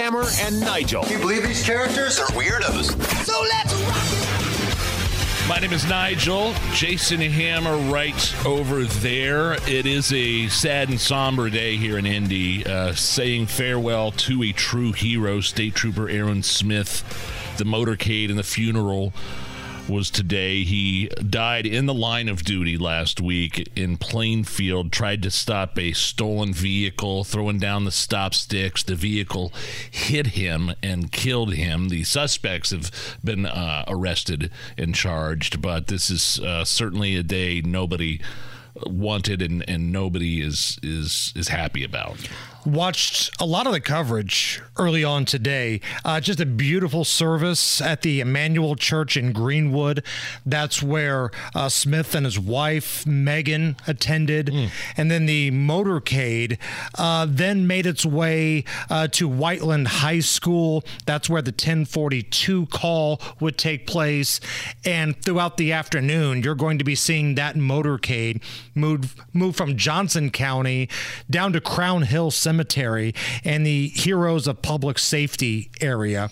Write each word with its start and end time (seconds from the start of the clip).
Hammer 0.00 0.24
and 0.40 0.58
Nigel. 0.60 1.02
Can 1.02 1.12
you 1.12 1.18
believe 1.18 1.42
these 1.42 1.62
characters 1.62 2.18
are 2.18 2.28
weirdos? 2.28 2.98
So 3.26 3.38
let's 3.42 3.74
rock 3.84 5.46
My 5.46 5.58
name 5.58 5.74
is 5.74 5.86
Nigel. 5.86 6.54
Jason 6.72 7.20
Hammer 7.20 7.76
right 7.92 8.46
over 8.46 8.84
there. 8.84 9.56
It 9.68 9.84
is 9.84 10.10
a 10.10 10.48
sad 10.48 10.88
and 10.88 10.98
somber 10.98 11.50
day 11.50 11.76
here 11.76 11.98
in 11.98 12.06
Indy, 12.06 12.64
uh, 12.64 12.94
saying 12.94 13.44
farewell 13.48 14.10
to 14.12 14.42
a 14.42 14.52
true 14.52 14.92
hero, 14.92 15.42
State 15.42 15.74
Trooper 15.74 16.08
Aaron 16.08 16.42
Smith. 16.42 17.04
The 17.58 17.64
motorcade 17.64 18.30
and 18.30 18.38
the 18.38 18.42
funeral 18.42 19.12
was 19.90 20.10
today. 20.10 20.62
He 20.64 21.08
died 21.28 21.66
in 21.66 21.86
the 21.86 21.94
line 21.94 22.28
of 22.28 22.44
duty 22.44 22.78
last 22.78 23.20
week 23.20 23.70
in 23.76 23.96
Plainfield, 23.96 24.92
tried 24.92 25.22
to 25.24 25.30
stop 25.30 25.78
a 25.78 25.92
stolen 25.92 26.52
vehicle, 26.52 27.24
throwing 27.24 27.58
down 27.58 27.84
the 27.84 27.90
stop 27.90 28.34
sticks. 28.34 28.82
The 28.82 28.94
vehicle 28.94 29.52
hit 29.90 30.28
him 30.28 30.72
and 30.82 31.10
killed 31.10 31.54
him. 31.54 31.88
The 31.88 32.04
suspects 32.04 32.70
have 32.70 32.90
been 33.24 33.46
uh, 33.46 33.84
arrested 33.88 34.50
and 34.78 34.94
charged, 34.94 35.60
but 35.60 35.88
this 35.88 36.08
is 36.10 36.38
uh, 36.40 36.64
certainly 36.64 37.16
a 37.16 37.22
day 37.22 37.60
nobody 37.60 38.20
wanted 38.86 39.42
and, 39.42 39.68
and 39.68 39.92
nobody 39.92 40.40
is 40.40 40.78
is 40.82 41.32
is 41.34 41.48
happy 41.48 41.84
about 41.84 42.28
watched 42.64 43.30
a 43.40 43.46
lot 43.46 43.66
of 43.66 43.72
the 43.72 43.80
coverage 43.80 44.62
early 44.76 45.04
on 45.04 45.24
today. 45.24 45.80
Uh, 46.04 46.20
just 46.20 46.40
a 46.40 46.46
beautiful 46.46 47.04
service 47.04 47.80
at 47.80 48.02
the 48.02 48.20
Emmanuel 48.20 48.76
Church 48.76 49.16
in 49.16 49.32
Greenwood. 49.32 50.04
That's 50.44 50.82
where 50.82 51.30
uh, 51.54 51.68
Smith 51.68 52.14
and 52.14 52.24
his 52.24 52.38
wife, 52.38 53.06
Megan, 53.06 53.76
attended. 53.86 54.46
Mm. 54.46 54.70
And 54.96 55.10
then 55.10 55.26
the 55.26 55.50
motorcade 55.50 56.58
uh, 56.98 57.26
then 57.28 57.66
made 57.66 57.86
its 57.86 58.04
way 58.04 58.64
uh, 58.88 59.08
to 59.08 59.28
Whiteland 59.28 59.88
High 59.88 60.20
School. 60.20 60.84
That's 61.06 61.28
where 61.28 61.42
the 61.42 61.50
1042 61.50 62.66
call 62.66 63.20
would 63.40 63.58
take 63.58 63.86
place. 63.86 64.40
And 64.84 65.20
throughout 65.22 65.56
the 65.56 65.72
afternoon, 65.72 66.42
you're 66.42 66.54
going 66.54 66.78
to 66.78 66.84
be 66.84 66.94
seeing 66.94 67.34
that 67.34 67.54
motorcade 67.54 68.42
move, 68.74 69.14
move 69.32 69.56
from 69.56 69.76
Johnson 69.76 70.30
County 70.30 70.88
down 71.28 71.52
to 71.52 71.60
Crown 71.60 72.02
Hill 72.02 72.30
Cemetery 72.50 73.14
and 73.44 73.64
the 73.64 73.88
Heroes 73.88 74.48
of 74.48 74.60
Public 74.60 74.98
Safety 74.98 75.70
area. 75.80 76.30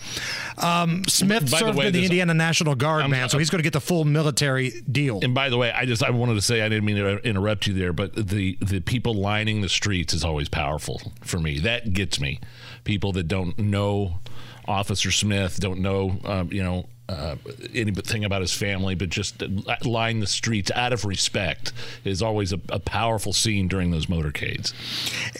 Um, 0.56 1.04
Smith 1.06 1.48
served 1.48 1.74
the 1.74 1.78
way, 1.78 1.86
in 1.86 1.92
the 1.92 2.04
Indiana 2.04 2.34
National 2.34 2.74
Guard, 2.74 3.04
I'm, 3.04 3.10
man, 3.10 3.28
so 3.28 3.38
he's 3.38 3.50
going 3.50 3.60
to 3.60 3.62
get 3.62 3.72
the 3.72 3.80
full 3.80 4.04
military 4.04 4.72
deal. 4.90 5.20
And 5.22 5.32
by 5.32 5.48
the 5.48 5.56
way, 5.56 5.70
I 5.70 5.84
just 5.84 6.02
I 6.02 6.10
wanted 6.10 6.34
to 6.34 6.42
say 6.42 6.62
I 6.62 6.68
didn't 6.68 6.84
mean 6.84 6.96
to 6.96 7.18
interrupt 7.18 7.68
you 7.68 7.74
there, 7.74 7.92
but 7.92 8.14
the 8.16 8.58
the 8.60 8.80
people 8.80 9.14
lining 9.14 9.60
the 9.60 9.68
streets 9.68 10.12
is 10.12 10.24
always 10.24 10.48
powerful 10.48 11.00
for 11.22 11.38
me. 11.38 11.60
That 11.60 11.92
gets 11.92 12.18
me. 12.18 12.40
People 12.82 13.12
that 13.12 13.28
don't 13.28 13.56
know 13.56 14.18
Officer 14.66 15.12
Smith, 15.12 15.60
don't 15.60 15.80
know, 15.80 16.18
um, 16.24 16.52
you 16.52 16.64
know, 16.64 16.86
uh, 17.08 17.36
anything 17.74 18.24
about 18.24 18.40
his 18.42 18.52
family, 18.52 18.94
but 18.94 19.08
just 19.08 19.42
line 19.84 20.20
the 20.20 20.26
streets 20.26 20.70
out 20.72 20.92
of 20.92 21.04
respect 21.04 21.72
is 22.04 22.22
always 22.22 22.52
a, 22.52 22.60
a 22.68 22.78
powerful 22.78 23.32
scene 23.32 23.66
during 23.68 23.90
those 23.90 24.06
motorcades. 24.06 24.72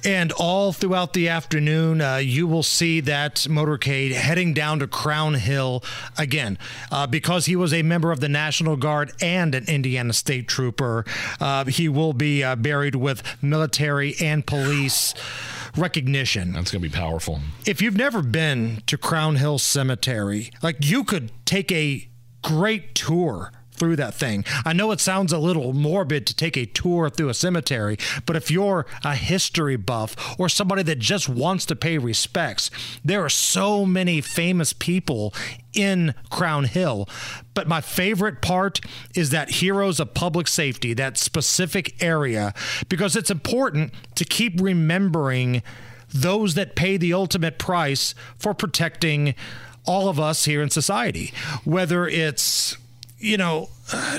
And 0.04 0.32
all 0.32 0.72
throughout 0.72 1.12
the 1.12 1.28
afternoon, 1.28 2.00
uh, 2.00 2.16
you 2.16 2.46
will 2.46 2.62
see 2.62 3.00
that 3.00 3.36
motorcade 3.48 4.12
heading 4.12 4.54
down 4.54 4.78
to 4.78 4.86
Crown 4.86 5.34
Hill 5.34 5.84
again. 6.16 6.58
Uh, 6.90 7.06
because 7.06 7.46
he 7.46 7.56
was 7.56 7.74
a 7.74 7.82
member 7.82 8.12
of 8.12 8.20
the 8.20 8.28
National 8.28 8.76
Guard 8.76 9.12
and 9.20 9.54
an 9.54 9.64
Indiana 9.68 10.12
State 10.12 10.48
Trooper, 10.48 11.04
uh, 11.40 11.64
he 11.66 11.88
will 11.88 12.12
be 12.12 12.42
uh, 12.42 12.56
buried 12.56 12.94
with 12.94 13.22
military 13.42 14.14
and 14.20 14.46
police 14.46 15.14
recognition. 15.78 16.52
That's 16.52 16.70
going 16.70 16.82
to 16.82 16.88
be 16.88 16.94
powerful. 16.94 17.40
If 17.66 17.80
you've 17.80 17.96
never 17.96 18.22
been 18.22 18.82
to 18.86 18.98
Crown 18.98 19.36
Hill 19.36 19.58
Cemetery, 19.58 20.50
like 20.62 20.76
you 20.80 21.04
could 21.04 21.30
take 21.44 21.70
a 21.72 22.08
great 22.42 22.94
tour 22.94 23.52
through 23.78 23.96
that 23.96 24.14
thing. 24.14 24.44
I 24.64 24.72
know 24.72 24.90
it 24.90 25.00
sounds 25.00 25.32
a 25.32 25.38
little 25.38 25.72
morbid 25.72 26.26
to 26.26 26.34
take 26.34 26.56
a 26.56 26.66
tour 26.66 27.08
through 27.10 27.28
a 27.28 27.34
cemetery, 27.34 27.96
but 28.26 28.36
if 28.36 28.50
you're 28.50 28.86
a 29.04 29.14
history 29.14 29.76
buff 29.76 30.38
or 30.38 30.48
somebody 30.48 30.82
that 30.84 30.98
just 30.98 31.28
wants 31.28 31.64
to 31.66 31.76
pay 31.76 31.98
respects, 31.98 32.70
there 33.04 33.24
are 33.24 33.30
so 33.30 33.86
many 33.86 34.20
famous 34.20 34.72
people 34.72 35.34
in 35.72 36.14
Crown 36.30 36.64
Hill. 36.64 37.08
But 37.54 37.68
my 37.68 37.80
favorite 37.80 38.42
part 38.42 38.80
is 39.14 39.30
that 39.30 39.50
Heroes 39.50 40.00
of 40.00 40.14
Public 40.14 40.48
Safety, 40.48 40.94
that 40.94 41.16
specific 41.16 42.02
area, 42.02 42.54
because 42.88 43.16
it's 43.16 43.30
important 43.30 43.92
to 44.16 44.24
keep 44.24 44.60
remembering 44.60 45.62
those 46.12 46.54
that 46.54 46.74
pay 46.74 46.96
the 46.96 47.12
ultimate 47.12 47.58
price 47.58 48.14
for 48.38 48.54
protecting 48.54 49.34
all 49.84 50.08
of 50.08 50.20
us 50.20 50.44
here 50.44 50.62
in 50.62 50.70
society, 50.70 51.32
whether 51.64 52.06
it's 52.06 52.76
you 53.18 53.36
know, 53.36 53.68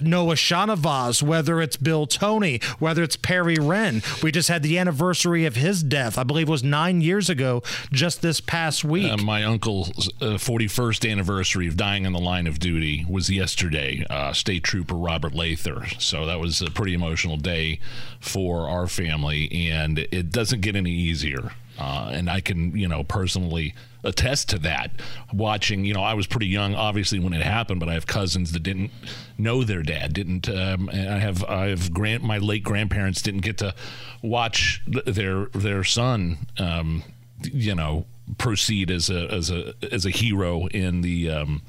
Noah 0.02 0.36
Shahnavaz, 0.36 1.24
whether 1.24 1.62
it's 1.62 1.78
Bill 1.78 2.06
Tony, 2.06 2.60
whether 2.80 3.04
it's 3.04 3.16
Perry 3.16 3.56
Renn. 3.56 4.04
We 4.24 4.32
just 4.32 4.50
had 4.50 4.64
the 4.64 4.78
anniversary 4.78 5.46
of 5.46 5.56
his 5.56 5.84
death. 5.84 6.18
I 6.18 6.24
believe 6.24 6.50
was 6.50 6.64
nine 6.64 7.02
years 7.02 7.30
ago, 7.30 7.64
just 7.92 8.22
this 8.22 8.42
past 8.42 8.84
week. 8.84 9.12
Uh, 9.12 9.18
my 9.18 9.44
uncle's 9.44 10.10
uh, 10.22 10.38
41st 10.38 11.10
anniversary 11.10 11.68
of 11.68 11.78
dying 11.78 12.06
in 12.06 12.14
the 12.14 12.20
line 12.20 12.48
of 12.48 12.60
duty 12.60 13.06
was 13.10 13.30
yesterday. 13.30 14.06
Uh, 14.10 14.34
State 14.34 14.64
Trooper 14.64 14.96
Robert 14.96 15.34
Lather. 15.34 15.86
So 16.00 16.26
that 16.26 16.40
was 16.40 16.62
a 16.62 16.72
pretty 16.72 16.94
emotional 16.94 17.38
day 17.38 17.80
for 18.20 18.68
our 18.70 18.88
family, 18.88 19.50
and 19.70 20.00
it 20.00 20.32
doesn't 20.32 20.62
get 20.62 20.76
any 20.76 20.92
easier. 20.92 21.52
Uh, 21.80 22.10
and 22.12 22.30
I 22.30 22.42
can, 22.42 22.76
you 22.78 22.90
know, 22.90 23.04
personally 23.04 23.74
attest 24.04 24.50
to 24.50 24.60
that. 24.60 24.92
Watching, 25.34 25.86
you 25.86 25.94
know, 25.94 26.04
I 26.04 26.14
was 26.14 26.28
pretty 26.28 26.48
young, 26.48 26.76
obviously, 26.76 27.20
when 27.20 27.32
it 27.32 27.42
happened, 27.42 27.80
but 27.80 27.88
I 27.88 27.94
have 27.94 28.06
cousins 28.06 28.52
that 28.52 28.64
didn't 28.64 28.92
know 29.38 29.64
their 29.64 29.82
dad, 29.82 30.14
didn't. 30.14 30.50
Um, 30.50 30.90
I 30.92 31.20
have, 31.20 31.44
I 31.46 31.68
have 31.68 31.94
grand, 31.94 32.24
my 32.24 32.38
late 32.38 32.64
grandparents 32.64 33.22
didn't 33.22 33.42
get 33.42 33.58
to 33.60 33.74
watch 34.22 34.82
their 34.88 35.46
their 35.48 35.86
son, 35.86 36.40
um, 36.58 37.04
you 37.44 37.74
know, 37.76 38.06
proceed 38.38 38.92
as 38.92 39.10
a 39.10 39.32
as 39.32 39.50
a 39.50 39.74
as 39.92 40.06
a 40.06 40.10
hero 40.10 40.68
in 40.68 41.02
the 41.02 41.30
um, 41.32 41.62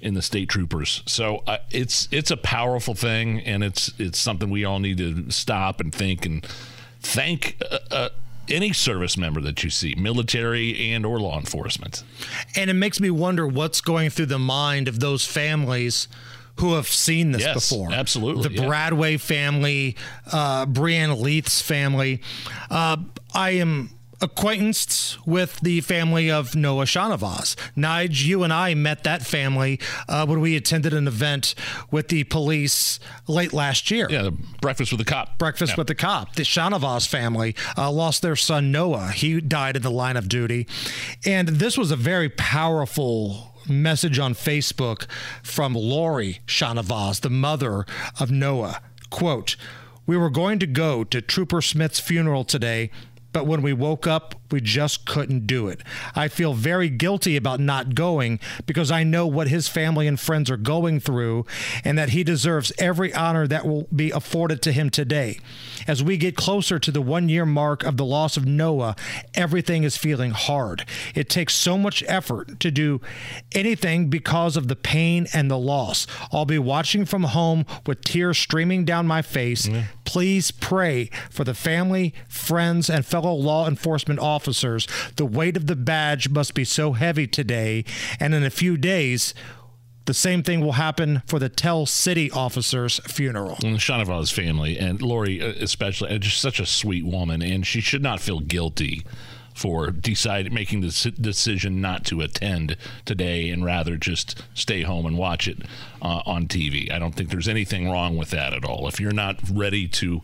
in 0.00 0.14
the 0.14 0.22
state 0.22 0.48
troopers. 0.48 1.02
So 1.06 1.42
uh, 1.46 1.58
it's 1.70 2.08
it's 2.10 2.32
a 2.32 2.36
powerful 2.36 2.94
thing, 2.94 3.40
and 3.40 3.62
it's 3.62 3.92
it's 3.98 4.18
something 4.18 4.50
we 4.50 4.64
all 4.64 4.80
need 4.80 4.98
to 4.98 5.30
stop 5.30 5.80
and 5.80 5.94
think 5.94 6.26
and 6.26 6.44
thank. 7.00 7.56
Uh, 7.70 7.78
uh, 7.90 8.08
any 8.48 8.72
service 8.72 9.16
member 9.16 9.40
that 9.40 9.62
you 9.64 9.70
see, 9.70 9.94
military 9.96 10.92
and 10.92 11.04
or 11.04 11.20
law 11.20 11.38
enforcement. 11.38 12.02
And 12.54 12.70
it 12.70 12.74
makes 12.74 13.00
me 13.00 13.10
wonder 13.10 13.46
what's 13.46 13.80
going 13.80 14.10
through 14.10 14.26
the 14.26 14.38
mind 14.38 14.88
of 14.88 15.00
those 15.00 15.24
families 15.24 16.08
who 16.56 16.74
have 16.74 16.88
seen 16.88 17.32
this 17.32 17.42
yes, 17.42 17.70
before. 17.70 17.92
Absolutely. 17.92 18.48
The 18.48 18.62
yeah. 18.62 18.68
Bradway 18.68 19.20
family, 19.20 19.96
uh, 20.32 20.66
Brianna 20.66 21.20
Leath's 21.20 21.60
family. 21.60 22.22
Uh, 22.70 22.96
I 23.34 23.50
am 23.50 23.90
acquaintanced 24.20 25.26
with 25.26 25.60
the 25.60 25.80
family 25.80 26.30
of 26.30 26.54
Noah 26.54 26.84
Shahnavaz. 26.84 27.54
Nige, 27.76 28.24
you 28.24 28.42
and 28.42 28.52
I 28.52 28.74
met 28.74 29.04
that 29.04 29.22
family 29.22 29.80
uh, 30.08 30.26
when 30.26 30.40
we 30.40 30.56
attended 30.56 30.94
an 30.94 31.06
event 31.06 31.54
with 31.90 32.08
the 32.08 32.24
police 32.24 32.98
late 33.26 33.52
last 33.52 33.90
year. 33.90 34.06
Yeah, 34.10 34.30
Breakfast 34.60 34.92
with 34.92 34.98
the 34.98 35.04
Cop. 35.04 35.38
Breakfast 35.38 35.72
yeah. 35.72 35.76
with 35.76 35.86
the 35.86 35.94
Cop. 35.94 36.34
The 36.34 36.42
Shahnavaz 36.42 37.06
family 37.06 37.54
uh, 37.76 37.90
lost 37.90 38.22
their 38.22 38.36
son 38.36 38.72
Noah. 38.72 39.08
He 39.08 39.40
died 39.40 39.76
in 39.76 39.82
the 39.82 39.90
line 39.90 40.16
of 40.16 40.28
duty. 40.28 40.66
And 41.24 41.48
this 41.48 41.76
was 41.76 41.90
a 41.90 41.96
very 41.96 42.28
powerful 42.28 43.54
message 43.68 44.18
on 44.18 44.34
Facebook 44.34 45.06
from 45.42 45.74
Lori 45.74 46.40
Shahnavaz, 46.46 47.20
the 47.20 47.30
mother 47.30 47.84
of 48.18 48.30
Noah. 48.30 48.80
Quote, 49.10 49.56
we 50.06 50.16
were 50.16 50.30
going 50.30 50.58
to 50.60 50.66
go 50.66 51.02
to 51.04 51.20
Trooper 51.20 51.60
Smith's 51.60 51.98
funeral 51.98 52.44
today 52.44 52.90
but 53.36 53.46
when 53.46 53.60
we 53.60 53.74
woke 53.74 54.06
up, 54.06 54.34
we 54.50 54.62
just 54.62 55.04
couldn't 55.04 55.46
do 55.46 55.68
it. 55.68 55.82
I 56.14 56.26
feel 56.28 56.54
very 56.54 56.88
guilty 56.88 57.36
about 57.36 57.60
not 57.60 57.94
going 57.94 58.40
because 58.64 58.90
I 58.90 59.04
know 59.04 59.26
what 59.26 59.48
his 59.48 59.68
family 59.68 60.06
and 60.06 60.18
friends 60.18 60.50
are 60.50 60.56
going 60.56 61.00
through 61.00 61.44
and 61.84 61.98
that 61.98 62.08
he 62.08 62.24
deserves 62.24 62.72
every 62.78 63.12
honor 63.12 63.46
that 63.46 63.66
will 63.66 63.88
be 63.94 64.10
afforded 64.10 64.62
to 64.62 64.72
him 64.72 64.88
today. 64.88 65.38
As 65.86 66.02
we 66.02 66.16
get 66.16 66.36
closer 66.36 66.78
to 66.78 66.90
the 66.90 67.00
one 67.00 67.28
year 67.28 67.46
mark 67.46 67.84
of 67.84 67.96
the 67.96 68.04
loss 68.04 68.36
of 68.36 68.46
Noah, 68.46 68.96
everything 69.34 69.84
is 69.84 69.96
feeling 69.96 70.32
hard. 70.32 70.84
It 71.14 71.28
takes 71.28 71.54
so 71.54 71.78
much 71.78 72.02
effort 72.06 72.60
to 72.60 72.70
do 72.70 73.00
anything 73.52 74.08
because 74.08 74.56
of 74.56 74.68
the 74.68 74.76
pain 74.76 75.26
and 75.32 75.50
the 75.50 75.58
loss. 75.58 76.06
I'll 76.32 76.44
be 76.44 76.58
watching 76.58 77.04
from 77.04 77.24
home 77.24 77.66
with 77.86 78.02
tears 78.02 78.38
streaming 78.38 78.84
down 78.84 79.06
my 79.06 79.22
face. 79.22 79.68
Please 80.04 80.50
pray 80.50 81.10
for 81.30 81.44
the 81.44 81.54
family, 81.54 82.14
friends, 82.28 82.88
and 82.88 83.04
fellow 83.04 83.34
law 83.34 83.66
enforcement 83.68 84.20
officers. 84.20 84.86
The 85.16 85.26
weight 85.26 85.56
of 85.56 85.66
the 85.66 85.76
badge 85.76 86.28
must 86.28 86.54
be 86.54 86.64
so 86.64 86.92
heavy 86.92 87.26
today, 87.26 87.84
and 88.18 88.34
in 88.34 88.44
a 88.44 88.50
few 88.50 88.76
days, 88.76 89.34
the 90.06 90.14
same 90.14 90.42
thing 90.42 90.60
will 90.60 90.72
happen 90.72 91.22
for 91.26 91.38
the 91.38 91.48
Tell 91.48 91.84
City 91.84 92.30
officer's 92.30 92.98
funeral. 93.00 93.58
And 93.64 93.78
Shahnavaz's 93.78 94.30
family 94.30 94.78
and 94.78 95.02
Lori, 95.02 95.42
uh, 95.42 95.48
especially, 95.60 96.10
uh, 96.10 96.18
just 96.18 96.40
such 96.40 96.58
a 96.58 96.66
sweet 96.66 97.04
woman, 97.04 97.42
and 97.42 97.66
she 97.66 97.80
should 97.80 98.02
not 98.02 98.20
feel 98.20 98.40
guilty 98.40 99.04
for 99.56 99.90
decide 99.90 100.52
making 100.52 100.82
the 100.82 101.12
decision 101.18 101.80
not 101.80 102.04
to 102.04 102.20
attend 102.20 102.76
today 103.06 103.48
and 103.48 103.64
rather 103.64 103.96
just 103.96 104.42
stay 104.52 104.82
home 104.82 105.06
and 105.06 105.16
watch 105.16 105.48
it 105.48 105.58
uh, 106.02 106.20
on 106.26 106.46
TV. 106.46 106.92
I 106.92 106.98
don't 106.98 107.14
think 107.14 107.30
there's 107.30 107.48
anything 107.48 107.88
wrong 107.90 108.18
with 108.18 108.30
that 108.30 108.52
at 108.52 108.66
all. 108.66 108.86
If 108.86 109.00
you're 109.00 109.12
not 109.12 109.40
ready 109.50 109.88
to 109.88 110.20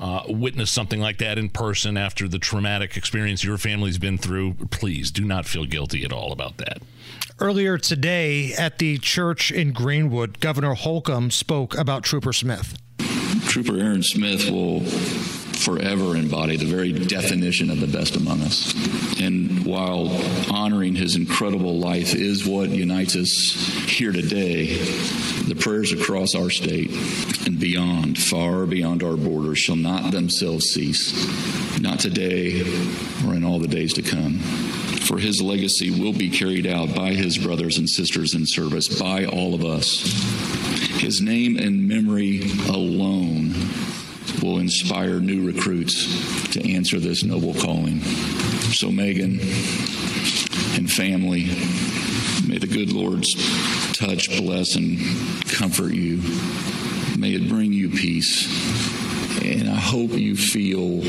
uh, 0.00 0.24
witness 0.26 0.72
something 0.72 1.00
like 1.00 1.18
that 1.18 1.38
in 1.38 1.48
person 1.48 1.96
after 1.96 2.26
the 2.26 2.40
traumatic 2.40 2.96
experience 2.96 3.44
your 3.44 3.56
family's 3.56 3.98
been 3.98 4.18
through, 4.18 4.54
please 4.70 5.12
do 5.12 5.24
not 5.24 5.46
feel 5.46 5.64
guilty 5.64 6.04
at 6.04 6.12
all 6.12 6.32
about 6.32 6.56
that. 6.56 6.82
Earlier 7.42 7.76
today 7.76 8.54
at 8.54 8.78
the 8.78 8.98
church 8.98 9.50
in 9.50 9.72
Greenwood, 9.72 10.38
Governor 10.38 10.74
Holcomb 10.74 11.32
spoke 11.32 11.76
about 11.76 12.04
Trooper 12.04 12.32
Smith. 12.32 12.78
Trooper 13.48 13.76
Aaron 13.80 14.04
Smith 14.04 14.48
will 14.48 14.78
forever 15.64 16.16
embody 16.16 16.56
the 16.56 16.66
very 16.66 16.92
definition 16.92 17.70
of 17.70 17.80
the 17.80 17.86
best 17.86 18.16
among 18.16 18.40
us. 18.42 18.72
And 19.20 19.64
while 19.64 20.08
honoring 20.50 20.94
his 20.94 21.16
incredible 21.16 21.78
life 21.78 22.14
is 22.14 22.46
what 22.46 22.70
unites 22.70 23.16
us 23.16 23.54
here 23.86 24.12
today, 24.12 24.76
the 25.46 25.54
prayers 25.54 25.92
across 25.92 26.34
our 26.34 26.50
state 26.50 26.90
and 27.46 27.58
beyond, 27.58 28.18
far 28.18 28.66
beyond 28.66 29.02
our 29.02 29.16
borders, 29.16 29.58
shall 29.58 29.76
not 29.76 30.10
themselves 30.12 30.66
cease, 30.66 31.80
not 31.80 32.00
today 32.00 32.62
or 33.26 33.34
in 33.34 33.44
all 33.44 33.58
the 33.58 33.68
days 33.68 33.92
to 33.94 34.02
come. 34.02 34.38
For 35.06 35.18
his 35.18 35.42
legacy 35.42 35.90
will 35.90 36.12
be 36.12 36.30
carried 36.30 36.66
out 36.66 36.94
by 36.94 37.10
his 37.10 37.38
brothers 37.38 37.76
and 37.78 37.88
sisters 37.88 38.34
in 38.34 38.46
service, 38.46 38.88
by 38.88 39.26
all 39.26 39.54
of 39.54 39.64
us. 39.64 40.02
His 41.00 41.20
name 41.20 41.56
and 41.56 41.88
memory 41.88 42.42
alone 42.68 43.54
will 44.42 44.58
inspire 44.58 45.20
new 45.20 45.46
recruits 45.46 46.52
to 46.52 46.72
answer 46.72 46.98
this 46.98 47.22
noble 47.22 47.54
calling. 47.54 48.00
So, 48.72 48.90
Megan 48.90 49.40
and 50.74 50.90
family, 50.90 51.44
may 52.46 52.58
the 52.58 52.68
good 52.70 52.92
Lord's 52.92 53.34
touch 53.96 54.28
bless 54.36 54.74
and 54.74 54.98
comfort 55.48 55.92
you. 55.92 56.18
May 57.18 57.34
it 57.34 57.48
bring 57.48 57.72
you 57.72 57.88
peace. 57.88 58.48
And 59.42 59.68
I 59.68 59.76
hope 59.76 60.12
you 60.12 60.36
feel 60.36 61.00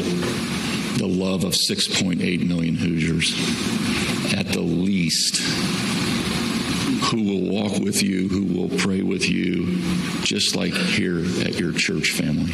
the 0.97 1.07
love 1.07 1.43
of 1.43 1.53
6.8 1.53 2.47
million 2.47 2.75
Hoosiers 2.75 3.33
at 4.33 4.47
the 4.47 4.61
least 4.61 5.41
who 7.13 7.21
will 7.21 7.61
walk 7.61 7.79
with 7.79 8.01
you, 8.01 8.27
who 8.27 8.43
will 8.59 8.75
pray 8.79 9.03
with 9.03 9.29
you, 9.29 9.77
just 10.23 10.55
like 10.55 10.73
here 10.73 11.19
at 11.19 11.59
your 11.59 11.71
church 11.71 12.09
family. 12.09 12.51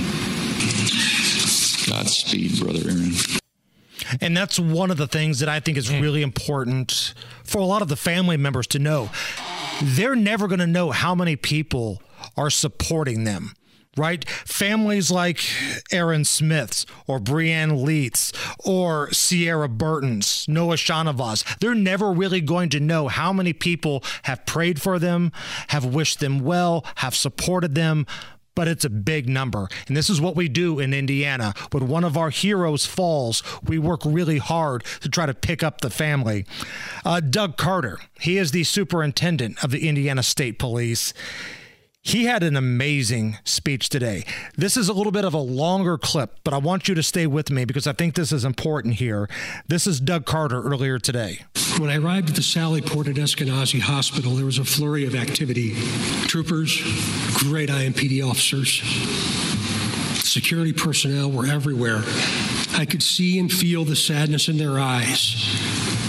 Godspeed, 1.88 2.60
Brother 2.60 2.90
Aaron. 2.90 3.12
And 4.20 4.36
that's 4.36 4.60
one 4.60 4.92
of 4.92 4.98
the 4.98 5.08
things 5.08 5.40
that 5.40 5.48
I 5.48 5.62
think 5.62 5.78
is 5.78 5.90
really 5.90 6.22
important 6.22 7.14
for 7.46 7.60
a 7.60 7.64
lot 7.64 7.82
of 7.82 7.88
the 7.88 7.96
family 7.96 8.36
members 8.36 8.68
to 8.68 8.80
know. 8.80 9.10
They're 9.82 10.16
never 10.16 10.50
going 10.50 10.60
to 10.60 10.68
know 10.68 10.92
how 10.92 11.16
many 11.16 11.38
people 11.38 12.02
are 12.36 12.50
supporting 12.50 13.24
them. 13.24 13.54
Right? 14.00 14.28
Families 14.30 15.12
like 15.12 15.42
Aaron 15.92 16.24
Smith's 16.24 16.86
or 17.06 17.20
Brianne 17.20 17.84
Leath's 17.84 18.32
or 18.64 19.12
Sierra 19.12 19.68
Burton's, 19.68 20.48
Noah 20.48 20.78
Shahnavaz, 20.78 21.60
they're 21.60 21.76
never 21.76 22.14
really 22.14 22.40
going 22.40 22.70
to 22.70 22.80
know 22.80 23.10
how 23.10 23.34
many 23.34 23.52
people 23.52 24.02
have 24.24 24.46
prayed 24.46 24.82
for 24.82 25.00
them, 25.00 25.34
have 25.68 25.84
wished 25.84 26.22
them 26.22 26.40
well, 26.40 26.86
have 26.96 27.14
supported 27.14 27.76
them, 27.76 28.06
but 28.56 28.68
it's 28.68 28.84
a 28.84 28.90
big 28.90 29.30
number. 29.30 29.70
And 29.88 29.96
this 29.96 30.10
is 30.10 30.20
what 30.20 30.36
we 30.36 30.50
do 30.50 30.80
in 30.80 30.94
Indiana. 30.94 31.54
When 31.72 31.88
one 31.88 32.04
of 32.04 32.18
our 32.18 32.30
heroes 32.30 32.86
falls, 32.86 33.42
we 33.64 33.80
work 33.80 34.02
really 34.06 34.38
hard 34.38 34.84
to 35.02 35.10
try 35.10 35.26
to 35.26 35.34
pick 35.34 35.64
up 35.64 35.82
the 35.82 35.90
family. 35.90 36.46
Uh, 37.06 37.20
Doug 37.22 37.58
Carter, 37.58 38.00
he 38.20 38.38
is 38.38 38.52
the 38.52 38.64
superintendent 38.64 39.64
of 39.64 39.72
the 39.72 39.88
Indiana 39.88 40.24
State 40.24 40.60
Police. 40.60 41.14
He 42.10 42.26
had 42.26 42.42
an 42.42 42.56
amazing 42.56 43.38
speech 43.44 43.88
today. 43.88 44.26
This 44.58 44.76
is 44.78 44.90
a 44.90 44.94
little 44.94 45.12
bit 45.12 45.26
of 45.26 45.36
a 45.36 45.38
longer 45.38 45.96
clip, 45.96 46.40
but 46.44 46.56
I 46.56 46.58
want 46.58 46.88
you 46.88 46.96
to 46.96 47.04
stay 47.04 47.28
with 47.28 47.52
me 47.52 47.66
because 47.66 47.86
I 47.86 47.94
think 47.94 48.16
this 48.16 48.32
is 48.32 48.44
important 48.44 48.96
here. 48.96 49.30
This 49.68 49.86
is 49.86 50.00
Doug 50.00 50.26
Carter 50.26 50.60
earlier 50.60 50.98
today. 50.98 51.46
When 51.78 51.92
I 51.92 51.98
arrived 51.98 52.30
at 52.30 52.36
the 52.36 52.42
Sally 52.42 52.82
Port 52.82 53.08
at 53.08 53.18
Eskenazi 53.18 53.80
Hospital, 53.80 54.34
there 54.34 54.46
was 54.48 54.58
a 54.58 54.66
flurry 54.66 55.06
of 55.06 55.14
activity. 55.14 55.76
Troopers, 56.24 56.82
great 57.36 57.70
IMPD 57.70 58.28
officers, 58.28 58.82
security 60.28 60.74
personnel 60.74 61.30
were 61.30 61.46
everywhere. 61.46 62.02
I 62.74 62.88
could 62.90 63.04
see 63.04 63.38
and 63.38 63.52
feel 63.52 63.86
the 63.86 63.96
sadness 63.96 64.50
in 64.50 64.58
their 64.58 64.80
eyes, 64.80 65.36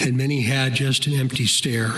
and 0.01 0.17
many 0.17 0.41
had 0.43 0.75
just 0.75 1.07
an 1.07 1.15
empty 1.15 1.47
stare 1.47 1.89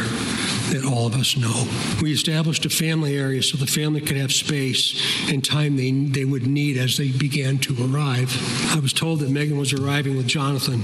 that 0.71 0.85
all 0.85 1.07
of 1.07 1.15
us 1.15 1.37
know. 1.37 1.67
We 2.01 2.13
established 2.13 2.65
a 2.65 2.71
family 2.71 3.17
area 3.17 3.43
so 3.43 3.57
the 3.57 3.67
family 3.67 4.01
could 4.01 4.17
have 4.17 4.33
space 4.33 5.31
and 5.31 5.45
time 5.45 5.77
they, 5.77 5.91
they 5.91 6.25
would 6.25 6.47
need 6.47 6.77
as 6.77 6.97
they 6.97 7.11
began 7.11 7.59
to 7.59 7.77
arrive. 7.81 8.31
I 8.75 8.81
was 8.81 8.93
told 8.93 9.21
that 9.21 9.31
Megan 9.31 9.59
was 9.59 9.73
arriving 9.73 10.17
with 10.17 10.27
Jonathan 10.27 10.83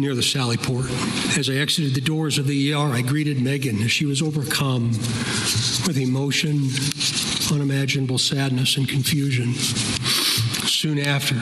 near 0.00 0.14
the 0.14 0.22
Sally 0.22 0.56
Port. 0.56 0.90
As 1.38 1.48
I 1.48 1.54
exited 1.54 1.94
the 1.94 2.00
doors 2.00 2.38
of 2.38 2.46
the 2.46 2.72
ER, 2.72 2.92
I 2.92 3.02
greeted 3.02 3.40
Megan 3.40 3.80
as 3.82 3.92
she 3.92 4.06
was 4.06 4.22
overcome 4.22 4.88
with 5.86 5.96
emotion, 5.98 6.68
unimaginable 7.52 8.18
sadness, 8.18 8.76
and 8.76 8.88
confusion. 8.88 9.54
Soon 9.54 10.98
after, 10.98 11.36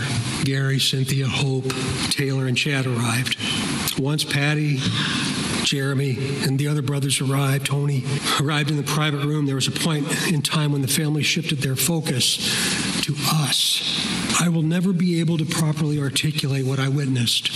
Gary, 0.45 0.79
Cynthia, 0.79 1.27
Hope, 1.27 1.73
Taylor, 2.11 2.47
and 2.47 2.57
Chad 2.57 2.87
arrived. 2.87 3.37
Once 3.99 4.25
Patty, 4.25 4.79
Jeremy, 5.65 6.17
and 6.45 6.59
the 6.59 6.69
other 6.69 6.83
brothers 6.83 7.21
arrived, 7.21 7.67
Tony 7.67 8.05
arrived 8.41 8.71
in 8.71 8.77
the 8.77 8.83
private 8.83 9.25
room, 9.25 9.47
there 9.47 9.55
was 9.55 9.69
a 9.69 9.73
point 9.73 10.07
in 10.33 10.43
time 10.43 10.73
when 10.73 10.83
the 10.83 10.89
family 10.89 11.23
shifted 11.23 11.59
their 11.59 11.77
focus 11.77 12.37
to 13.03 13.15
us. 13.33 14.41
I 14.41 14.49
will 14.49 14.63
never 14.63 14.93
be 14.93 15.21
able 15.21 15.39
to 15.39 15.45
properly 15.45 16.01
articulate 16.01 16.67
what 16.67 16.79
I 16.79 16.89
witnessed 16.89 17.51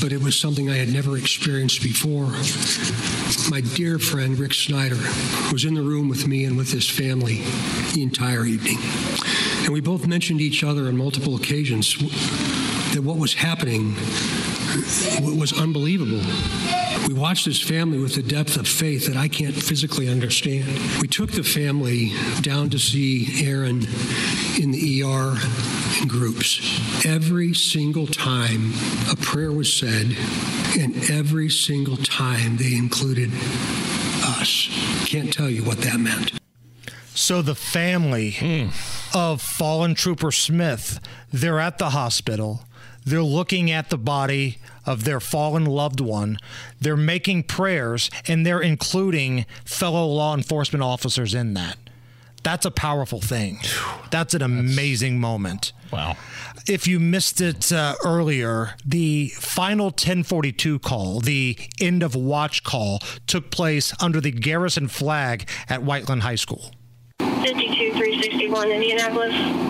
but 0.00 0.12
it 0.12 0.22
was 0.22 0.38
something 0.38 0.70
I 0.70 0.76
had 0.76 0.92
never 0.92 1.16
experienced 1.16 1.82
before. 1.82 2.30
My 3.50 3.60
dear 3.60 3.98
friend 3.98 4.38
Rick 4.38 4.54
Snyder 4.54 4.98
was 5.52 5.64
in 5.64 5.74
the 5.74 5.82
room 5.82 6.08
with 6.08 6.26
me 6.26 6.44
and 6.44 6.56
with 6.56 6.70
his 6.70 6.88
family 6.88 7.42
the 7.94 8.02
entire 8.02 8.44
evening. 8.44 8.78
And 9.64 9.72
we 9.72 9.80
both 9.80 10.06
mentioned 10.06 10.40
each 10.40 10.62
other 10.62 10.86
on 10.86 10.96
multiple 10.96 11.36
occasions 11.36 11.96
that 12.92 13.02
what 13.02 13.16
was 13.18 13.34
happening 13.34 13.94
was 15.20 15.52
unbelievable. 15.52 16.20
We 17.06 17.14
watched 17.14 17.46
this 17.46 17.60
family 17.60 17.98
with 17.98 18.16
a 18.16 18.22
depth 18.22 18.56
of 18.56 18.68
faith 18.68 19.06
that 19.06 19.16
I 19.16 19.28
can't 19.28 19.54
physically 19.54 20.08
understand. 20.08 20.68
We 21.00 21.08
took 21.08 21.32
the 21.32 21.42
family 21.42 22.12
down 22.42 22.70
to 22.70 22.78
see 22.78 23.46
Aaron 23.46 23.86
in 24.60 24.72
the 24.72 25.02
ER 25.02 25.36
in 26.02 26.08
groups. 26.08 26.60
Every 27.06 27.54
single 27.54 28.06
time 28.06 28.72
a 29.10 29.16
prayer 29.16 29.52
was 29.52 29.72
said, 29.72 30.16
and 30.78 30.96
every 31.10 31.48
single 31.48 31.96
time 31.96 32.56
they 32.56 32.74
included 32.76 33.30
us. 34.22 34.68
Can't 35.06 35.32
tell 35.32 35.48
you 35.48 35.64
what 35.64 35.78
that 35.78 35.98
meant. 35.98 36.32
So 37.14 37.42
the 37.42 37.54
family 37.54 38.70
of 39.14 39.42
fallen 39.42 39.94
trooper 39.94 40.30
Smith, 40.30 41.00
they're 41.32 41.58
at 41.58 41.78
the 41.78 41.90
hospital. 41.90 42.60
They're 43.08 43.22
looking 43.22 43.70
at 43.70 43.88
the 43.88 43.96
body 43.96 44.58
of 44.84 45.04
their 45.04 45.18
fallen 45.18 45.64
loved 45.64 45.98
one. 45.98 46.38
They're 46.78 46.94
making 46.94 47.44
prayers 47.44 48.10
and 48.26 48.44
they're 48.44 48.60
including 48.60 49.46
fellow 49.64 50.06
law 50.06 50.34
enforcement 50.34 50.82
officers 50.82 51.34
in 51.34 51.54
that. 51.54 51.78
That's 52.42 52.66
a 52.66 52.70
powerful 52.70 53.22
thing. 53.22 53.60
That's 54.10 54.34
an 54.34 54.42
amazing 54.42 55.20
moment. 55.20 55.72
Wow. 55.90 56.16
If 56.68 56.86
you 56.86 57.00
missed 57.00 57.40
it 57.40 57.72
uh, 57.72 57.94
earlier, 58.04 58.74
the 58.84 59.28
final 59.38 59.86
1042 59.86 60.78
call, 60.80 61.20
the 61.20 61.56
end 61.80 62.02
of 62.02 62.14
watch 62.14 62.62
call, 62.62 63.00
took 63.26 63.50
place 63.50 63.94
under 64.02 64.20
the 64.20 64.30
garrison 64.30 64.86
flag 64.88 65.48
at 65.70 65.82
Whiteland 65.82 66.24
High 66.24 66.34
School. 66.34 66.72
52361 67.18 68.70
Indianapolis 68.70 69.67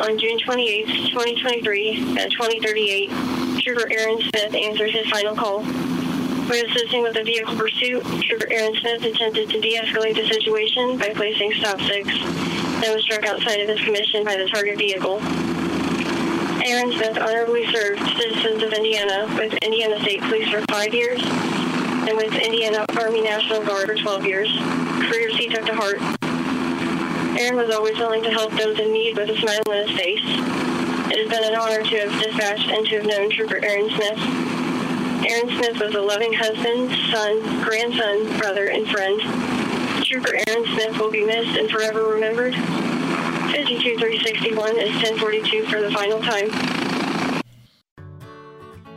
on 0.00 0.18
June 0.18 0.38
28, 0.38 1.10
2023 1.10 2.18
at 2.18 2.30
2038. 2.30 3.10
Trooper 3.60 3.90
Aaron 3.90 4.18
Smith 4.18 4.54
answers 4.54 4.92
his 4.92 5.08
final 5.10 5.34
call. 5.34 5.62
When 5.62 6.64
assisting 6.66 7.02
with 7.02 7.16
a 7.16 7.24
vehicle 7.24 7.56
pursuit, 7.56 8.02
Trooper 8.22 8.46
Aaron 8.50 8.74
Smith 8.76 9.02
attempted 9.04 9.50
to 9.50 9.60
de-escalate 9.60 10.14
the 10.14 10.26
situation 10.26 10.96
by 10.98 11.10
placing 11.10 11.52
stop 11.54 11.80
sticks 11.80 12.14
that 12.80 12.94
was 12.94 13.02
struck 13.02 13.26
outside 13.26 13.60
of 13.60 13.68
his 13.68 13.80
commission 13.84 14.24
by 14.24 14.36
the 14.36 14.48
target 14.48 14.78
vehicle. 14.78 15.20
Aaron 16.64 16.92
Smith 16.92 17.18
honorably 17.18 17.66
served 17.72 18.00
citizens 18.16 18.62
of 18.62 18.72
Indiana 18.72 19.26
with 19.36 19.52
Indiana 19.62 20.00
State 20.00 20.22
Police 20.22 20.48
for 20.48 20.62
five 20.70 20.94
years 20.94 21.20
and 21.24 22.16
with 22.16 22.34
Indiana 22.34 22.86
Army 22.96 23.22
National 23.22 23.64
Guard 23.64 23.88
for 23.88 23.94
12 23.94 24.24
years, 24.24 24.48
careers 25.10 25.36
he 25.36 25.48
took 25.48 25.66
to 25.66 25.74
heart. 25.74 26.17
Aaron 27.38 27.54
was 27.54 27.70
always 27.72 27.96
willing 27.96 28.24
to 28.24 28.30
help 28.30 28.50
those 28.58 28.80
in 28.80 28.92
need 28.92 29.16
with 29.16 29.30
a 29.30 29.36
smile 29.38 29.62
on 29.68 29.86
his 29.86 29.96
face. 29.96 30.24
It 30.26 31.18
has 31.22 31.30
been 31.30 31.44
an 31.44 31.54
honor 31.54 31.84
to 31.84 31.98
have 32.00 32.10
dispatched 32.20 32.68
and 32.68 32.84
to 32.86 32.96
have 32.96 33.06
known 33.06 33.30
Trooper 33.30 33.64
Aaron 33.64 33.88
Smith. 33.90 34.18
Aaron 35.24 35.48
Smith 35.54 35.80
was 35.80 35.94
a 35.94 36.00
loving 36.00 36.32
husband, 36.32 36.90
son, 37.12 37.40
grandson, 37.62 38.36
brother, 38.38 38.66
and 38.66 38.88
friend. 38.88 39.20
Trooper 40.04 40.34
Aaron 40.48 40.64
Smith 40.74 40.98
will 40.98 41.12
be 41.12 41.24
missed 41.24 41.56
and 41.56 41.70
forever 41.70 42.08
remembered. 42.08 42.54
52361 42.54 44.76
is 44.76 44.92
1042 44.96 45.66
for 45.66 45.80
the 45.80 45.92
final 45.92 46.20
time. 46.20 46.50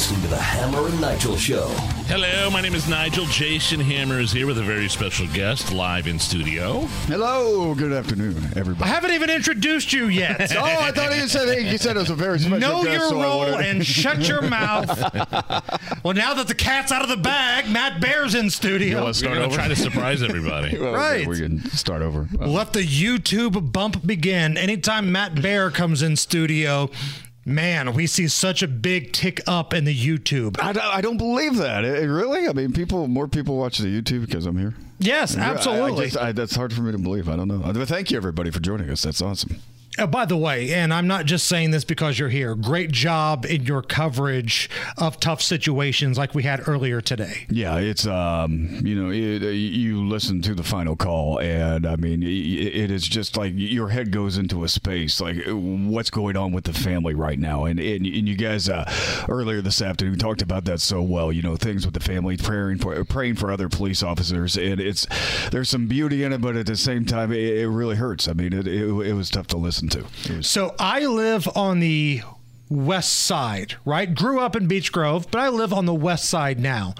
Listening 0.00 0.22
to 0.22 0.28
the 0.28 0.36
Hammer 0.38 0.86
and 0.88 0.98
Nigel 0.98 1.36
Show. 1.36 1.68
Hello, 2.08 2.48
my 2.48 2.62
name 2.62 2.74
is 2.74 2.88
Nigel. 2.88 3.26
Jason 3.26 3.78
Hammer 3.80 4.18
is 4.18 4.32
here 4.32 4.46
with 4.46 4.56
a 4.56 4.62
very 4.62 4.88
special 4.88 5.26
guest 5.34 5.74
live 5.74 6.06
in 6.06 6.18
studio. 6.18 6.80
Hello, 7.04 7.74
good 7.74 7.92
afternoon, 7.92 8.34
everybody. 8.56 8.82
I 8.90 8.94
haven't 8.94 9.10
even 9.10 9.28
introduced 9.28 9.92
you 9.92 10.06
yet. 10.06 10.52
oh, 10.56 10.62
I 10.64 10.90
thought 10.92 11.14
you 11.14 11.28
said 11.28 11.54
you 11.70 11.76
said 11.76 11.96
it 11.96 12.00
was 12.00 12.08
a 12.08 12.14
very 12.14 12.38
special 12.38 12.58
know 12.58 12.82
guest, 12.82 12.98
your 12.98 13.08
so 13.10 13.20
role 13.22 13.42
and 13.56 13.84
shut 13.86 14.26
your 14.26 14.40
mouth. 14.48 14.88
well, 16.02 16.14
now 16.14 16.32
that 16.32 16.48
the 16.48 16.54
cat's 16.54 16.90
out 16.90 17.02
of 17.02 17.10
the 17.10 17.18
bag, 17.18 17.70
Matt 17.70 18.00
Bear's 18.00 18.34
in 18.34 18.48
studio. 18.48 18.94
wanna 19.00 19.08
We're 19.08 19.12
start 19.12 19.36
over? 19.36 19.54
try 19.54 19.68
to 19.68 19.76
surprise 19.76 20.22
everybody. 20.22 20.78
Well, 20.80 20.94
okay, 20.94 21.18
Right. 21.18 21.26
we 21.26 21.40
can 21.40 21.62
start 21.72 22.00
over. 22.00 22.26
Let 22.38 22.72
the 22.72 22.80
YouTube 22.86 23.70
bump 23.70 24.06
begin. 24.06 24.56
Anytime 24.56 25.12
Matt 25.12 25.42
Bear 25.42 25.70
comes 25.70 26.00
in 26.00 26.16
studio, 26.16 26.88
man, 27.44 27.94
we 27.94 28.06
see 28.06 28.28
such 28.28 28.62
a 28.62 28.68
big 28.68 29.12
tick 29.12 29.40
up 29.46 29.72
in 29.74 29.84
the 29.84 29.94
YouTube. 29.96 30.56
I, 30.62 30.72
don't- 30.72 30.84
I 30.84 31.00
don't 31.00 31.16
believe 31.16 31.56
that. 31.56 31.84
Eh, 31.84 32.04
really? 32.04 32.48
I 32.48 32.52
mean, 32.52 32.72
people, 32.72 33.06
more 33.08 33.28
people 33.28 33.56
watch 33.56 33.78
the 33.78 33.86
YouTube 33.88 34.26
because 34.26 34.46
I'm 34.46 34.58
here. 34.58 34.74
Yes, 34.98 35.36
I- 35.36 35.40
I 35.40 35.44
absolutely. 35.54 36.04
just- 36.06 36.16
I- 36.18 36.32
that's 36.32 36.54
hard 36.54 36.72
for 36.72 36.82
me 36.82 36.92
to 36.92 36.98
believe. 36.98 37.28
I 37.28 37.36
don't 37.36 37.48
know. 37.48 37.58
But 37.58 37.88
thank 37.88 38.10
you, 38.10 38.16
everybody, 38.16 38.50
for 38.50 38.60
joining 38.60 38.90
us. 38.90 39.02
That's 39.02 39.22
awesome. 39.22 39.56
Uh, 40.00 40.06
by 40.06 40.24
the 40.24 40.36
way, 40.36 40.72
and 40.72 40.94
I'm 40.94 41.06
not 41.06 41.26
just 41.26 41.46
saying 41.46 41.72
this 41.72 41.84
because 41.84 42.18
you're 42.18 42.30
here. 42.30 42.54
Great 42.54 42.90
job 42.90 43.44
in 43.44 43.64
your 43.64 43.82
coverage 43.82 44.70
of 44.96 45.20
tough 45.20 45.42
situations 45.42 46.16
like 46.16 46.34
we 46.34 46.42
had 46.42 46.66
earlier 46.66 47.02
today. 47.02 47.44
Yeah, 47.50 47.76
it's 47.76 48.06
um, 48.06 48.80
you 48.82 48.94
know, 48.94 49.10
it, 49.10 49.42
uh, 49.42 49.48
you 49.48 50.02
listen 50.08 50.40
to 50.42 50.54
the 50.54 50.62
final 50.62 50.96
call, 50.96 51.38
and 51.38 51.86
I 51.86 51.96
mean, 51.96 52.22
it 52.22 52.90
is 52.90 53.06
just 53.06 53.36
like 53.36 53.52
your 53.54 53.90
head 53.90 54.10
goes 54.10 54.38
into 54.38 54.64
a 54.64 54.68
space, 54.68 55.20
like 55.20 55.36
what's 55.46 56.08
going 56.08 56.34
on 56.34 56.52
with 56.52 56.64
the 56.64 56.72
family 56.72 57.12
right 57.12 57.38
now, 57.38 57.66
and 57.66 57.78
and, 57.78 58.06
and 58.06 58.26
you 58.26 58.36
guys 58.36 58.70
uh, 58.70 58.90
earlier 59.28 59.60
this 59.60 59.82
afternoon 59.82 60.18
talked 60.18 60.40
about 60.40 60.64
that 60.64 60.80
so 60.80 61.02
well. 61.02 61.30
You 61.30 61.42
know, 61.42 61.56
things 61.56 61.84
with 61.84 61.92
the 61.92 62.00
family, 62.00 62.38
praying 62.38 62.78
for 62.78 63.04
praying 63.04 63.34
for 63.34 63.52
other 63.52 63.68
police 63.68 64.02
officers, 64.02 64.56
and 64.56 64.80
it's 64.80 65.06
there's 65.50 65.68
some 65.68 65.88
beauty 65.88 66.24
in 66.24 66.32
it, 66.32 66.40
but 66.40 66.56
at 66.56 66.64
the 66.64 66.76
same 66.76 67.04
time, 67.04 67.32
it, 67.32 67.58
it 67.58 67.68
really 67.68 67.96
hurts. 67.96 68.28
I 68.28 68.32
mean, 68.32 68.54
it, 68.54 68.66
it 68.66 68.88
it 68.88 69.12
was 69.12 69.28
tough 69.28 69.48
to 69.48 69.58
listen 69.58 69.89
to. 69.90 70.02
Was- 70.02 70.10
mm. 70.24 70.44
So 70.44 70.74
I 70.78 71.06
live 71.06 71.48
on 71.56 71.80
the 71.80 72.22
west 72.68 73.12
side, 73.12 73.74
right? 73.84 74.14
Grew 74.14 74.40
up 74.40 74.54
in 74.54 74.66
Beech 74.66 74.92
Grove, 74.92 75.26
but 75.30 75.40
I 75.40 75.48
live 75.48 75.72
on 75.72 75.86
the 75.86 75.94
west 75.94 76.26
side 76.26 76.60
now. 76.60 76.94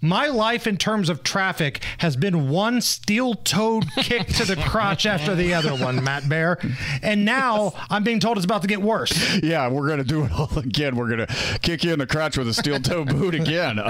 My 0.00 0.28
life 0.28 0.66
in 0.66 0.76
terms 0.76 1.08
of 1.08 1.22
traffic 1.22 1.82
has 1.98 2.16
been 2.16 2.48
one 2.48 2.80
steel 2.80 3.34
toed 3.34 3.86
kick 3.96 4.26
to 4.28 4.44
the 4.44 4.56
crotch 4.56 5.06
after 5.06 5.34
the 5.34 5.54
other 5.54 5.74
one, 5.74 6.04
Matt 6.04 6.28
Bear. 6.28 6.58
And 7.02 7.24
now 7.24 7.72
I'm 7.88 8.04
being 8.04 8.20
told 8.20 8.36
it's 8.36 8.44
about 8.44 8.62
to 8.62 8.68
get 8.68 8.82
worse. 8.82 9.42
Yeah, 9.42 9.68
we're 9.68 9.88
gonna 9.88 10.04
do 10.04 10.24
it 10.24 10.32
all 10.32 10.50
again. 10.58 10.96
We're 10.96 11.08
gonna 11.08 11.26
kick 11.62 11.82
you 11.82 11.92
in 11.92 11.98
the 11.98 12.06
crotch 12.06 12.36
with 12.36 12.48
a 12.48 12.54
steel 12.54 12.78
toe 12.80 13.04
boot 13.04 13.34
again. 13.34 13.78
Um, 13.78 13.84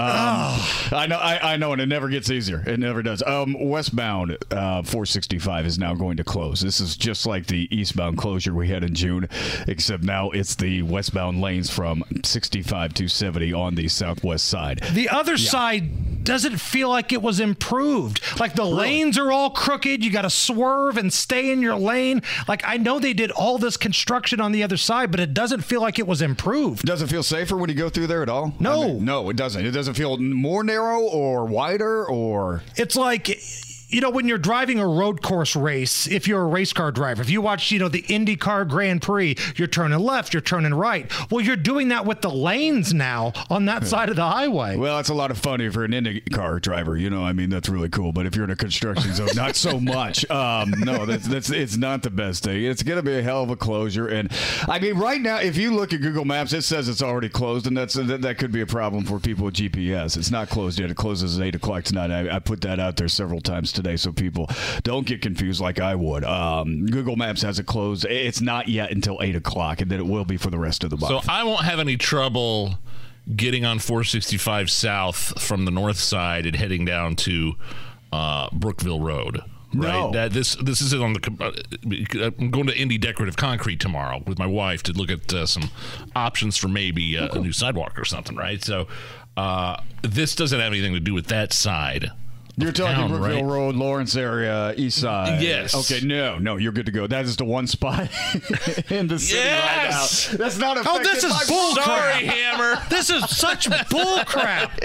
I 0.93 1.07
know, 1.09 1.19
I, 1.19 1.55
I 1.55 1.57
know, 1.57 1.73
and 1.73 1.83
it 1.83 1.87
never 1.87 2.09
gets 2.09 2.31
easier. 2.31 2.63
It 2.67 2.79
never 2.79 3.03
does. 3.03 3.23
Um, 3.23 3.57
westbound 3.59 4.39
uh, 4.51 4.83
465 4.83 5.67
is 5.67 5.79
now 5.79 5.95
going 5.95 6.17
to 6.19 6.25
close. 6.25 6.61
This 6.61 6.81
is 6.81 6.97
just 6.97 7.27
like 7.27 7.47
the 7.47 7.69
eastbound 7.77 8.17
closure 8.17 8.55
we 8.55 8.69
had 8.69 8.85
in 8.85 8.95
June, 8.95 9.29
except 9.67 10.03
now 10.03 10.31
it's 10.31 10.55
the 10.55 10.83
westbound 10.83 11.41
lanes 11.41 11.71
from 11.71 12.05
65 12.25 12.95
to 12.95 13.09
70 13.09 13.53
on 13.53 13.75
the 13.75 13.89
southwest 13.89 14.47
side. 14.47 14.81
The 14.93 15.09
other 15.09 15.37
side 15.37 15.96
doesn't 16.27 16.59
feel 16.59 16.89
like 16.91 17.13
it 17.13 17.23
was 17.23 17.41
improved. 17.41 18.21
Like 18.39 18.55
the 18.55 18.65
lanes 18.65 19.17
are 19.17 19.33
all 19.33 19.51
crooked. 19.51 20.05
You 20.05 20.11
got 20.11 20.23
to 20.23 20.31
swerve 20.31 20.97
and 20.97 21.13
stay 21.13 21.51
in 21.51 21.63
your 21.63 21.77
lane. 21.77 22.21
Like 22.49 22.63
I 22.67 22.77
know 22.77 22.99
they 22.99 23.15
did 23.15 23.31
all 23.31 23.57
this 23.59 23.77
construction 23.77 24.41
on 24.41 24.53
the 24.53 24.63
other 24.63 24.77
side, 24.77 25.11
but 25.11 25.21
it 25.21 25.33
doesn't 25.33 25.63
feel 25.63 25.81
like 25.81 25.99
it 25.99 26.07
was 26.07 26.21
improved. 26.21 26.85
Does 26.85 27.01
it 27.01 27.09
feel 27.09 27.23
safer 27.23 27.57
when 27.57 27.71
you 27.71 27.77
go 27.77 27.89
through 27.89 28.09
there 28.09 28.23
at 28.23 28.29
all? 28.29 28.53
No. 28.59 28.83
I 28.83 28.87
mean, 28.87 29.05
no, 29.05 29.31
it 29.31 29.37
doesn't. 29.37 29.65
It 29.65 29.71
doesn't 29.71 29.95
feel 29.95 30.19
more 30.19 30.65
narrow 30.65 31.01
or 31.01 31.47
wider 31.47 32.05
or. 32.05 32.63
It's 32.77 32.97
like 32.97 33.29
you 33.89 34.01
know 34.01 34.11
when 34.11 34.27
you're 34.27 34.39
driving 34.39 34.79
a 34.79 34.87
road 34.87 35.23
course 35.23 35.55
race 35.57 36.07
if 36.07 36.27
you're 36.27 36.43
a 36.43 36.47
race 36.47 36.73
car 36.73 36.91
driver 36.91 37.23
if 37.23 37.31
you 37.31 37.41
watch 37.41 37.71
you 37.71 37.79
know 37.79 37.89
the 37.89 38.03
indycar 38.03 38.69
grand 38.69 39.01
prix 39.03 39.37
you're 39.57 39.69
turning 39.69 39.99
left 39.99 40.35
you're 40.35 40.41
turning 40.41 40.75
right 40.75 41.13
well 41.31 41.45
you're 41.45 41.57
doing 41.57 41.89
that 41.89 42.05
with 42.05 42.21
the 42.21 42.31
lanes 42.31 42.93
now 42.93 43.33
on 43.51 43.67
that 43.67 43.87
side 43.87 44.09
of 44.09 44.17
the 44.17 44.27
highway 44.27 44.77
Well, 44.77 44.97
that's 44.97 45.09
a 45.09 45.15
lot 45.15 45.31
of 45.31 45.39
fun 45.39 45.61
if 45.61 45.75
you're 45.75 45.85
an 45.85 45.93
IndyCar 45.93 46.61
driver. 46.61 46.97
You 46.97 47.11
know, 47.11 47.25
I 47.25 47.33
mean, 47.33 47.51
that's 47.51 47.69
really 47.69 47.89
cool. 47.89 48.13
But 48.13 48.27
if 48.27 48.35
you're 48.35 48.45
in 48.45 48.51
a 48.51 48.57
construction 48.57 49.13
zone, 49.15 49.29
not 49.35 49.57
so 49.57 49.79
much. 49.97 50.29
Um, 50.31 50.71
no, 50.79 51.07
that's 51.07 51.27
that's 51.27 51.51
it's 51.51 51.77
not 51.77 52.03
the 52.03 52.11
best 52.11 52.45
thing. 52.45 52.65
It's 52.65 52.83
going 52.83 52.97
to 52.97 53.03
be 53.03 53.17
a 53.19 53.23
hell 53.23 53.43
of 53.43 53.51
a 53.51 53.57
closure. 53.57 54.09
And 54.09 54.31
I 54.69 54.79
mean, 54.79 54.95
right 54.97 55.21
now, 55.21 55.39
if 55.39 55.57
you 55.57 55.75
look 55.75 55.93
at 55.93 56.01
Google 56.01 56.25
Maps, 56.25 56.53
it 56.53 56.63
says 56.63 56.89
it's 56.89 57.03
already 57.03 57.29
closed, 57.29 57.67
and 57.67 57.77
that's 57.77 57.95
that, 57.95 58.23
that 58.23 58.39
could 58.39 58.53
be 58.53 58.61
a 58.61 58.67
problem 58.67 59.05
for 59.05 59.19
people 59.19 59.45
with 59.47 59.55
GPS. 59.55 60.17
It's 60.17 60.31
not 60.31 60.49
closed 60.49 60.79
yet. 60.79 60.91
It 60.91 60.97
closes 60.97 61.39
at 61.39 61.47
eight 61.47 61.55
o'clock 61.55 61.85
tonight. 61.85 62.11
I, 62.11 62.37
I 62.37 62.39
put 62.39 62.61
that 62.63 62.79
out 62.81 62.97
there 62.97 63.09
several 63.09 63.41
times 63.41 63.73
today, 63.77 63.97
so 63.97 64.13
people 64.13 64.51
don't 64.83 65.07
get 65.07 65.23
confused 65.23 65.61
like 65.61 65.81
I 65.81 65.95
would. 65.95 66.25
Um, 66.25 66.87
Google 66.87 67.15
Maps 67.17 67.43
has 67.43 67.59
it 67.59 67.67
closed. 67.67 68.05
It's 68.07 68.41
not 68.41 68.69
yet 68.69 68.91
until 68.91 69.19
eight 69.23 69.37
o'clock, 69.37 69.81
and 69.81 69.91
then 69.91 70.01
it 70.01 70.07
will 70.07 70.25
be 70.25 70.37
for 70.37 70.51
the 70.51 70.59
rest 70.59 70.83
of 70.83 70.91
the 70.91 70.97
month. 70.97 71.25
So 71.25 71.31
I 71.31 71.45
won't 71.45 71.65
have 71.65 71.79
any 71.79 71.97
trouble 71.97 72.79
getting 73.35 73.65
on 73.65 73.79
465 73.79 74.71
south 74.71 75.41
from 75.41 75.65
the 75.65 75.71
north 75.71 75.99
side 75.99 76.47
and 76.47 76.57
heading 76.57 76.85
down 76.85 77.17
to 77.17 77.55
uh, 78.13 78.49
Brookville 78.53 79.01
Road. 79.01 79.41
Right. 79.75 79.93
No. 79.93 80.13
That 80.13 80.33
this 80.33 80.55
this 80.57 80.81
is 80.81 80.95
on 80.95 81.15
the. 81.15 81.37
Uh, 81.41 82.31
I'm 82.39 82.51
going 82.51 82.67
to 82.69 82.77
Indy 82.77 82.99
Decorative 82.99 83.37
Concrete 83.37 83.81
tomorrow 83.81 84.23
with 84.27 84.39
my 84.39 84.47
wife 84.47 84.83
to 84.85 84.93
look 84.93 85.11
at 85.11 85.33
uh, 85.35 85.45
some 85.45 85.71
options 86.15 86.57
for 86.57 86.69
maybe 86.69 87.19
uh, 87.19 87.29
a 87.33 87.41
new 87.41 87.53
sidewalk 87.53 87.99
or 87.99 88.05
something. 88.05 88.37
Right. 88.37 88.63
So 88.63 88.87
uh, 89.37 89.83
this 90.03 90.35
doesn't 90.35 90.59
have 90.59 90.73
anything 90.73 90.95
to 90.95 91.01
do 91.01 91.13
with 91.13 91.27
that 91.27 91.53
side. 91.53 92.11
You're 92.59 92.73
talking 92.73 92.95
town, 92.97 93.11
Brookville 93.11 93.45
right? 93.45 93.45
Road, 93.45 93.75
Lawrence 93.77 94.17
area, 94.17 94.73
east 94.79 94.99
side. 95.01 95.43
Yes. 95.43 95.75
Okay, 95.75 96.07
no, 96.07 96.39
no, 96.39 96.57
you're 96.57 96.73
good 96.73 96.87
to 96.87 96.93
go. 96.93 97.07
That 97.07 97.27
is 97.27 97.37
the 97.37 97.45
one 97.45 97.67
spot 97.67 98.01
in 98.91 99.09
the 99.09 99.19
city 99.19 99.41
Yes! 99.41 100.31
right 100.31 100.39
now. 100.39 100.45
That's 100.45 100.57
not 100.59 100.79
Oh, 100.87 100.99
this 101.03 101.23
is 101.23 101.33
by- 101.33 101.45
bull 101.49 101.75
Sorry. 101.75 102.25
Hammer. 102.25 102.81
This 102.89 103.11
is 103.11 103.29
such 103.29 103.69
bull 103.91 104.19
crap. 104.25 104.79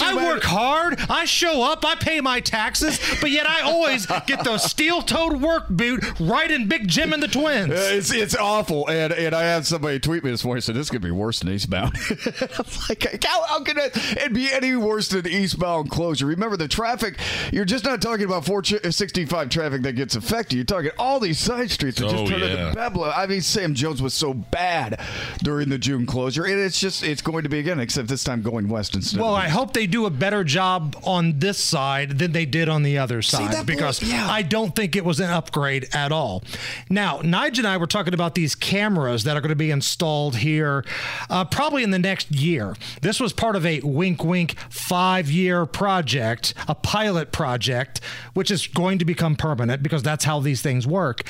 I 0.00 0.14
work 0.16 0.42
hard. 0.44 0.98
I 1.10 1.26
show 1.26 1.62
up. 1.62 1.84
I 1.84 1.94
pay 1.96 2.22
my 2.22 2.40
taxes, 2.40 2.98
but 3.20 3.30
yet 3.30 3.46
I 3.46 3.60
always 3.62 4.06
get 4.26 4.42
those 4.44 4.62
steel-toed 4.62 5.42
work 5.42 5.68
boot 5.68 6.02
right 6.20 6.50
in 6.50 6.68
Big 6.68 6.88
Jim 6.88 7.12
and 7.12 7.22
the 7.22 7.28
Twins. 7.28 7.70
Uh, 7.70 7.88
It's 7.92 8.10
it's 8.12 8.34
awful, 8.34 8.88
and 8.88 9.12
and 9.12 9.34
I 9.34 9.42
had 9.42 9.66
somebody 9.66 10.00
tweet 10.00 10.24
me 10.24 10.30
this 10.30 10.42
morning. 10.44 10.62
Said 10.62 10.74
this 10.74 10.88
could 10.88 11.02
be 11.02 11.10
worse 11.10 11.40
than 11.40 11.50
eastbound. 11.52 11.96
I'm 12.10 12.64
like, 12.88 13.24
how, 13.24 13.42
how 13.44 13.62
can 13.62 13.76
it, 13.76 13.92
it 14.16 14.32
be 14.32 14.50
any 14.50 14.74
worse 14.74 15.08
than 15.08 15.26
eastbound 15.26 15.90
closure? 15.90 16.24
Remember, 16.26 16.56
the 16.56 16.68
traffic 16.68 17.09
traffic, 17.16 17.52
you're 17.52 17.64
just 17.64 17.84
not 17.84 18.00
talking 18.02 18.24
about 18.24 18.44
465 18.44 19.48
traffic 19.48 19.82
that 19.82 19.92
gets 19.92 20.16
affected. 20.16 20.56
You're 20.56 20.64
talking 20.64 20.90
all 20.98 21.20
these 21.20 21.38
side 21.38 21.70
streets 21.70 21.98
that 21.98 22.06
Oh, 22.06 22.10
just 22.26 22.30
turn 22.32 22.40
yeah. 22.40 22.68
into 22.70 22.80
Bebla. 22.80 23.12
I 23.16 23.26
mean, 23.26 23.40
Sam 23.40 23.74
Jones 23.74 24.02
was 24.02 24.14
so 24.14 24.34
bad 24.34 25.00
during 25.42 25.68
the 25.68 25.78
June 25.78 26.06
closure, 26.06 26.44
and 26.44 26.58
it's 26.60 26.80
just 26.80 27.02
it's 27.02 27.22
going 27.22 27.42
to 27.44 27.48
be 27.48 27.58
again, 27.58 27.80
except 27.80 28.08
this 28.08 28.24
time 28.24 28.42
going 28.42 28.68
west 28.68 28.94
instead. 28.94 29.20
Well, 29.20 29.34
of 29.36 29.42
I 29.42 29.48
hope 29.48 29.72
they 29.72 29.86
do 29.86 30.06
a 30.06 30.10
better 30.10 30.44
job 30.44 30.96
on 31.04 31.38
this 31.38 31.58
side 31.58 32.18
than 32.18 32.32
they 32.32 32.46
did 32.46 32.68
on 32.68 32.82
the 32.82 32.98
other 32.98 33.22
side 33.22 33.52
that 33.52 33.66
because 33.66 34.00
blows- 34.00 34.12
yeah. 34.12 34.28
I 34.30 34.42
don't 34.42 34.74
think 34.74 34.96
it 34.96 35.04
was 35.04 35.20
an 35.20 35.30
upgrade 35.30 35.88
at 35.92 36.12
all. 36.12 36.42
Now, 36.88 37.20
Nigel 37.22 37.64
and 37.66 37.72
I 37.72 37.76
were 37.76 37.86
talking 37.86 38.14
about 38.14 38.34
these 38.34 38.54
cameras 38.54 39.24
that 39.24 39.36
are 39.36 39.40
going 39.40 39.50
to 39.50 39.54
be 39.56 39.70
installed 39.70 40.36
here 40.36 40.84
uh, 41.28 41.44
probably 41.44 41.82
in 41.82 41.90
the 41.90 41.98
next 41.98 42.30
year. 42.30 42.74
This 43.02 43.20
was 43.20 43.32
part 43.32 43.56
of 43.56 43.64
a 43.66 43.80
wink 43.80 44.24
wink 44.24 44.56
five 44.70 45.30
year 45.30 45.66
project, 45.66 46.54
a 46.68 46.74
pilot 46.74 46.99
project, 47.32 48.00
which 48.34 48.50
is 48.50 48.66
going 48.66 48.98
to 48.98 49.04
become 49.04 49.36
permanent 49.36 49.82
because 49.82 50.02
that's 50.02 50.24
how 50.24 50.40
these 50.40 50.62
things 50.62 50.86
work, 50.86 51.22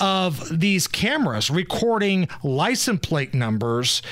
of 0.00 0.58
these 0.58 0.86
cameras 0.86 1.50
recording 1.50 2.28
license 2.42 3.00
plate 3.00 3.34
numbers 3.34 4.02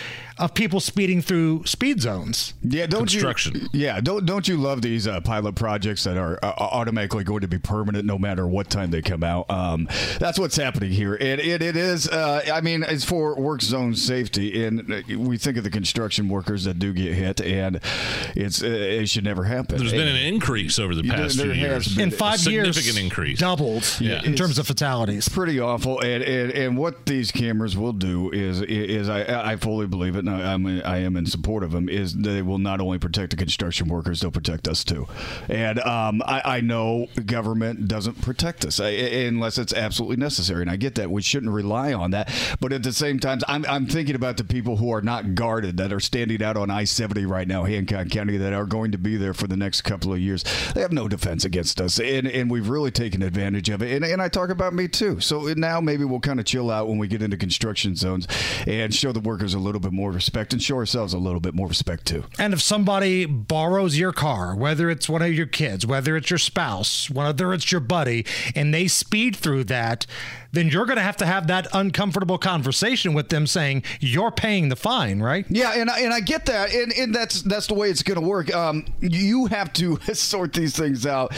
of 0.40 0.54
people 0.54 0.80
speeding 0.80 1.23
through 1.23 1.64
speed 1.66 2.00
zones. 2.00 2.54
Yeah, 2.62 2.87
don't 2.87 3.09
Construction. 3.09 3.54
you? 3.54 3.68
Yeah, 3.73 4.00
don't 4.00 4.26
don't 4.26 4.49
you 4.49 4.56
love 4.56 4.82
these 4.82 5.06
uh, 5.06 5.20
pilot 5.20 5.54
projects 5.54 6.04
that 6.04 6.16
are 6.16 6.38
uh, 6.42 6.52
automatically 6.59 7.25
going 7.25 7.40
to 7.42 7.49
be 7.49 7.59
permanent 7.59 8.04
no 8.04 8.18
matter 8.18 8.47
what 8.47 8.70
time 8.70 8.90
they 8.90 9.02
come 9.02 9.23
out? 9.23 9.50
Um, 9.50 9.88
that's 10.18 10.38
what's 10.38 10.56
happening 10.56 10.90
here, 10.92 11.14
and 11.14 11.40
it, 11.40 11.62
it 11.62 11.76
is. 11.76 12.09
Uh, 12.09 12.42
I 12.52 12.61
mean, 12.61 12.82
it's 12.82 13.04
for 13.04 13.35
work 13.40 13.62
zone 13.62 13.94
safety, 13.94 14.64
and 14.64 14.92
uh, 14.92 15.02
we 15.18 15.37
think 15.38 15.56
of 15.56 15.64
the 15.64 15.70
construction 15.70 16.28
workers 16.28 16.64
that 16.64 16.78
do 16.78 16.92
get 16.92 17.14
hit, 17.14 17.40
and 17.40 17.80
it's 18.35 18.62
uh, 18.62 18.66
it 18.66 19.09
should 19.09 19.25
never 19.25 19.44
happen. 19.44 19.78
There's 19.78 19.92
been 19.92 20.09
an 20.09 20.16
increase 20.16 20.78
over 20.78 20.94
the 20.94 21.02
past 21.02 21.37
there 21.37 21.52
few 21.52 21.61
years. 21.61 21.94
been. 21.94 22.04
in 22.09 22.11
five 22.11 22.44
a 22.47 22.50
years, 22.50 22.75
significant 22.76 23.04
increase. 23.04 23.38
doubled 23.38 23.85
Yeah. 24.00 24.23
in 24.25 24.35
terms 24.35 24.59
of 24.59 24.66
fatalities. 24.66 25.28
pretty 25.28 25.61
awful. 25.61 26.00
And, 26.00 26.23
and 26.23 26.50
and 26.52 26.78
what 26.78 27.06
these 27.06 27.30
cameras 27.30 27.76
will 27.76 27.92
do 27.92 28.30
is 28.30 28.61
is 28.62 29.09
I 29.09 29.52
I 29.52 29.56
fully 29.56 29.87
believe 29.87 30.16
it, 30.16 30.25
I, 30.31 30.53
I'm 30.53 30.67
I 30.67 30.99
am 30.99 31.17
in 31.17 31.27
support 31.27 31.63
of 31.63 31.73
them. 31.73 31.89
Is 31.89 32.15
they 32.15 32.43
will 32.43 32.59
not 32.59 32.81
only 32.81 32.99
protect 32.99 33.31
the 33.31 33.37
construction 33.37 33.89
workers, 33.89 34.21
they'll 34.21 34.31
protect 34.31 34.69
us 34.69 34.85
too. 34.85 35.07
And 35.49 35.79
um, 35.81 36.23
I, 36.27 36.43
I 36.45 36.61
know 36.61 37.07
government 37.27 37.89
doesn't 37.89 38.23
protect 38.23 38.65
us 38.65 38.81
I, 38.81 38.89
unless 38.91 39.59
it's 39.59 39.73
absolutely 39.73 40.17
necessary, 40.17 40.63
and 40.63 40.71
I 40.71 40.77
get 40.77 40.95
that. 40.97 41.11
We 41.11 41.23
shouldn't 41.23 41.53
rely 41.53 41.93
on 41.93 42.11
that. 42.13 42.33
But 42.61 42.73
at 42.73 42.83
the 42.83 42.93
same 42.93 43.19
time, 43.19 43.41
I'm 43.49 43.65
I'm 43.67 43.87
thinking 43.87 44.15
about 44.15 44.37
the 44.37 44.45
people 44.45 44.77
who 44.77 44.93
are 44.93 45.03
not 45.03 45.35
guarded 45.35 45.77
that 45.79 45.93
are 45.93 46.01
standing 46.01 46.43
out 46.43 46.57
on 46.57 46.71
I-70 46.71 47.29
right 47.29 47.49
now, 47.49 47.65
Hancock 47.65 48.11
County, 48.11 48.37
that 48.37 48.53
are 48.53 48.67
going 48.67 48.93
to 48.93 48.99
be 48.99 49.17
there 49.17 49.35
for 49.35 49.47
the 49.47 49.57
next 49.57 49.83
couple 49.83 50.13
of 50.13 50.19
years. 50.19 50.45
They 50.75 50.81
have 50.81 50.93
no 50.93 51.09
defense 51.09 51.45
against 51.45 51.81
us, 51.81 51.99
and 51.99 52.27
and 52.27 52.51
we've 52.51 52.69
really 52.69 52.91
taken 52.91 53.23
advantage 53.23 53.69
of 53.69 53.83
it. 53.83 53.93
And, 53.93 54.05
and 54.05 54.23
I 54.23 54.29
talk 54.29 54.51
about 54.51 54.75
me 54.75 54.89
too. 54.89 55.21
So 55.21 55.41
now 55.57 55.81
maybe 55.81 56.05
we'll 56.05 56.21
kind 56.21 56.41
of 56.41 56.47
chill 56.47 56.71
out 56.71 56.89
when 56.89 56.99
we 56.99 57.09
get 57.09 57.23
into 57.23 57.37
construction 57.37 57.97
zones 57.97 58.27
and 58.67 58.95
show 58.95 59.13
the 59.13 59.21
workers 59.21 59.55
a 59.55 59.59
little 59.59 59.81
bit 59.81 59.93
more 59.93 60.13
respect 60.21 60.53
and 60.53 60.62
show 60.62 60.77
ourselves 60.77 61.15
a 61.15 61.19
little 61.19 61.41
bit 61.41 61.55
more 61.55 61.67
respect 61.67 62.05
too. 62.05 62.25
And 62.39 62.53
if 62.53 62.61
somebody 62.61 63.25
borrows 63.25 63.99
your 63.99 64.12
car, 64.12 64.55
whether 64.55 64.91
it's 64.91 65.09
one 65.09 65.23
of 65.23 65.33
your 65.33 65.47
kids, 65.47 65.87
whether 65.87 66.15
it's 66.15 66.29
your 66.29 66.39
spouse, 66.39 67.09
whether 67.09 67.55
it's 67.55 67.73
your 67.73 67.81
buddy, 67.81 68.27
and 68.55 68.75
they 68.75 68.87
speed 68.87 69.35
through 69.35 69.65
that, 69.65 70.05
then 70.52 70.69
you're 70.69 70.87
going 70.87 70.97
to 70.97 71.02
have 71.02 71.16
to 71.19 71.26
have 71.26 71.47
that 71.49 71.66
uncomfortable 71.73 72.38
conversation 72.38 73.14
with 73.14 73.28
them 73.28 73.47
saying, 73.47 73.83
you're 74.00 74.30
paying 74.30 74.69
the 74.69 74.76
fine, 74.76 75.21
right? 75.21 75.47
Yeah, 75.49 75.73
and 75.75 75.90
I, 75.90 76.00
and 76.00 76.12
I 76.12 76.21
get 76.21 76.47
that, 76.47 76.73
and, 76.73 76.92
and 76.92 77.14
that's 77.14 77.42
that's 77.42 77.66
the 77.66 77.75
way 77.75 77.90
it's 77.90 78.02
going 78.02 78.21
to 78.21 78.26
work. 78.26 78.54
Um, 78.54 78.85
you 79.00 79.47
have 79.47 79.73
to 79.75 79.97
sort 80.14 80.52
these 80.52 80.76
things 80.76 81.07
out 81.07 81.33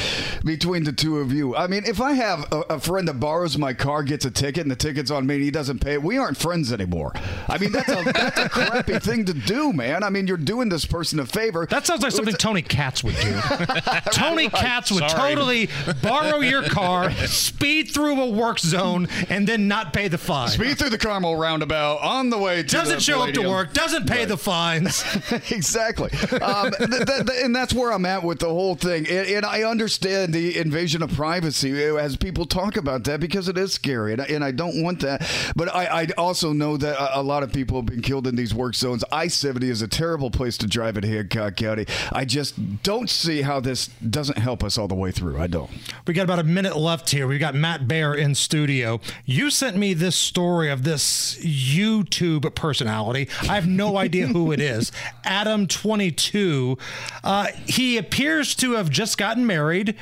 between 0.44 0.84
the 0.84 0.92
two 0.92 1.18
of 1.18 1.32
you. 1.32 1.56
I 1.56 1.66
mean, 1.66 1.84
if 1.84 2.00
I 2.00 2.12
have 2.12 2.50
a, 2.52 2.60
a 2.70 2.80
friend 2.80 3.06
that 3.08 3.20
borrows 3.20 3.58
my 3.58 3.74
car, 3.74 4.02
gets 4.02 4.24
a 4.24 4.30
ticket, 4.30 4.62
and 4.62 4.70
the 4.70 4.76
ticket's 4.76 5.10
on 5.10 5.26
me, 5.26 5.34
and 5.36 5.44
he 5.44 5.50
doesn't 5.50 5.80
pay 5.80 5.94
it, 5.94 6.02
we 6.02 6.18
aren't 6.18 6.36
friends 6.36 6.72
anymore. 6.72 7.12
I 7.48 7.58
mean, 7.58 7.72
that's 7.72 7.88
a 7.88 8.02
that's 8.12 8.38
a 8.38 8.48
crappy 8.48 8.98
thing 8.98 9.24
to 9.26 9.34
do, 9.34 9.72
man. 9.72 10.02
I 10.02 10.10
mean, 10.10 10.26
you're 10.26 10.36
doing 10.36 10.68
this 10.68 10.84
person 10.86 11.18
a 11.20 11.26
favor. 11.26 11.66
That 11.66 11.86
sounds 11.86 12.02
like 12.02 12.12
something 12.12 12.34
Tony 12.34 12.62
Katz 12.62 13.04
would 13.04 13.16
do. 13.16 13.40
Tony 14.12 14.48
Katz 14.48 14.90
would 14.90 15.08
Sorry. 15.10 15.34
totally 15.34 15.68
borrow 16.02 16.40
your 16.40 16.62
car, 16.62 17.10
speed 17.26 17.90
through 17.90 18.20
a 18.20 18.30
work 18.30 18.58
zone, 18.58 19.01
and 19.28 19.46
then 19.46 19.68
not 19.68 19.92
pay 19.92 20.08
the 20.08 20.18
fine. 20.18 20.48
Speed 20.48 20.78
through 20.78 20.90
the 20.90 20.98
Carmel 20.98 21.36
roundabout 21.36 21.98
on 22.02 22.30
the 22.30 22.38
way 22.38 22.62
to 22.62 22.68
doesn't 22.68 23.00
show 23.02 23.22
up 23.22 23.32
to 23.34 23.48
work, 23.48 23.72
doesn't 23.72 24.06
pay 24.08 24.24
the 24.24 24.36
fines. 24.36 25.04
exactly. 25.50 26.10
Um, 26.40 26.72
th- 26.72 26.90
th- 26.90 27.26
th- 27.26 27.44
and 27.44 27.54
that's 27.54 27.72
where 27.74 27.92
I'm 27.92 28.06
at 28.06 28.22
with 28.22 28.38
the 28.38 28.48
whole 28.48 28.74
thing. 28.74 29.06
And, 29.08 29.26
and 29.28 29.46
I 29.46 29.62
understand 29.62 30.32
the 30.32 30.58
invasion 30.58 31.02
of 31.02 31.12
privacy 31.12 31.72
as 31.96 32.16
people 32.16 32.46
talk 32.46 32.76
about 32.76 33.04
that 33.04 33.20
because 33.20 33.48
it 33.48 33.58
is 33.58 33.72
scary. 33.72 34.12
And, 34.12 34.22
I- 34.22 34.26
and 34.26 34.44
I 34.44 34.50
don't 34.50 34.82
want 34.82 35.00
that. 35.00 35.22
But 35.56 35.74
I, 35.74 36.02
I 36.02 36.06
also 36.18 36.52
know 36.52 36.76
that 36.76 36.96
a, 36.98 37.20
a 37.20 37.22
lot 37.22 37.42
of 37.42 37.52
people 37.52 37.76
have 37.78 37.86
been 37.86 38.02
killed 38.02 38.26
in 38.26 38.36
these 38.36 38.54
work 38.54 38.74
zones. 38.74 39.04
I 39.12 39.28
70 39.28 39.68
is 39.68 39.82
a 39.82 39.88
terrible 39.88 40.30
place 40.30 40.56
to 40.58 40.66
drive 40.66 40.96
in 40.96 41.04
Hancock 41.04 41.56
County. 41.56 41.86
I 42.12 42.24
just 42.24 42.82
don't 42.82 43.08
see 43.10 43.42
how 43.42 43.60
this 43.60 43.88
doesn't 43.88 44.38
help 44.38 44.62
us 44.64 44.78
all 44.78 44.88
the 44.88 44.94
way 44.94 45.10
through. 45.10 45.38
I 45.38 45.46
don't. 45.46 45.70
We 46.06 46.14
got 46.14 46.24
about 46.24 46.38
a 46.38 46.44
minute 46.44 46.76
left 46.76 47.10
here. 47.10 47.26
We've 47.26 47.40
got 47.40 47.54
Matt 47.54 47.86
Baer 47.88 48.14
in 48.14 48.34
studio. 48.34 48.91
You 49.24 49.50
sent 49.50 49.76
me 49.76 49.94
this 49.94 50.16
story 50.16 50.70
of 50.70 50.84
this 50.84 51.36
YouTube 51.44 52.54
personality. 52.54 53.28
I 53.42 53.54
have 53.54 53.66
no 53.66 53.96
idea 53.96 54.26
who 54.26 54.52
it 54.52 54.60
is. 54.60 54.92
Adam22. 55.26 56.78
Uh, 57.24 57.46
he 57.66 57.96
appears 57.98 58.54
to 58.56 58.72
have 58.72 58.90
just 58.90 59.18
gotten 59.18 59.46
married 59.46 59.96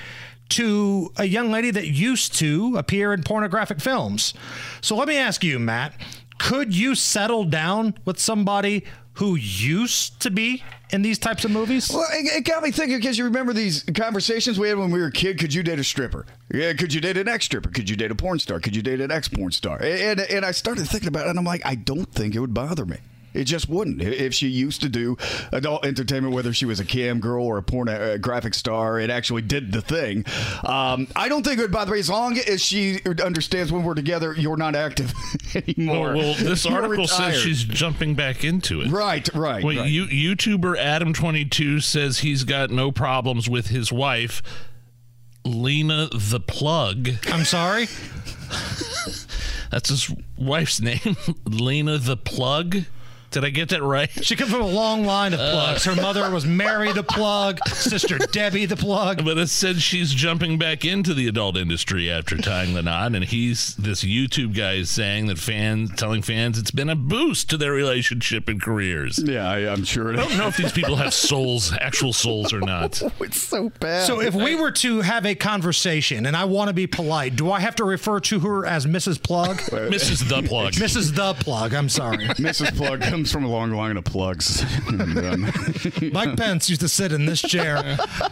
to 0.51 1.13
a 1.17 1.25
young 1.25 1.51
lady 1.51 1.71
that 1.71 1.87
used 1.87 2.35
to 2.35 2.77
appear 2.77 3.13
in 3.13 3.23
pornographic 3.23 3.81
films. 3.81 4.35
So 4.81 4.97
let 4.97 5.09
me 5.09 5.17
ask 5.17 5.45
you, 5.45 5.59
Matt, 5.59 5.95
could 6.39 6.75
you 6.75 6.95
settle 6.95 7.45
down 7.45 7.95
with 8.05 8.19
somebody 8.19 8.85
who 9.21 9.35
used 9.35 10.19
to 10.19 10.31
be 10.31 10.65
in 10.93 11.03
these 11.03 11.19
types 11.19 11.45
of 11.45 11.51
movies? 11.51 11.91
Well, 11.93 12.07
it, 12.11 12.39
it 12.39 12.45
got 12.47 12.63
me 12.63 12.71
thinking 12.71 12.97
because 12.97 13.19
you 13.19 13.25
remember 13.25 13.53
these 13.53 13.85
conversations 13.95 14.59
we 14.59 14.71
had 14.71 14.79
when 14.79 14.91
we 14.91 14.99
were 14.99 15.09
a 15.09 15.13
kid. 15.13 15.39
Could 15.39 15.53
you 15.53 15.63
date 15.63 15.79
a 15.79 15.85
stripper? 15.85 16.25
Yeah. 16.53 16.73
Could 16.73 16.95
you 16.95 17.03
date 17.03 17.19
an 17.19 17.29
ex 17.29 17.45
stripper? 17.45 17.69
Could 17.69 17.91
you 17.91 17.97
date 17.97 18.11
a 18.11 18.15
porn 18.15 18.39
star? 18.39 18.61
Could 18.61 18.75
you 18.75 18.81
date 18.81 18.99
an 18.99 19.11
ex 19.11 19.29
porn 19.29 19.53
star? 19.53 19.77
And, 19.77 20.19
and 20.19 20.21
and 20.21 20.45
I 20.45 20.53
started 20.53 20.89
thinking 20.89 21.09
about 21.09 21.27
it, 21.27 21.31
and 21.31 21.39
I'm 21.39 21.45
like, 21.45 21.61
I 21.67 21.75
don't 21.75 22.11
think 22.11 22.35
it 22.35 22.41
would 22.41 22.55
bother 22.55 22.87
me. 22.87 22.97
It 23.35 23.45
just 23.45 23.69
wouldn't. 23.69 24.01
If 24.03 24.35
she 24.35 24.49
used 24.49 24.81
to 24.83 24.89
do 24.89 25.17
adult 25.53 25.85
entertainment, 25.85 26.35
whether 26.35 26.53
she 26.53 26.65
was 26.65 26.81
a 26.81 26.85
cam 26.85 27.21
girl 27.21 27.45
or 27.45 27.59
a 27.59 27.63
porn 27.63 27.89
uh, 27.89 28.17
graphic 28.21 28.55
star, 28.55 28.99
it 28.99 29.11
actually 29.11 29.43
did 29.43 29.73
the 29.73 29.83
thing. 29.83 30.25
Um, 30.65 31.07
I 31.15 31.29
don't 31.29 31.45
think 31.45 31.59
it 31.59 31.63
would 31.63 31.71
bother 31.73 31.93
me 31.93 31.99
as 32.01 32.09
long 32.11 32.39
as 32.39 32.63
she 32.63 33.01
understands 33.23 33.71
when 33.71 33.85
we're 33.85 33.95
together, 33.95 34.35
you're 34.37 34.57
not 34.57 34.75
active 34.75 35.13
anymore. 35.55 36.15
Well, 36.15 36.31
well, 36.31 36.35
this 36.35 36.65
You're 36.65 36.83
article 36.83 37.07
says 37.07 37.37
she's 37.37 37.65
jumping 37.65 38.15
back 38.15 38.45
into 38.45 38.81
it. 38.81 38.91
Right, 38.91 39.29
right, 39.35 39.65
Well, 39.65 39.77
right. 39.77 39.89
you, 39.91 40.07
YouTuber 40.07 40.77
Adam22 40.79 41.83
says 41.83 42.21
he's 42.21 42.45
got 42.45 42.71
no 42.71 42.93
problems 42.93 43.49
with 43.49 43.69
his 43.69 43.93
wife, 43.93 44.43
Lena 45.45 46.09
the 46.13 46.41
Plug. 46.41 47.11
I'm 47.29 47.45
sorry? 47.45 47.87
That's 49.71 49.89
his 49.89 50.13
wife's 50.37 50.81
name, 50.81 51.17
Lena 51.45 51.99
the 51.99 52.17
Plug. 52.17 52.79
Did 53.31 53.45
I 53.45 53.51
get 53.51 53.69
that 53.69 53.83
right? 53.83 54.11
She 54.25 54.35
comes 54.37 54.51
from 54.51 54.63
a 54.63 54.67
long 54.67 55.05
line 55.05 55.33
of 55.33 55.39
plugs. 55.39 55.85
Her 55.85 55.95
mother 55.95 56.29
was 56.31 56.45
Mary 56.45 56.93
the 56.93 57.03
plug, 57.05 57.61
sister 57.69 58.19
Debbie 58.19 58.67
the 58.67 58.77
plug. 58.77 59.25
But 59.25 59.39
it 59.39 59.49
said 59.49 59.81
she's 59.81 60.13
jumping 60.13 60.59
back 60.59 60.85
into 60.85 61.15
the 61.15 61.29
adult 61.29 61.57
industry 61.57 62.11
after 62.11 62.37
tying 62.37 62.75
the 62.75 62.83
knot, 62.83 63.15
and 63.15 63.25
he's 63.25 63.75
this 63.77 64.03
YouTube 64.03 64.57
guy 64.57 64.75
is 64.75 64.91
saying 64.91 65.27
that 65.27 65.39
fans, 65.39 65.93
telling 65.97 66.23
fans, 66.23 66.59
it's 66.59 66.71
been 66.73 66.91
a 66.91 66.97
boost 66.97 67.49
to 67.51 67.57
their 67.57 67.73
relationship 67.73 68.49
and 68.49 68.61
careers. 68.61 69.19
yeah, 69.25 69.49
I, 69.49 69.71
I'm 69.73 69.85
sure 69.85 70.13
it 70.13 70.19
I 70.19 70.23
don't 70.27 70.37
know 70.37 70.49
if 70.49 70.57
these 70.57 70.73
people 70.73 70.97
have 70.97 71.15
souls, 71.15 71.73
actual 71.81 72.13
souls 72.13 72.53
or 72.53 72.61
not. 72.61 73.01
Oh, 73.11 73.25
it's 73.25 73.43
so 73.43 73.71
bad. 73.81 74.07
So 74.07 74.21
if 74.21 74.35
we 74.35 74.55
were 74.55 74.71
to 74.73 75.01
have 75.01 75.25
a 75.27 75.35
conversation 75.35 76.27
and 76.27 76.37
I 76.37 76.45
want 76.45 76.69
to 76.69 76.75
be 76.75 76.87
polite, 76.87 77.35
do 77.37 77.51
I 77.51 77.61
have 77.61 77.75
to 77.77 77.85
refer 77.85 78.21
to 78.21 78.41
her 78.41 78.67
as 78.67 78.87
Mrs. 78.87 79.23
Plug? 79.23 79.57
Mrs. 79.59 80.29
The 80.29 80.47
Plug. 80.47 80.73
Mrs. 80.75 81.15
The 81.15 81.35
Plug, 81.35 81.75
I'm 81.75 81.89
sorry. 81.89 82.19
Mrs. 82.29 82.77
Plug 82.77 83.03
comes 83.21 83.33
from 83.33 83.45
a 83.45 83.49
long 83.49 83.71
line 83.73 83.99
of 83.99 84.05
plugs. 84.05 84.65
Um, 84.91 85.43
Mike 86.13 86.37
Pence 86.37 86.69
used 86.69 86.81
to 86.81 86.89
sit 86.89 87.13
in 87.13 87.27
this 87.27 87.41
chair. 87.41 87.77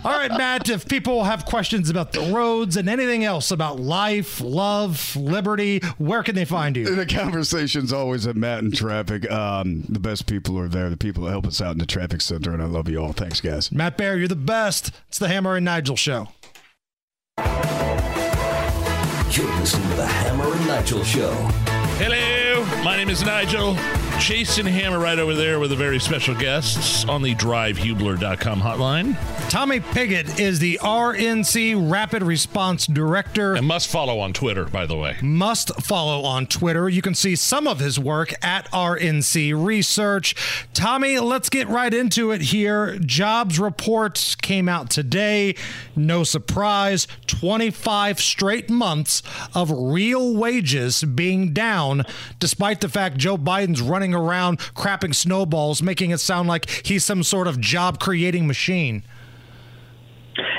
All 0.04 0.12
right, 0.12 0.30
Matt, 0.30 0.68
if 0.68 0.88
people 0.88 1.24
have 1.24 1.44
questions 1.44 1.90
about 1.90 2.12
the 2.12 2.20
roads 2.32 2.76
and 2.76 2.88
anything 2.88 3.24
else 3.24 3.50
about 3.50 3.78
life, 3.78 4.40
love, 4.40 5.14
liberty, 5.16 5.80
where 5.98 6.22
can 6.22 6.34
they 6.34 6.44
find 6.44 6.76
you? 6.76 6.94
the 6.94 7.06
conversation's 7.06 7.92
always 7.92 8.26
at 8.26 8.36
Matt 8.36 8.60
and 8.62 8.74
traffic. 8.74 9.30
Um, 9.30 9.82
the 9.88 9.98
best 9.98 10.26
people 10.26 10.58
are 10.58 10.68
there. 10.68 10.88
The 10.90 10.96
people 10.96 11.24
that 11.24 11.30
help 11.30 11.46
us 11.46 11.60
out 11.60 11.72
in 11.72 11.78
the 11.78 11.86
traffic 11.86 12.20
center, 12.20 12.52
and 12.52 12.62
I 12.62 12.66
love 12.66 12.88
you 12.88 12.98
all. 12.98 13.12
Thanks, 13.12 13.40
guys. 13.40 13.70
Matt 13.70 13.96
Bear, 13.96 14.16
you're 14.16 14.28
the 14.28 14.36
best. 14.36 14.90
It's 15.08 15.18
the 15.18 15.28
Hammer 15.28 15.56
and 15.56 15.64
Nigel 15.64 15.96
show. 15.96 16.28
You're 17.38 17.46
listening 19.58 19.88
to 19.90 19.96
the 19.96 20.06
Hammer 20.06 20.52
and 20.52 20.66
Nigel 20.66 21.04
Show. 21.04 21.32
Hello, 22.00 22.64
my 22.82 22.96
name 22.96 23.10
is 23.10 23.22
Nigel. 23.22 23.76
Jason 24.20 24.66
Hammer 24.66 24.98
right 24.98 25.18
over 25.18 25.32
there 25.34 25.58
with 25.58 25.72
a 25.72 25.76
very 25.76 25.98
special 25.98 26.34
guest 26.34 27.08
on 27.08 27.22
the 27.22 27.34
drivehubler.com 27.36 28.60
hotline. 28.60 29.16
Tommy 29.48 29.80
Pigott 29.80 30.38
is 30.38 30.58
the 30.58 30.78
RNC 30.82 31.90
Rapid 31.90 32.22
Response 32.22 32.86
Director. 32.86 33.54
And 33.54 33.66
must 33.66 33.88
follow 33.88 34.18
on 34.18 34.34
Twitter, 34.34 34.66
by 34.66 34.84
the 34.84 34.96
way. 34.96 35.16
Must 35.22 35.74
follow 35.80 36.24
on 36.24 36.46
Twitter. 36.46 36.88
You 36.88 37.00
can 37.00 37.14
see 37.14 37.36
some 37.36 37.66
of 37.66 37.78
his 37.78 37.98
work 37.98 38.34
at 38.44 38.70
RNC 38.70 39.64
Research. 39.64 40.34
Tommy, 40.74 41.18
let's 41.18 41.48
get 41.48 41.68
right 41.68 41.94
into 41.94 42.32
it 42.32 42.42
here. 42.42 42.98
Jobs 42.98 43.58
report 43.58 44.36
came 44.42 44.68
out 44.68 44.90
today. 44.90 45.54
No 45.96 46.24
surprise, 46.24 47.06
25 47.28 48.20
straight 48.20 48.68
months 48.68 49.22
of 49.54 49.70
real 49.70 50.36
wages 50.36 51.02
being 51.04 51.54
down, 51.54 52.04
despite 52.38 52.82
the 52.82 52.88
fact 52.90 53.16
Joe 53.16 53.38
Biden's 53.38 53.80
running 53.80 54.07
around 54.14 54.58
crapping 54.58 55.14
snowballs, 55.14 55.82
making 55.82 56.10
it 56.10 56.18
sound 56.18 56.48
like 56.48 56.68
he's 56.84 57.04
some 57.04 57.22
sort 57.22 57.46
of 57.46 57.60
job 57.60 57.98
creating 58.00 58.46
machine. 58.46 59.02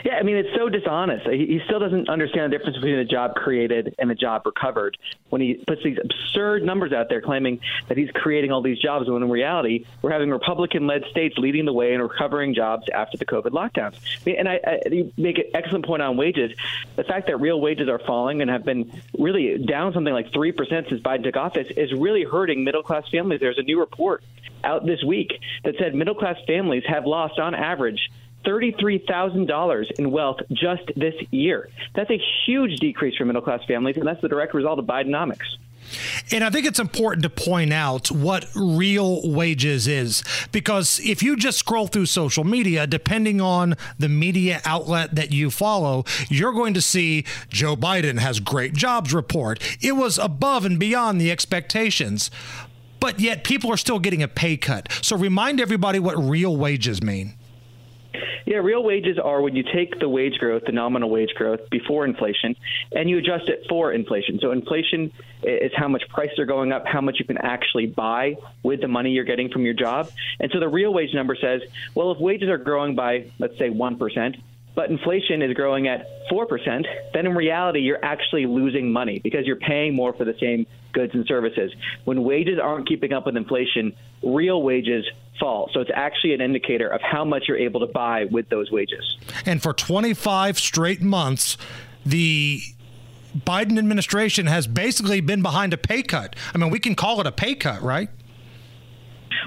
Yeah, 0.04 0.16
I 0.16 0.24
mean, 0.24 0.38
it's 0.38 0.56
so 0.56 0.70
dishonest. 0.70 1.28
He, 1.28 1.62
still 1.66 1.80
doesn't 1.80 2.10
understand 2.10 2.52
the 2.52 2.58
difference 2.58 2.78
between 2.78 2.96
a 2.96 3.06
job 3.06 3.36
created 3.36 3.96
and 4.00 4.10
a 4.12 4.16
job 4.16 4.46
recovered 4.46 4.98
when 5.30 5.42
he 5.42 5.56
puts 5.56 5.84
these 5.84 5.98
absurd 6.02 6.64
numbers 6.64 6.94
out 6.94 7.10
there 7.10 7.22
claiming 7.22 7.60
that 7.88 7.98
he's 7.98 8.10
creating 8.12 8.52
all 8.52 8.62
these 8.62 8.80
jobs 8.80 9.10
when 9.10 9.22
in 9.22 9.30
reality, 9.30 9.86
we're 10.02 10.12
having 10.12 10.30
Republican 10.30 10.88
led 10.88 11.04
states 11.12 11.38
leading 11.38 11.66
the 11.66 11.74
way 11.74 11.94
in 11.94 12.02
recovering 12.02 12.54
jobs 12.54 12.88
after 12.94 13.18
the 13.18 13.26
COVID 13.26 13.52
lockdowns. 13.52 13.96
And 14.26 14.48
I, 14.48 14.60
I, 14.66 14.80
you 14.90 15.14
make 15.18 15.38
an 15.38 15.46
excellent 15.54 15.86
point 15.86 16.02
on 16.02 16.18
wages. 16.18 16.52
The 16.96 17.04
fact 17.04 17.28
that 17.28 17.40
real 17.40 17.60
wages 17.60 17.90
are 17.90 18.00
falling 18.00 18.42
and 18.42 18.50
have 18.50 18.66
been 18.66 18.92
really 19.18 19.58
down 19.58 19.94
something 19.94 20.14
like 20.14 20.32
3% 20.32 20.90
since 20.90 21.02
Biden 21.02 21.24
took 21.24 21.38
office 21.38 21.68
is 21.76 21.94
really 21.94 22.24
hurting 22.24 22.64
middle 22.64 22.84
class 22.84 23.08
families. 23.10 23.40
There's 23.40 23.60
a 23.60 23.64
new 23.64 23.80
report 23.80 24.24
out 24.64 24.86
this 24.86 25.04
week 25.04 25.40
that 25.64 25.76
said 25.80 25.96
middle 25.96 26.16
class 26.16 26.38
families 26.46 26.84
have 26.88 27.06
lost 27.06 27.40
on 27.40 27.56
average 27.56 28.10
$33,000 28.46 29.92
in 29.92 30.12
wealth 30.12 30.38
just 30.52 30.84
this 30.96 31.16
year. 31.32 31.70
That's 31.96 32.10
a 32.10 32.22
huge 32.46 32.80
decrease 32.80 33.16
for 33.18 33.26
middle 33.26 33.42
class 33.42 33.62
families, 33.68 33.98
and 33.98 34.08
that's 34.08 34.22
the 34.22 34.30
direct 34.30 34.54
result 34.54 34.80
of 34.80 34.86
Bidenomics. 34.86 35.58
And 36.32 36.44
I 36.44 36.50
think 36.50 36.66
it's 36.66 36.80
important 36.80 37.24
to 37.24 37.30
point 37.30 37.74
out 37.74 38.12
what 38.12 38.46
real 38.56 39.28
wages 39.32 39.88
is 39.88 40.24
because 40.52 41.00
if 41.04 41.24
you 41.24 41.36
just 41.36 41.58
scroll 41.58 41.88
through 41.88 42.06
social 42.06 42.44
media, 42.44 42.86
depending 42.86 43.42
on 43.42 43.76
the 43.98 44.10
media 44.10 44.62
outlet 44.66 45.16
that 45.16 45.32
you 45.32 45.50
follow, 45.50 46.06
you're 46.30 46.54
going 46.54 46.74
to 46.76 46.82
see 46.82 47.26
Joe 47.50 47.76
Biden 47.76 48.20
has 48.20 48.40
great 48.40 48.74
jobs 48.74 49.14
report. 49.14 49.60
It 49.82 49.94
was 49.94 50.18
above 50.18 50.66
and 50.66 50.80
beyond 50.80 51.20
the 51.20 51.32
expectations. 51.32 52.30
But 53.00 53.20
yet 53.20 53.46
people 53.46 53.72
are 53.72 53.78
still 53.78 54.00
getting 54.00 54.22
a 54.22 54.28
pay 54.28 54.58
cut. 54.58 54.92
So 55.02 55.16
remind 55.16 55.62
everybody 55.62 56.00
what 56.00 56.18
real 56.18 56.56
wages 56.58 57.02
mean. 57.02 57.39
Yeah, 58.46 58.58
real 58.58 58.84
wages 58.84 59.18
are 59.20 59.42
when 59.42 59.56
you 59.56 59.64
take 59.64 60.00
the 60.00 60.10
wage 60.10 60.40
growth, 60.40 60.64
the 60.66 60.72
nominal 60.72 61.10
wage 61.10 61.34
growth 61.36 61.70
before 61.70 62.06
inflation, 62.06 62.56
and 62.92 63.10
you 63.10 63.18
adjust 63.18 63.50
it 63.50 63.66
for 63.70 63.92
inflation. 63.92 64.40
So 64.40 64.52
inflation 64.52 65.12
is 65.44 65.72
how 65.76 65.88
much 65.88 66.04
prices 66.10 66.40
are 66.40 66.46
going 66.46 66.72
up, 66.72 66.88
how 66.88 67.02
much 67.02 67.18
you 67.20 67.26
can 67.26 67.38
actually 67.38 67.86
buy 67.86 68.38
with 68.64 68.82
the 68.82 68.88
money 68.88 69.12
you're 69.12 69.24
getting 69.24 69.50
from 69.50 69.64
your 69.64 69.76
job. 69.76 70.10
And 70.40 70.52
so 70.52 70.60
the 70.60 70.68
real 70.68 70.94
wage 70.94 71.14
number 71.14 71.36
says, 71.36 71.62
well, 71.94 72.12
if 72.12 72.20
wages 72.20 72.50
are 72.50 72.58
growing 72.58 72.96
by, 72.96 73.32
let's 73.38 73.58
say, 73.58 73.70
1%, 73.70 74.42
but 74.76 74.90
inflation 74.90 75.42
is 75.42 75.54
growing 75.54 75.88
at 75.88 76.08
4%, 76.30 76.86
then 77.14 77.26
in 77.26 77.36
reality, 77.36 77.80
you're 77.82 78.04
actually 78.04 78.46
losing 78.46 78.92
money 78.92 79.20
because 79.20 79.46
you're 79.46 79.58
paying 79.58 79.94
more 79.94 80.14
for 80.14 80.26
the 80.26 80.36
same 80.40 80.66
goods 80.94 81.14
and 81.14 81.26
services. 81.26 81.74
When 82.06 82.24
wages 82.24 82.60
aren't 82.60 82.88
keeping 82.88 83.12
up 83.14 83.26
with 83.26 83.36
inflation, 83.36 83.94
real 84.24 84.62
wages 84.62 85.06
fall. 85.40 85.70
So 85.74 85.80
it's 85.80 85.92
actually 85.94 86.34
an 86.34 86.42
indicator 86.42 86.88
of 86.88 87.02
how 87.02 87.26
much 87.26 87.48
you're 87.48 87.58
able 87.58 87.80
to 87.82 87.88
buy 87.88 88.26
with 88.26 88.50
those 88.50 88.72
wages. 88.72 89.18
And 89.46 89.62
for 89.62 89.74
25 89.74 90.60
straight 90.60 91.02
months, 91.02 91.58
the 92.06 92.62
Biden 93.38 93.78
administration 93.78 94.48
has 94.48 94.68
basically 94.68 95.22
been 95.22 95.42
behind 95.42 95.74
a 95.74 95.78
pay 95.78 96.02
cut. 96.04 96.36
I 96.54 96.58
mean, 96.58 96.70
we 96.70 96.80
can 96.80 96.96
call 96.96 97.22
it 97.22 97.28
a 97.28 97.32
pay 97.32 97.56
cut, 97.56 97.82
right? 97.82 98.10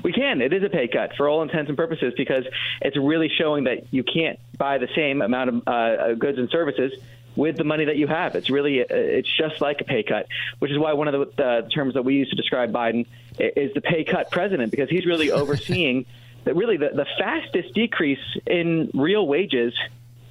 We 0.04 0.12
can. 0.12 0.40
It 0.40 0.52
is 0.52 0.62
a 0.62 0.68
pay 0.68 0.88
cut 0.88 1.12
for 1.16 1.28
all 1.28 1.42
intents 1.42 1.68
and 1.68 1.76
purposes 1.76 2.14
because 2.16 2.44
it's 2.80 2.96
really 2.96 3.28
showing 3.28 3.64
that 3.64 3.92
you 3.92 4.02
can't 4.02 4.38
buy 4.56 4.78
the 4.78 4.88
same 4.94 5.22
amount 5.22 5.50
of 5.50 5.62
uh, 5.66 6.14
goods 6.14 6.38
and 6.38 6.48
services 6.50 6.92
with 7.36 7.56
the 7.56 7.64
money 7.64 7.86
that 7.86 7.96
you 7.96 8.06
have. 8.06 8.34
It's 8.34 8.50
really 8.50 8.82
uh, 8.82 8.86
it's 8.88 9.28
just 9.36 9.60
like 9.60 9.80
a 9.80 9.84
pay 9.84 10.02
cut, 10.02 10.26
which 10.58 10.70
is 10.70 10.78
why 10.78 10.92
one 10.92 11.08
of 11.08 11.36
the 11.36 11.44
uh, 11.44 11.68
terms 11.68 11.94
that 11.94 12.04
we 12.04 12.14
use 12.14 12.30
to 12.30 12.36
describe 12.36 12.72
Biden 12.72 13.06
is 13.38 13.72
the 13.74 13.80
pay 13.80 14.04
cut 14.04 14.30
president 14.30 14.70
because 14.70 14.88
he's 14.90 15.06
really 15.06 15.30
overseeing 15.40 16.06
that 16.44 16.56
really 16.56 16.76
the, 16.76 16.90
the 16.94 17.06
fastest 17.18 17.74
decrease 17.74 18.18
in 18.46 18.90
real 18.94 19.26
wages 19.26 19.74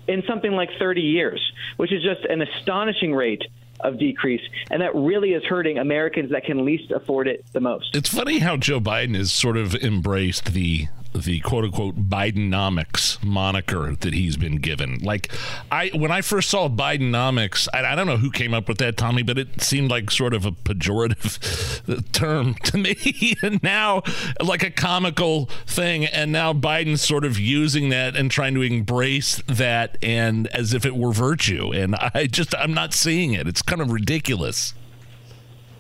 in 0.08 0.24
something 0.28 0.52
like 0.52 0.70
30 0.78 1.02
years, 1.02 1.52
which 1.78 1.92
is 1.92 2.04
just 2.04 2.26
an 2.26 2.42
astonishing 2.42 3.14
rate 3.14 3.44
of 3.80 3.98
decrease, 3.98 4.42
and 4.70 4.82
that 4.82 4.94
really 4.96 5.34
is 5.34 5.44
hurting 5.44 5.78
Americans 5.80 6.32
that 6.32 6.44
can 6.44 6.66
least 6.66 6.92
afford 6.92 7.28
it 7.28 7.44
the 7.54 7.60
most. 7.60 7.96
It's 7.96 8.10
funny 8.10 8.40
how 8.40 8.58
Joe 8.58 8.80
Biden 8.80 9.16
has 9.16 9.32
sort 9.32 9.58
of 9.58 9.74
embraced 9.76 10.54
the 10.54 10.88
the 11.14 11.40
quote 11.42 11.66
unquote 11.66 12.10
Bidenomics 12.10 13.24
moniker 13.24 13.96
that 13.96 14.14
he's 14.14 14.38
been 14.38 14.58
given. 14.58 15.00
Like 15.00 15.32
I 15.72 15.90
when 15.94 16.12
I 16.12 16.22
first 16.22 16.50
saw 16.50 16.70
Bidenomics, 16.70 17.68
I, 17.74 17.92
I, 17.92 17.96
don't 17.96 18.08
know 18.08 18.18
who 18.18 18.32
came 18.32 18.54
up 18.54 18.68
with 18.68 18.78
that, 18.80 18.98
Tommy, 18.98 19.24
but 19.24 19.38
it 19.38 19.62
seemed 19.62 19.92
like 19.92 20.12
sort 20.12 20.34
of 20.34 20.46
a 20.46 20.52
pejorative 20.52 22.12
term 22.12 22.56
to 22.56 22.78
me. 22.78 23.36
and 23.44 23.62
now 23.64 24.04
like 24.42 24.64
a 24.64 24.72
comical 24.72 25.46
thing, 25.66 26.06
and 26.06 26.32
now 26.32 26.54
Biden's 26.54 27.02
sort 27.02 27.26
of 27.26 27.40
using 27.40 27.90
that 27.90 28.16
and 28.16 28.32
trying 28.32 28.54
to 28.56 28.62
embrace 28.62 29.42
that 29.48 29.98
and 30.02 30.48
as 30.48 30.74
if 30.74 30.86
it 30.86 30.96
were 30.96 31.12
virtue. 31.12 31.72
And 31.72 31.96
I 31.96 32.28
just 32.28 32.56
I'm 32.56 32.74
not 32.74 32.94
seeing 32.94 33.34
it. 33.34 33.48
It's 33.48 33.62
kind 33.62 33.82
of 33.82 33.92
ridiculous. 33.92 34.74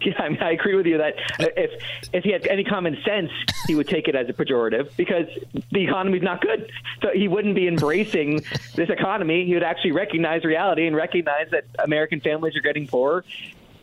Yeah, 0.05 0.13
I 0.19 0.29
mean, 0.29 0.41
I 0.41 0.51
agree 0.51 0.75
with 0.75 0.87
you 0.87 0.97
that 0.97 1.15
if 1.39 1.71
if 2.11 2.23
he 2.23 2.31
had 2.31 2.47
any 2.47 2.63
common 2.63 2.97
sense, 3.05 3.29
he 3.67 3.75
would 3.75 3.87
take 3.87 4.07
it 4.07 4.15
as 4.15 4.27
a 4.29 4.33
pejorative 4.33 4.95
because 4.95 5.27
the 5.71 5.83
economy's 5.83 6.23
not 6.23 6.41
good. 6.41 6.71
So 7.01 7.09
he 7.13 7.27
wouldn't 7.27 7.53
be 7.53 7.67
embracing 7.67 8.43
this 8.75 8.89
economy. 8.89 9.45
He 9.45 9.53
would 9.53 9.63
actually 9.63 9.91
recognize 9.91 10.43
reality 10.43 10.87
and 10.87 10.95
recognize 10.95 11.51
that 11.51 11.65
American 11.79 12.19
families 12.19 12.55
are 12.55 12.61
getting 12.61 12.87
poorer. 12.87 13.23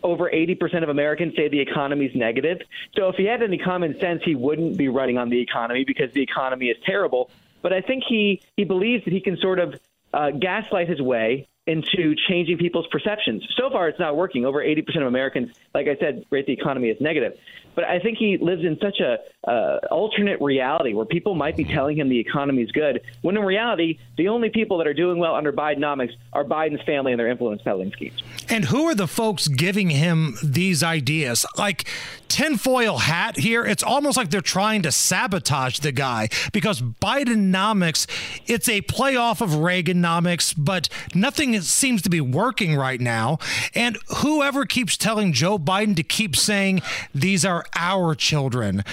Over 0.02 0.30
80% 0.30 0.82
of 0.82 0.88
Americans 0.88 1.34
say 1.36 1.48
the 1.48 1.60
economy 1.60 2.06
is 2.06 2.14
negative. 2.14 2.62
So 2.96 3.08
if 3.08 3.16
he 3.16 3.24
had 3.24 3.42
any 3.42 3.58
common 3.58 3.98
sense, 3.98 4.22
he 4.24 4.34
wouldn't 4.34 4.76
be 4.76 4.88
running 4.88 5.18
on 5.18 5.28
the 5.28 5.40
economy 5.40 5.84
because 5.84 6.12
the 6.12 6.22
economy 6.22 6.66
is 6.66 6.76
terrible. 6.84 7.30
But 7.62 7.72
I 7.72 7.80
think 7.80 8.04
he 8.08 8.42
he 8.56 8.64
believes 8.64 9.04
that 9.04 9.12
he 9.12 9.20
can 9.20 9.36
sort 9.36 9.60
of 9.60 9.74
uh, 10.12 10.30
gaslight 10.32 10.88
his 10.88 11.00
way 11.00 11.48
into 11.68 12.14
changing 12.28 12.56
people's 12.56 12.86
perceptions. 12.90 13.46
So 13.56 13.68
far, 13.70 13.88
it's 13.88 14.00
not 14.00 14.16
working. 14.16 14.46
Over 14.46 14.64
80% 14.64 15.02
of 15.02 15.06
Americans, 15.06 15.50
like 15.74 15.86
I 15.86 15.96
said, 16.00 16.24
rate 16.30 16.46
the 16.46 16.54
economy 16.54 16.88
as 16.90 16.96
negative. 16.98 17.34
But 17.78 17.84
I 17.84 18.00
think 18.00 18.18
he 18.18 18.38
lives 18.38 18.64
in 18.64 18.76
such 18.82 18.98
a 18.98 19.18
uh, 19.48 19.78
alternate 19.92 20.40
reality 20.40 20.94
where 20.94 21.04
people 21.04 21.36
might 21.36 21.56
be 21.56 21.62
telling 21.62 21.96
him 21.96 22.08
the 22.08 22.18
economy 22.18 22.62
is 22.62 22.72
good, 22.72 23.02
when 23.22 23.36
in 23.36 23.44
reality, 23.44 24.00
the 24.16 24.26
only 24.26 24.50
people 24.50 24.78
that 24.78 24.88
are 24.88 24.94
doing 24.94 25.20
well 25.20 25.36
under 25.36 25.52
Bidenomics 25.52 26.10
are 26.32 26.44
Biden's 26.44 26.82
family 26.82 27.12
and 27.12 27.20
their 27.20 27.28
influence 27.28 27.62
peddling 27.62 27.92
schemes. 27.92 28.20
And 28.48 28.64
who 28.64 28.86
are 28.86 28.96
the 28.96 29.06
folks 29.06 29.46
giving 29.46 29.90
him 29.90 30.34
these 30.42 30.82
ideas? 30.82 31.46
Like 31.56 31.88
tinfoil 32.26 32.98
hat 32.98 33.38
here, 33.38 33.64
it's 33.64 33.84
almost 33.84 34.16
like 34.16 34.30
they're 34.30 34.40
trying 34.40 34.82
to 34.82 34.90
sabotage 34.90 35.78
the 35.78 35.92
guy 35.92 36.28
because 36.52 36.82
Bidenomics, 36.82 38.08
it's 38.46 38.68
a 38.68 38.82
playoff 38.82 39.40
of 39.40 39.50
Reaganomics, 39.50 40.52
but 40.58 40.88
nothing 41.14 41.60
seems 41.60 42.02
to 42.02 42.10
be 42.10 42.20
working 42.20 42.74
right 42.74 43.00
now. 43.00 43.38
And 43.72 43.98
whoever 44.16 44.66
keeps 44.66 44.96
telling 44.96 45.32
Joe 45.32 45.60
Biden 45.60 45.94
to 45.94 46.02
keep 46.02 46.34
saying 46.34 46.82
these 47.14 47.44
are 47.44 47.64
our 47.76 48.14
children. 48.14 48.84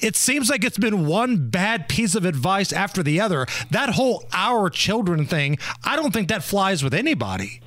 It 0.00 0.16
seems 0.16 0.50
like 0.50 0.64
it's 0.64 0.78
been 0.78 1.06
one 1.06 1.50
bad 1.50 1.88
piece 1.88 2.14
of 2.14 2.24
advice 2.24 2.72
after 2.72 3.02
the 3.02 3.20
other. 3.20 3.46
That 3.70 3.90
whole 3.90 4.24
our 4.32 4.70
children 4.70 5.26
thing, 5.26 5.58
I 5.84 5.96
don't 5.96 6.12
think 6.12 6.28
that 6.28 6.42
flies 6.42 6.82
with 6.82 6.94
anybody. 6.94 7.60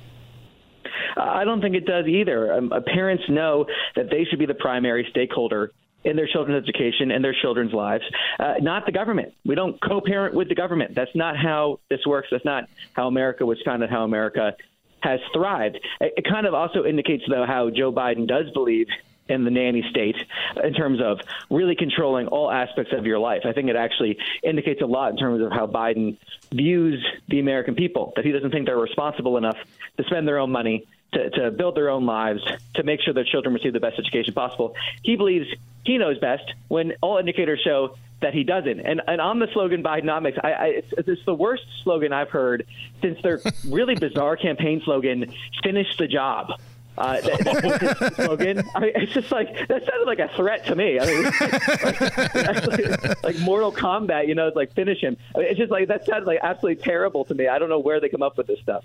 I 1.16 1.44
don't 1.44 1.60
think 1.60 1.74
it 1.74 1.86
does 1.86 2.06
either. 2.06 2.52
Um, 2.52 2.72
uh, 2.72 2.80
parents 2.80 3.24
know 3.28 3.66
that 3.96 4.10
they 4.10 4.24
should 4.24 4.38
be 4.38 4.46
the 4.46 4.54
primary 4.54 5.06
stakeholder 5.10 5.72
in 6.04 6.16
their 6.16 6.26
children's 6.26 6.62
education 6.62 7.10
and 7.10 7.24
their 7.24 7.34
children's 7.40 7.72
lives, 7.72 8.04
uh, 8.38 8.54
not 8.60 8.84
the 8.84 8.92
government. 8.92 9.32
We 9.44 9.54
don't 9.54 9.80
co 9.80 10.00
parent 10.00 10.34
with 10.34 10.48
the 10.48 10.54
government. 10.54 10.94
That's 10.94 11.14
not 11.14 11.36
how 11.36 11.80
this 11.88 12.00
works. 12.06 12.28
That's 12.30 12.44
not 12.44 12.64
how 12.92 13.08
America 13.08 13.46
was 13.46 13.58
founded, 13.64 13.90
how 13.90 14.04
America 14.04 14.54
has 15.00 15.20
thrived. 15.32 15.78
It, 16.00 16.14
it 16.18 16.24
kind 16.28 16.46
of 16.46 16.54
also 16.54 16.84
indicates, 16.84 17.24
though, 17.28 17.46
how 17.46 17.70
Joe 17.70 17.92
Biden 17.92 18.26
does 18.26 18.50
believe 18.52 18.86
in 19.28 19.44
the 19.44 19.50
nanny 19.50 19.84
state 19.90 20.16
in 20.62 20.74
terms 20.74 21.00
of 21.02 21.20
really 21.50 21.74
controlling 21.74 22.26
all 22.28 22.50
aspects 22.50 22.92
of 22.92 23.06
your 23.06 23.18
life. 23.18 23.42
I 23.44 23.52
think 23.52 23.68
it 23.68 23.76
actually 23.76 24.18
indicates 24.42 24.82
a 24.82 24.86
lot 24.86 25.10
in 25.10 25.16
terms 25.16 25.42
of 25.42 25.50
how 25.50 25.66
Biden 25.66 26.16
views 26.52 27.04
the 27.28 27.40
American 27.40 27.74
people, 27.74 28.12
that 28.16 28.24
he 28.24 28.32
doesn't 28.32 28.50
think 28.50 28.66
they're 28.66 28.76
responsible 28.76 29.36
enough 29.36 29.56
to 29.96 30.04
spend 30.04 30.28
their 30.28 30.38
own 30.38 30.50
money 30.50 30.86
to, 31.14 31.30
to 31.30 31.50
build 31.50 31.76
their 31.76 31.88
own 31.88 32.06
lives, 32.06 32.40
to 32.74 32.82
make 32.82 33.00
sure 33.00 33.14
their 33.14 33.24
children 33.24 33.54
receive 33.54 33.72
the 33.72 33.80
best 33.80 33.98
education 33.98 34.34
possible. 34.34 34.74
He 35.02 35.16
believes 35.16 35.46
he 35.84 35.98
knows 35.98 36.18
best 36.18 36.44
when 36.68 36.94
all 37.00 37.18
indicators 37.18 37.60
show 37.64 37.96
that 38.20 38.34
he 38.34 38.42
doesn't. 38.42 38.80
And 38.80 39.02
and 39.06 39.20
on 39.20 39.38
the 39.38 39.48
slogan 39.52 39.82
Bidenomics, 39.82 40.38
I, 40.42 40.52
I 40.52 40.66
it's, 40.66 40.92
it's 40.96 41.24
the 41.24 41.34
worst 41.34 41.64
slogan 41.82 42.12
I've 42.12 42.30
heard 42.30 42.66
since 43.00 43.20
their 43.22 43.40
really 43.68 43.94
bizarre 44.06 44.36
campaign 44.36 44.82
slogan, 44.84 45.32
"Finish 45.62 45.96
the 45.98 46.08
job." 46.08 46.52
Uh, 46.96 47.20
that, 47.20 47.98
that 47.98 48.14
slogan. 48.16 48.62
I 48.74 48.80
mean, 48.80 48.92
it's 48.94 49.12
just 49.12 49.32
like 49.32 49.66
that 49.68 49.84
sounded 49.84 50.06
like 50.06 50.20
a 50.20 50.28
threat 50.36 50.64
to 50.66 50.76
me. 50.76 51.00
I 51.00 51.06
mean, 51.06 51.24
like, 51.24 52.66
like, 52.66 53.22
like, 53.22 53.38
Mortal 53.40 53.72
Kombat, 53.72 54.28
you 54.28 54.34
know, 54.34 54.46
it's 54.46 54.56
like 54.56 54.72
finish 54.74 55.00
him. 55.00 55.16
I 55.34 55.38
mean, 55.40 55.48
it's 55.48 55.58
just 55.58 55.70
like 55.70 55.88
that 55.88 56.06
sounded 56.06 56.26
like 56.26 56.38
absolutely 56.42 56.82
terrible 56.82 57.24
to 57.24 57.34
me. 57.34 57.48
I 57.48 57.58
don't 57.58 57.68
know 57.68 57.80
where 57.80 58.00
they 58.00 58.08
come 58.08 58.22
up 58.22 58.36
with 58.36 58.46
this 58.46 58.60
stuff. 58.60 58.84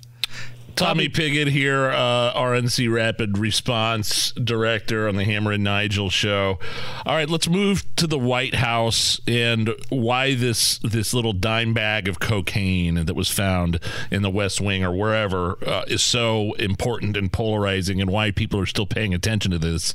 Tommy 0.75 1.10
Pigott 1.10 1.47
here, 1.49 1.89
uh, 1.89 2.34
RNC 2.34 2.91
Rapid 2.93 3.38
Response 3.38 4.32
Director 4.32 5.08
on 5.08 5.15
the 5.15 5.23
Hammer 5.23 5.51
and 5.51 5.63
Nigel 5.63 6.10
show. 6.10 6.60
All 7.05 7.15
right, 7.15 7.29
let's 7.29 7.47
move 7.47 7.84
to 7.97 8.08
the 8.08 8.17
White 8.17 8.55
House 8.55 9.19
and 9.27 9.71
why 9.89 10.36
this 10.36 10.79
this 10.79 11.13
little 11.13 11.34
dime 11.34 11.73
bag 11.73 12.08
of 12.08 12.19
cocaine 12.19 13.05
that 13.05 13.15
was 13.15 13.29
found 13.29 13.79
in 14.12 14.21
the 14.21 14.29
West 14.29 14.62
Wing 14.62 14.84
or 14.84 14.91
wherever 14.91 15.58
uh, 15.67 15.84
is 15.88 16.01
so 16.01 16.53
important 16.53 17.17
and 17.17 17.32
polarizing, 17.32 18.01
and 18.01 18.10
why 18.10 18.32
people 18.32 18.60
are 18.60 18.65
still 18.65 18.88
paying 18.88 19.13
attention 19.13 19.51
to 19.51 19.60
this. 19.60 19.93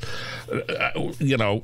Uh, 0.51 1.13
you 1.19 1.37
know, 1.37 1.63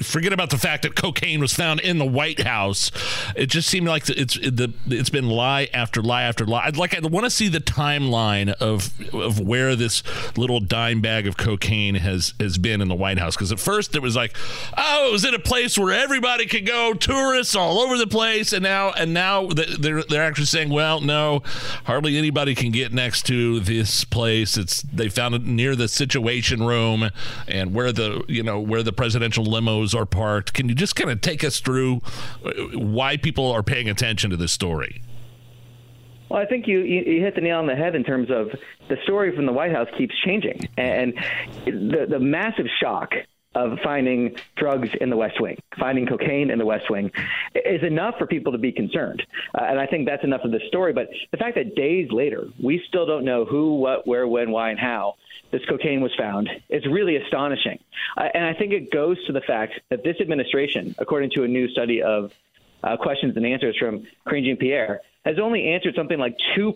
forget 0.00 0.32
about 0.32 0.50
the 0.50 0.58
fact 0.58 0.82
that 0.82 0.94
cocaine 0.94 1.40
was 1.40 1.52
found 1.52 1.80
in 1.80 1.98
the 1.98 2.06
White 2.06 2.40
House. 2.40 2.90
It 3.36 3.46
just 3.46 3.68
seemed 3.68 3.88
like 3.88 4.08
it's 4.08 4.34
the 4.34 4.72
it's 4.86 5.10
been 5.10 5.28
lie 5.28 5.68
after 5.72 6.02
lie 6.02 6.22
after 6.22 6.46
lie. 6.46 6.64
I'd 6.66 6.76
like 6.76 6.94
I 6.94 7.06
want 7.06 7.24
to 7.24 7.30
see 7.30 7.48
the 7.48 7.60
timeline 7.60 8.52
of 8.54 8.92
of 9.14 9.40
where 9.40 9.74
this 9.76 10.02
little 10.36 10.60
dime 10.60 11.00
bag 11.00 11.26
of 11.26 11.36
cocaine 11.36 11.96
has 11.96 12.34
has 12.38 12.58
been 12.58 12.80
in 12.80 12.88
the 12.88 12.94
White 12.94 13.18
House. 13.18 13.36
Because 13.36 13.52
at 13.52 13.60
first 13.60 13.94
it 13.96 14.02
was 14.02 14.16
like, 14.16 14.36
oh, 14.76 15.08
it 15.08 15.12
was 15.12 15.24
in 15.24 15.34
a 15.34 15.38
place 15.38 15.76
where 15.76 15.92
everybody 15.92 16.46
could 16.46 16.66
go, 16.66 16.94
tourists 16.94 17.56
all 17.56 17.80
over 17.80 17.98
the 17.98 18.06
place, 18.06 18.52
and 18.52 18.62
now 18.62 18.90
and 18.92 19.12
now 19.12 19.46
they're 19.46 20.02
they're 20.04 20.22
actually 20.22 20.46
saying, 20.46 20.70
well, 20.70 21.00
no, 21.00 21.42
hardly 21.84 22.16
anybody 22.16 22.54
can 22.54 22.70
get 22.70 22.92
next 22.92 23.26
to 23.26 23.60
this 23.60 24.04
place. 24.04 24.56
It's 24.56 24.82
they 24.82 25.08
found 25.08 25.34
it 25.34 25.42
near 25.42 25.74
the 25.74 25.88
Situation 25.88 26.64
Room 26.64 27.10
and 27.48 27.74
where 27.74 27.92
the 27.92 28.24
you 28.28 28.42
know 28.42 28.60
where 28.60 28.82
the 28.82 28.92
presidential 28.92 29.44
limo 29.44 29.71
are 29.94 30.06
parked. 30.06 30.52
Can 30.52 30.68
you 30.68 30.74
just 30.74 30.96
kind 30.96 31.10
of 31.10 31.20
take 31.20 31.42
us 31.44 31.60
through 31.60 32.00
uh, 32.44 32.50
why 32.74 33.16
people 33.16 33.50
are 33.50 33.62
paying 33.62 33.88
attention 33.88 34.30
to 34.30 34.36
this 34.36 34.52
story? 34.52 35.02
Well, 36.28 36.40
I 36.40 36.46
think 36.46 36.66
you, 36.66 36.80
you 36.80 37.20
hit 37.20 37.34
the 37.34 37.42
nail 37.42 37.58
on 37.58 37.66
the 37.66 37.74
head 37.74 37.94
in 37.94 38.04
terms 38.04 38.30
of 38.30 38.48
the 38.88 38.96
story 39.04 39.34
from 39.36 39.46
the 39.46 39.52
White 39.52 39.72
House 39.72 39.88
keeps 39.98 40.14
changing, 40.24 40.60
and 40.78 41.12
the 41.66 42.06
the 42.08 42.18
massive 42.18 42.66
shock 42.80 43.10
of 43.54 43.78
finding 43.84 44.34
drugs 44.56 44.88
in 45.00 45.10
the 45.10 45.16
West 45.16 45.40
Wing, 45.40 45.58
finding 45.78 46.06
cocaine 46.06 46.50
in 46.50 46.58
the 46.58 46.64
West 46.64 46.90
Wing, 46.90 47.10
is 47.54 47.82
enough 47.82 48.14
for 48.18 48.26
people 48.26 48.52
to 48.52 48.58
be 48.58 48.72
concerned. 48.72 49.22
Uh, 49.54 49.64
and 49.64 49.78
I 49.78 49.86
think 49.86 50.08
that's 50.08 50.24
enough 50.24 50.40
of 50.44 50.52
the 50.52 50.60
story. 50.68 50.92
But 50.92 51.08
the 51.32 51.36
fact 51.36 51.56
that 51.56 51.74
days 51.74 52.08
later, 52.10 52.46
we 52.62 52.82
still 52.88 53.04
don't 53.04 53.24
know 53.24 53.44
who, 53.44 53.76
what, 53.76 54.06
where, 54.06 54.26
when, 54.26 54.50
why, 54.50 54.70
and 54.70 54.78
how 54.78 55.16
this 55.52 55.62
cocaine 55.68 56.00
was 56.00 56.12
found 56.18 56.48
is 56.68 56.84
really 56.86 57.16
astonishing. 57.16 57.78
Uh, 58.16 58.28
and 58.34 58.44
I 58.44 58.54
think 58.54 58.72
it 58.72 58.90
goes 58.90 59.24
to 59.26 59.32
the 59.32 59.42
fact 59.42 59.74
that 59.90 60.02
this 60.02 60.16
administration, 60.20 60.94
according 60.98 61.30
to 61.32 61.44
a 61.44 61.48
new 61.48 61.68
study 61.68 62.02
of 62.02 62.32
uh, 62.82 62.96
questions 62.96 63.36
and 63.36 63.46
answers 63.46 63.76
from 63.78 64.06
Karine 64.26 64.44
Jean-Pierre, 64.44 65.02
has 65.24 65.38
only 65.38 65.68
answered 65.68 65.94
something 65.94 66.18
like 66.18 66.36
2% 66.56 66.74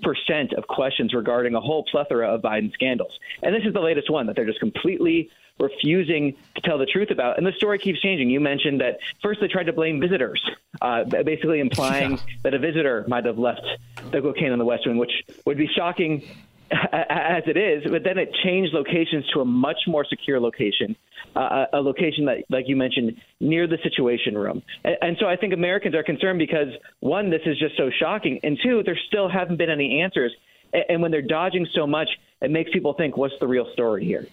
of 0.56 0.66
questions 0.68 1.12
regarding 1.14 1.54
a 1.54 1.60
whole 1.60 1.84
plethora 1.90 2.28
of 2.28 2.42
Biden 2.42 2.72
scandals. 2.72 3.18
And 3.42 3.54
this 3.54 3.64
is 3.64 3.74
the 3.74 3.80
latest 3.80 4.08
one 4.08 4.26
that 4.26 4.36
they're 4.36 4.46
just 4.46 4.60
completely 4.60 5.30
refusing 5.58 6.36
to 6.54 6.60
tell 6.60 6.78
the 6.78 6.86
truth 6.86 7.10
about. 7.10 7.38
And 7.38 7.46
the 7.46 7.52
story 7.52 7.78
keeps 7.78 8.00
changing. 8.00 8.30
You 8.30 8.40
mentioned 8.40 8.80
that 8.82 8.98
first 9.22 9.40
they 9.40 9.48
tried 9.48 9.64
to 9.64 9.72
blame 9.72 10.00
visitors, 10.00 10.40
uh, 10.80 11.04
basically 11.04 11.60
implying 11.60 12.12
yeah. 12.12 12.18
that 12.44 12.54
a 12.54 12.58
visitor 12.58 13.04
might 13.08 13.24
have 13.24 13.38
left 13.38 13.66
the 14.12 14.20
cocaine 14.20 14.52
in 14.52 14.58
the 14.58 14.64
West 14.64 14.86
Wing, 14.86 14.98
which 14.98 15.12
would 15.44 15.56
be 15.56 15.66
shocking 15.66 16.22
as 16.92 17.44
it 17.46 17.56
is, 17.56 17.84
but 17.90 18.02
then 18.02 18.18
it 18.18 18.34
changed 18.44 18.72
locations 18.74 19.24
to 19.32 19.40
a 19.40 19.44
much 19.44 19.78
more 19.86 20.04
secure 20.04 20.40
location, 20.40 20.96
uh, 21.36 21.66
a 21.72 21.80
location 21.80 22.24
that, 22.24 22.38
like 22.50 22.64
you 22.66 22.74
mentioned, 22.74 23.16
near 23.40 23.68
the 23.68 23.78
Situation 23.84 24.36
Room. 24.36 24.62
And, 24.82 24.96
and, 25.00 25.16
so 25.20 25.26
I 25.26 25.36
think 25.36 25.52
Americans 25.52 25.94
are 25.94 26.02
concerned 26.02 26.38
because 26.40 26.68
one, 27.00 27.30
this 27.30 27.42
is 27.46 27.56
just 27.58 27.76
so 27.76 27.90
shocking, 28.00 28.40
and 28.42 28.58
two, 28.62 28.82
there 28.84 28.98
still 29.06 29.28
haven't 29.28 29.58
been 29.58 29.70
any 29.70 30.00
answers. 30.02 30.34
And, 30.72 30.84
and 30.88 31.02
when 31.02 31.12
they're 31.12 31.22
dodging 31.22 31.66
so 31.72 31.86
much, 31.86 32.08
it 32.42 32.50
makes 32.50 32.70
people 32.72 32.94
think, 32.94 33.16
what's 33.16 33.34
the 33.38 33.46
real 33.46 33.68
story 33.72 34.04
here? 34.04 34.26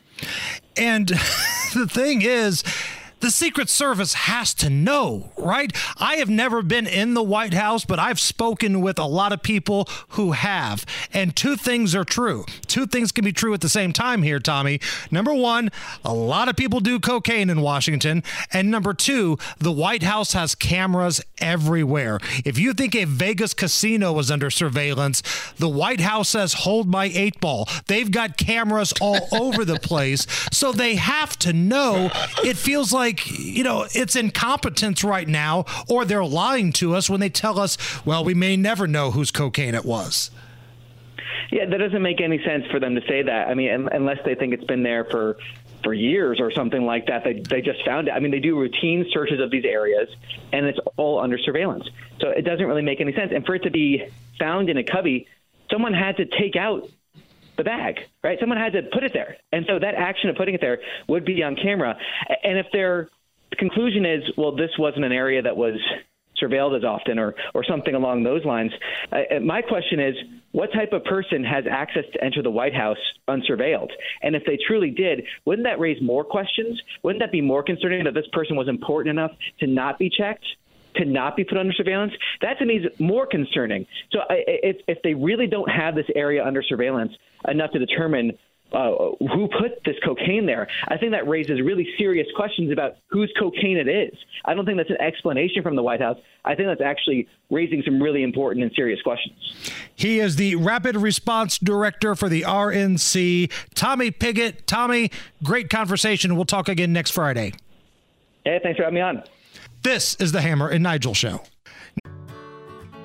And 0.76 1.08
the 1.76 1.88
thing 1.88 2.24
is 2.24 2.64
the 3.24 3.32
Secret 3.32 3.70
Service 3.70 4.14
has 4.14 4.54
to 4.56 4.70
know, 4.70 5.32
right? 5.38 5.72
I 5.98 6.18
have 6.18 6.30
never 6.30 6.62
been 6.62 6.86
in 6.86 7.14
the 7.14 7.24
White 7.24 7.54
House, 7.54 7.86
but 7.86 7.98
I've 7.98 8.20
spoken 8.20 8.82
with 8.82 9.00
a 9.00 9.06
lot 9.06 9.32
of 9.32 9.42
people 9.42 9.88
who 10.10 10.34
have. 10.34 10.86
And 11.14 11.34
two 11.34 11.56
things 11.56 11.96
are 11.96 12.04
true. 12.04 12.44
Two 12.68 12.86
things 12.86 13.14
can 13.14 13.24
be 13.24 13.32
true 13.32 13.54
at 13.54 13.62
the 13.62 13.70
same 13.70 13.94
time 13.94 14.24
here, 14.24 14.42
Tommy. 14.42 14.82
Number 15.10 15.34
one, 15.34 15.72
a 16.04 16.14
lot 16.14 16.50
of 16.50 16.58
people 16.58 16.82
do 16.82 17.00
cocaine 17.00 17.50
in 17.50 17.62
Washington. 17.62 18.24
And 18.52 18.70
number 18.70 18.94
two, 18.94 19.38
the 19.58 19.72
White 19.72 20.04
House 20.04 20.34
has 20.34 20.54
cameras 20.54 21.22
everywhere. 21.38 22.20
If 22.44 22.60
you 22.60 22.74
think 22.74 22.94
a 22.94 23.06
Vegas 23.06 23.54
casino 23.54 24.12
was 24.12 24.32
under 24.32 24.50
surveillance, 24.50 25.24
the 25.58 25.70
White 25.70 26.02
House 26.02 26.28
says, 26.28 26.52
hold 26.54 26.90
my 26.90 27.06
eight 27.06 27.40
ball. 27.40 27.70
They've 27.88 28.12
got 28.12 28.36
cameras 28.36 28.94
all 29.00 29.30
over 29.32 29.64
the 29.64 29.80
place. 29.80 30.28
So 30.52 30.74
they 30.74 30.96
have 30.96 31.40
to 31.40 31.54
know. 31.54 32.12
It 32.44 32.58
feels 32.58 32.92
like 32.92 33.13
like, 33.14 33.40
you 33.40 33.64
know, 33.64 33.86
it's 33.94 34.16
incompetence 34.16 35.04
right 35.04 35.28
now, 35.28 35.66
or 35.88 36.06
they're 36.06 36.26
lying 36.26 36.72
to 36.74 36.96
us 36.96 37.10
when 37.10 37.20
they 37.20 37.30
tell 37.30 37.60
us, 37.60 37.78
well, 38.06 38.24
we 38.24 38.34
may 38.34 38.58
never 38.58 38.88
know 38.88 39.12
whose 39.12 39.32
cocaine 39.32 39.76
it 39.76 39.86
was. 39.86 40.32
Yeah, 41.52 41.66
that 41.66 41.78
doesn't 41.78 42.02
make 42.02 42.20
any 42.20 42.44
sense 42.44 42.66
for 42.72 42.80
them 42.80 42.96
to 42.96 43.02
say 43.08 43.22
that. 43.24 43.48
I 43.48 43.54
mean, 43.54 43.70
unless 43.92 44.18
they 44.26 44.34
think 44.34 44.54
it's 44.54 44.64
been 44.64 44.84
there 44.84 45.06
for 45.06 45.38
for 45.84 45.94
years 45.94 46.40
or 46.40 46.50
something 46.50 46.86
like 46.86 47.08
that. 47.08 47.26
They 47.26 47.34
they 47.34 47.62
just 47.62 47.84
found 47.86 48.08
it. 48.08 48.12
I 48.12 48.20
mean, 48.22 48.32
they 48.32 48.40
do 48.40 48.58
routine 48.58 49.06
searches 49.12 49.42
of 49.42 49.52
these 49.52 49.66
areas, 49.66 50.08
and 50.54 50.66
it's 50.66 50.80
all 50.96 51.20
under 51.20 51.38
surveillance. 51.38 51.84
So 52.22 52.30
it 52.30 52.44
doesn't 52.44 52.66
really 52.66 52.82
make 52.82 53.02
any 53.02 53.14
sense. 53.14 53.34
And 53.36 53.46
for 53.46 53.54
it 53.54 53.64
to 53.64 53.70
be 53.70 54.08
found 54.40 54.70
in 54.70 54.78
a 54.78 54.84
cubby, 54.84 55.28
someone 55.70 55.94
had 55.94 56.18
to 56.18 56.26
take 56.26 56.56
out 56.56 56.90
the 57.58 57.64
bag, 57.64 57.96
right? 58.24 58.38
Someone 58.40 58.58
had 58.58 58.74
to 58.74 58.82
put 58.92 59.04
it 59.04 59.12
there. 59.14 59.38
And 59.52 59.66
so 59.68 59.80
that 59.80 59.96
action 59.96 60.30
of 60.30 60.36
putting 60.36 60.56
it 60.56 60.62
there 60.62 60.80
would 61.08 61.26
be 61.26 61.44
on 61.44 61.56
camera. 61.56 61.96
And 62.44 62.58
if 62.58 62.68
their 62.72 63.10
conclusion 63.58 64.06
is, 64.06 64.24
well, 64.38 64.56
this 64.56 64.72
wasn't 64.78 65.06
an 65.06 65.12
area 65.12 65.42
that 65.42 65.56
was 65.56 65.76
surveilled 66.42 66.76
as 66.76 66.84
often 66.84 67.20
or, 67.20 67.36
or 67.54 67.64
something 67.64 67.94
along 67.94 68.24
those 68.24 68.44
lines, 68.44 68.72
uh, 69.12 69.40
my 69.42 69.62
question 69.62 70.00
is, 70.00 70.16
what 70.52 70.72
type 70.74 70.94
of 70.94 71.04
person 71.04 71.44
has 71.44 71.66
access 71.70 72.04
to 72.14 72.24
enter 72.24 72.42
the 72.42 72.52
White 72.52 72.76
House 72.76 72.98
unsurveilled? 73.28 73.92
And 74.22 74.36
if 74.36 74.44
they 74.46 74.58
truly 74.68 74.92
did, 74.92 75.24
wouldn't 75.46 75.66
that 75.66 75.80
raise 75.80 76.02
more 76.02 76.24
questions? 76.24 76.80
Wouldn't 77.04 77.22
that 77.22 77.32
be 77.32 77.42
more 77.42 77.64
concerning 77.64 78.04
that 78.06 78.14
this 78.14 78.28
person 78.34 78.56
was 78.56 78.68
important 78.68 79.18
enough 79.18 79.32
to 79.60 79.68
not 79.68 79.98
be 79.98 80.10
checked? 80.10 80.46
To 80.96 81.06
not 81.06 81.36
be 81.36 81.44
put 81.44 81.58
under 81.58 81.74
surveillance, 81.74 82.14
that 82.42 82.60
to 82.60 82.66
me 82.66 82.76
is 82.76 82.86
more 83.00 83.26
concerning. 83.26 83.86
So 84.12 84.20
if, 84.30 84.78
if 84.88 85.02
they 85.04 85.14
really 85.14 85.48
don't 85.48 85.70
have 85.70 85.96
this 85.96 86.08
area 86.16 86.46
under 86.46 86.64
surveillance 86.64 87.14
enough 87.48 87.72
to 87.72 87.80
determine 87.80 88.38
uh, 88.74 89.12
who 89.20 89.48
put 89.48 89.84
this 89.86 89.96
cocaine 90.04 90.48
there, 90.48 90.68
I 90.88 90.98
think 90.98 91.12
that 91.12 91.28
raises 91.28 91.62
really 91.62 91.88
serious 91.98 92.28
questions 92.36 92.72
about 92.72 92.96
whose 93.08 93.32
cocaine 93.40 93.78
it 93.78 93.88
is. 93.88 94.18
I 94.46 94.56
don't 94.56 94.66
think 94.66 94.78
that's 94.78 94.90
an 94.90 95.00
explanation 95.00 95.62
from 95.62 95.76
the 95.76 95.84
White 95.84 96.02
House. 96.02 96.18
I 96.44 96.56
think 96.56 96.68
that's 96.68 96.82
actually 96.82 97.28
raising 97.52 97.84
some 97.86 98.02
really 98.02 98.24
important 98.24 98.64
and 98.64 98.72
serious 98.74 99.02
questions. 99.02 99.36
He 99.96 100.20
is 100.20 100.38
the 100.38 100.56
Rapid 100.56 100.96
Response 100.96 101.60
Director 101.60 102.16
for 102.16 102.30
the 102.30 102.42
RNC, 102.42 103.52
Tommy 103.76 104.10
Pigott. 104.10 104.66
Tommy, 104.66 105.12
great 105.44 105.70
conversation. 105.70 106.36
We'll 106.36 106.46
talk 106.46 106.68
again 106.68 106.92
next 106.94 107.12
Friday. 107.12 107.54
Hey, 108.44 108.60
thanks 108.64 108.78
for 108.78 108.84
having 108.84 108.96
me 108.96 109.02
on. 109.02 109.24
This 109.84 110.16
is 110.16 110.32
the 110.32 110.40
Hammer 110.40 110.70
and 110.70 110.82
Nigel 110.82 111.14
Show. 111.14 111.42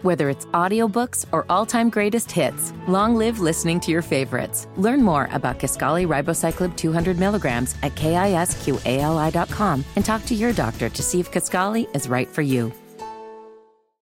Whether 0.02 0.30
it's 0.30 0.46
audiobooks 0.46 1.26
or 1.32 1.44
all-time 1.50 1.90
greatest 1.90 2.30
hits, 2.30 2.72
long 2.86 3.16
live 3.16 3.40
listening 3.40 3.80
to 3.80 3.90
your 3.90 4.00
favorites. 4.00 4.68
Learn 4.76 5.02
more 5.02 5.28
about 5.32 5.58
Kisqali 5.58 6.06
Ribociclib 6.06 6.76
200 6.76 7.18
milligrams 7.18 7.74
at 7.82 7.96
kisqali.com 7.96 9.84
and 9.96 10.04
talk 10.04 10.24
to 10.26 10.36
your 10.36 10.52
doctor 10.52 10.88
to 10.88 11.02
see 11.02 11.18
if 11.18 11.32
Kisqali 11.32 11.92
is 11.96 12.08
right 12.08 12.28
for 12.28 12.42
you. 12.42 12.72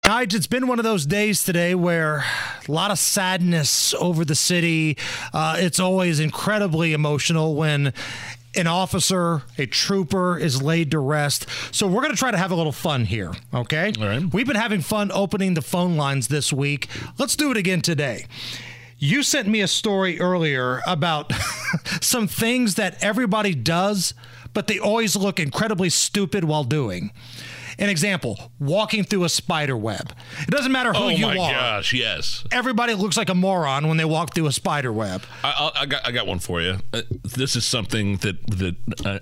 Nigel, 0.05 0.37
it's 0.37 0.49
been 0.49 0.67
one 0.67 0.81
of 0.81 0.85
those 0.85 1.07
days 1.07 1.45
today 1.45 1.77
where 1.77 2.25
a 2.69 2.73
lot 2.73 2.91
of 2.91 2.99
sadness 2.99 3.95
over 3.95 4.25
the 4.25 4.35
city. 4.35 4.99
Uh, 5.33 5.59
it's 5.61 5.79
always 5.79 6.19
incredibly 6.19 6.93
emotional 6.93 7.55
when 7.55 7.93
an 8.57 8.67
officer, 8.67 9.43
a 9.59 9.67
trooper 9.67 10.39
is 10.39 10.63
laid 10.63 10.91
to 10.93 10.99
rest. 10.99 11.47
So 11.73 11.87
we're 11.87 12.01
going 12.03 12.13
to 12.13 12.19
try 12.19 12.31
to 12.31 12.39
have 12.39 12.51
a 12.51 12.55
little 12.55 12.73
fun 12.73 13.05
here, 13.05 13.33
okay? 13.53 13.93
All 14.01 14.07
right. 14.07 14.23
We've 14.33 14.47
been 14.47 14.57
having 14.57 14.81
fun 14.81 15.11
opening 15.13 15.55
the 15.55 15.63
phone 15.63 15.97
lines 15.97 16.29
this 16.29 16.53
week. 16.53 16.89
Let's 17.19 17.37
do 17.37 17.51
it 17.51 17.57
again 17.57 17.81
today. 17.81 18.27
You 18.99 19.23
sent 19.23 19.49
me 19.49 19.61
a 19.61 19.69
story 19.69 20.21
earlier 20.21 20.81
about 20.87 21.33
some 22.01 22.27
things 22.27 22.77
that 22.77 23.03
everybody 23.03 23.55
does, 23.55 24.15
but 24.53 24.67
they 24.67 24.79
always 24.79 25.17
look 25.17 25.39
incredibly 25.41 25.91
stupid 25.91 26.45
while 26.45 26.65
doing. 26.65 27.11
An 27.79 27.89
example, 27.89 28.39
walking 28.59 29.05
through 29.05 29.25
a 29.25 29.29
spider 29.29 29.77
web. 29.77 30.13
It 30.43 30.51
doesn't 30.51 30.73
matter 30.73 30.93
who 30.93 31.05
oh 31.05 31.09
you 31.09 31.27
my 31.27 31.37
are. 31.39 31.53
gosh, 31.53 31.93
yes. 31.93 32.45
Everybody 32.53 32.95
looks 32.95 33.17
like 33.17 33.29
a 33.29 33.35
moron 33.35 33.89
when 33.89 33.97
they 33.97 34.05
walk 34.05 34.35
through 34.35 34.47
a 34.47 34.53
spider 34.53 34.93
web. 34.93 35.23
I, 35.43 35.51
I, 35.75 35.81
I 35.83 35.87
got 35.87 36.07
I 36.07 36.13
got 36.13 36.27
one 36.27 36.39
for 36.39 36.61
you. 36.61 36.79
Uh, 36.93 37.03
this 37.23 37.57
is 37.57 37.67
something 37.67 38.17
that 38.19 38.47
that 38.47 38.77
uh, 39.05 39.19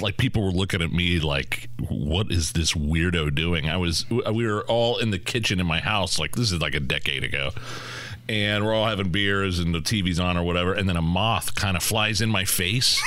like 0.00 0.16
people 0.16 0.42
were 0.42 0.50
looking 0.50 0.82
at 0.82 0.92
me 0.92 1.20
like, 1.20 1.68
what 1.88 2.30
is 2.30 2.52
this 2.52 2.72
weirdo 2.72 3.34
doing? 3.34 3.68
I 3.68 3.76
was 3.76 4.08
we 4.10 4.46
were 4.46 4.64
all 4.64 4.98
in 4.98 5.10
the 5.10 5.18
kitchen 5.18 5.60
in 5.60 5.66
my 5.66 5.80
house 5.80 6.18
like 6.18 6.34
this 6.36 6.52
is 6.52 6.60
like 6.60 6.74
a 6.74 6.80
decade 6.80 7.24
ago. 7.24 7.50
And 8.28 8.64
we're 8.64 8.72
all 8.72 8.86
having 8.86 9.08
beers 9.08 9.58
and 9.58 9.74
the 9.74 9.80
TV's 9.80 10.20
on 10.20 10.36
or 10.36 10.44
whatever, 10.44 10.72
and 10.72 10.88
then 10.88 10.96
a 10.96 11.02
moth 11.02 11.54
kind 11.54 11.76
of 11.76 11.82
flies 11.82 12.20
in 12.20 12.30
my 12.30 12.44
face, 12.44 13.02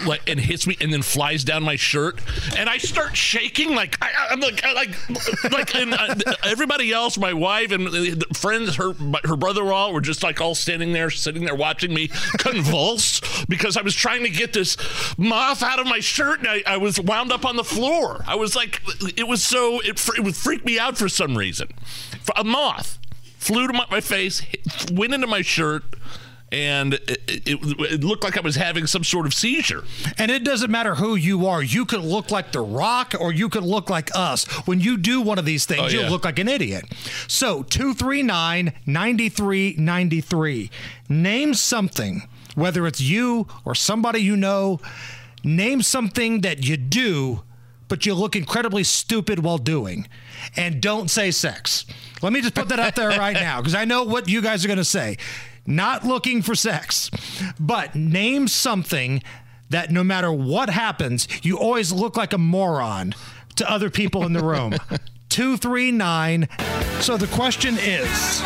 like 0.06 0.28
and 0.28 0.38
hits 0.38 0.66
me, 0.66 0.76
and 0.80 0.92
then 0.92 1.02
flies 1.02 1.44
down 1.44 1.62
my 1.62 1.76
shirt, 1.76 2.20
and 2.56 2.68
I 2.68 2.76
start 2.78 3.16
shaking 3.16 3.74
like 3.74 3.96
I, 4.02 4.10
I'm 4.30 4.40
like 4.40 4.62
I, 4.62 4.72
like 4.74 5.50
like 5.50 5.74
and 5.74 5.94
uh, 5.94 6.14
everybody 6.44 6.92
else, 6.92 7.16
my 7.18 7.32
wife 7.32 7.72
and 7.72 7.86
the 7.86 8.26
friends, 8.34 8.76
her 8.76 8.92
her 9.24 9.36
brother-in-law 9.36 9.92
were 9.92 10.02
just 10.02 10.22
like 10.22 10.40
all 10.40 10.54
standing 10.54 10.92
there, 10.92 11.10
sitting 11.10 11.44
there 11.44 11.54
watching 11.54 11.94
me 11.94 12.08
convulse 12.38 13.20
because 13.48 13.76
I 13.76 13.82
was 13.82 13.94
trying 13.94 14.22
to 14.24 14.30
get 14.30 14.52
this 14.52 14.76
moth 15.18 15.62
out 15.62 15.80
of 15.80 15.86
my 15.86 16.00
shirt, 16.00 16.40
and 16.40 16.48
I, 16.48 16.62
I 16.66 16.76
was 16.76 17.00
wound 17.00 17.32
up 17.32 17.46
on 17.46 17.56
the 17.56 17.64
floor. 17.64 18.22
I 18.26 18.36
was 18.36 18.54
like, 18.54 18.80
it 19.16 19.26
was 19.26 19.42
so 19.42 19.80
it, 19.80 20.06
it 20.16 20.22
would 20.22 20.36
freak 20.36 20.64
me 20.64 20.78
out 20.78 20.98
for 20.98 21.08
some 21.08 21.36
reason. 21.36 21.68
A 22.36 22.44
moth 22.44 22.98
flew 23.40 23.66
to 23.66 23.72
my, 23.72 23.86
my 23.90 24.00
face, 24.00 24.40
hit, 24.40 24.90
went 24.92 25.12
into 25.14 25.26
my 25.26 25.42
shirt. 25.42 25.82
And 26.52 26.94
it, 26.94 27.08
it, 27.28 27.58
it, 27.62 28.02
looked 28.02 28.24
like 28.24 28.36
I 28.36 28.40
was 28.40 28.56
having 28.56 28.88
some 28.88 29.04
sort 29.04 29.24
of 29.24 29.32
seizure. 29.32 29.84
And 30.18 30.32
it 30.32 30.42
doesn't 30.42 30.68
matter 30.68 30.96
who 30.96 31.14
you 31.14 31.46
are. 31.46 31.62
You 31.62 31.84
could 31.86 32.00
look 32.00 32.32
like 32.32 32.50
The 32.50 32.60
Rock 32.60 33.14
or 33.20 33.32
you 33.32 33.48
could 33.48 33.62
look 33.62 33.88
like 33.88 34.10
us. 34.16 34.46
When 34.66 34.80
you 34.80 34.96
do 34.96 35.20
one 35.20 35.38
of 35.38 35.44
these 35.44 35.64
things, 35.64 35.80
Oh, 35.80 35.86
you 35.86 36.00
yeah. 36.00 36.10
look 36.10 36.24
like 36.24 36.40
an 36.40 36.48
idiot. 36.48 36.86
So 37.28 37.62
239 37.62 38.72
9393. 38.84 40.70
Name 41.08 41.54
something, 41.54 42.22
whether 42.56 42.84
it's 42.84 43.00
you 43.00 43.46
or 43.64 43.76
somebody 43.76 44.18
you 44.20 44.36
know, 44.36 44.80
name 45.44 45.82
something 45.82 46.40
that 46.40 46.66
you 46.66 46.76
do, 46.76 47.42
but 47.90 48.06
you 48.06 48.14
look 48.14 48.34
incredibly 48.34 48.84
stupid 48.84 49.40
while 49.40 49.58
doing. 49.58 50.08
And 50.56 50.80
don't 50.80 51.10
say 51.10 51.30
sex. 51.30 51.84
Let 52.22 52.32
me 52.32 52.40
just 52.40 52.54
put 52.54 52.68
that 52.68 52.78
out 52.78 52.96
there 52.96 53.10
right 53.10 53.34
now 53.34 53.60
because 53.60 53.74
I 53.74 53.84
know 53.84 54.04
what 54.04 54.28
you 54.28 54.40
guys 54.40 54.64
are 54.64 54.68
going 54.68 54.78
to 54.78 54.84
say. 54.84 55.18
Not 55.66 56.06
looking 56.06 56.40
for 56.40 56.54
sex, 56.54 57.10
but 57.58 57.94
name 57.94 58.48
something 58.48 59.22
that 59.68 59.90
no 59.90 60.02
matter 60.02 60.32
what 60.32 60.70
happens, 60.70 61.28
you 61.42 61.58
always 61.58 61.92
look 61.92 62.16
like 62.16 62.32
a 62.32 62.38
moron 62.38 63.14
to 63.56 63.70
other 63.70 63.90
people 63.90 64.24
in 64.24 64.32
the 64.32 64.42
room. 64.42 64.74
239. 65.28 66.48
So 67.00 67.16
the 67.16 67.26
question 67.28 67.76
is 67.78 68.42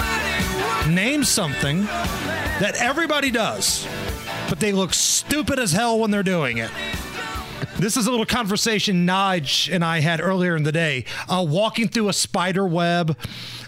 name 0.89 1.25
something 1.25 1.85
that 1.85 2.77
everybody 2.79 3.31
does, 3.31 3.87
but 4.49 4.61
they 4.61 4.73
look 4.73 4.95
stupid 4.95 5.59
as 5.59 5.73
hell 5.73 5.99
when 5.99 6.11
they're 6.11 6.23
doing 6.23 6.59
it. 6.59 6.71
This 7.79 7.97
is 7.97 8.07
a 8.07 8.11
little 8.11 8.25
conversation 8.27 9.07
Nige 9.07 9.73
and 9.73 9.85
I 9.85 10.01
had 10.01 10.21
earlier 10.21 10.57
in 10.57 10.63
the 10.63 10.73
day. 10.73 11.05
Uh, 11.29 11.45
walking 11.47 11.89
through 11.89 12.09
a 12.09 12.13
spider 12.13 12.67
web, 12.67 13.17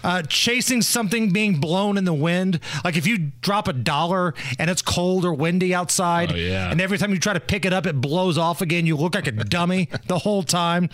uh, 0.03 0.23
chasing 0.23 0.81
something 0.81 1.31
being 1.31 1.59
blown 1.59 1.97
in 1.97 2.05
the 2.05 2.13
wind. 2.13 2.59
Like 2.83 2.95
if 2.97 3.05
you 3.05 3.17
drop 3.41 3.67
a 3.67 3.73
dollar 3.73 4.33
and 4.57 4.69
it's 4.69 4.81
cold 4.81 5.25
or 5.25 5.33
windy 5.33 5.75
outside, 5.75 6.31
Oh, 6.31 6.35
yeah. 6.35 6.71
and 6.71 6.79
every 6.81 6.97
time 6.97 7.11
you 7.11 7.19
try 7.19 7.33
to 7.33 7.39
pick 7.39 7.65
it 7.65 7.73
up, 7.73 7.85
it 7.85 7.99
blows 8.01 8.37
off 8.37 8.61
again. 8.61 8.85
You 8.85 8.95
look 8.95 9.13
like 9.13 9.27
a 9.27 9.31
dummy 9.31 9.89
the 10.07 10.19
whole 10.19 10.43
time. 10.43 10.89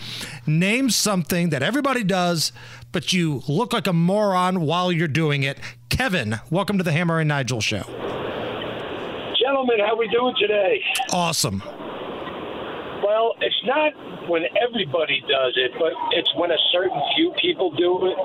Name 0.46 0.90
something 0.90 1.50
that 1.50 1.62
everybody 1.62 2.02
does, 2.04 2.52
but 2.92 3.12
you 3.12 3.42
look 3.48 3.72
like 3.72 3.86
a 3.86 3.92
moron 3.92 4.60
while 4.62 4.90
you're 4.92 5.08
doing 5.08 5.44
it. 5.44 5.58
Kevin, 5.88 6.40
welcome 6.50 6.78
to 6.78 6.84
the 6.84 6.92
Hammer 6.92 7.20
and 7.20 7.28
Nigel 7.28 7.60
show. 7.60 7.84
Gentlemen, 9.40 9.78
how 9.86 9.96
we 9.96 10.08
doing 10.08 10.34
today? 10.38 10.82
Awesome. 11.12 11.62
Well, 13.24 13.34
it's 13.40 13.62
not 13.64 14.28
when 14.28 14.42
everybody 14.60 15.20
does 15.22 15.54
it, 15.56 15.72
but 15.78 15.92
it's 16.12 16.30
when 16.36 16.50
a 16.50 16.58
certain 16.72 17.00
few 17.16 17.32
people 17.40 17.70
do 17.70 18.04
it. 18.06 18.18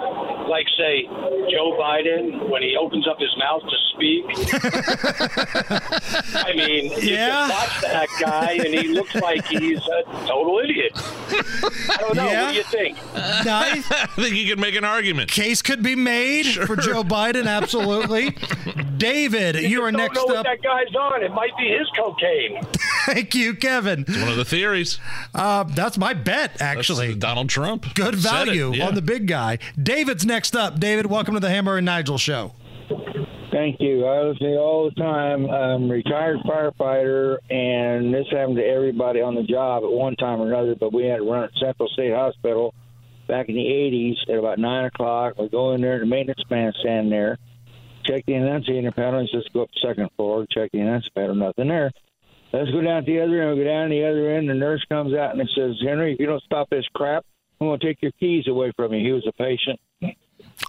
Like, 0.49 0.65
say, 0.77 1.03
Joe 1.49 1.77
Biden, 1.79 2.49
when 2.49 2.61
he 2.61 2.75
opens 2.75 3.07
up 3.07 3.17
his 3.17 3.33
mouth 3.37 3.61
to 3.61 3.77
speak. 3.93 4.25
I 6.35 6.53
mean, 6.53 6.91
you 6.91 7.15
Yeah. 7.15 7.29
can 7.29 7.49
watch 7.49 7.81
that 7.81 8.07
guy, 8.19 8.51
and 8.53 8.73
he 8.73 8.87
looks 8.89 9.15
like 9.15 9.45
he's 9.47 9.79
a 9.79 10.03
total 10.27 10.59
idiot. 10.63 10.91
I 10.95 11.97
don't 11.99 12.15
know. 12.15 12.25
Yeah. 12.25 12.43
What 12.45 12.51
do 12.51 12.57
you 12.57 12.63
think? 12.63 12.97
I 13.15 13.83
I 13.89 14.05
think 14.07 14.35
you 14.35 14.47
could 14.49 14.59
make 14.59 14.75
an 14.75 14.83
argument. 14.83 15.31
case 15.31 15.61
could 15.61 15.81
be 15.83 15.95
made 15.95 16.45
for 16.65 16.75
Joe 16.75 17.03
Biden. 17.03 17.45
Absolutely. 17.47 18.31
David, 18.97 19.55
you 19.61 19.81
are 19.83 19.91
don't 19.91 19.99
next 20.01 20.15
know 20.15 20.25
what 20.25 20.37
up. 20.37 20.45
that 20.45 20.61
guy's 20.61 20.93
on. 20.95 21.23
It 21.23 21.31
might 21.31 21.55
be 21.57 21.69
his 21.69 21.87
cocaine. 21.97 22.61
Thank 23.05 23.33
you, 23.33 23.53
Kevin. 23.53 24.03
It's 24.07 24.17
One 24.19 24.27
of 24.27 24.35
the 24.37 24.45
theories. 24.45 24.88
Uh, 25.35 25.63
that's 25.63 25.97
my 25.97 26.13
bet, 26.13 26.55
That's 26.55 26.61
actually. 26.61 27.15
Donald 27.15 27.49
Trump. 27.49 27.93
Good 27.93 28.15
value 28.15 28.73
yeah. 28.73 28.87
on 28.87 28.95
the 28.95 29.01
big 29.01 29.27
guy. 29.27 29.59
David's 29.81 30.25
next 30.25 30.55
up. 30.55 30.79
David, 30.79 31.05
welcome 31.05 31.33
to 31.33 31.39
the 31.39 31.49
Hammer 31.49 31.77
and 31.77 31.85
Nigel 31.85 32.17
show. 32.17 32.53
Thank 33.51 33.77
you. 33.79 34.05
I 34.05 34.21
listen 34.21 34.47
to 34.47 34.57
all 34.57 34.89
the 34.89 35.01
time. 35.01 35.49
I'm 35.49 35.89
a 35.89 35.93
retired 35.93 36.39
firefighter, 36.45 37.37
and 37.49 38.13
this 38.13 38.25
happened 38.31 38.57
to 38.57 38.65
everybody 38.65 39.21
on 39.21 39.35
the 39.35 39.43
job 39.43 39.83
at 39.83 39.91
one 39.91 40.15
time 40.15 40.39
or 40.39 40.47
another. 40.47 40.75
But 40.75 40.93
we 40.93 41.05
had 41.05 41.17
to 41.17 41.23
run 41.23 41.43
at 41.43 41.51
Central 41.59 41.89
State 41.89 42.13
Hospital 42.13 42.73
back 43.27 43.49
in 43.49 43.55
the 43.55 43.61
80s 43.61 44.29
at 44.29 44.39
about 44.39 44.59
9 44.59 44.85
o'clock. 44.85 45.37
We 45.37 45.49
go 45.49 45.73
in 45.73 45.81
there, 45.81 45.99
the 45.99 46.05
maintenance 46.05 46.43
man 46.49 46.73
standing 46.79 47.09
there, 47.09 47.37
check 48.05 48.25
the 48.25 48.33
annunciator 48.33 48.91
panel. 48.91 49.21
He 49.21 49.29
says, 49.31 49.45
go 49.53 49.63
up 49.63 49.69
the 49.73 49.87
second 49.87 50.09
floor, 50.15 50.45
check 50.51 50.71
the 50.71 50.79
annunciator 50.79 51.11
panel, 51.15 51.35
nothing 51.35 51.69
there. 51.69 51.91
Let's 52.51 52.71
go 52.71 52.81
down 52.81 53.05
to 53.05 53.11
the 53.11 53.21
other 53.21 53.41
end. 53.41 53.57
We 53.57 53.63
go 53.63 53.69
down 53.69 53.89
to 53.89 53.95
the 53.95 54.05
other 54.09 54.31
end. 54.31 54.49
The 54.49 54.53
nurse 54.55 54.83
comes 54.89 55.13
out 55.13 55.37
and 55.37 55.49
says, 55.55 55.75
Henry, 55.85 56.13
if 56.13 56.19
you 56.19 56.25
don't 56.25 56.41
stop 56.43 56.69
this 56.69 56.85
crap, 56.95 57.23
I'm 57.61 57.67
going 57.67 57.79
to 57.79 57.85
take 57.85 58.01
your 58.01 58.11
keys 58.19 58.47
away 58.47 58.71
from 58.75 58.93
you. 58.93 59.05
He 59.05 59.11
was 59.11 59.25
a 59.27 59.33
patient. 59.33 59.79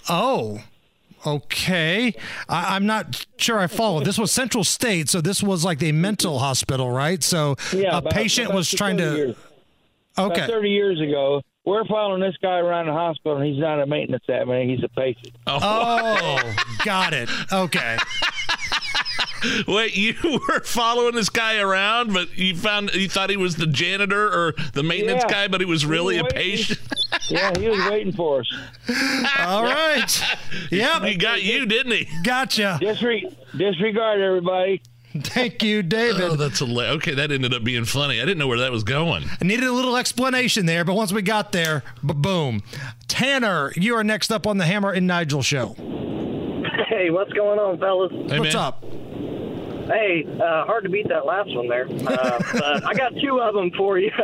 Oh, 0.09 0.61
okay. 1.27 2.15
I, 2.49 2.77
I'm 2.77 2.87
not 2.87 3.25
sure 3.39 3.59
I 3.59 3.67
followed. 3.67 4.05
This 4.05 4.19
was 4.19 4.31
Central 4.33 4.65
State, 4.65 5.09
so 5.09 5.21
this 5.21 5.43
was 5.43 5.65
like 5.65 5.79
the 5.79 5.93
mental 5.93 6.39
hospital, 6.39 6.91
right? 6.91 7.23
So 7.23 7.57
Yeah, 7.73 7.95
a 7.95 7.99
about- 7.99 8.13
patient 8.13 8.47
about 8.49 8.57
was 8.57 8.71
trying 8.71 8.97
to. 8.99 9.17
years. 9.17 9.37
Okay. 10.19 10.35
About 10.45 10.51
30 10.51 10.69
years 10.71 11.01
ago, 11.01 11.41
we're 11.65 11.85
following 11.85 12.21
this 12.21 12.35
guy 12.43 12.59
around 12.59 12.87
the 12.87 12.93
hospital, 12.93 13.37
and 13.39 13.47
he's 13.47 13.61
not 13.61 13.81
a 13.81 13.87
maintenance 13.87 14.25
admin. 14.29 14.69
He's 14.69 14.83
a 14.85 14.89
patient. 14.89 15.33
Oh, 15.47 16.55
got 16.85 17.13
it. 17.15 17.31
Okay. 17.53 17.97
Wait, 19.67 19.97
you 19.97 20.15
were 20.49 20.61
following 20.61 21.15
this 21.15 21.29
guy 21.31 21.59
around, 21.59 22.13
but 22.13 22.37
you 22.37 22.55
found 22.57 22.93
you 22.95 23.09
thought 23.09 23.31
he 23.31 23.37
was 23.37 23.57
the 23.57 23.67
janitor 23.67 24.27
or 24.29 24.55
the 24.75 24.83
maintenance 24.83 25.23
Yeah. 25.27 25.33
guy, 25.33 25.49
but 25.49 25.61
he 25.61 25.65
was 25.67 25.85
really 25.87 26.19
a 26.19 26.25
was 26.25 26.33
waiting- 26.35 26.57
patient. 26.57 26.81
Yeah, 27.29 27.57
he 27.57 27.69
was 27.69 27.79
waiting 27.89 28.13
for 28.13 28.41
us. 28.41 28.53
All 29.39 29.63
right. 29.65 30.23
Yep. 30.73 31.03
he 31.03 31.15
got 31.17 31.43
you, 31.43 31.65
didn't 31.65 31.93
he? 31.93 32.09
Gotcha. 32.25 32.79
Disre- 32.81 33.33
disregard 33.57 34.21
everybody. 34.21 34.83
Thank 35.17 35.63
you, 35.63 35.83
David. 35.83 36.21
Oh, 36.23 36.35
that's 36.37 36.59
hilarious. 36.61 36.97
Okay, 36.97 37.15
that 37.15 37.31
ended 37.31 37.53
up 37.55 37.63
being 37.63 37.85
funny. 37.85 38.21
I 38.21 38.25
didn't 38.25 38.39
know 38.39 38.47
where 38.49 38.59
that 38.59 38.73
was 38.73 38.83
going. 38.85 39.25
I 39.41 39.45
needed 39.45 39.65
a 39.65 39.73
little 39.73 39.97
explanation 39.97 40.67
there, 40.67 40.85
but 40.85 40.95
once 40.95 41.13
we 41.13 41.23
got 41.23 41.53
there, 41.53 41.83
b- 42.05 42.15
boom. 42.15 42.63
Tanner, 43.07 43.73
you 43.77 43.95
are 43.97 44.05
next 44.05 44.33
up 44.33 44.47
on 44.47 44.59
the 44.59 44.65
Hammer 44.67 44.91
and 44.93 45.07
Nigel 45.07 45.43
show. 45.43 45.75
Hey, 46.89 47.11
what's 47.11 47.33
going 47.33 47.59
on, 47.59 47.79
fellas? 47.79 48.11
Hey, 48.31 48.39
What's 48.41 48.55
man. 48.55 48.63
up? 48.63 48.85
Hey, 49.91 50.25
uh, 50.41 50.65
hard 50.67 50.85
to 50.85 50.89
beat 50.91 51.09
that 51.09 51.27
last 51.27 51.55
one 51.55 51.69
there. 51.69 51.89
Uh, 51.91 52.39
but 52.53 52.87
I 52.87 52.95
got 52.95 53.13
two 53.21 53.41
of 53.41 53.55
them 53.55 53.71
for 53.77 53.99
you. 53.99 54.11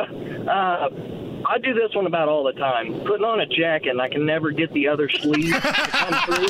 Uh, 0.46 0.88
I 1.48 1.58
do 1.58 1.74
this 1.74 1.94
one 1.94 2.06
about 2.06 2.28
all 2.28 2.44
the 2.44 2.52
time. 2.52 3.00
Putting 3.04 3.24
on 3.24 3.40
a 3.40 3.46
jacket, 3.46 3.90
and 3.90 4.00
I 4.00 4.08
can 4.08 4.26
never 4.26 4.50
get 4.50 4.72
the 4.72 4.88
other 4.88 5.08
sleeve 5.08 5.54
to 5.54 5.60
come 5.60 6.36
through. 6.36 6.46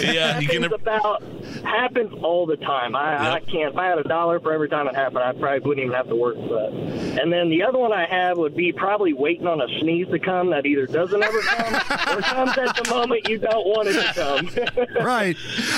Yeah, 0.00 0.38
you 0.38 0.48
can. 0.48 0.62
happens 0.62 0.72
about 0.80 1.22
happens 1.64 2.12
all 2.22 2.46
the 2.46 2.56
time. 2.56 2.94
I, 2.94 3.34
I 3.34 3.40
can't. 3.40 3.72
If 3.72 3.76
I 3.78 3.86
had 3.88 3.98
a 3.98 4.04
dollar 4.04 4.38
for 4.40 4.52
every 4.52 4.68
time 4.68 4.86
it 4.88 4.94
happened, 4.94 5.18
I 5.24 5.32
probably 5.32 5.60
wouldn't 5.60 5.84
even 5.84 5.94
have 5.96 6.08
to 6.08 6.14
work 6.16 6.36
for 6.36 6.48
that. 6.48 7.20
And 7.20 7.32
then 7.32 7.50
the 7.50 7.62
other 7.62 7.78
one 7.78 7.92
I 7.92 8.06
have 8.06 8.38
would 8.38 8.56
be 8.56 8.72
probably 8.72 9.12
waiting 9.12 9.46
on 9.46 9.60
a 9.60 9.66
sneeze 9.80 10.06
to 10.08 10.18
come 10.18 10.50
that 10.50 10.66
either 10.66 10.86
doesn't 10.86 11.22
ever 11.22 11.40
come 11.40 11.74
or 12.18 12.20
comes 12.22 12.58
at 12.58 12.76
the 12.76 12.90
moment 12.90 13.28
you 13.28 13.38
don't 13.38 13.66
want 13.66 13.88
it 13.88 13.94
to 13.94 14.12
come. 14.14 14.50
right. 15.04 15.36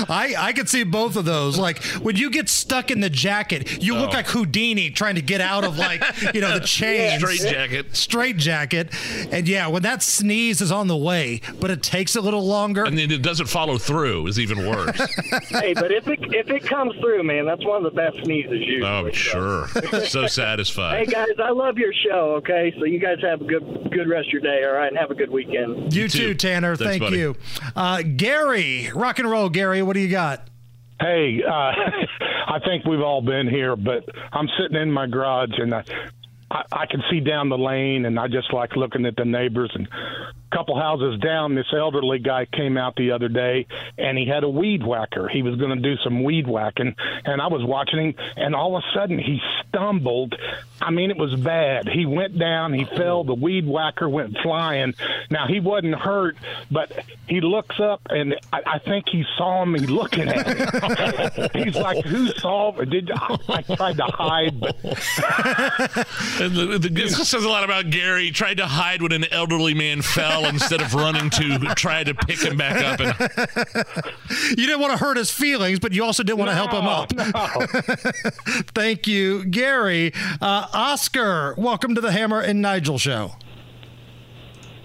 I, 0.09 0.35
I 0.39 0.53
could 0.53 0.69
see 0.69 0.85
both 0.85 1.17
of 1.17 1.25
those. 1.25 1.59
Like 1.59 1.83
when 2.03 2.17
you 2.17 2.31
get 2.31 2.49
stuck 2.49 2.91
in 2.91 3.01
the 3.01 3.11
jacket, 3.11 3.83
you 3.83 3.95
look 3.97 4.11
Oh. 4.13 4.15
like 4.15 4.27
Houdini 4.27 4.91
trying 4.91 5.15
to 5.15 5.23
get 5.23 5.41
out 5.41 5.65
of 5.65 5.79
like, 5.79 6.03
you 6.35 6.41
know, 6.43 6.59
the 6.59 6.62
chains. 6.65 7.23
Straight 7.23 7.53
jacket. 7.53 7.97
Straight 7.97 8.37
jacket. 8.37 8.89
And 9.31 9.49
yeah, 9.49 9.67
when 9.69 9.83
that 9.83 10.03
sneeze 10.03 10.61
is 10.61 10.73
on 10.73 10.89
the 10.89 10.97
way, 10.97 11.41
but 11.61 11.71
it 11.71 11.83
takes 11.83 12.17
a 12.17 12.21
little 12.21 12.47
longer. 12.47 12.85
And 12.85 12.97
then 12.97 13.11
it 13.11 13.23
doesn't 13.23 13.47
follow 13.47 13.79
through 13.79 14.27
is 14.27 14.39
even 14.39 14.67
worse. 14.69 14.97
hey, 15.49 15.75
but 15.75 15.93
if 15.93 16.09
it 16.09 16.19
if 16.35 16.51
it 16.51 16.65
comes 16.65 16.95
through, 17.01 17.23
man, 17.23 17.47
that's 17.47 17.65
one 17.65 17.85
of 17.85 17.93
the 17.93 17.97
best 17.97 18.17
sneezes 18.25 18.61
usually. 18.61 18.83
oh, 18.83 19.11
sure. 19.11 19.69
so 20.07 20.27
satisfied. 20.27 21.07
Hey 21.07 21.13
guys, 21.13 21.39
I 21.43 21.51
love 21.51 21.79
your 21.79 21.93
show. 21.93 22.35
Okay, 22.37 22.75
so 22.79 22.85
you 22.85 22.99
guys 22.99 23.19
have 23.23 23.41
a 23.41 23.45
good 23.45 23.91
good 23.91 24.09
rest 24.09 24.29
of 24.29 24.33
your 24.33 24.43
day. 24.43 24.65
All 24.65 24.73
right, 24.73 24.89
and 24.89 24.99
have 24.99 25.11
a 25.11 25.15
good 25.15 25.31
weekend. 25.31 25.93
You, 25.95 26.09
too, 26.09 26.35
Tanner. 26.35 26.77
Thanks, 26.77 26.91
Thank 26.91 27.03
buddy. 27.03 27.19
you. 27.19 27.37
Uh, 27.75 28.03
Gary, 28.03 28.91
rock 28.95 29.19
and 29.19 29.31
roll, 29.31 29.49
Gary. 29.49 29.83
What 29.83 29.95
do 29.95 30.01
you 30.01 30.09
got? 30.09 30.49
Hey, 31.01 31.43
uh, 31.43 31.51
I 32.47 32.61
think 32.65 32.85
we've 32.85 33.01
all 33.01 33.23
been 33.23 33.49
here, 33.49 33.77
but 33.77 34.05
I'm 34.33 34.49
sitting 34.59 34.77
in 34.77 34.91
my 34.91 35.07
garage 35.07 35.59
and 35.59 35.75
I, 35.75 35.85
I, 36.53 36.65
I 36.73 36.87
can 36.87 37.03
see 37.11 37.21
down 37.21 37.49
the 37.49 37.59
lane, 37.59 38.05
and 38.05 38.19
I 38.21 38.29
just 38.29 38.53
like 38.53 38.77
looking 38.77 39.07
at 39.07 39.17
the 39.17 39.25
neighbors. 39.25 39.73
And 39.75 39.89
couple 40.53 40.79
houses 40.79 41.19
down, 41.21 41.55
this 41.55 41.67
elderly 41.73 42.19
guy 42.19 42.47
came 42.47 42.77
out 42.77 42.97
the 42.97 43.13
other 43.13 43.29
day, 43.29 43.67
and 43.99 44.19
he 44.19 44.27
had 44.27 44.45
a 44.45 44.49
weed 44.49 44.85
whacker. 44.85 45.29
He 45.29 45.43
was 45.43 45.57
going 45.57 45.77
to 45.77 45.83
do 45.83 45.97
some 46.05 46.23
weed 46.25 46.47
whacking, 46.47 46.95
and 47.25 47.41
I 47.41 47.47
was 47.49 47.63
watching 47.65 47.99
him, 48.01 48.15
and 48.37 48.55
all 48.55 48.77
of 48.77 48.83
a 48.83 48.99
sudden 48.99 49.19
he 49.19 49.41
stumbled. 49.69 50.35
I 50.81 50.91
mean, 50.91 51.11
it 51.11 51.17
was 51.17 51.35
bad. 51.35 51.89
He 51.89 52.07
went 52.07 52.39
down, 52.39 52.73
he 52.73 52.85
fell, 52.85 53.25
the 53.25 53.35
weed 53.35 53.67
whacker 53.67 54.09
went 54.09 54.37
flying. 54.43 54.95
Now 55.31 55.47
he 55.47 55.61
wasn't 55.61 55.95
hurt, 55.95 56.37
but 56.71 56.93
he 57.29 57.41
looks 57.41 57.81
up, 57.81 58.03
and 58.11 58.35
I, 58.53 58.61
I 58.67 58.79
think 58.79 59.09
he 59.11 59.25
saw 59.37 59.65
me 59.65 59.81
looking 59.81 60.29
at 60.29 60.47
him. 60.47 61.49
He's 61.65 61.77
like, 61.77 62.05
"Who 62.05 62.29
saw?" 62.29 62.73
Did 62.73 63.11
I, 63.15 63.39
I 63.49 63.63
tried 63.63 63.97
to 63.97 64.05
hide, 64.05 64.61
but 64.61 64.77
And 66.41 66.55
the, 66.57 66.79
the, 66.79 66.89
this 66.89 67.17
says 67.29 67.45
a 67.45 67.49
lot 67.49 67.65
about 67.65 67.91
Gary. 67.91 68.25
He 68.25 68.31
tried 68.31 68.59
to 68.59 68.67
hide 68.67 69.03
when 69.03 69.13
an 69.13 69.25
elderly 69.33 69.75
man 69.75 70.03
fell 70.03 70.42
instead 70.47 70.81
of 70.81 70.95
running 70.95 71.31
to 71.31 71.59
try 71.75 72.05
to 72.05 72.15
pick 72.15 72.43
him 72.43 72.57
back 72.57 72.83
up. 72.83 73.01
And 73.01 74.05
You 74.51 74.67
didn't 74.67 74.81
want 74.81 74.93
to 74.93 75.05
hurt 75.05 75.17
his 75.17 75.31
feelings, 75.31 75.79
but 75.79 75.93
you 75.93 76.05
also 76.05 76.23
didn't 76.23 76.39
want 76.39 76.51
to 76.51 76.55
help 76.55 76.73
him 76.73 76.87
up. 76.87 77.13
Thank 78.75 79.07
you, 79.07 79.45
Gary. 79.45 80.13
Uh, 80.41 80.67
Oscar, 80.73 81.55
welcome 81.57 81.95
to 81.95 82.01
the 82.01 82.13
Hammer 82.13 82.41
and 82.41 82.61
Nigel 82.63 82.99
show. 82.99 83.33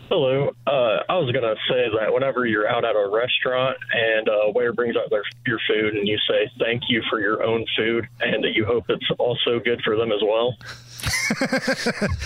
Hello. 0.09 0.55
Uh, 0.65 1.03
I 1.09 1.17
was 1.17 1.29
going 1.33 1.43
to 1.43 1.55
say 1.69 1.89
that 1.99 2.13
whenever 2.13 2.45
you're 2.45 2.67
out 2.67 2.85
at 2.85 2.95
a 2.95 3.09
restaurant 3.11 3.77
and 3.91 4.29
a 4.29 4.51
waiter 4.51 4.71
brings 4.71 4.95
out 4.95 5.09
their, 5.09 5.23
your 5.45 5.59
food 5.67 5.95
and 5.95 6.07
you 6.07 6.17
say 6.29 6.49
thank 6.59 6.83
you 6.87 7.03
for 7.09 7.19
your 7.19 7.43
own 7.43 7.65
food 7.75 8.07
and 8.21 8.41
that 8.43 8.53
you 8.53 8.65
hope 8.65 8.85
it's 8.87 9.05
also 9.19 9.59
good 9.59 9.81
for 9.83 9.97
them 9.97 10.13
as 10.13 10.21
well. 10.23 10.55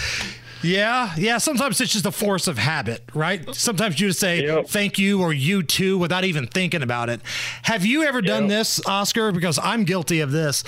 Yeah, 0.64 1.14
yeah. 1.18 1.38
Sometimes 1.38 1.82
it's 1.82 1.92
just 1.94 2.06
a 2.06 2.12
force 2.12 2.48
of 2.48 2.58
habit, 2.58 3.02
right? 3.14 3.54
Sometimes 3.56 4.00
you 4.00 4.08
just 4.10 4.20
say 4.20 4.64
thank 4.64 5.00
you 5.00 5.22
or 5.22 5.34
you 5.34 5.64
too 5.64 5.98
without 5.98 6.24
even 6.24 6.48
thinking 6.48 6.84
about 6.84 7.10
it. 7.10 7.22
Have 7.64 7.86
you 7.86 8.04
ever 8.04 8.22
done 8.22 8.48
this, 8.48 8.80
Oscar? 8.86 9.32
Because 9.32 9.60
I'm 9.62 9.84
guilty 9.84 10.20
of 10.22 10.32
this. 10.32 10.64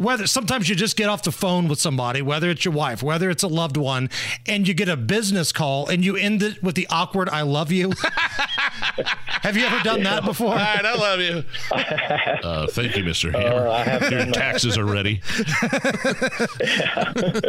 Whether 0.00 0.26
sometimes 0.26 0.66
you 0.66 0.74
just 0.74 0.96
get 0.96 1.10
off 1.10 1.24
the 1.24 1.30
phone 1.30 1.68
with 1.68 1.78
somebody, 1.78 2.22
whether 2.22 2.48
it's 2.48 2.64
your 2.64 2.72
wife, 2.72 3.02
whether 3.02 3.28
it's 3.28 3.42
a 3.42 3.48
loved 3.48 3.76
one, 3.76 4.08
and 4.46 4.66
you 4.66 4.72
get 4.72 4.88
a 4.88 4.96
business 4.96 5.52
call 5.52 5.88
and 5.88 6.02
you 6.02 6.16
end 6.16 6.42
it 6.42 6.62
with 6.62 6.74
the 6.74 6.86
awkward 6.88 7.28
"I 7.28 7.42
love 7.42 7.70
you." 7.70 7.92
have 9.42 9.58
you 9.58 9.66
ever 9.66 9.78
done 9.84 10.02
that 10.04 10.24
before? 10.24 10.52
All 10.52 10.56
right, 10.56 10.86
I 10.86 10.94
love 10.94 11.20
you. 11.20 11.44
Uh, 12.40 12.66
thank 12.68 12.96
you, 12.96 13.04
Mr. 13.04 13.30
Hammer. 13.30 13.68
I 13.68 14.08
Your 14.08 14.24
taxes 14.32 14.78
are 14.78 14.86
ready. 14.86 15.20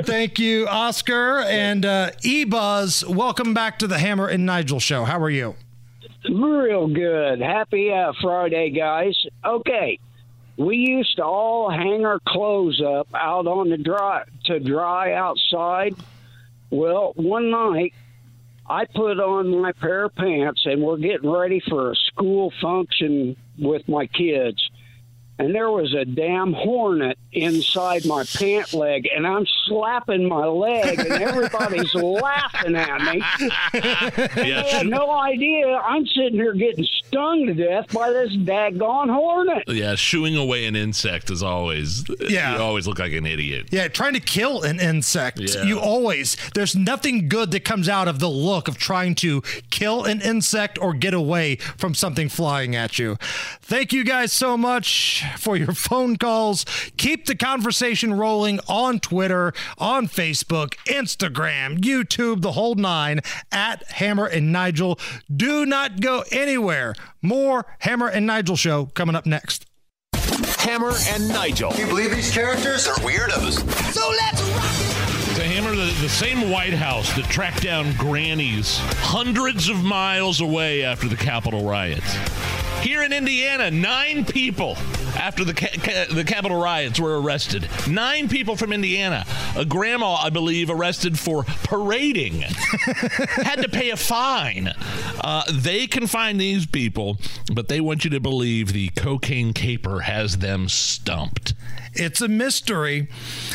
Thank 0.04 0.38
you, 0.38 0.68
Oscar 0.68 1.39
and 1.39 1.86
uh, 1.86 2.12
E-Buzz. 2.24 3.06
Welcome 3.08 3.54
back 3.54 3.80
to 3.80 3.88
the 3.88 3.99
Hammer 3.99 4.28
and 4.28 4.45
Nigel 4.45 4.82
show. 4.82 5.06
How 5.06 5.18
are 5.20 5.30
you? 5.30 5.56
Real 6.30 6.88
good. 6.88 7.39
Happy 7.39 7.91
uh, 7.91 8.12
Friday, 8.22 8.72
guys. 8.72 9.16
Okay. 9.45 9.97
We 10.58 10.78
used 10.78 11.16
to 11.18 11.24
all 11.24 11.70
hang 11.70 12.06
our 12.06 12.20
clothes 12.28 12.82
up 12.82 13.08
out 13.14 13.47
on 13.47 13.70
the 13.70 13.78
dry 13.78 14.24
to 14.45 14.60
dry 14.60 15.14
outside. 15.14 15.95
Well, 16.70 17.14
one 17.16 17.52
night 17.52 17.93
I 18.70 18.86
put 18.86 19.20
on 19.20 19.62
my 19.62 19.72
pair 19.74 20.06
of 20.06 20.16
pants 20.16 20.62
and 20.66 20.82
we're 20.82 20.97
getting 20.97 21.30
ready 21.30 21.62
for 21.68 21.91
a 21.91 21.95
school 21.95 22.54
function 22.62 23.36
with 23.60 23.88
my 23.89 24.08
kids. 24.08 24.70
And 25.42 25.56
there 25.56 25.72
was 25.72 25.96
a 25.96 26.06
damn 26.06 26.54
hornet 26.54 27.18
inside 27.34 28.06
my 28.06 28.24
pant 28.26 28.76
leg, 28.76 29.10
and 29.12 29.26
I'm 29.26 29.48
slapping 29.66 30.30
my 30.30 30.46
leg, 30.46 31.00
and 31.00 31.12
everybody's 31.14 31.92
laughing 31.96 32.76
at 32.76 33.02
me. 33.02 33.24
I 33.24 34.68
had 34.70 34.86
no 34.86 35.10
idea. 35.10 35.66
I'm 35.78 36.06
sitting 36.06 36.36
here 36.36 36.54
getting 36.54 36.86
stung 37.08 37.48
to 37.48 37.56
death 37.56 37.92
by 37.92 38.12
this 38.12 38.34
daggone 38.38 39.10
hornet. 39.10 39.64
Yeah, 39.66 39.96
shooing 39.96 40.36
away 40.36 40.68
an 40.68 40.76
insect 40.76 41.32
is 41.32 41.42
always. 41.42 42.06
Yeah. 42.20 42.58
you 42.58 42.62
always 42.62 42.86
look 42.88 43.00
like 43.00 43.14
an 43.14 43.26
idiot. 43.26 43.70
Yeah, 43.72 43.88
trying 43.88 44.14
to 44.14 44.20
kill 44.20 44.62
an 44.62 44.80
insect. 44.80 45.39
Yeah. 45.39 45.64
You 45.64 45.80
always, 45.80 46.38
there's 46.54 46.76
nothing 46.76 47.30
good 47.30 47.50
that 47.50 47.66
comes 47.66 47.89
out 47.89 48.08
of 48.08 48.20
the 48.20 48.30
look 48.30 48.68
of 48.68 48.78
trying 48.78 49.16
to 49.16 49.42
kill 49.72 50.04
an 50.04 50.22
insect 50.22 50.78
or 50.80 50.94
get 50.94 51.16
away 51.16 51.56
from 51.56 51.96
something 51.96 52.30
flying 52.30 52.76
at 52.76 53.00
you. 53.00 53.18
Thank 53.60 53.92
you 53.92 54.04
guys 54.04 54.32
so 54.32 54.56
much 54.56 55.26
for 55.38 55.56
your 55.58 55.74
phone 55.74 56.18
calls. 56.18 56.66
Keep 56.98 57.26
the 57.26 57.36
conversation 57.36 58.14
rolling 58.14 58.60
on 58.68 59.00
Twitter, 59.00 59.54
on 59.78 60.08
Facebook, 60.08 60.76
Instagram, 60.86 61.80
YouTube, 61.80 62.42
the 62.42 62.54
whole 62.54 62.76
nine 62.76 63.22
at 63.52 63.84
Hammer 63.92 64.26
and 64.26 64.52
Nigel. 64.52 65.00
Do 65.34 65.66
not 65.66 66.02
go 66.02 66.24
anywhere. 66.32 66.96
More 67.22 67.66
Hammer 67.80 68.08
and 68.08 68.26
Nigel 68.26 68.56
show 68.56 68.88
coming 68.88 69.16
up 69.16 69.26
next. 69.26 69.66
Hammer 70.60 70.94
and 71.10 71.28
Nigel. 71.30 71.74
You 71.76 71.88
believe 71.88 72.12
these 72.12 72.32
characters 72.32 72.88
are 72.88 72.96
weirdos? 72.96 73.68
So 73.94 74.10
let's 74.10 74.42
rock 74.42 74.64
it! 74.64 75.36
To 75.38 75.44
hammer 75.44 75.72
the, 75.72 75.92
the 76.02 76.10
same 76.10 76.52
White 76.52 76.74
House 76.74 77.16
that 77.16 77.26
tracked 77.26 77.64
down 77.64 77.94
grannies 77.98 78.78
hundreds 79.00 79.70
of 79.70 79.84
miles 79.84 80.40
away 80.42 80.84
after 80.84 81.08
the 81.08 81.16
Capitol 81.16 81.66
riots. 81.66 82.16
Here 82.82 83.04
in 83.04 83.14
Indiana, 83.14 83.70
nine 83.70 84.26
people 84.26 84.76
after 85.16 85.44
the 85.44 85.54
ca- 85.54 85.78
ca- 85.84 86.14
the 86.14 86.24
Capitol 86.24 86.60
riots 86.60 87.00
were 87.00 87.22
arrested. 87.22 87.70
Nine 87.88 88.28
people 88.28 88.56
from 88.56 88.74
Indiana. 88.74 89.26
A 89.56 89.66
grandma, 89.66 90.16
I 90.16 90.30
believe, 90.32 90.70
arrested 90.70 91.20
for 91.20 91.44
parading, 91.44 92.42
had 92.42 93.62
to 93.62 93.70
pay 93.70 93.92
a 93.92 93.98
fine. 93.98 94.74
Uh, 95.24 95.44
they 95.52 95.86
can 95.86 96.08
find 96.08 96.42
these 96.42 96.66
people, 96.66 97.18
but 97.54 97.68
they 97.68 97.82
want 97.82 98.04
you 98.04 98.10
to 98.12 98.20
believe 98.20 98.74
the 98.74 98.90
cocaine 98.90 99.54
caper 99.54 100.02
has 100.02 100.40
them 100.40 100.68
stumped. 100.68 101.54
It's 101.94 102.22
a 102.22 102.28
mystery. 102.28 103.10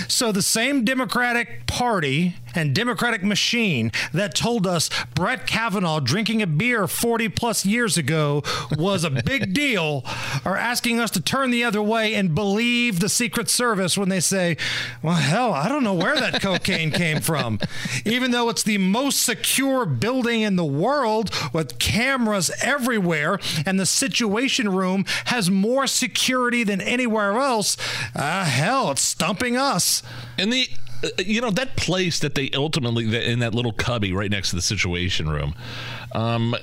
So, 0.08 0.30
the 0.30 0.42
same 0.42 0.84
Democratic 0.84 1.66
Party 1.66 2.36
and 2.56 2.74
Democratic 2.74 3.22
machine 3.22 3.92
that 4.12 4.34
told 4.34 4.66
us 4.66 4.88
Brett 5.14 5.46
Kavanaugh 5.46 6.00
drinking 6.00 6.42
a 6.42 6.46
beer 6.46 6.86
40 6.86 7.28
plus 7.30 7.66
years 7.66 7.96
ago 7.96 8.42
was 8.76 9.04
a 9.04 9.10
big 9.10 9.52
deal 9.54 10.04
are 10.44 10.56
asking 10.56 11.00
us 11.00 11.10
to 11.12 11.20
turn 11.20 11.50
the 11.50 11.64
other 11.64 11.82
way 11.82 12.14
and 12.14 12.34
believe 12.34 13.00
the 13.00 13.08
Secret 13.08 13.48
Service 13.48 13.96
when 13.96 14.08
they 14.08 14.20
say, 14.20 14.56
well, 15.02 15.14
hell, 15.14 15.52
I 15.52 15.68
don't 15.68 15.84
know 15.84 15.94
where 15.94 16.16
that 16.16 16.40
cocaine 16.42 16.90
came 16.90 17.20
from. 17.20 17.58
Even 18.04 18.30
though 18.30 18.48
it's 18.48 18.62
the 18.62 18.78
most 18.78 19.22
secure 19.22 19.86
building 19.86 20.42
in 20.42 20.56
the 20.56 20.64
world 20.64 21.30
with 21.52 21.78
cameras 21.78 22.50
everywhere 22.62 23.38
and 23.64 23.78
the 23.78 23.86
Situation 23.86 24.68
Room 24.70 25.04
has 25.26 25.50
more 25.50 25.86
security 25.86 26.64
than 26.64 26.80
anywhere 26.80 27.38
else, 27.38 27.76
ah, 28.14 28.44
hell, 28.44 28.90
it's 28.90 29.02
stumping 29.02 29.56
us. 29.56 30.02
And 30.38 30.52
the 30.52 30.68
uh, 30.70 30.85
you 31.18 31.40
know 31.40 31.50
that 31.50 31.76
place 31.76 32.18
that 32.20 32.34
they 32.34 32.50
ultimately 32.54 33.04
in 33.30 33.40
that 33.40 33.54
little 33.54 33.72
cubby 33.72 34.12
right 34.12 34.30
next 34.30 34.50
to 34.50 34.56
the 34.56 34.62
situation 34.62 35.28
room 35.28 35.54
um 36.14 36.54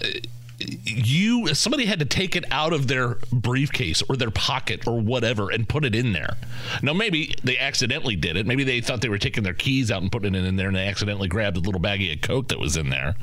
you 0.59 1.53
somebody 1.53 1.85
had 1.85 1.99
to 1.99 2.05
take 2.05 2.35
it 2.35 2.45
out 2.51 2.73
of 2.73 2.87
their 2.87 3.15
briefcase 3.31 4.01
or 4.07 4.15
their 4.15 4.31
pocket 4.31 4.87
or 4.87 4.99
whatever 4.99 5.49
and 5.51 5.67
put 5.67 5.83
it 5.85 5.93
in 5.95 6.13
there. 6.13 6.37
Now 6.81 6.93
maybe 6.93 7.35
they 7.43 7.57
accidentally 7.57 8.15
did 8.15 8.37
it. 8.37 8.45
Maybe 8.45 8.63
they 8.63 8.81
thought 8.81 9.01
they 9.01 9.09
were 9.09 9.17
taking 9.17 9.43
their 9.43 9.53
keys 9.53 9.91
out 9.91 10.01
and 10.01 10.11
putting 10.11 10.35
it 10.35 10.45
in 10.45 10.55
there 10.55 10.67
and 10.67 10.75
they 10.75 10.87
accidentally 10.87 11.27
grabbed 11.27 11.57
a 11.57 11.59
little 11.59 11.81
baggie 11.81 12.13
of 12.13 12.21
coke 12.21 12.47
that 12.49 12.59
was 12.59 12.77
in 12.77 12.89
there 12.89 13.15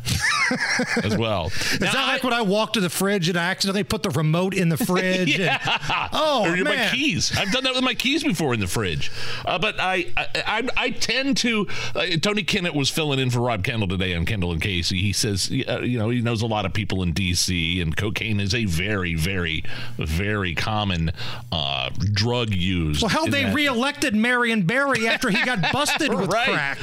as 1.02 1.16
well. 1.16 1.46
Is 1.46 1.78
that 1.78 1.94
like 1.94 2.22
when 2.24 2.32
I 2.32 2.42
walked 2.42 2.74
to 2.74 2.80
the 2.80 2.90
fridge 2.90 3.28
and 3.28 3.38
I 3.38 3.50
accidentally 3.50 3.84
put 3.84 4.02
the 4.02 4.10
remote 4.10 4.54
in 4.54 4.68
the 4.68 4.76
fridge? 4.84 5.38
yeah. 5.38 5.58
and- 5.64 6.10
oh, 6.12 6.44
or 6.52 6.56
my 6.64 6.88
keys. 6.92 7.36
I've 7.36 7.50
done 7.52 7.64
that 7.64 7.74
with 7.74 7.84
my 7.84 7.94
keys 7.94 8.22
before 8.22 8.52
in 8.54 8.60
the 8.60 8.66
fridge. 8.66 9.10
Uh, 9.46 9.58
but 9.58 9.80
I, 9.80 10.06
I, 10.16 10.26
I, 10.46 10.68
I 10.76 10.90
tend 10.90 11.38
to. 11.38 11.66
Uh, 11.94 12.06
Tony 12.20 12.42
Kennett 12.42 12.74
was 12.74 12.90
filling 12.90 13.18
in 13.18 13.30
for 13.30 13.40
Rob 13.40 13.64
Kendall 13.64 13.88
today 13.88 14.14
on 14.14 14.26
Kendall 14.26 14.52
and 14.52 14.60
Casey. 14.60 14.98
He 15.00 15.12
says, 15.12 15.50
uh, 15.68 15.80
you 15.80 15.98
know, 15.98 16.10
he 16.10 16.20
knows 16.20 16.42
a 16.42 16.46
lot 16.46 16.66
of 16.66 16.72
people 16.72 17.02
in 17.02 17.12
D.C. 17.12 17.29
D.C., 17.34 17.80
and 17.80 17.96
cocaine 17.96 18.40
is 18.40 18.54
a 18.54 18.64
very, 18.64 19.14
very, 19.14 19.62
very 19.96 20.54
common 20.54 21.12
uh, 21.52 21.90
drug 22.12 22.52
used. 22.54 23.02
Well, 23.02 23.08
hell, 23.08 23.26
they 23.26 23.44
that- 23.44 23.54
reelected 23.54 24.14
Marion 24.14 24.62
Barry 24.66 25.06
after 25.06 25.30
he 25.30 25.44
got 25.44 25.72
busted 25.72 26.12
with 26.12 26.28
Right. 26.32 26.48
crack. 26.48 26.82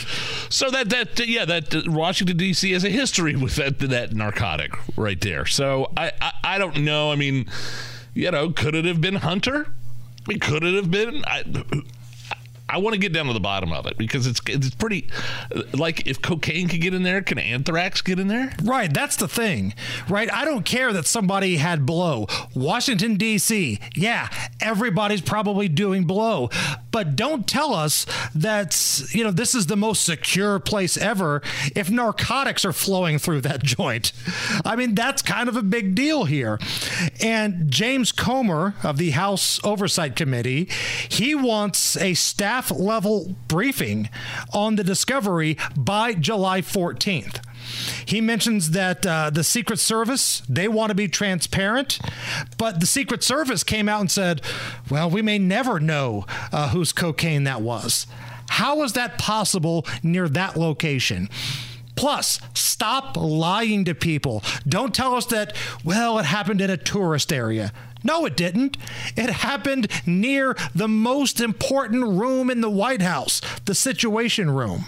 So 0.50 0.70
that 0.72 0.90
that 0.90 1.20
yeah, 1.28 1.44
that 1.46 1.76
uh, 1.76 1.82
Washington 1.88 2.38
D.C. 2.38 2.72
has 2.72 2.84
a 2.86 2.90
history 2.90 3.36
with 3.36 3.56
that 3.58 3.80
that 3.80 4.14
narcotic 4.14 4.72
right 4.98 5.20
there. 5.20 5.46
So 5.46 5.92
I 5.98 6.12
I, 6.22 6.32
I 6.44 6.58
don't 6.58 6.78
know. 6.84 7.12
I 7.12 7.16
mean, 7.16 7.48
you 8.14 8.32
know, 8.32 8.52
could 8.52 8.74
it 8.76 8.86
have 8.86 9.02
been 9.02 9.16
Hunter? 9.16 9.68
I 9.68 10.30
mean, 10.30 10.40
could 10.40 10.64
it 10.64 10.76
have 10.76 10.90
been? 10.90 11.24
I, 11.26 11.44
I 12.70 12.80
want 12.80 12.96
to 12.96 13.00
get 13.00 13.14
down 13.14 13.28
to 13.28 13.34
the 13.34 13.40
bottom 13.40 13.72
of 13.72 13.86
it 13.86 13.98
because 13.98 14.28
it's 14.28 14.42
it's 14.48 14.72
pretty 14.72 15.08
like 15.74 16.06
if 16.06 16.22
cocaine 16.22 16.68
could 16.68 16.82
get 16.82 16.94
in 16.94 17.04
there, 17.04 17.22
can 17.22 17.40
anthrax 17.40 18.02
get 18.02 18.20
in 18.20 18.28
there? 18.28 18.54
Right, 18.62 18.94
that's 18.94 19.16
the 19.16 19.28
thing. 19.28 19.74
Right? 20.10 20.32
I 20.32 20.44
don't 20.44 20.66
care 20.66 20.92
that 20.92 21.06
somebody 21.06 21.58
had 21.58 21.86
blow. 21.86 22.28
Washington 22.54 23.16
D.C. 23.16 23.80
Yeah, 23.96 24.30
everybody's 24.60 25.22
probably 25.22 25.70
doing 25.70 26.04
blow. 26.04 26.50
But 26.92 27.16
don't 27.16 27.48
tell 27.48 27.74
us 27.74 28.06
that 28.36 29.06
you 29.12 29.24
know 29.24 29.32
this 29.32 29.56
is 29.56 29.68
the 29.68 29.78
most 29.78 30.04
secure 30.04 30.60
place 30.60 30.98
ever 30.98 31.42
if 31.76 31.90
narcotics 31.90 32.66
are 32.66 32.74
flowing 32.74 33.18
through 33.18 33.42
that 33.42 33.64
joint. 33.64 34.12
I 34.66 34.76
mean, 34.76 34.94
that's 34.94 35.22
kind 35.22 35.48
of 35.48 35.56
a 35.56 35.64
big 35.64 35.96
deal 35.96 36.26
here. 36.26 36.60
And 37.22 37.72
James 37.72 38.12
Comer 38.12 38.76
of 38.84 38.98
the 38.98 39.12
House 39.12 39.60
Oversight 39.64 40.16
Committee, 40.16 40.68
he 41.08 41.34
wants 41.34 41.96
a 41.98 42.14
staff 42.14 42.57
level 42.72 43.36
briefing 43.48 44.10
on 44.54 44.76
the 44.76 44.84
discovery 44.84 45.58
by 45.76 46.14
July 46.14 46.62
14th. 46.62 47.42
He 48.06 48.22
mentions 48.22 48.72
that 48.72 49.06
uh, 49.06 49.30
the 49.30 49.44
Secret 49.44 49.80
Service, 49.80 50.42
they 50.48 50.68
want 50.68 50.90
to 50.90 50.96
be 50.96 51.08
transparent, 51.08 52.00
but 52.58 52.80
the 52.80 52.86
Secret 52.86 53.24
Service 53.24 53.64
came 53.64 53.90
out 53.90 54.02
and 54.02 54.12
said, 54.12 54.42
well, 54.90 55.10
we 55.10 55.22
may 55.22 55.38
never 55.38 55.80
know 55.80 56.26
uh, 56.52 56.70
whose 56.70 56.94
cocaine 56.94 57.44
that 57.44 57.62
was. 57.62 58.08
How 58.50 58.82
is 58.84 58.94
that 58.94 59.18
possible 59.18 59.86
near 60.02 60.30
that 60.30 60.56
location? 60.56 61.30
Plus, 61.98 62.40
stop 62.54 63.18
lying 63.18 63.84
to 63.86 63.96
people. 63.96 64.44
Don't 64.68 64.94
tell 64.94 65.16
us 65.16 65.26
that, 65.28 65.56
well, 65.84 66.20
it 66.20 66.26
happened 66.26 66.62
in 66.62 66.70
a 66.70 66.78
tourist 66.78 67.34
area. 67.34 67.74
No, 68.04 68.26
it 68.26 68.36
didn't. 68.38 68.78
It 69.16 69.30
happened 69.30 69.88
near 70.06 70.56
the 70.74 70.88
most 70.88 71.40
important 71.42 72.04
room 72.04 72.50
in 72.50 72.62
the 72.62 72.70
White 72.70 73.02
House, 73.02 73.42
the 73.66 73.76
Situation 73.76 74.50
Room. 74.52 74.86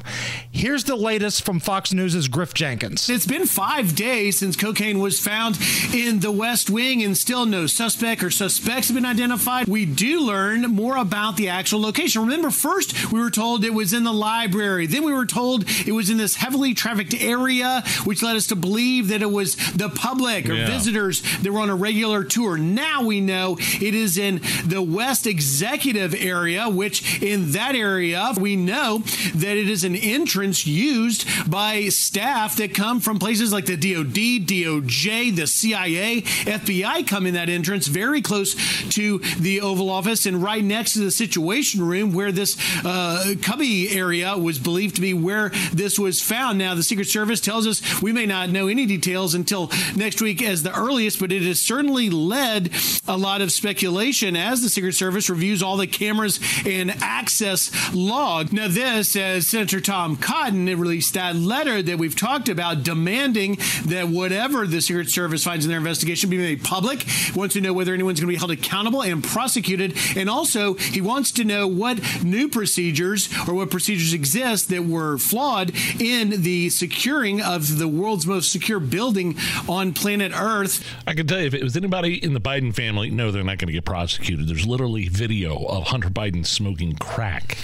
Here's 0.51 0.83
the 0.85 0.95
latest 0.95 1.45
from 1.45 1.59
Fox 1.59 1.93
News' 1.93 2.27
Griff 2.27 2.53
Jenkins. 2.53 3.09
It's 3.09 3.25
been 3.25 3.45
five 3.45 3.95
days 3.95 4.39
since 4.39 4.55
cocaine 4.55 4.99
was 4.99 5.19
found 5.19 5.57
in 5.93 6.19
the 6.19 6.31
West 6.31 6.69
Wing, 6.69 7.03
and 7.03 7.17
still 7.17 7.45
no 7.45 7.65
suspect 7.67 8.23
or 8.23 8.29
suspects 8.31 8.87
have 8.89 8.95
been 8.95 9.05
identified. 9.05 9.67
We 9.67 9.85
do 9.85 10.19
learn 10.21 10.61
more 10.63 10.97
about 10.97 11.37
the 11.37 11.49
actual 11.49 11.81
location. 11.81 12.21
Remember, 12.21 12.51
first 12.51 13.11
we 13.11 13.19
were 13.19 13.31
told 13.31 13.63
it 13.63 13.73
was 13.73 13.93
in 13.93 14.03
the 14.03 14.13
library, 14.13 14.85
then 14.87 15.03
we 15.03 15.13
were 15.13 15.25
told 15.25 15.65
it 15.85 15.91
was 15.93 16.09
in 16.09 16.17
this 16.17 16.35
heavily 16.35 16.73
trafficked 16.73 17.13
area, 17.21 17.83
which 18.03 18.21
led 18.23 18.35
us 18.35 18.47
to 18.47 18.55
believe 18.55 19.07
that 19.09 19.21
it 19.21 19.31
was 19.31 19.55
the 19.73 19.89
public 19.89 20.47
or 20.49 20.53
Yeah. 20.53 20.67
visitors 20.67 21.21
that 21.41 21.51
were 21.51 21.59
on 21.59 21.69
a 21.69 21.75
regular 21.75 22.23
tour. 22.23 22.57
Now 22.57 22.98
we 23.05 23.21
know 23.21 23.57
it 23.59 23.93
is 23.93 24.17
in 24.17 24.41
the 24.65 24.81
West 24.81 25.27
Executive 25.27 26.13
area, 26.13 26.69
which 26.69 27.21
in 27.21 27.51
that 27.51 27.75
area 27.75 28.31
we 28.39 28.55
know 28.55 28.99
that 29.35 29.57
it 29.57 29.69
is 29.69 29.83
an 29.83 29.95
entrance 29.95 30.65
used 30.65 31.25
by 31.49 31.89
staff 31.89 32.57
that 32.57 32.73
come 32.73 32.99
from 32.99 33.19
places 33.19 33.51
like 33.51 33.65
the 33.65 33.75
DoD, 33.75 34.47
DOJ, 34.47 35.35
the 35.35 35.47
CIA, 35.47 36.21
FBI 36.21 37.07
come 37.07 37.25
in 37.25 37.33
that 37.33 37.49
entrance 37.49 37.87
very 37.87 38.21
close 38.21 38.55
to 38.89 39.19
the 39.39 39.61
Oval 39.61 39.89
Office 39.89 40.25
and 40.25 40.41
right 40.41 40.63
next 40.63 40.93
to 40.93 40.99
the 40.99 41.11
Situation 41.11 41.81
Room 41.85 42.13
where 42.13 42.31
this 42.31 42.57
uh, 42.85 43.35
cubby 43.41 43.89
area 43.91 44.37
was 44.37 44.59
believed 44.59 44.95
to 44.95 45.01
be 45.01 45.13
where 45.13 45.49
this 45.73 45.97
was 45.99 46.21
found. 46.21 46.57
Now, 46.57 46.75
the 46.75 46.83
Secret 46.83 47.07
Service 47.07 47.39
tells 47.39 47.67
us 47.67 48.01
we 48.01 48.11
may 48.11 48.25
not 48.25 48.49
know 48.49 48.67
any 48.67 48.85
details 48.85 49.33
until 49.33 49.71
next 49.95 50.21
week 50.21 50.41
as 50.41 50.63
the 50.63 50.77
earliest, 50.77 51.19
but 51.19 51.31
it 51.31 51.43
has 51.43 51.61
certainly 51.61 52.09
led 52.09 52.71
a 53.07 53.17
lot 53.17 53.41
of 53.41 53.51
speculation 53.51 54.35
as 54.35 54.61
the 54.61 54.69
Secret 54.69 54.93
Service 54.93 55.29
reviews 55.29 55.63
all 55.63 55.77
the 55.77 55.87
cameras 55.87 56.39
and 56.65 56.91
access 57.01 57.71
log. 57.93 58.53
Now, 58.53 58.67
this, 58.67 59.15
as 59.15 59.47
Senator 59.47 59.81
Tom 59.81 60.15
Cotton 60.15 60.65
released 60.65 61.13
that 61.13 61.35
letter 61.35 61.81
that 61.81 61.97
we've 61.97 62.15
talked 62.15 62.49
about, 62.49 62.83
demanding 62.83 63.57
that 63.85 64.07
whatever 64.09 64.67
the 64.67 64.81
Secret 64.81 65.09
Service 65.09 65.43
finds 65.43 65.65
in 65.65 65.69
their 65.69 65.79
investigation 65.79 66.29
be 66.29 66.37
made 66.37 66.63
public. 66.63 67.05
Wants 67.35 67.53
to 67.53 67.61
know 67.61 67.73
whether 67.73 67.93
anyone's 67.93 68.19
going 68.19 68.31
to 68.31 68.33
be 68.33 68.39
held 68.39 68.51
accountable 68.51 69.01
and 69.01 69.23
prosecuted. 69.23 69.95
And 70.15 70.29
also, 70.29 70.75
he 70.75 71.01
wants 71.01 71.31
to 71.33 71.43
know 71.43 71.67
what 71.67 72.23
new 72.23 72.47
procedures 72.47 73.29
or 73.47 73.53
what 73.53 73.71
procedures 73.71 74.13
exist 74.13 74.69
that 74.69 74.85
were 74.85 75.17
flawed 75.17 75.71
in 75.99 76.41
the 76.41 76.69
securing 76.69 77.41
of 77.41 77.77
the 77.77 77.87
world's 77.87 78.25
most 78.27 78.51
secure 78.51 78.79
building 78.79 79.37
on 79.67 79.93
planet 79.93 80.31
Earth. 80.35 80.85
I 81.07 81.13
can 81.13 81.27
tell 81.27 81.39
you, 81.39 81.47
if 81.47 81.53
it 81.53 81.63
was 81.63 81.75
anybody 81.75 82.23
in 82.23 82.33
the 82.33 82.41
Biden 82.41 82.73
family, 82.79 83.09
no, 83.09 83.29
they're 83.29 83.43
not 83.43 83.57
going 83.57 83.67
to 83.67 83.73
get 83.73 83.83
prosecuted. 83.83 84.47
There's 84.47 84.65
literally 84.65 85.09
video 85.09 85.65
of 85.65 85.87
Hunter 85.87 86.09
Biden 86.09 86.45
smoking 86.45 86.93
crack 86.95 87.57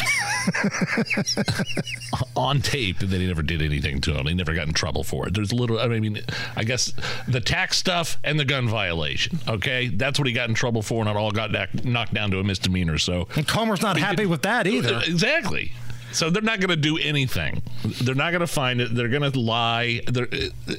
on 2.36 2.60
tape 2.62 3.00
that 3.00 3.10
he 3.10 3.26
never 3.26 3.42
did 3.42 3.62
anything 3.62 4.02
to 4.02 4.14
him. 4.14 4.28
He 4.28 4.34
never 4.34 4.54
got 4.54 4.68
in 4.68 4.74
trouble 4.74 5.06
for 5.06 5.26
it. 5.28 5.34
There's 5.34 5.54
little, 5.54 5.80
I 5.80 5.88
mean, 5.88 6.20
I 6.58 6.66
guess 6.66 6.92
the 7.30 7.40
tax 7.40 7.78
stuff 7.78 8.18
and 8.26 8.38
the 8.38 8.44
gun 8.44 8.68
violation. 8.68 9.40
Okay, 9.48 9.88
that's 9.88 10.20
what 10.20 10.28
he 10.28 10.34
got 10.34 10.50
in 10.50 10.56
trouble 10.56 10.82
for, 10.82 11.00
and 11.00 11.10
it 11.10 11.16
all 11.16 11.32
got 11.32 11.50
knock- 11.52 11.86
knocked 11.86 12.14
down 12.14 12.32
to 12.32 12.40
a 12.40 12.44
misdemeanor. 12.44 12.98
So 12.98 13.30
And 13.38 13.48
Comer's 13.48 13.82
not 13.82 13.98
happy 13.98 14.26
with 14.26 14.42
that 14.42 14.68
either. 14.68 14.96
Uh, 14.96 15.02
exactly. 15.06 15.72
So 16.12 16.30
they're 16.30 16.42
not 16.42 16.60
going 16.60 16.70
to 16.70 16.76
do 16.76 16.98
anything. 16.98 17.62
They're 18.02 18.16
not 18.16 18.32
going 18.32 18.42
to 18.42 18.48
find 18.48 18.82
it. 18.82 18.94
They're 18.94 19.10
going 19.10 19.30
to 19.32 19.40
lie. 19.40 20.02
They're, 20.08 20.28
uh, 20.32 20.48
uh, 20.70 20.74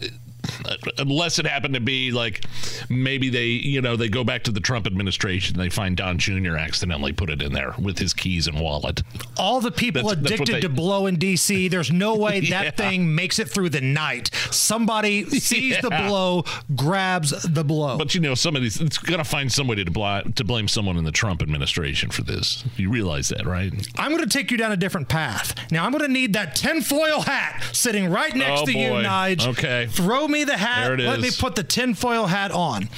unless 0.98 1.38
it 1.38 1.46
happened 1.46 1.74
to 1.74 1.80
be 1.80 2.10
like 2.12 2.44
maybe 2.88 3.28
they, 3.28 3.46
you 3.46 3.80
know, 3.80 3.96
they 3.96 4.08
go 4.08 4.24
back 4.24 4.42
to 4.44 4.50
the 4.50 4.60
Trump 4.60 4.86
administration. 4.86 5.56
They 5.58 5.68
find 5.68 5.96
Don 5.96 6.18
Jr. 6.18 6.56
accidentally 6.56 7.12
put 7.12 7.30
it 7.30 7.42
in 7.42 7.52
there 7.52 7.74
with 7.78 7.98
his 7.98 8.12
keys 8.12 8.46
and 8.46 8.60
wallet. 8.60 9.02
All 9.38 9.60
the 9.60 9.70
people 9.70 10.02
That's- 10.02 10.22
that's 10.22 10.32
addicted 10.34 10.54
they- 10.56 10.60
to 10.62 10.68
blow 10.68 11.06
in 11.06 11.16
DC, 11.16 11.68
there's 11.70 11.90
no 11.92 12.16
way 12.16 12.40
that 12.40 12.64
Yeah. 12.64 12.70
thing 12.70 13.14
makes 13.14 13.38
it 13.38 13.48
through 13.48 13.70
the 13.70 13.80
night. 13.80 14.30
Somebody 14.50 15.24
sees 15.30 15.80
the 15.80 15.90
blow, 15.90 16.44
grabs 16.74 17.30
the 17.42 17.64
blow. 17.64 17.96
But 17.98 18.14
you 18.14 18.20
know, 18.20 18.34
somebody's 18.34 18.80
it's 18.80 18.98
to 18.98 19.24
find 19.24 19.50
somebody 19.52 19.84
to, 19.84 19.90
bl- 19.90 20.30
to 20.34 20.44
blame 20.44 20.68
someone 20.68 20.96
in 20.96 21.04
the 21.04 21.12
Trump 21.12 21.42
administration 21.42 22.10
for 22.10 22.22
this. 22.22 22.64
You 22.76 22.90
realize 22.90 23.28
that, 23.30 23.46
right? 23.46 23.72
I'm 23.96 24.10
going 24.10 24.22
to 24.22 24.28
take 24.38 24.50
you 24.50 24.56
down 24.56 24.72
a 24.72 24.76
different 24.76 25.08
path. 25.08 25.54
Now, 25.70 25.84
I'm 25.84 25.92
going 25.92 26.02
to 26.04 26.08
need 26.12 26.32
that 26.34 26.54
tinfoil 26.54 27.22
hat 27.22 27.62
sitting 27.72 28.10
right 28.10 28.34
next 28.34 28.62
Oh, 28.62 28.66
to 28.66 28.72
you, 28.78 28.88
boy. 28.90 29.02
Nige. 29.04 29.46
Okay. 29.48 29.86
Throw 29.90 30.28
me 30.28 30.35
the 30.44 30.56
hat. 30.56 30.98
Let 30.98 31.20
me 31.20 31.30
put 31.36 31.56
the 31.56 31.62
tinfoil 31.62 32.26
hat 32.26 32.50
on. 32.50 32.88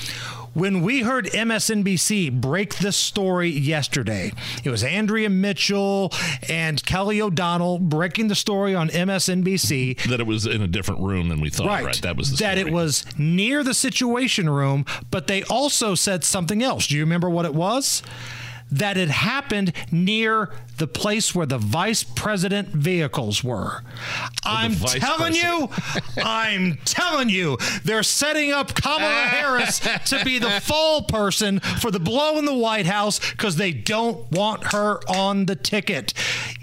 When 0.55 0.80
we 0.80 1.03
heard 1.03 1.26
MSNBC 1.26 2.41
break 2.41 2.78
this 2.78 2.97
story 2.97 3.51
yesterday, 3.51 4.32
it 4.64 4.70
was 4.70 4.82
Andrea 4.82 5.30
Mitchell 5.30 6.12
and 6.49 6.84
Kelly 6.84 7.20
O'Donnell 7.20 7.78
breaking 7.78 8.26
the 8.28 8.34
story 8.34 8.74
on 8.74 8.89
MSNBC. 8.89 10.09
That 10.09 10.18
it 10.18 10.26
was 10.26 10.47
in 10.47 10.62
a 10.62 10.66
different 10.66 11.03
room 11.03 11.28
than 11.28 11.41
we 11.41 11.51
thought. 11.51 11.66
Right. 11.66 12.01
That 12.03 12.16
was 12.16 12.30
the 12.30 12.36
that 12.39 12.59
story. 12.59 12.70
it 12.70 12.74
was 12.74 13.05
near 13.16 13.62
the 13.62 13.74
situation 13.74 14.49
room, 14.51 14.84
but 15.11 15.28
they 15.28 15.45
also 15.45 15.95
said 15.95 16.24
something 16.24 16.62
else. 16.62 16.89
Do 16.89 16.97
you 16.97 17.03
remember 17.03 17.30
what 17.30 17.45
it 17.45 17.55
was? 17.55 18.03
That 18.70 18.96
it 18.96 19.08
happened 19.08 19.72
near 19.90 20.50
the 20.78 20.86
place 20.86 21.34
where 21.34 21.46
the 21.46 21.58
vice 21.58 22.04
president 22.04 22.68
vehicles 22.68 23.42
were. 23.42 23.82
Oh, 23.82 24.30
I'm 24.44 24.72
vice 24.72 24.98
telling 24.98 25.34
you, 25.34 25.68
I'm 26.22 26.78
telling 26.84 27.28
you, 27.28 27.58
they're 27.84 28.02
setting 28.02 28.52
up 28.52 28.74
Kamala 28.74 29.26
Harris 29.26 29.80
to 29.80 30.24
be 30.24 30.38
the 30.38 30.60
fall 30.60 31.02
person 31.02 31.60
for 31.60 31.90
the 31.90 31.98
blow 32.00 32.38
in 32.38 32.44
the 32.44 32.54
White 32.54 32.86
House 32.86 33.18
because 33.32 33.56
they 33.56 33.72
don't 33.72 34.30
want 34.30 34.72
her 34.72 35.00
on 35.08 35.46
the 35.46 35.56
ticket. 35.56 36.14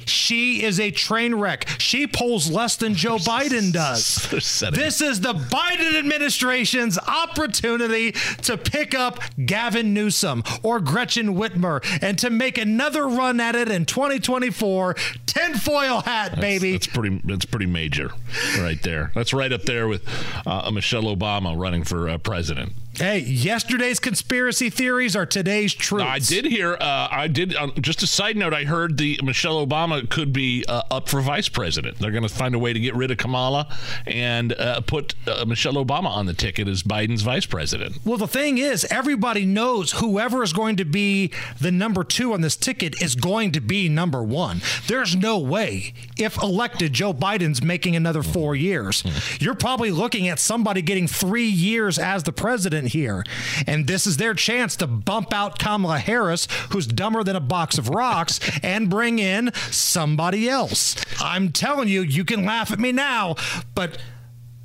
She 0.06 0.64
is 0.64 0.80
a 0.80 0.92
train 0.92 1.36
wreck. 1.36 1.68
She 1.80 2.08
polls 2.08 2.50
less 2.50 2.76
than 2.76 2.96
Joe 2.96 3.18
Biden 3.20 3.72
does. 3.72 4.26
This 4.76 5.02
is 5.02 5.22
the 5.22 5.34
Biden 5.34 5.98
administration's 5.98 6.98
opportunity 7.00 8.12
to 8.44 8.58
pick 8.58 8.94
up 8.96 9.20
Gavin 9.46 9.94
Newsom 9.94 10.44
or 10.64 10.80
Gretchen 10.80 11.36
Whitmer 11.36 11.84
and 12.02 12.18
to 12.20 12.30
make 12.30 12.58
another 12.58 13.08
run 13.08 13.40
at 13.40 13.56
it 13.56 13.70
in 13.70 13.86
2024. 13.86 14.94
tinfoil 15.26 16.02
hat, 16.02 16.40
baby. 16.40 16.74
That's 16.74 16.88
pretty. 16.88 17.22
That's 17.24 17.46
pretty 17.46 17.66
major, 17.66 18.12
right 18.60 18.82
there. 18.84 19.12
That's 19.16 19.34
right 19.34 19.52
up 19.52 19.64
there 19.64 19.88
with 19.88 20.04
uh, 20.46 20.70
Michelle 20.72 21.04
Obama 21.04 21.58
running 21.58 21.84
for 21.84 22.10
uh, 22.10 22.18
president. 22.18 22.74
Hey, 22.98 23.20
yesterday's 23.20 24.00
conspiracy 24.00 24.70
theories 24.70 25.18
are 25.18 25.26
today's 25.26 25.74
truths. 25.74 26.06
I 26.08 26.20
did 26.20 26.46
hear. 26.46 26.76
Uh, 26.80 27.10
I 27.12 27.28
did. 27.28 27.54
Uh, 27.54 27.68
just 27.82 28.02
a 28.04 28.08
side 28.08 28.38
note. 28.38 28.54
I 28.54 28.64
heard 28.64 28.98
the 28.98 29.20
Michelle 29.22 29.66
Obama 29.66 30.10
could 30.10 30.32
be 30.32 30.64
uh, 30.70 30.84
up 30.90 31.10
for 31.10 31.20
vice 31.20 31.50
president. 31.50 32.00
They're 32.00 32.12
going 32.12 32.24
to 32.24 32.34
find 32.34 32.56
a 32.56 32.60
way 32.60 32.72
to 32.72 32.80
get 32.80 32.96
rid 32.96 33.12
of 33.12 33.18
Kamala 33.18 33.68
and 34.08 34.54
uh, 34.54 34.80
put 34.80 35.14
uh, 35.28 35.44
Michelle 35.46 35.74
Obama 35.74 36.08
on 36.08 36.26
the 36.26 36.34
ticket 36.34 36.70
as 36.70 36.84
Biden's 36.84 37.22
vice 37.22 37.46
president. 37.46 38.00
Well, 38.06 38.18
the 38.18 38.28
thing 38.28 38.60
is, 38.60 38.86
everybody 38.90 39.46
knows 39.46 39.92
whoever 39.94 40.42
is 40.42 40.54
going 40.54 40.78
to 40.78 40.86
be 40.86 41.32
the 41.60 41.72
number 41.72 42.06
two 42.06 42.34
on 42.34 42.40
this 42.40 42.56
ticket 42.56 43.02
is 43.02 43.16
going 43.16 43.52
to 43.54 43.60
be 43.60 43.90
number 43.90 44.24
one. 44.24 44.62
There's 44.88 45.18
no 45.18 45.38
way, 45.38 45.94
if 46.18 46.42
elected, 46.42 46.94
Joe 46.94 47.14
Biden's 47.14 47.62
making 47.62 47.98
another 47.98 48.24
four 48.24 48.56
years. 48.56 49.04
You're 49.42 49.54
probably 49.54 49.92
looking 49.92 50.30
at 50.30 50.40
somebody 50.40 50.82
getting 50.82 51.08
three 51.08 51.48
years 51.48 52.00
as 52.00 52.24
the 52.24 52.32
president 52.32 52.85
here. 52.86 53.24
And 53.68 53.88
this 53.88 54.08
is 54.08 54.18
their 54.18 54.34
chance 54.34 54.76
to 54.78 54.88
bump 54.88 55.34
out 55.34 55.60
Kamala 55.60 56.00
Harris, 56.00 56.48
who's 56.72 56.88
dumber 56.88 57.24
than 57.24 57.36
a 57.36 57.42
box 57.42 57.78
of 57.78 57.90
rocks, 57.90 58.40
and 58.64 58.90
bring 58.90 59.20
in 59.20 59.52
somebody 59.72 60.50
else. 60.50 60.96
I'm 61.20 61.52
telling 61.52 61.88
you, 61.88 62.02
you 62.02 62.26
can 62.26 62.46
laugh 62.46 62.72
at 62.72 62.80
me 62.80 62.92
now, 62.92 63.36
but 63.74 63.98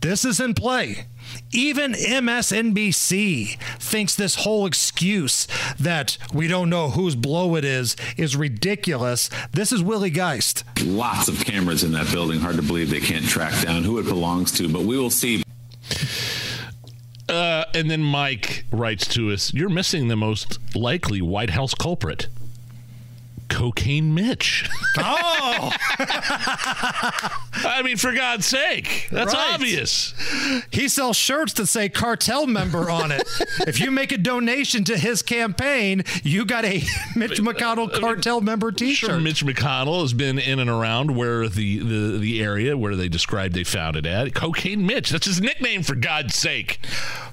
this 0.01 0.25
is 0.25 0.41
in 0.41 0.55
play. 0.55 1.07
Even 1.53 1.93
MSNBC 1.93 3.59
thinks 3.79 4.14
this 4.14 4.37
whole 4.37 4.66
excuse 4.66 5.47
that 5.79 6.16
we 6.33 6.49
don't 6.49 6.71
know 6.71 6.91
whose 6.91 7.14
blow 7.14 7.55
it 7.57 7.64
is 7.64 7.97
is 8.16 8.37
ridiculous. 8.37 9.29
This 9.53 9.73
is 9.73 9.83
Willie 9.83 10.11
Geist. 10.11 10.64
Lots 10.83 11.29
of 11.29 11.45
cameras 11.45 11.85
in 11.85 11.93
that 11.93 12.11
building. 12.11 12.41
Hard 12.41 12.57
to 12.57 12.62
believe 12.62 12.91
they 12.91 13.01
can't 13.01 13.27
track 13.27 13.64
down 13.64 13.85
who 13.85 13.99
it 13.99 14.05
belongs 14.05 14.53
to, 14.53 14.68
but 14.68 14.83
we 14.83 14.97
will 14.99 15.11
see. 15.11 15.43
Uh, 17.31 17.64
and 17.74 17.91
then 17.91 18.03
Mike 18.03 18.64
writes 18.72 19.07
to 19.09 19.31
us 19.31 19.55
You're 19.55 19.68
missing 19.68 20.09
the 20.09 20.16
most 20.16 20.59
likely 20.74 21.22
White 21.22 21.51
House 21.51 21.74
culprit. 21.74 22.28
Cocaine 23.61 24.15
Mitch. 24.15 24.67
Oh! 24.97 25.71
I 25.99 27.83
mean, 27.85 27.99
for 27.99 28.11
God's 28.15 28.47
sake, 28.47 29.07
that's 29.13 29.35
Right. 29.35 29.53
obvious. 29.53 30.15
He 30.71 30.89
sells 30.89 31.19
shirts 31.19 31.53
that 31.55 31.67
say 31.67 31.91
cartel 31.91 32.47
member 32.47 32.91
on 32.91 33.13
it. 33.13 33.23
if 33.67 33.79
you 33.79 33.91
make 33.91 34.13
a 34.13 34.17
donation 34.19 34.83
to 34.85 34.97
his 34.97 35.21
campaign, 35.21 36.05
you 36.23 36.47
got 36.47 36.65
a 36.65 36.83
Mitch 37.15 37.39
McConnell 37.43 37.93
cartel 37.93 38.41
member 38.41 38.73
t 38.73 38.95
shirt. 38.95 39.11
Sure, 39.11 39.17
shirt. 39.17 39.23
Mitch 39.23 39.45
McConnell 39.45 40.01
has 40.01 40.15
been 40.15 40.39
in 40.39 40.59
and 40.59 40.71
around 40.71 41.15
where 41.15 41.47
the, 41.47 41.81
the, 41.81 42.19
the 42.19 42.43
area 42.43 42.79
where 42.79 42.97
they 42.97 43.11
described 43.11 43.55
they 43.55 43.65
found 43.65 43.95
it 43.95 44.07
at. 44.07 44.33
Cocaine 44.35 44.87
Mitch. 44.87 45.11
That's 45.11 45.27
his 45.27 45.39
nickname, 45.39 45.83
for 45.83 45.95
God's 45.97 46.35
sake. 46.35 46.79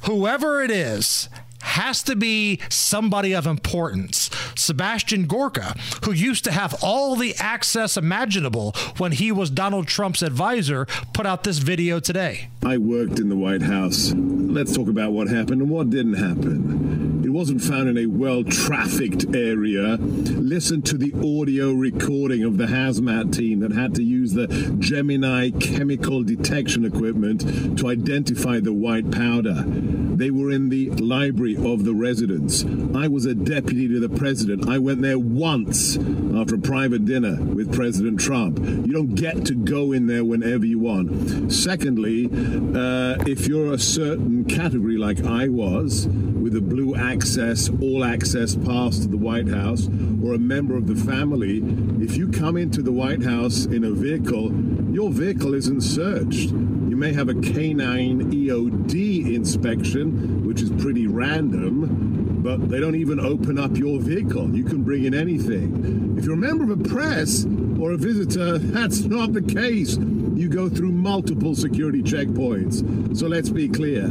Whoever 0.02 0.62
it 0.62 0.72
is 0.72 1.30
has 1.62 2.04
to 2.04 2.16
be 2.16 2.60
somebody 2.70 3.34
of 3.34 3.46
importance. 3.46 4.30
Sebastian 4.56 5.26
Gorka, 5.26 5.76
who 6.04 6.12
used 6.12 6.44
to 6.46 6.52
have 6.52 6.76
all 6.82 7.16
the 7.16 7.36
access 7.40 7.98
imaginable 7.98 8.74
when 8.98 9.12
he 9.12 9.32
was 9.32 9.50
Donald 9.50 9.88
Trump's 9.88 10.22
advisor, 10.22 10.86
put 11.14 11.26
out 11.26 11.44
this 11.44 11.60
video 11.60 12.00
today. 12.00 12.50
I 12.66 12.78
worked 12.78 13.20
in 13.20 13.30
the 13.30 13.36
White 13.36 13.62
House. 13.62 14.14
Let's 14.16 14.76
talk 14.76 14.88
about 14.88 15.12
what 15.12 15.28
happened 15.28 15.62
and 15.62 15.70
what 15.70 15.90
didn't 15.90 16.16
happen. 16.16 17.22
It 17.24 17.32
wasn't 17.32 17.62
found 17.62 17.90
in 17.90 17.98
a 17.98 18.06
well 18.06 18.44
trafficked 18.44 19.36
area. 19.36 19.98
Listen 19.98 20.82
to 20.84 20.98
the 20.98 21.14
audio 21.16 21.74
recording 21.74 22.44
of 22.44 22.58
the 22.58 22.66
hazmat 22.66 23.36
team 23.36 23.60
that 23.60 23.72
had 23.72 23.94
to 23.96 24.04
use 24.04 24.34
the 24.34 24.48
Gemini 24.80 25.50
chemical 25.52 26.24
detection 26.24 26.86
equipment 26.86 27.78
to 27.80 27.90
identify 27.90 28.60
the 28.60 28.74
white 28.74 29.12
powder. 29.12 29.64
They 29.66 30.32
were 30.32 30.50
in 30.50 30.70
the 30.70 30.90
library 30.92 31.47
of 31.56 31.86
the 31.86 31.94
residence. 31.94 32.66
I 32.96 33.08
was 33.08 33.26
a 33.26 33.36
deputy 33.36 33.88
to 33.88 34.00
the 34.00 34.10
president. 34.10 34.68
I 34.68 34.78
went 34.80 35.02
there 35.02 35.20
once 35.20 35.98
after 36.36 36.56
a 36.56 36.60
private 36.60 37.06
dinner 37.06 37.42
with 37.42 37.74
President 37.74 38.20
Trump. 38.20 38.60
You 38.60 38.92
don't 38.92 39.16
get 39.16 39.46
to 39.46 39.56
go 39.56 39.92
in 39.92 40.08
there 40.08 40.26
whenever 40.26 40.66
you 40.66 40.80
want. 40.80 41.52
Secondly, 41.52 42.26
uh, 42.26 43.24
if 43.26 43.48
you're 43.48 43.74
a 43.74 43.80
certain 43.80 44.46
category 44.46 44.98
like 44.98 45.24
I 45.24 45.48
was, 45.48 46.08
with 46.08 46.56
a 46.56 46.62
blue 46.62 46.96
access, 46.96 47.70
all 47.82 48.04
access 48.04 48.56
pass 48.56 49.00
to 49.00 49.08
the 49.08 49.18
White 49.18 49.50
House, 49.50 49.88
or 50.24 50.34
a 50.34 50.40
member 50.40 50.78
of 50.78 50.88
the 50.88 50.96
family, 50.96 51.62
if 52.02 52.16
you 52.16 52.30
come 52.30 52.58
into 52.58 52.82
the 52.82 52.92
White 52.92 53.24
House 53.24 53.66
in 53.66 53.84
a 53.84 53.92
vehicle, 53.92 54.52
your 54.98 55.12
vehicle 55.12 55.54
isn't 55.54 55.82
searched. 55.82 56.50
You 56.50 56.98
may 56.98 57.14
have 57.14 57.30
a 57.30 57.36
canine 57.36 58.32
EOD 58.32 59.32
inspection, 59.36 60.44
which 60.44 60.60
is 60.60 60.72
pretty 60.72 61.06
random, 61.06 62.42
but 62.42 62.68
they 62.68 62.80
don't 62.80 62.96
even 62.96 63.20
open 63.20 63.60
up 63.60 63.78
your 63.78 64.00
vehicle. 64.00 64.50
You 64.56 64.64
can 64.64 64.82
bring 64.82 65.06
in 65.06 65.14
anything. 65.14 66.16
If 66.18 66.26
you're 66.26 66.34
a 66.34 66.38
member 66.38 66.64
of 66.64 66.72
a 66.72 66.84
press 66.90 67.46
or 67.80 67.92
a 67.92 67.98
visitor, 67.98 68.58
that's 68.58 69.02
not 69.02 69.34
the 69.34 69.44
case. 69.44 69.98
You 69.98 70.50
go 70.50 70.68
through 70.68 70.94
multiple 70.94 71.54
security 71.54 72.02
checkpoints. 72.02 73.16
So 73.16 73.28
let's 73.28 73.52
be 73.52 73.70
clear 73.70 74.10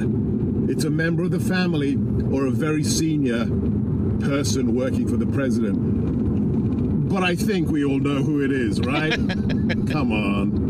it's 0.71 0.85
a 0.85 0.91
member 0.91 1.25
of 1.25 1.33
the 1.33 1.41
family 1.41 1.97
or 2.31 2.47
a 2.47 2.53
very 2.53 2.85
senior 2.85 3.47
person 4.21 4.77
working 4.77 5.09
for 5.09 5.17
the 5.17 5.27
president. 5.27 7.09
But 7.09 7.25
I 7.25 7.35
think 7.35 7.71
we 7.71 7.85
all 7.85 7.99
know 7.99 8.23
who 8.23 8.45
it 8.45 8.53
is, 8.53 8.79
right? 8.79 9.11
Come 9.91 10.13
on. 10.13 10.66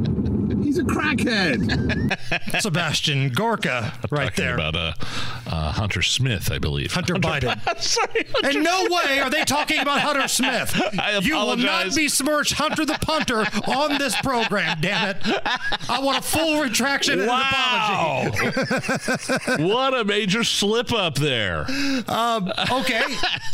He's 0.76 0.84
a 0.84 0.88
crackhead. 0.88 2.60
Sebastian 2.60 3.30
Gorka, 3.30 3.94
right 4.10 4.26
Talking 4.28 4.44
there. 4.44 4.54
about 4.54 4.74
uh, 4.76 4.92
uh, 5.46 5.72
Hunter 5.72 6.02
Smith, 6.02 6.52
I 6.52 6.58
believe. 6.58 6.92
Hunter 6.92 7.14
Biden. 7.14 7.56
Sorry, 7.80 8.26
In 8.54 8.62
no 8.62 8.86
way 8.90 9.20
are 9.20 9.30
they 9.30 9.44
talking 9.44 9.78
about 9.80 10.00
Hunter 10.00 10.28
Smith. 10.28 10.74
I 10.98 11.12
apologize. 11.12 11.26
You 11.26 11.34
will 11.36 11.56
not 11.56 11.64
apologize. 11.86 11.94
besmirch 11.96 12.52
Hunter 12.52 12.84
the 12.84 12.98
punter 13.00 13.46
on 13.70 13.96
this 13.98 14.14
program, 14.20 14.78
damn 14.82 15.10
it. 15.16 15.16
I 15.88 16.00
want 16.00 16.18
a 16.18 16.22
full 16.22 16.60
retraction 16.60 17.20
and 17.20 17.28
Wow. 17.28 18.22
an 18.24 18.28
apology. 18.28 19.62
what 19.64 19.98
a 19.98 20.04
major 20.04 20.44
slip 20.44 20.92
up 20.92 21.14
there. 21.16 21.64
Um, 22.06 22.52
okay, 22.70 23.02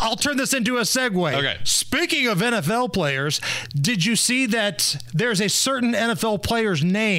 I'll 0.00 0.16
turn 0.16 0.36
this 0.38 0.52
into 0.54 0.78
a 0.78 0.82
segue. 0.82 1.34
Okay. 1.34 1.58
Speaking 1.62 2.26
of 2.26 2.38
NFL 2.38 2.92
players, 2.92 3.40
did 3.80 4.04
you 4.04 4.16
see 4.16 4.46
that 4.46 4.96
there's 5.14 5.40
a 5.40 5.48
certain 5.48 5.92
NFL 5.92 6.42
player's 6.42 6.82
name 6.82 7.11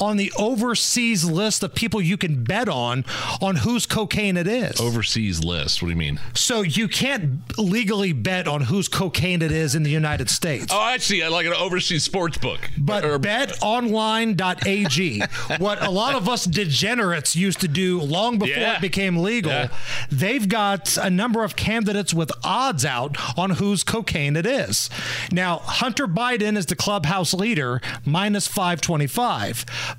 on 0.00 0.16
the 0.16 0.32
overseas 0.38 1.24
list 1.24 1.62
of 1.62 1.74
people 1.74 2.00
you 2.00 2.16
can 2.16 2.42
bet 2.44 2.68
on 2.68 3.04
on 3.40 3.56
whose 3.56 3.86
cocaine 3.86 4.36
it 4.36 4.46
is? 4.46 4.80
Overseas 4.80 5.44
list. 5.44 5.80
What 5.82 5.86
do 5.88 5.92
you 5.92 5.96
mean? 5.98 6.18
So 6.34 6.62
you 6.62 6.88
can't 6.88 7.40
legally 7.58 8.12
bet 8.12 8.48
on 8.48 8.62
whose 8.62 8.88
cocaine 8.88 9.42
it 9.42 9.52
is 9.52 9.74
in 9.74 9.82
the 9.82 9.90
United 9.90 10.28
States. 10.30 10.66
Oh, 10.70 10.96
see. 10.98 11.22
I 11.22 11.28
like 11.28 11.46
an 11.46 11.52
overseas 11.52 12.02
sports 12.04 12.38
book. 12.38 12.60
But 12.78 13.04
betonline.ag, 13.96 15.22
what 15.58 15.82
a 15.82 15.90
lot 15.90 16.14
of 16.14 16.28
us 16.28 16.44
degenerates 16.44 17.36
used 17.36 17.60
to 17.60 17.68
do 17.68 18.00
long 18.00 18.38
before 18.38 18.56
Yeah. 18.56 18.76
it 18.76 18.80
became 18.80 19.18
legal, 19.18 19.52
Yeah. 19.52 19.68
they've 20.10 20.48
got 20.48 20.96
a 20.96 21.10
number 21.10 21.44
of 21.44 21.56
candidates 21.56 22.12
with 22.14 22.30
odds 22.44 22.84
out 22.84 23.16
on 23.38 23.50
whose 23.50 23.82
cocaine 23.84 24.36
it 24.36 24.46
is. 24.46 24.88
Now, 25.32 25.58
Hunter 25.58 26.06
Biden 26.08 26.56
is 26.56 26.66
the 26.66 26.76
clubhouse 26.76 27.32
leader, 27.34 27.80
minus 28.04 28.46
525. 28.46 29.35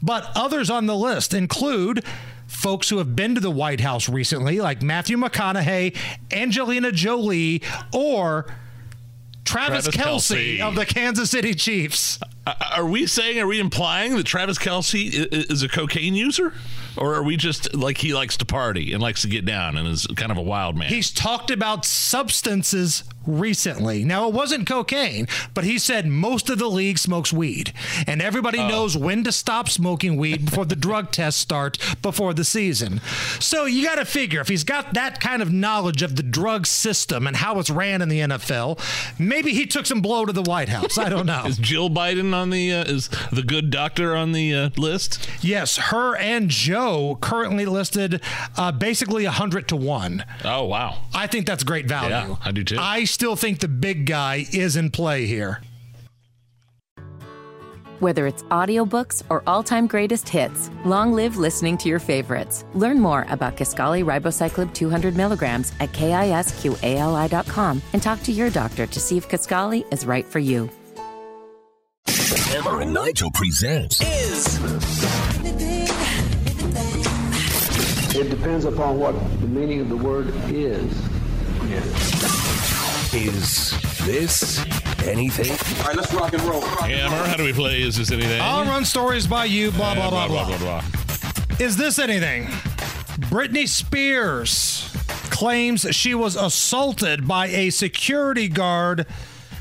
But 0.02 0.30
others 0.36 0.70
on 0.70 0.86
the 0.86 0.96
list 0.96 1.34
include 1.34 2.04
folks 2.48 2.90
who 2.90 2.98
have 2.98 3.16
been 3.16 3.36
to 3.36 3.42
the 3.42 3.52
White 3.52 3.82
House 3.82 4.08
recently, 4.10 4.60
like 4.62 4.82
Matthew 4.82 5.18
McConaughey, 5.18 5.96
Angelina 6.32 6.92
Jolie, 6.92 7.62
or 7.94 8.46
Travis, 9.44 9.86
Travis 9.86 9.96
Kelsey 9.96 10.58
Kelce. 10.58 10.62
of 10.62 10.76
the 10.76 10.86
Kansas 10.86 11.30
City 11.32 11.54
Chiefs. 11.54 12.20
Uh, 12.46 12.54
Are 12.76 12.86
we 12.86 13.06
saying, 13.08 13.40
are 13.40 13.48
we 13.48 13.60
implying 13.60 14.16
that 14.18 14.26
Travis 14.26 14.58
Kelsey 14.58 15.08
is 15.08 15.64
a 15.64 15.68
cocaine 15.70 16.16
user? 16.16 16.54
Or 16.98 17.14
are 17.14 17.24
we 17.24 17.38
just 17.38 17.74
like 17.76 17.98
he 17.98 18.14
likes 18.14 18.38
to 18.38 18.46
party 18.46 18.92
and 18.92 19.02
likes 19.02 19.22
to 19.22 19.28
get 19.28 19.46
down 19.46 19.78
and 19.78 19.88
is 19.88 20.08
kind 20.16 20.32
of 20.32 20.38
a 20.38 20.42
wild 20.42 20.76
man? 20.76 20.90
He's 20.90 21.12
talked 21.12 21.52
about 21.52 21.86
substances 21.86 23.04
recently. 23.28 24.04
Now, 24.04 24.28
it 24.28 24.34
wasn't 24.34 24.66
cocaine, 24.68 25.28
but 25.54 25.64
he 25.64 25.78
said 25.78 26.08
most 26.08 26.50
of 26.50 26.58
the 26.58 26.70
league 26.70 26.98
smokes 26.98 27.32
weed. 27.32 27.74
And 28.08 28.22
everybody 28.22 28.58
Oh. 28.60 28.68
knows 28.68 28.98
when 28.98 29.24
to 29.26 29.32
stop 29.32 29.70
smoking 29.70 30.18
weed 30.18 30.46
before 30.46 30.66
the 30.66 30.76
drug 30.76 31.12
tests 31.12 31.40
start 31.42 31.78
before 32.02 32.34
the 32.34 32.44
season. 32.44 33.02
So 33.40 33.66
you 33.66 33.84
got 33.84 33.96
to 33.96 34.06
figure 34.06 34.42
if 34.42 34.48
he's 34.48 34.64
got 34.64 34.94
that 34.94 35.20
kind 35.20 35.42
of 35.42 35.52
knowledge 35.52 36.02
of 36.02 36.16
the 36.16 36.24
drug 36.24 36.66
system 36.66 37.28
and 37.28 37.36
how 37.38 37.60
it's 37.60 37.70
ran 37.70 38.02
in 38.02 38.10
the 38.10 38.20
NFL, 38.22 38.80
maybe 39.20 39.52
he 39.54 39.66
took 39.66 39.86
some 39.86 40.02
blow 40.02 40.26
to 40.26 40.32
the 40.34 40.42
White 40.44 40.70
House. 40.70 40.98
I 40.98 41.10
don't 41.10 41.26
know. 41.26 41.44
Is 41.46 41.58
Jill 41.58 41.90
Biden 41.90 42.34
on 42.34 42.50
the 42.50 42.74
uh, 42.74 42.84
is 42.86 43.10
the 43.32 43.44
good 43.44 43.70
doctor 43.70 44.16
on 44.16 44.32
the 44.32 44.54
uh, 44.54 44.70
list? 44.78 45.30
yes, 45.42 45.78
her 45.78 46.16
and 46.18 46.50
Joe 46.50 47.18
currently 47.22 47.66
listed 47.66 48.22
uh, 48.56 48.72
basically 48.72 49.26
100 49.26 49.68
to 49.70 49.76
1. 49.76 50.24
Oh 50.46 50.66
wow, 50.66 51.00
I 51.14 51.28
think 51.28 51.46
that's 51.46 51.64
great 51.64 51.86
value. 51.86 52.10
Yeah, 52.10 52.36
I 52.44 52.52
do 52.52 52.64
too. 52.64 52.78
I 52.80 53.04
still 53.18 53.36
think 53.36 53.60
the 53.60 53.68
big 53.68 54.06
guy 54.06 54.46
is 54.54 54.76
in 54.76 54.92
play 54.92 55.26
here. 55.26 55.60
Whether 58.00 58.28
it's 58.28 58.44
audiobooks 58.44 59.24
or 59.32 59.42
all-time 59.48 59.88
greatest 59.88 60.30
hits, 60.30 60.70
long 60.86 61.14
live 61.14 61.36
listening 61.36 61.80
to 61.80 61.90
your 61.90 61.98
favorites. 61.98 62.64
Learn 62.76 63.00
more 63.00 63.26
about 63.30 63.58
Kisqali 63.58 64.06
Ribociclib 64.06 64.72
200 64.72 65.18
milligrams 65.18 65.74
at 65.80 65.92
kisqali.com 65.94 67.82
and 67.94 68.04
talk 68.04 68.22
to 68.22 68.32
your 68.32 68.52
doctor 68.52 68.86
to 68.86 69.00
see 69.00 69.18
if 69.18 69.28
Kisqali 69.28 69.92
is 69.92 70.06
right 70.06 70.24
for 70.28 70.38
you. 70.38 70.70
Hammer 72.06 72.82
and 72.82 72.94
Nigel 72.94 73.32
presents 73.32 74.00
Is 74.00 74.60
It 78.16 78.30
depends 78.30 78.66
upon 78.66 79.00
what 79.00 79.14
the 79.42 79.48
meaning 79.48 79.82
of 79.82 79.90
the 79.90 79.98
word 79.98 80.32
is. 80.52 80.94
Is 83.26 83.72
this 84.06 84.60
anything? 85.04 85.52
All 85.82 85.88
right, 85.88 85.96
let's 85.96 86.14
rock 86.14 86.34
and 86.34 86.42
roll. 86.44 86.62
Hammer, 86.62 87.26
how 87.28 87.36
do 87.36 87.44
we 87.44 87.52
play? 87.52 87.82
Is 87.82 87.98
this 87.98 88.12
anything? 88.12 88.40
I'll 88.40 88.64
run 88.66 88.86
stories 88.86 89.26
by 89.26 89.46
you, 89.46 89.72
blah, 89.72 89.96
blah, 89.96 90.08
Uh, 90.08 90.10
blah, 90.12 90.28
blah. 90.28 90.46
blah, 90.46 90.58
blah. 90.60 90.84
Is 91.60 91.78
this 91.78 91.98
anything? 91.98 92.46
Britney 93.32 93.68
Spears 93.68 94.88
claims 95.32 95.88
she 95.96 96.14
was 96.14 96.36
assaulted 96.36 97.28
by 97.28 97.48
a 97.48 97.72
security 97.72 98.48
guard 98.48 99.08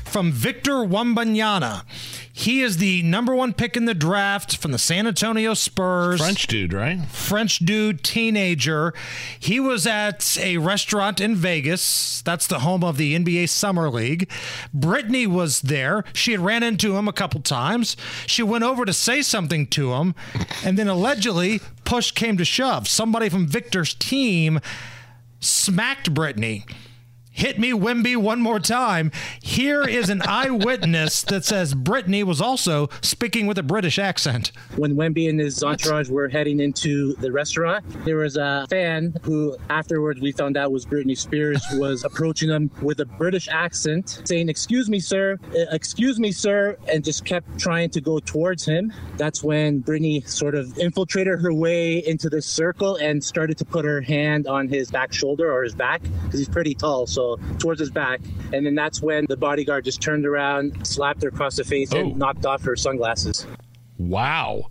from 0.07 0.31
Victor 0.31 0.77
Wembanyama. 0.77 1.83
He 2.31 2.61
is 2.61 2.77
the 2.77 3.03
number 3.03 3.35
one 3.35 3.53
pick 3.53 3.75
in 3.75 3.85
the 3.85 3.93
draft 3.93 4.57
from 4.57 4.71
the 4.71 4.77
San 4.77 5.07
Antonio 5.07 5.53
Spurs. 5.53 6.19
French 6.19 6.47
dude, 6.47 6.73
right? 6.73 7.03
French 7.07 7.59
dude, 7.59 8.03
teenager. 8.03 8.93
He 9.39 9.59
was 9.59 9.85
at 9.85 10.37
a 10.37 10.57
restaurant 10.57 11.19
in 11.19 11.35
Vegas. 11.35 12.21
That's 12.21 12.47
the 12.47 12.59
home 12.59 12.83
of 12.83 12.97
the 12.97 13.17
NBA 13.17 13.49
Summer 13.49 13.89
League. 13.89 14.29
Britney 14.75 15.27
was 15.27 15.61
there. 15.61 16.03
She 16.13 16.31
had 16.31 16.41
ran 16.41 16.63
into 16.63 16.95
him 16.95 17.07
a 17.07 17.13
couple 17.13 17.41
times. 17.41 17.97
She 18.25 18.43
went 18.43 18.63
over 18.63 18.85
to 18.85 18.93
say 18.93 19.21
something 19.21 19.67
to 19.67 19.93
him, 19.93 20.15
and 20.63 20.77
then 20.77 20.87
allegedly, 20.87 21.59
push 21.83 22.11
came 22.11 22.37
to 22.37 22.45
shove. 22.45 22.87
Somebody 22.87 23.29
from 23.29 23.47
Victor's 23.47 23.93
team 23.93 24.59
smacked 25.39 26.13
Britney. 26.13 26.63
Hit 27.37 27.59
me, 27.59 27.71
Wemby, 27.71 28.17
one 28.17 28.41
more 28.41 28.59
time. 28.59 29.11
Here 29.43 29.83
is 29.83 30.09
an 30.09 30.23
eyewitness 30.23 31.21
that 31.27 31.45
says 31.45 31.75
Britney 31.75 32.23
was 32.23 32.41
also 32.41 32.89
speaking 33.01 33.45
with 33.45 33.59
a 33.59 33.63
British 33.63 33.99
accent. 33.99 34.51
when 34.75 34.95
Wemby 34.95 35.29
and 35.29 35.39
his 35.39 35.63
entourage 35.63 36.09
were 36.09 36.27
heading 36.29 36.59
into 36.59 37.13
the 37.17 37.31
restaurant, 37.31 37.85
there 38.05 38.17
was 38.17 38.37
a 38.37 38.65
fan 38.71 39.15
who 39.21 39.55
afterwards 39.69 40.19
we 40.19 40.31
found 40.31 40.57
out 40.57 40.71
was 40.71 40.83
Britney 40.87 41.15
Spears 41.15 41.63
was 41.73 42.03
approaching 42.03 42.49
them 42.49 42.71
with 42.81 43.01
a 43.01 43.05
British 43.05 43.47
accent, 43.49 44.19
saying, 44.25 44.49
"Excuse 44.49 44.89
me, 44.89 44.99
sir. 44.99 45.37
Uh, 45.55 45.65
Excuse 45.75 46.19
me, 46.19 46.31
sir," 46.31 46.75
and 46.91 47.03
just 47.05 47.23
kept 47.23 47.59
trying 47.59 47.91
to 47.91 48.01
go 48.01 48.17
towards 48.17 48.65
him. 48.65 48.91
That's 49.17 49.43
when 49.43 49.83
Britney 49.83 50.27
sort 50.27 50.55
of 50.55 50.75
infiltrated 50.79 51.39
her 51.39 51.53
way 51.53 51.99
into 51.99 52.31
this 52.31 52.47
circle 52.47 52.95
and 52.95 53.23
started 53.23 53.59
to 53.59 53.65
put 53.65 53.85
her 53.85 54.01
hand 54.01 54.47
on 54.47 54.67
his 54.67 54.89
back 54.89 55.13
shoulder 55.13 55.53
or 55.53 55.61
his 55.61 55.75
back 55.75 56.01
because 56.23 56.39
he's 56.39 56.49
pretty 56.49 56.73
tall, 56.73 57.05
so 57.05 57.26
towards 57.59 57.81
his 57.81 57.91
back. 57.91 58.21
And 58.53 58.65
then 58.65 58.73
that's 58.75 59.01
when 59.01 59.25
the 59.27 59.35
bodyguard 59.35 59.83
just 59.83 60.01
turned 60.01 60.25
around, 60.25 60.87
slapped 60.87 61.21
her 61.23 61.27
across 61.29 61.57
the 61.57 61.65
face, 61.65 61.93
Oh. 61.93 61.99
and 61.99 62.15
knocked 62.17 62.45
off 62.45 62.61
her 62.63 62.77
sunglasses. 62.77 63.45
Wow. 63.97 64.67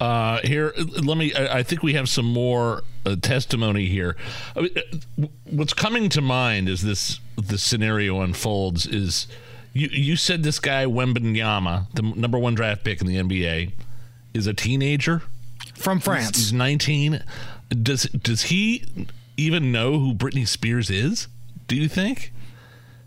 Uh, 0.00 0.38
here, 0.44 0.72
let 1.02 1.18
me. 1.18 1.34
I 1.34 1.58
I 1.58 1.62
think 1.62 1.82
we 1.82 1.92
have 1.92 2.08
some 2.08 2.24
more 2.24 2.82
uh, 3.04 3.16
testimony 3.20 3.84
here. 3.84 4.16
I 4.56 4.60
mean, 4.62 4.70
uh, 5.22 5.26
What's 5.50 5.74
coming 5.74 6.08
to 6.10 6.22
mind 6.22 6.70
as 6.70 6.80
this 6.80 7.20
the 7.36 7.58
scenario 7.58 8.22
unfolds 8.22 8.86
is 8.86 9.26
you 9.74 9.88
you 9.92 10.16
said 10.16 10.42
this 10.42 10.58
guy 10.58 10.86
Wembanyama, 10.86 11.92
the 11.92 12.00
number 12.02 12.38
one 12.38 12.54
draft 12.54 12.82
pick 12.82 13.02
in 13.02 13.06
the 13.08 13.16
NBA, 13.16 13.72
is 14.32 14.46
a 14.46 14.54
teenager 14.54 15.20
from 15.74 16.00
France. 16.00 16.28
He's, 16.36 16.46
he's 16.46 16.52
19. 16.54 17.22
Does 17.82 18.04
does 18.04 18.42
he 18.44 18.84
even 19.36 19.70
know 19.70 19.98
who 19.98 20.14
Britney 20.14 20.48
Spears 20.48 20.88
is? 20.88 21.28
Do 21.70 21.76
you 21.76 21.88
think? 21.88 22.32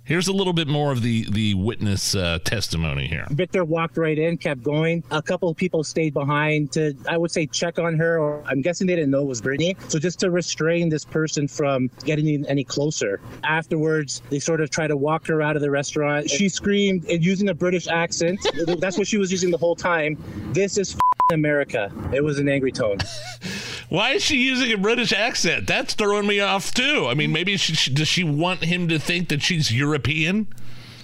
Here's 0.05 0.29
a 0.29 0.31
little 0.31 0.53
bit 0.53 0.69
more 0.69 0.93
of 0.93 1.01
the 1.01 1.29
the 1.29 1.53
witness 1.53 2.15
uh, 2.15 2.39
testimony 2.45 3.07
here. 3.07 3.27
Victor 3.31 3.65
walked 3.65 3.97
right 3.97 4.17
in, 4.17 4.37
kept 4.37 4.63
going. 4.63 5.03
A 5.11 5.21
couple 5.21 5.49
of 5.49 5.57
people 5.57 5.83
stayed 5.83 6.13
behind 6.13 6.71
to, 6.71 6.95
I 7.09 7.17
would 7.17 7.29
say, 7.29 7.45
check 7.45 7.77
on 7.77 7.97
her, 7.97 8.17
or 8.17 8.41
I'm 8.45 8.61
guessing 8.61 8.87
they 8.87 8.95
didn't 8.95 9.11
know 9.11 9.23
it 9.23 9.27
was 9.27 9.41
Britney. 9.41 9.75
So 9.91 9.99
just 9.99 10.17
to 10.21 10.31
restrain 10.31 10.87
this 10.87 11.03
person 11.03 11.45
from 11.45 11.89
getting 12.05 12.45
any 12.47 12.63
closer. 12.63 13.19
Afterwards, 13.43 14.21
they 14.29 14.39
sort 14.39 14.61
of 14.61 14.69
tried 14.69 14.87
to 14.87 14.97
walk 14.97 15.27
her 15.27 15.41
out 15.41 15.57
of 15.57 15.61
the 15.61 15.69
restaurant. 15.69 16.29
She 16.29 16.47
screamed 16.47 17.03
and 17.09 17.21
using 17.21 17.49
a 17.49 17.53
British 17.53 17.87
accent. 17.89 18.39
That's 18.79 18.97
what 18.97 19.07
she 19.07 19.17
was 19.17 19.29
using 19.29 19.51
the 19.51 19.57
whole 19.57 19.75
time. 19.75 20.17
This 20.53 20.77
is 20.77 20.95
America. 21.33 21.91
It 22.13 22.23
was 22.23 22.39
an 22.39 22.47
angry 22.47 22.71
tone. 22.71 22.99
Why 23.93 24.13
is 24.13 24.23
she 24.23 24.37
using 24.37 24.71
a 24.73 24.77
British 24.79 25.13
accent? 25.13 25.67
That's 25.67 25.93
throwing 25.93 26.25
me 26.25 26.39
off 26.39 26.73
too. 26.73 27.05
I 27.07 27.13
mean, 27.13 27.31
maybe 27.31 27.55
she, 27.57 27.75
she- 27.75 27.93
does 27.93 28.07
she 28.07 28.23
want 28.23 28.63
him 28.63 28.87
to 28.87 28.97
think 28.97 29.29
that 29.29 29.43
she's 29.43 29.71
European? 29.71 30.47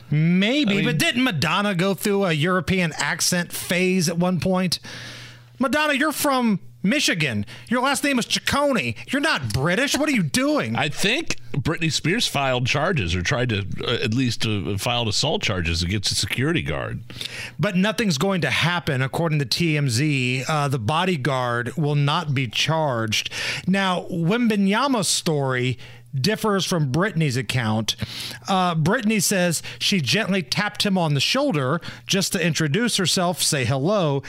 Maybe, 0.09 0.71
I 0.71 0.75
mean- 0.77 0.85
but 0.85 0.97
didn't 0.97 1.23
Madonna 1.23 1.75
go 1.75 1.93
through 1.93 2.23
a 2.25 2.33
European 2.33 2.91
accent 2.97 3.51
phase 3.51 4.09
at 4.09 4.17
one 4.17 4.39
point? 4.39 4.79
Madonna, 5.59 5.93
you're 5.93 6.11
from 6.11 6.59
Michigan. 6.81 7.45
Your 7.67 7.81
last 7.81 8.03
name 8.03 8.19
is 8.19 8.25
Ciccone. 8.25 8.95
You're 9.11 9.21
not 9.21 9.53
British. 9.53 9.97
What 9.97 10.09
are 10.09 10.13
you 10.13 10.23
doing? 10.23 10.75
I 10.75 10.89
think 10.89 11.37
Britney 11.51 11.91
Spears 11.91 12.27
filed 12.27 12.67
charges 12.67 13.15
or 13.15 13.21
tried 13.21 13.49
to 13.49 13.65
uh, 13.83 14.03
at 14.03 14.13
least 14.13 14.45
uh, 14.45 14.77
filed 14.77 15.07
assault 15.07 15.41
charges 15.41 15.83
against 15.83 16.11
a 16.11 16.15
security 16.15 16.61
guard. 16.61 17.01
But 17.59 17.75
nothing's 17.75 18.17
going 18.17 18.41
to 18.41 18.49
happen, 18.49 19.01
according 19.01 19.39
to 19.39 19.45
TMZ. 19.45 20.45
Uh, 20.47 20.67
the 20.67 20.79
bodyguard 20.79 21.75
will 21.75 21.95
not 21.95 22.33
be 22.33 22.47
charged. 22.47 23.29
Now, 23.67 24.05
Wembanyama's 24.09 25.07
story 25.07 25.77
differs 26.13 26.65
from 26.65 26.91
Britney's 26.91 27.37
account. 27.37 27.95
Uh, 28.47 28.75
Britney 28.75 29.21
says 29.21 29.61
she 29.79 30.01
gently 30.01 30.41
tapped 30.41 30.85
him 30.85 30.97
on 30.97 31.13
the 31.13 31.19
shoulder 31.19 31.79
just 32.05 32.33
to 32.33 32.45
introduce 32.45 32.97
herself, 32.97 33.41
say 33.41 33.65
hello. 33.65 34.23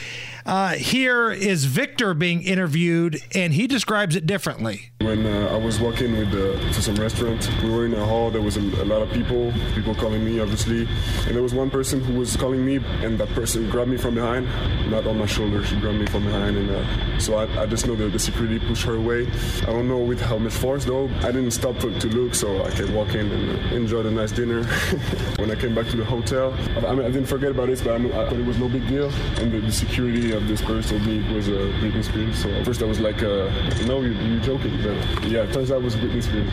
Uh, 0.47 0.71
here 0.71 1.31
is 1.31 1.65
Victor 1.65 2.15
being 2.15 2.43
interviewed, 2.43 3.21
and 3.35 3.55
he 3.55 3.67
describes 3.67 4.17
it 4.17 4.27
differently. 4.27 4.91
When 5.01 5.27
uh, 5.27 5.49
I 5.53 5.57
was 5.57 5.81
walking 5.81 6.17
with 6.17 6.31
the, 6.31 6.59
to 6.73 6.83
some 6.83 6.97
restaurant, 6.97 7.49
we 7.63 7.71
were 7.71 7.87
in 7.87 7.95
a 7.95 8.05
hall. 8.05 8.31
There 8.31 8.43
was 8.43 8.57
a, 8.57 8.61
a 8.61 8.85
lot 8.85 9.03
of 9.03 9.11
people, 9.13 9.53
people 9.75 9.95
calling 9.95 10.25
me, 10.25 10.41
obviously. 10.41 10.87
And 11.27 11.35
there 11.35 11.43
was 11.43 11.55
one 11.55 11.71
person 11.71 12.01
who 12.01 12.19
was 12.19 12.37
calling 12.37 12.65
me, 12.65 12.77
and 12.77 13.19
that 13.19 13.29
person 13.31 13.69
grabbed 13.71 13.91
me 13.91 13.97
from 13.97 14.15
behind, 14.15 14.47
not 14.91 15.07
on 15.07 15.19
my 15.19 15.27
shoulder. 15.27 15.65
She 15.65 15.77
grabbed 15.77 15.99
me 15.99 16.07
from 16.07 16.25
behind, 16.25 16.57
and 16.57 16.71
uh, 16.71 17.19
so 17.19 17.37
I, 17.37 17.63
I 17.63 17.67
just 17.67 17.87
know 17.87 17.95
that 17.97 18.13
the 18.13 18.19
security 18.19 18.59
pushed 18.59 18.85
her 18.85 18.97
away. 18.97 19.27
I 19.63 19.67
don't 19.67 19.89
know 19.89 19.99
with 19.99 20.21
how 20.21 20.39
much 20.39 20.53
force 20.53 20.85
though. 20.85 21.09
I 21.21 21.33
didn't 21.33 21.53
stop 21.53 21.70
to, 21.79 21.99
to 22.01 22.09
look, 22.09 22.35
so 22.35 22.65
I 22.65 22.71
can 22.71 22.93
walk 22.95 23.15
in 23.15 23.31
and 23.31 23.73
enjoy 23.73 24.03
the 24.03 24.11
nice 24.11 24.33
dinner. 24.33 24.65
when 25.37 25.51
I 25.51 25.55
came 25.55 25.75
back 25.75 25.87
to 25.89 25.97
the 25.97 26.05
hotel, 26.05 26.53
I, 26.87 26.95
mean, 26.95 27.05
I 27.05 27.11
didn't 27.11 27.27
forget 27.27 27.51
about 27.51 27.69
this, 27.69 27.83
but 27.83 27.95
I, 27.95 27.99
knew, 27.99 28.13
I 28.13 28.29
thought 28.29 28.39
it 28.39 28.47
was 28.47 28.59
no 28.59 28.69
big 28.69 28.87
deal. 28.89 29.11
And 29.39 29.53
the, 29.53 29.61
the 29.61 29.73
security 29.73 30.33
of 30.33 30.47
this 30.49 30.61
person 30.63 31.05
me 31.07 31.35
was 31.35 31.49
uh, 31.49 31.53
Britney 31.81 32.05
Spears. 32.05 32.43
So 32.43 32.51
at 32.51 32.65
first 32.65 32.83
I 32.83 32.87
was 32.87 33.01
like, 33.01 33.23
uh, 33.23 33.51
no, 33.87 34.01
you, 34.03 34.13
you're 34.13 34.41
joking. 34.41 34.77
But 34.83 35.25
yeah, 35.25 35.47
turns 35.47 35.71
out 35.71 35.79
it 35.79 35.85
was 35.85 35.97
Britney 35.97 36.23
Spears. 36.23 36.51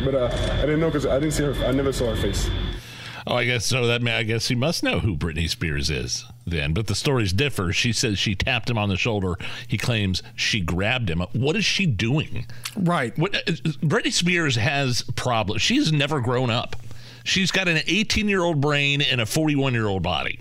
But 0.04 0.14
uh, 0.14 0.30
I 0.54 0.60
didn't 0.62 0.80
know 0.80 0.88
because 0.88 1.06
I 1.06 1.18
didn't 1.18 1.34
see 1.34 1.44
her. 1.44 1.54
I 1.66 1.72
never 1.72 1.92
saw 1.92 2.10
her 2.10 2.16
face. 2.16 2.48
Oh, 3.26 3.36
I 3.36 3.44
guess 3.44 3.66
so. 3.66 3.86
That 3.86 4.06
I 4.06 4.22
guess 4.22 4.48
he 4.48 4.54
must 4.54 4.82
know 4.82 5.00
who 5.00 5.16
Britney 5.16 5.48
Spears 5.48 5.90
is 5.90 6.24
then. 6.46 6.72
But 6.72 6.86
the 6.86 6.94
stories 6.94 7.32
differ. 7.32 7.72
She 7.72 7.92
says 7.92 8.18
she 8.18 8.34
tapped 8.34 8.68
him 8.70 8.78
on 8.78 8.88
the 8.88 8.96
shoulder. 8.96 9.36
He 9.68 9.78
claims 9.78 10.22
she 10.34 10.60
grabbed 10.60 11.10
him. 11.10 11.20
What 11.32 11.56
is 11.56 11.64
she 11.64 11.86
doing? 11.86 12.46
Right. 12.76 13.16
What 13.18 13.34
uh, 13.36 13.40
Britney 13.82 14.12
Spears 14.12 14.56
has 14.56 15.02
problems. 15.16 15.62
She's 15.62 15.92
never 15.92 16.20
grown 16.20 16.50
up. 16.50 16.76
She's 17.24 17.50
got 17.50 17.68
an 17.68 17.80
18 17.86 18.28
year 18.28 18.42
old 18.42 18.60
brain 18.60 19.02
and 19.02 19.20
a 19.20 19.26
41 19.26 19.74
year 19.74 19.86
old 19.86 20.02
body. 20.02 20.40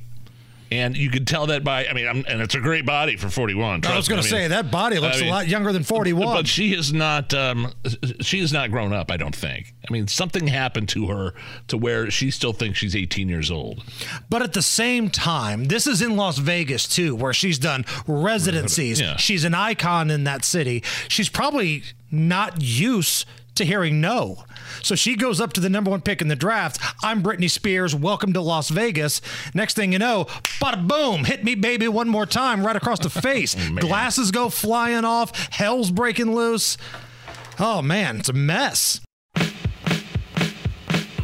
And 0.72 0.96
you 0.96 1.10
can 1.10 1.26
tell 1.26 1.48
that 1.48 1.64
by, 1.64 1.88
I 1.88 1.94
mean, 1.94 2.08
I'm, 2.08 2.24
and 2.28 2.42
it's 2.42 2.56
a 2.56 2.60
great 2.60 2.86
body 2.86 3.16
for 3.16 3.30
41. 3.30 3.86
I 3.86 3.96
was 3.96 4.08
going 4.08 4.22
to 4.22 4.28
say 4.28 4.48
that 4.48 4.70
body 4.70 5.00
looks 5.00 5.18
I 5.18 5.22
mean, 5.22 5.30
a 5.30 5.32
lot 5.32 5.48
younger 5.48 5.74
than 5.74 5.84
41. 5.84 6.36
But 6.36 6.48
she 6.48 6.74
is 6.74 6.94
not. 6.94 7.34
Um, 7.34 7.74
she 8.22 8.40
is 8.40 8.54
not 8.54 8.70
grown 8.72 8.94
up. 8.94 9.12
I 9.12 9.18
don't 9.18 9.36
think. 9.36 9.74
I 9.88 9.92
mean, 9.92 10.08
something 10.08 10.48
happened 10.48 10.90
to 10.90 11.08
her 11.08 11.34
to 11.68 11.78
where 11.78 12.12
she 12.12 12.30
still 12.30 12.54
thinks 12.54 12.78
she's 12.78 12.96
18 12.96 13.30
years 13.30 13.50
old. 13.50 13.84
But 14.30 14.44
at 14.44 14.54
the 14.54 14.62
same 14.62 15.10
time, 15.10 15.66
this 15.66 15.88
is 15.88 16.02
in 16.02 16.16
Las 16.16 16.38
Vegas 16.38 16.88
too, 16.88 17.16
where 17.16 17.34
she's 17.34 17.58
done 17.58 17.86
residencies. 18.08 19.02
Yeah. 19.02 19.18
She's 19.18 19.44
an 19.44 19.56
icon 19.56 20.12
in 20.12 20.24
that 20.26 20.46
city. 20.46 20.84
She's 21.08 21.30
probably 21.30 21.84
not 22.12 22.62
used 22.62 23.26
to 23.56 23.66
hearing 23.66 24.02
no. 24.02 24.44
So 24.82 24.96
she 24.96 25.16
goes 25.16 25.42
up 25.42 25.54
to 25.54 25.62
the 25.62 25.70
number 25.70 25.92
one 25.92 26.02
pick 26.02 26.22
in 26.22 26.28
the 26.28 26.36
draft. 26.36 26.80
I'm 27.04 27.22
Britney 27.24 27.50
Spears. 27.50 27.96
Welcome 27.96 28.34
to 28.34 28.42
Las 28.42 28.70
Vegas. 28.70 29.22
Next 29.54 29.76
thing 29.76 29.92
you 29.94 30.00
know, 30.00 30.26
bada 30.62 30.88
boom, 30.88 31.26
hit 31.26 31.44
me, 31.44 31.56
baby, 31.56 31.88
one 31.88 32.10
more 32.10 32.26
time, 32.26 32.66
right 32.66 32.76
across 32.76 33.00
the 33.00 33.10
face. 33.22 33.56
Oh, 33.60 33.76
Glasses 33.76 34.32
go 34.32 34.50
flying 34.50 35.06
off. 35.06 35.50
Hell's 35.52 35.92
breaking 35.92 36.34
loose. 36.36 36.78
Oh 37.60 37.82
man, 37.82 38.18
it's 38.18 38.30
a 38.30 38.34
mess. 38.34 39.02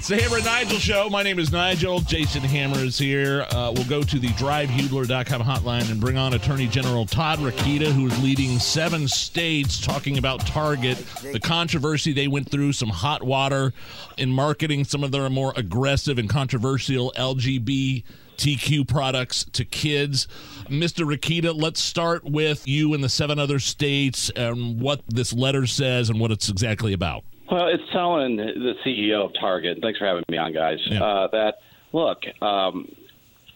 It's 0.05 0.11
the 0.11 0.21
Hammer 0.21 0.35
and 0.35 0.45
Nigel 0.45 0.77
show. 0.77 1.09
My 1.09 1.23
name 1.23 1.39
is 1.39 1.51
Nigel. 1.51 1.99
Jason 1.99 2.43
Hammer 2.43 2.77
is 2.77 2.95
here. 2.95 3.47
Uh, 3.49 3.73
we'll 3.73 3.87
go 3.87 4.03
to 4.03 4.19
the 4.19 4.27
drivehubler.com 4.27 5.41
hotline 5.41 5.89
and 5.89 5.99
bring 5.99 6.15
on 6.15 6.35
Attorney 6.35 6.67
General 6.67 7.07
Todd 7.07 7.39
Rokita, 7.39 7.91
who 7.91 8.05
is 8.05 8.23
leading 8.23 8.59
seven 8.59 9.07
states 9.07 9.81
talking 9.81 10.19
about 10.19 10.45
Target, 10.45 11.03
the 11.23 11.39
controversy 11.39 12.13
they 12.13 12.27
went 12.27 12.51
through, 12.51 12.73
some 12.73 12.89
hot 12.89 13.23
water 13.23 13.73
in 14.15 14.29
marketing 14.29 14.83
some 14.83 15.03
of 15.03 15.11
their 15.11 15.27
more 15.27 15.53
aggressive 15.55 16.19
and 16.19 16.29
controversial 16.29 17.11
LGBTQ 17.17 18.87
products 18.87 19.45
to 19.53 19.65
kids. 19.65 20.27
Mr. 20.65 21.03
Rokita, 21.03 21.59
let's 21.59 21.81
start 21.81 22.23
with 22.23 22.67
you 22.67 22.93
and 22.93 23.03
the 23.03 23.09
seven 23.09 23.39
other 23.39 23.57
states 23.57 24.29
and 24.35 24.79
what 24.79 25.01
this 25.07 25.33
letter 25.33 25.65
says 25.65 26.11
and 26.11 26.19
what 26.19 26.29
it's 26.29 26.47
exactly 26.47 26.93
about. 26.93 27.23
Well, 27.49 27.67
it's 27.67 27.83
telling 27.91 28.37
the 28.37 28.73
CEO 28.85 29.25
of 29.25 29.33
Target. 29.39 29.79
Thanks 29.81 29.99
for 29.99 30.05
having 30.05 30.23
me 30.29 30.37
on, 30.37 30.51
guys. 30.53 30.79
Uh, 30.91 31.27
that 31.31 31.55
look, 31.93 32.23
um, 32.41 32.91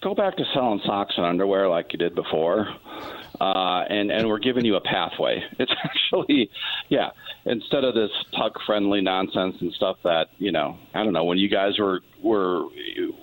go 0.02 0.14
back 0.14 0.38
to 0.38 0.46
selling 0.54 0.82
socks 0.86 1.16
and 1.18 1.26
underwear 1.26 1.68
like 1.68 1.92
you 1.92 2.00
did 2.00 2.14
before, 2.16 2.68
uh, 3.42 3.84
and 3.90 4.12
and 4.12 4.28
we're 4.28 4.40
giving 4.40 4.66
you 4.66 4.76
a 4.76 4.82
pathway. 4.82 5.44
It's 5.60 5.72
actually, 5.84 6.50
yeah. 6.90 7.10
Instead 7.46 7.86
of 7.86 7.96
this 7.96 8.12
tuck-friendly 8.38 9.02
nonsense 9.02 9.56
and 9.62 9.72
stuff 9.74 9.98
that 10.04 10.28
you 10.38 10.52
know, 10.52 10.78
I 10.94 11.04
don't 11.04 11.14
know. 11.14 11.24
When 11.24 11.38
you 11.38 11.50
guys 11.50 11.80
were 11.80 12.02
were 12.22 12.66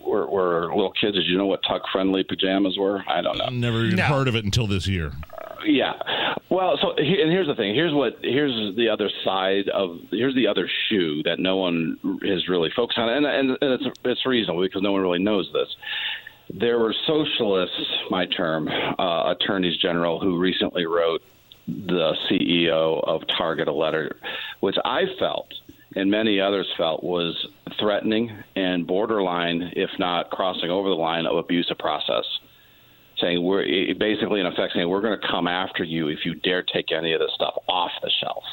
were, 0.04 0.26
were 0.26 0.74
little 0.74 0.92
kids, 0.92 1.16
did 1.16 1.26
you 1.26 1.36
know 1.36 1.46
what 1.46 1.60
tuck-friendly 1.68 2.24
pajamas 2.24 2.78
were? 2.78 3.04
I 3.08 3.20
don't 3.20 3.36
know. 3.36 3.48
Never 3.50 3.84
even 3.84 3.98
heard 3.98 4.26
of 4.26 4.34
it 4.34 4.44
until 4.44 4.66
this 4.66 4.86
year. 4.86 5.12
Yeah. 5.64 5.92
Well, 6.48 6.78
so 6.80 6.92
and 6.92 7.30
here's 7.30 7.46
the 7.46 7.54
thing. 7.54 7.74
Here's 7.74 7.92
what. 7.92 8.18
Here's 8.22 8.74
the 8.76 8.88
other 8.88 9.10
side 9.24 9.68
of. 9.68 9.98
Here's 10.10 10.34
the 10.34 10.46
other 10.46 10.68
shoe 10.88 11.22
that 11.24 11.38
no 11.38 11.56
one 11.56 11.98
has 12.22 12.48
really 12.48 12.70
focused 12.74 12.98
on, 12.98 13.08
and 13.08 13.26
and, 13.26 13.58
and 13.60 13.72
it's 13.80 13.98
it's 14.04 14.24
reasonable 14.24 14.62
because 14.62 14.82
no 14.82 14.92
one 14.92 15.02
really 15.02 15.18
knows 15.18 15.50
this. 15.52 15.68
There 16.48 16.78
were 16.78 16.94
socialists, 17.06 17.80
my 18.10 18.26
term, 18.26 18.68
uh, 18.68 19.34
attorneys 19.34 19.76
general, 19.78 20.20
who 20.20 20.38
recently 20.38 20.86
wrote 20.86 21.20
the 21.66 22.12
CEO 22.30 23.02
of 23.06 23.22
Target 23.36 23.68
a 23.68 23.72
letter, 23.72 24.16
which 24.60 24.76
I 24.84 25.02
felt 25.18 25.48
and 25.94 26.10
many 26.10 26.40
others 26.40 26.66
felt 26.76 27.02
was 27.02 27.34
threatening 27.80 28.30
and 28.54 28.86
borderline, 28.86 29.72
if 29.74 29.88
not 29.98 30.30
crossing 30.30 30.70
over 30.70 30.88
the 30.90 30.94
line, 30.94 31.26
of 31.26 31.36
abusive 31.36 31.78
process 31.78 32.24
saying 33.20 33.42
we're 33.42 33.64
basically 33.98 34.40
in 34.40 34.46
effect 34.46 34.72
saying 34.74 34.88
we're 34.88 35.00
going 35.00 35.18
to 35.18 35.26
come 35.28 35.46
after 35.46 35.84
you 35.84 36.08
if 36.08 36.18
you 36.24 36.34
dare 36.34 36.62
take 36.62 36.92
any 36.92 37.12
of 37.12 37.20
this 37.20 37.30
stuff 37.34 37.54
off 37.68 37.90
the 38.02 38.10
shelf. 38.20 38.44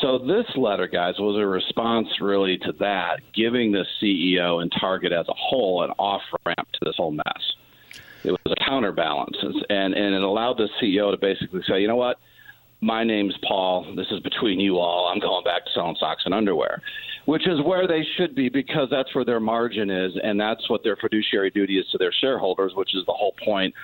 So 0.00 0.18
this 0.18 0.46
letter, 0.56 0.86
guys, 0.86 1.14
was 1.18 1.36
a 1.40 1.46
response 1.46 2.06
really 2.20 2.56
to 2.58 2.72
that, 2.78 3.20
giving 3.34 3.72
the 3.72 3.84
CEO 4.00 4.62
and 4.62 4.72
Target 4.80 5.12
as 5.12 5.26
a 5.28 5.34
whole 5.34 5.82
an 5.82 5.90
off 5.98 6.22
ramp 6.46 6.68
to 6.74 6.80
this 6.84 6.94
whole 6.96 7.10
mess. 7.10 7.52
It 8.24 8.32
was 8.32 8.40
a 8.46 8.64
counterbalance, 8.64 9.36
and 9.68 9.94
and 9.94 10.14
it 10.14 10.22
allowed 10.22 10.58
the 10.58 10.68
CEO 10.80 11.10
to 11.10 11.16
basically 11.16 11.62
say, 11.68 11.80
you 11.80 11.88
know 11.88 11.96
what, 11.96 12.18
my 12.80 13.04
name's 13.04 13.34
Paul. 13.46 13.94
This 13.96 14.06
is 14.10 14.20
between 14.20 14.60
you 14.60 14.78
all. 14.78 15.08
I'm 15.12 15.20
going 15.20 15.44
back 15.44 15.64
to 15.64 15.70
selling 15.74 15.96
socks 15.98 16.22
and 16.24 16.34
underwear, 16.34 16.80
which 17.26 17.46
is 17.48 17.60
where 17.64 17.86
they 17.88 18.04
should 18.16 18.34
be 18.34 18.48
because 18.48 18.88
that's 18.90 19.14
where 19.14 19.24
their 19.24 19.40
margin 19.40 19.90
is, 19.90 20.12
and 20.22 20.38
that's 20.38 20.68
what 20.70 20.82
their 20.84 20.96
fiduciary 20.96 21.50
duty 21.50 21.78
is 21.78 21.86
to 21.92 21.98
their 21.98 22.12
shareholders, 22.20 22.72
which 22.74 22.94
is 22.94 23.04
the 23.06 23.12
whole 23.12 23.34
point 23.44 23.74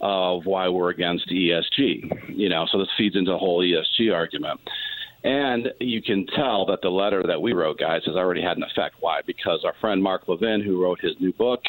of 0.00 0.46
why 0.46 0.68
we're 0.68 0.90
against 0.90 1.28
ESG. 1.28 2.36
You 2.36 2.48
know, 2.48 2.66
so 2.70 2.78
this 2.78 2.88
feeds 2.96 3.16
into 3.16 3.30
the 3.30 3.38
whole 3.38 3.62
ESG 3.62 4.14
argument. 4.14 4.60
And 5.22 5.68
you 5.80 6.00
can 6.00 6.26
tell 6.34 6.64
that 6.66 6.80
the 6.80 6.88
letter 6.88 7.22
that 7.26 7.40
we 7.40 7.52
wrote, 7.52 7.78
guys, 7.78 8.00
has 8.06 8.16
already 8.16 8.40
had 8.40 8.56
an 8.56 8.62
effect. 8.62 8.96
Why? 9.00 9.20
Because 9.26 9.64
our 9.66 9.74
friend 9.80 10.02
Mark 10.02 10.26
Levin, 10.28 10.62
who 10.62 10.82
wrote 10.82 10.98
his 11.00 11.12
new 11.20 11.32
book, 11.34 11.60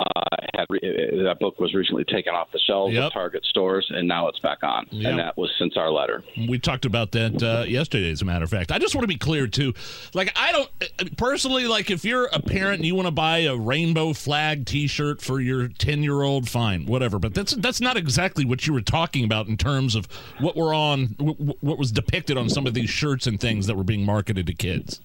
uh, 0.00 0.36
had 0.54 0.66
re- 0.70 0.80
that 1.24 1.38
book 1.40 1.58
was 1.60 1.74
recently 1.74 2.04
taken 2.04 2.34
off 2.34 2.48
the 2.52 2.58
shelves 2.66 2.94
Yep. 2.94 3.04
of 3.04 3.12
Target 3.12 3.44
stores, 3.44 3.86
and 3.90 4.06
now 4.08 4.28
it's 4.28 4.38
back 4.40 4.58
on. 4.62 4.86
Yep. 4.90 5.10
And 5.10 5.18
that 5.18 5.36
was 5.36 5.50
since 5.58 5.76
our 5.76 5.90
letter. 5.90 6.22
We 6.48 6.58
talked 6.58 6.84
about 6.84 7.12
that 7.12 7.42
uh, 7.42 7.64
yesterday, 7.66 8.10
as 8.10 8.22
a 8.22 8.24
matter 8.24 8.44
of 8.44 8.50
fact. 8.50 8.72
I 8.72 8.78
just 8.78 8.94
want 8.94 9.02
to 9.04 9.08
be 9.08 9.16
clear 9.18 9.46
too. 9.46 9.74
Like, 10.14 10.32
I 10.36 10.52
don't 10.52 10.70
uh, 11.00 11.04
personally 11.16 11.66
like 11.66 11.90
if 11.90 12.04
you're 12.04 12.26
a 12.32 12.40
parent 12.40 12.76
and 12.78 12.86
you 12.86 12.94
want 12.94 13.06
to 13.06 13.12
buy 13.12 13.38
a 13.38 13.56
rainbow 13.56 14.12
flag 14.12 14.66
T-shirt 14.66 15.20
for 15.20 15.40
your 15.40 15.68
ten 15.68 16.02
year 16.02 16.22
old, 16.22 16.48
fine, 16.48 16.86
whatever. 16.86 17.18
But 17.18 17.34
that's 17.34 17.52
that's 17.56 17.80
not 17.80 17.96
exactly 17.96 18.44
what 18.44 18.66
you 18.66 18.72
were 18.72 18.80
talking 18.80 19.24
about 19.24 19.48
in 19.48 19.56
terms 19.56 19.94
of 19.94 20.06
what 20.40 20.56
we're 20.56 20.74
on, 20.74 21.06
wh- 21.18 21.62
what 21.62 21.78
was 21.78 21.92
depicted 21.92 22.36
on 22.36 22.48
some 22.48 22.66
of 22.66 22.74
these 22.74 22.90
shirts 22.90 23.26
and 23.26 23.40
things 23.40 23.66
that 23.66 23.76
were 23.76 23.84
being 23.84 24.04
marketed 24.04 24.46
to 24.46 24.54
kids. 24.54 25.00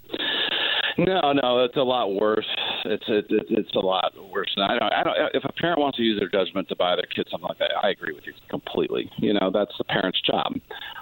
No, 0.97 1.33
no, 1.33 1.63
it's 1.63 1.75
a 1.75 1.81
lot 1.81 2.13
worse. 2.13 2.45
It's 2.85 3.03
it, 3.07 3.25
it, 3.29 3.45
it's 3.49 3.75
a 3.75 3.79
lot 3.79 4.13
worse. 4.31 4.53
I 4.57 4.77
don't, 4.77 4.93
I 4.93 5.03
don't. 5.03 5.17
If 5.33 5.43
a 5.43 5.51
parent 5.53 5.79
wants 5.79 5.97
to 5.97 6.03
use 6.03 6.19
their 6.19 6.29
judgment 6.29 6.69
to 6.69 6.75
buy 6.75 6.95
their 6.95 7.05
kid 7.15 7.27
something 7.31 7.47
like 7.47 7.57
that, 7.59 7.71
I 7.81 7.89
agree 7.89 8.13
with 8.13 8.25
you 8.25 8.33
completely. 8.49 9.09
You 9.17 9.33
know, 9.33 9.49
that's 9.51 9.71
the 9.77 9.85
parent's 9.85 10.21
job. 10.21 10.53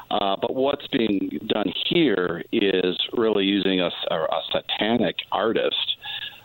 Uh, 0.10 0.36
but 0.40 0.56
what's 0.56 0.88
being 0.88 1.40
done 1.48 1.72
here 1.90 2.44
is 2.52 2.98
really 3.14 3.44
using 3.44 3.82
a, 3.82 3.90
a, 4.10 4.16
a 4.16 4.42
satanic 4.52 5.16
artist 5.32 5.76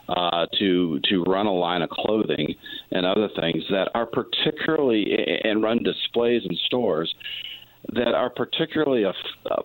uh, 0.09 0.47
to 0.59 1.01
to 1.09 1.22
run 1.24 1.47
a 1.47 1.53
line 1.55 1.82
of 1.82 1.90
clothing 1.90 2.55
and 2.90 3.07
other 3.07 3.28
things 3.40 3.62
that 3.70 3.90
are 3.94 4.07
particularly 4.07 5.07
and 5.44 5.62
run 5.62 5.82
displays 5.82 6.42
in 6.49 6.57
stores 6.66 7.14
that 7.92 8.14
are 8.14 8.30
particularly 8.30 9.05
a, 9.05 9.12
a 9.51 9.62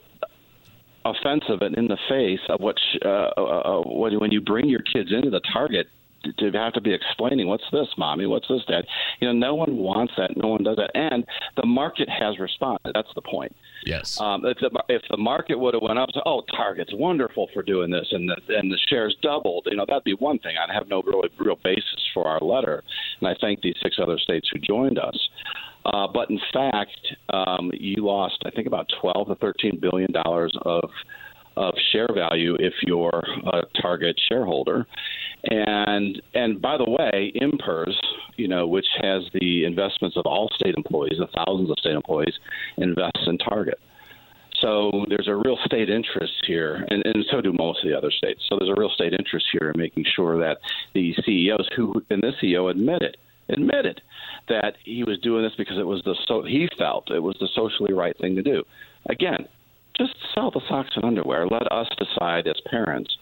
offensive 1.05 1.61
and 1.61 1.77
in 1.77 1.87
the 1.87 1.97
face 2.09 2.39
of 2.49 2.59
what 2.59 2.77
uh, 3.03 3.31
uh, 3.37 3.41
uh, 3.41 3.81
when 3.85 4.31
you 4.31 4.41
bring 4.41 4.67
your 4.67 4.81
kids 4.81 5.11
into 5.11 5.29
the 5.29 5.41
target 5.53 5.87
to 6.37 6.51
have 6.51 6.73
to 6.73 6.81
be 6.81 6.93
explaining 6.93 7.47
what's 7.47 7.63
this 7.71 7.87
mommy? 7.97 8.27
What's 8.27 8.47
this 8.47 8.61
dad? 8.67 8.85
You 9.19 9.27
know 9.27 9.33
no 9.33 9.55
one 9.55 9.77
wants 9.77 10.13
that. 10.17 10.37
No 10.37 10.49
one 10.49 10.63
does 10.63 10.77
that. 10.77 10.91
And 10.93 11.25
the 11.55 11.65
market 11.65 12.07
has 12.09 12.37
responded. 12.39 12.91
That's 12.93 13.13
the 13.15 13.21
point 13.21 13.55
yes. 13.85 14.19
Um, 14.19 14.45
if 14.45 14.57
the 14.59 14.71
if 14.89 15.01
the 15.09 15.17
market 15.17 15.59
would 15.59 15.73
have 15.73 15.83
went 15.83 15.99
up 15.99 16.09
so, 16.13 16.21
oh 16.25 16.43
target's 16.55 16.93
wonderful 16.93 17.49
for 17.53 17.63
doing 17.63 17.91
this 17.91 18.07
and 18.11 18.29
the, 18.29 18.35
and 18.55 18.71
the 18.71 18.79
shares 18.89 19.15
doubled 19.21 19.67
you 19.69 19.77
know 19.77 19.85
that'd 19.87 20.03
be 20.03 20.13
one 20.15 20.39
thing. 20.39 20.55
I'd 20.57 20.73
have 20.73 20.87
no 20.87 21.01
really 21.03 21.29
real 21.39 21.57
basis 21.63 22.01
for 22.13 22.27
our 22.27 22.39
letter. 22.39 22.83
And 23.19 23.27
i 23.27 23.35
thank 23.39 23.61
these 23.61 23.75
six 23.81 23.97
other 24.01 24.17
states 24.17 24.49
who 24.51 24.59
joined 24.59 24.99
us. 24.99 25.17
Uh, 25.85 26.07
but 26.13 26.29
in 26.29 26.39
fact, 26.53 27.15
um, 27.29 27.71
you 27.73 28.05
lost, 28.05 28.43
I 28.45 28.51
think, 28.51 28.67
about 28.67 28.87
12 29.01 29.29
to 29.29 29.35
13 29.35 29.79
billion 29.81 30.11
dollars 30.11 30.55
of 30.61 30.89
of 31.61 31.73
share 31.91 32.07
value 32.13 32.55
if 32.59 32.73
you're 32.85 33.23
a 33.53 33.61
target 33.81 34.19
shareholder. 34.27 34.85
And 35.43 36.21
and 36.33 36.61
by 36.61 36.77
the 36.77 36.89
way, 36.89 37.31
INPRS, 37.41 37.95
you 38.37 38.47
know, 38.47 38.67
which 38.67 38.85
has 39.01 39.23
the 39.33 39.65
investments 39.65 40.17
of 40.17 40.25
all 40.25 40.49
state 40.55 40.75
employees, 40.75 41.17
the 41.19 41.27
thousands 41.45 41.69
of 41.69 41.77
state 41.79 41.93
employees, 41.93 42.33
invests 42.77 43.23
in 43.27 43.37
Target. 43.37 43.79
So 44.59 45.05
there's 45.09 45.27
a 45.27 45.35
real 45.35 45.57
state 45.65 45.89
interest 45.89 46.33
here, 46.45 46.85
and, 46.89 47.01
and 47.05 47.25
so 47.31 47.41
do 47.41 47.51
most 47.51 47.83
of 47.83 47.89
the 47.89 47.97
other 47.97 48.11
states. 48.11 48.41
So 48.47 48.57
there's 48.59 48.69
a 48.69 48.79
real 48.79 48.91
state 48.91 49.13
interest 49.13 49.47
here 49.51 49.71
in 49.71 49.79
making 49.79 50.05
sure 50.15 50.37
that 50.39 50.59
the 50.93 51.15
CEOs, 51.25 51.67
who 51.75 52.03
and 52.11 52.21
this 52.21 52.35
CEO 52.41 52.69
admitted, 52.69 53.17
admitted 53.49 54.01
that 54.49 54.75
he 54.83 55.03
was 55.03 55.19
doing 55.19 55.43
this 55.43 55.53
because 55.57 55.79
it 55.79 55.87
was 55.87 56.03
the 56.03 56.15
so 56.27 56.43
he 56.43 56.69
felt 56.77 57.09
it 57.09 57.19
was 57.19 57.35
the 57.39 57.49
socially 57.55 57.93
right 57.93 58.17
thing 58.19 58.35
to 58.35 58.43
do. 58.43 58.63
Again, 59.09 59.47
just 59.97 60.15
sell 60.33 60.51
the 60.51 60.61
socks 60.67 60.91
and 60.95 61.05
underwear. 61.05 61.47
Let 61.47 61.71
us 61.71 61.87
decide 61.97 62.47
as 62.47 62.55
parents 62.69 63.15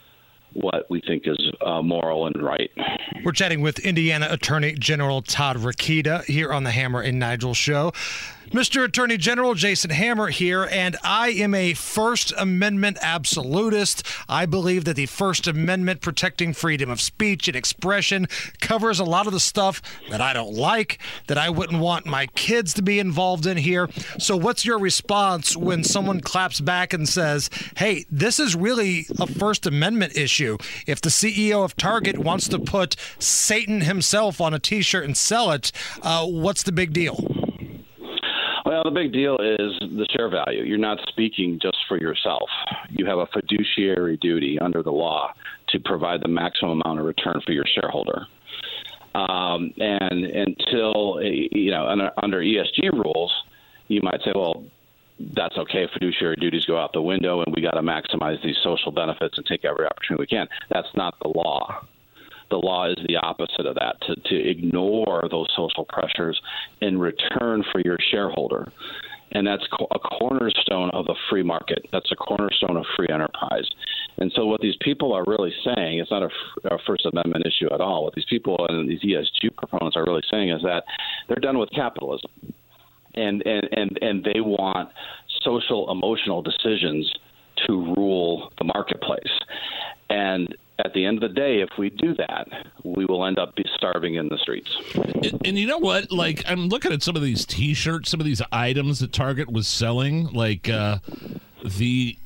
what 0.53 0.89
we 0.89 1.01
think 1.01 1.23
is 1.25 1.37
uh, 1.61 1.81
moral 1.81 2.27
and 2.27 2.41
right. 2.41 2.71
We're 3.23 3.31
chatting 3.31 3.61
with 3.61 3.79
Indiana 3.79 4.27
Attorney 4.29 4.73
General 4.73 5.21
Todd 5.21 5.57
Rokita 5.57 6.25
here 6.25 6.51
on 6.51 6.63
the 6.63 6.71
Hammer 6.71 7.01
and 7.01 7.19
Nigel 7.19 7.53
show. 7.53 7.93
Mr. 8.51 8.83
Attorney 8.83 9.15
General 9.15 9.53
Jason 9.53 9.91
Hammer 9.91 10.29
here, 10.29 10.67
and 10.71 10.97
I 11.03 11.29
am 11.29 11.53
a 11.53 11.75
First 11.75 12.33
Amendment 12.35 12.97
absolutist. 12.99 14.01
I 14.27 14.47
believe 14.47 14.85
that 14.85 14.95
the 14.95 15.05
First 15.05 15.45
Amendment 15.45 16.01
protecting 16.01 16.53
freedom 16.53 16.89
of 16.89 16.99
speech 16.99 17.47
and 17.47 17.55
expression 17.55 18.27
covers 18.59 18.99
a 18.99 19.03
lot 19.03 19.27
of 19.27 19.33
the 19.33 19.39
stuff 19.39 19.83
that 20.09 20.19
I 20.19 20.33
don't 20.33 20.55
like, 20.55 20.97
that 21.27 21.37
I 21.37 21.51
wouldn't 21.51 21.79
want 21.79 22.07
my 22.07 22.25
kids 22.25 22.73
to 22.75 22.81
be 22.81 22.97
involved 22.97 23.45
in 23.45 23.57
here. 23.57 23.87
So, 24.17 24.35
what's 24.35 24.65
your 24.65 24.79
response 24.79 25.55
when 25.55 25.83
someone 25.83 26.19
claps 26.19 26.59
back 26.59 26.91
and 26.91 27.07
says, 27.07 27.51
hey, 27.77 28.05
this 28.09 28.39
is 28.39 28.55
really 28.55 29.05
a 29.19 29.27
First 29.27 29.67
Amendment 29.67 30.17
issue? 30.17 30.38
If 30.39 31.01
the 31.01 31.09
CEO 31.09 31.63
of 31.63 31.75
Target 31.75 32.17
wants 32.17 32.47
to 32.49 32.59
put 32.59 32.95
Satan 33.19 33.81
himself 33.81 34.39
on 34.39 34.53
a 34.53 34.59
t 34.59 34.81
shirt 34.81 35.05
and 35.05 35.17
sell 35.17 35.51
it, 35.51 35.71
uh, 36.01 36.25
what's 36.25 36.63
the 36.63 36.71
big 36.71 36.93
deal? 36.93 37.17
Well, 38.65 38.83
the 38.83 38.91
big 38.91 39.11
deal 39.11 39.35
is 39.37 39.79
the 39.79 40.05
share 40.15 40.29
value. 40.29 40.63
You're 40.63 40.77
not 40.77 40.99
speaking 41.09 41.59
just 41.61 41.77
for 41.87 41.99
yourself. 41.99 42.49
You 42.89 43.05
have 43.07 43.17
a 43.17 43.27
fiduciary 43.33 44.17
duty 44.17 44.59
under 44.59 44.83
the 44.83 44.91
law 44.91 45.33
to 45.69 45.79
provide 45.79 46.21
the 46.21 46.27
maximum 46.27 46.81
amount 46.81 46.99
of 46.99 47.05
return 47.05 47.41
for 47.45 47.51
your 47.51 47.65
shareholder. 47.65 48.27
Um, 49.15 49.73
and 49.77 50.25
until 50.25 51.19
you 51.23 51.71
know 51.71 51.87
under, 51.87 52.11
under 52.21 52.41
ESG 52.41 52.93
rules, 52.93 53.33
you 53.87 54.01
might 54.03 54.21
say, 54.23 54.31
well, 54.35 54.63
that's 55.35 55.57
okay. 55.57 55.87
Fiduciary 55.93 56.35
duties 56.37 56.65
go 56.65 56.77
out 56.77 56.93
the 56.93 57.01
window, 57.01 57.41
and 57.41 57.53
we 57.53 57.61
got 57.61 57.71
to 57.71 57.81
maximize 57.81 58.41
these 58.43 58.57
social 58.63 58.91
benefits 58.91 59.37
and 59.37 59.45
take 59.45 59.65
every 59.65 59.85
opportunity 59.85 60.21
we 60.21 60.27
can. 60.27 60.47
That's 60.69 60.87
not 60.95 61.15
the 61.21 61.29
law. 61.29 61.81
The 62.49 62.57
law 62.57 62.89
is 62.89 62.97
the 63.07 63.17
opposite 63.17 63.65
of 63.65 63.75
that 63.75 63.97
to, 64.07 64.15
to 64.15 64.49
ignore 64.49 65.27
those 65.29 65.47
social 65.55 65.85
pressures 65.85 66.39
in 66.81 66.97
return 66.97 67.63
for 67.71 67.81
your 67.83 67.97
shareholder. 68.09 68.71
And 69.31 69.45
that's 69.45 69.63
a 69.91 69.99
cornerstone 69.99 70.89
of 70.91 71.05
the 71.05 71.15
free 71.29 71.43
market. 71.43 71.85
That's 71.91 72.11
a 72.11 72.15
cornerstone 72.15 72.77
of 72.77 72.85
free 72.95 73.09
enterprise. 73.13 73.69
And 74.17 74.31
so, 74.35 74.47
what 74.47 74.59
these 74.59 74.75
people 74.81 75.13
are 75.13 75.23
really 75.27 75.53
saying, 75.63 75.99
it's 75.99 76.09
not 76.09 76.23
a 76.23 76.77
First 76.87 77.05
Amendment 77.05 77.45
issue 77.45 77.71
at 77.71 77.79
all. 77.79 78.05
What 78.05 78.15
these 78.15 78.25
people 78.27 78.65
and 78.67 78.89
these 78.89 79.01
ESG 79.01 79.55
proponents 79.55 79.95
are 79.95 80.03
really 80.03 80.23
saying 80.31 80.49
is 80.49 80.63
that 80.63 80.83
they're 81.27 81.37
done 81.37 81.59
with 81.59 81.69
capitalism 81.69 82.31
and 83.15 83.45
and 83.45 83.69
and 83.71 83.99
and 84.01 84.23
they 84.23 84.41
want 84.41 84.89
social 85.41 85.89
emotional 85.91 86.41
decisions 86.41 87.11
to 87.67 87.93
rule 87.95 88.51
the 88.57 88.63
marketplace 88.63 89.39
and 90.09 90.55
at 90.79 90.93
the 90.93 91.05
end 91.05 91.21
of 91.21 91.29
the 91.29 91.35
day 91.35 91.61
if 91.61 91.69
we 91.77 91.89
do 91.89 92.13
that 92.15 92.47
we 92.83 93.05
will 93.05 93.25
end 93.25 93.37
up 93.37 93.55
be 93.55 93.65
starving 93.75 94.15
in 94.15 94.27
the 94.29 94.37
streets 94.37 94.69
And, 94.95 95.41
and 95.45 95.57
you 95.57 95.67
know 95.67 95.77
what? 95.77 96.11
Like, 96.11 96.43
I'm 96.47 96.67
looking 96.69 96.91
at 96.93 97.03
some 97.03 97.15
of 97.15 97.21
these 97.21 97.45
T-shirts, 97.45 98.09
some 98.09 98.19
of 98.19 98.25
these 98.25 98.41
items 98.51 98.99
that 98.99 99.11
Target 99.11 99.51
was 99.51 99.67
selling, 99.67 100.27
like 100.27 100.69
uh, 100.69 100.99
the 101.63 102.17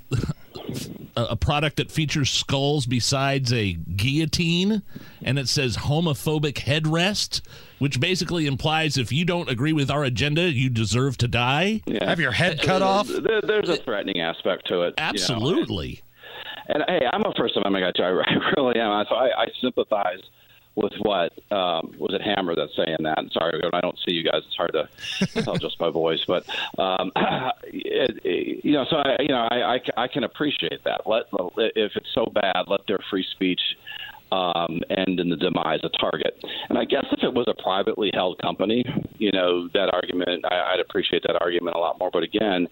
a 1.16 1.24
a 1.34 1.36
product 1.36 1.78
that 1.78 1.91
features 1.91 2.30
skulls 2.30 2.86
besides 2.86 3.53
a 3.53 3.74
guillotine, 3.74 4.82
and 5.22 5.38
it 5.38 5.47
says 5.47 5.78
homophobic 5.78 6.53
headrest, 6.53 7.41
which 7.80 7.99
basically 7.99 8.47
implies 8.47 8.97
if 8.97 9.11
you 9.11 9.26
don't 9.26 9.49
agree 9.49 9.74
with 9.74 9.91
our 9.91 10.03
agenda, 10.03 10.51
you 10.51 10.70
deserve 10.70 11.18
to 11.18 11.28
die. 11.28 11.82
Yeah. 11.86 12.09
Have 12.09 12.20
your 12.20 12.32
head 12.32 12.61
cut 12.61 12.82
uh, 12.82 12.88
off? 12.88 13.07
There, 13.07 13.41
there's 13.41 13.70
a 13.70 13.78
threatening 13.78 14.22
aspect 14.22 14.68
to 14.68 14.82
it. 14.82 14.95
you 14.97 15.03
know. 15.03 15.09
Absolutely. 15.09 16.01
And 16.68 16.84
hey, 16.88 17.01
I'm 17.11 17.22
a 17.22 17.34
First 17.38 17.57
Amendment 17.57 17.86
guy 17.86 17.91
too. 17.91 18.03
I 18.03 18.24
I 18.30 18.53
really 18.57 18.80
am. 18.80 19.05
So 19.09 19.16
I, 19.16 19.43
I 19.43 19.47
sympathize 19.61 20.22
with 20.76 20.94
what 21.02 21.34
um, 21.52 21.94
was 22.00 22.14
it 22.14 22.22
Hammer 22.22 22.56
that's 22.56 22.76
saying 22.76 22.98
that. 23.02 23.20
Sorry, 23.32 23.62
I 23.72 23.82
don't 23.82 23.98
see 24.08 24.14
you 24.14 24.24
guys, 24.24 24.42
it's 24.46 24.56
hard 24.56 24.74
to 24.74 25.42
tell 25.44 25.56
just 25.56 25.78
by 25.78 25.90
voice. 25.90 26.24
But 26.26 26.46
um, 26.80 27.12
it, 27.66 28.20
it, 28.24 28.66
you 28.66 28.74
know, 28.74 28.86
so 28.90 28.98
I, 28.98 29.18
you 29.20 29.28
know, 29.28 29.48
I, 29.50 29.76
I, 29.76 29.80
I 30.04 30.08
can 30.08 30.24
appreciate 30.24 30.84
that. 30.86 31.02
Let 31.06 31.26
if 31.76 31.92
it's 31.96 32.10
so 32.14 32.26
bad, 32.34 32.64
let 32.68 32.82
their 32.88 33.00
free 33.10 33.26
speech 33.32 33.62
um, 34.32 34.82
end 34.90 35.20
in 35.20 35.30
the 35.30 35.36
demise 35.36 35.82
of 35.84 35.92
Target. 36.00 36.44
And 36.70 36.78
I 36.78 36.86
guess 36.86 37.06
if 37.12 37.24
it 37.24 37.34
was 37.34 37.46
a 37.48 37.62
privately 37.62 38.10
held 38.14 38.42
company, 38.42 38.84
you 39.18 39.32
know, 39.32 39.68
that 39.74 39.94
argument, 39.94 40.46
I, 40.50 40.74
I'd 40.74 40.80
appreciate 40.80 41.24
that 41.28 41.38
argument 41.42 41.76
a 41.76 41.80
lot 41.80 42.00
more. 42.00 42.10
But 42.12 42.24
again, 42.24 42.68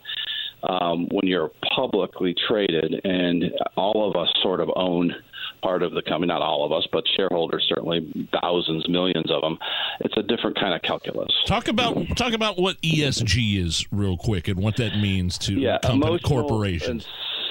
um, 0.64 1.08
when 1.12 1.28
you're 1.28 1.52
publicly 1.76 2.36
traded 2.48 3.02
and 3.04 3.52
all 3.76 4.10
of 4.10 4.16
us 4.16 4.32
sort 4.42 4.60
of 4.60 4.70
own 4.76 5.14
part 5.62 5.84
of 5.84 5.94
the 5.94 6.02
company, 6.02 6.28
not 6.28 6.42
all 6.42 6.66
of 6.66 6.72
us, 6.72 6.88
but 6.92 7.04
shareholders 7.16 7.66
certainly 7.68 8.28
thousands, 8.42 8.88
millions 8.90 9.30
of 9.32 9.42
them, 9.42 9.58
it's 10.02 10.16
a 10.18 10.24
different 10.24 10.60
kind 10.60 10.74
of 10.74 10.82
calculus. 10.82 11.32
Talk 11.46 11.68
about 11.68 12.18
talk 12.18 12.34
about 12.34 12.58
what 12.58 12.82
ESG 12.82 13.58
is 13.58 13.86
real 13.92 14.18
quick 14.18 14.48
and 14.48 14.60
what 14.60 14.78
that 14.78 14.98
means 14.98 15.38
to 15.40 15.54
yeah, 15.54 15.80
company, 15.80 16.20
corporations. 16.20 17.06
and 17.06 17.06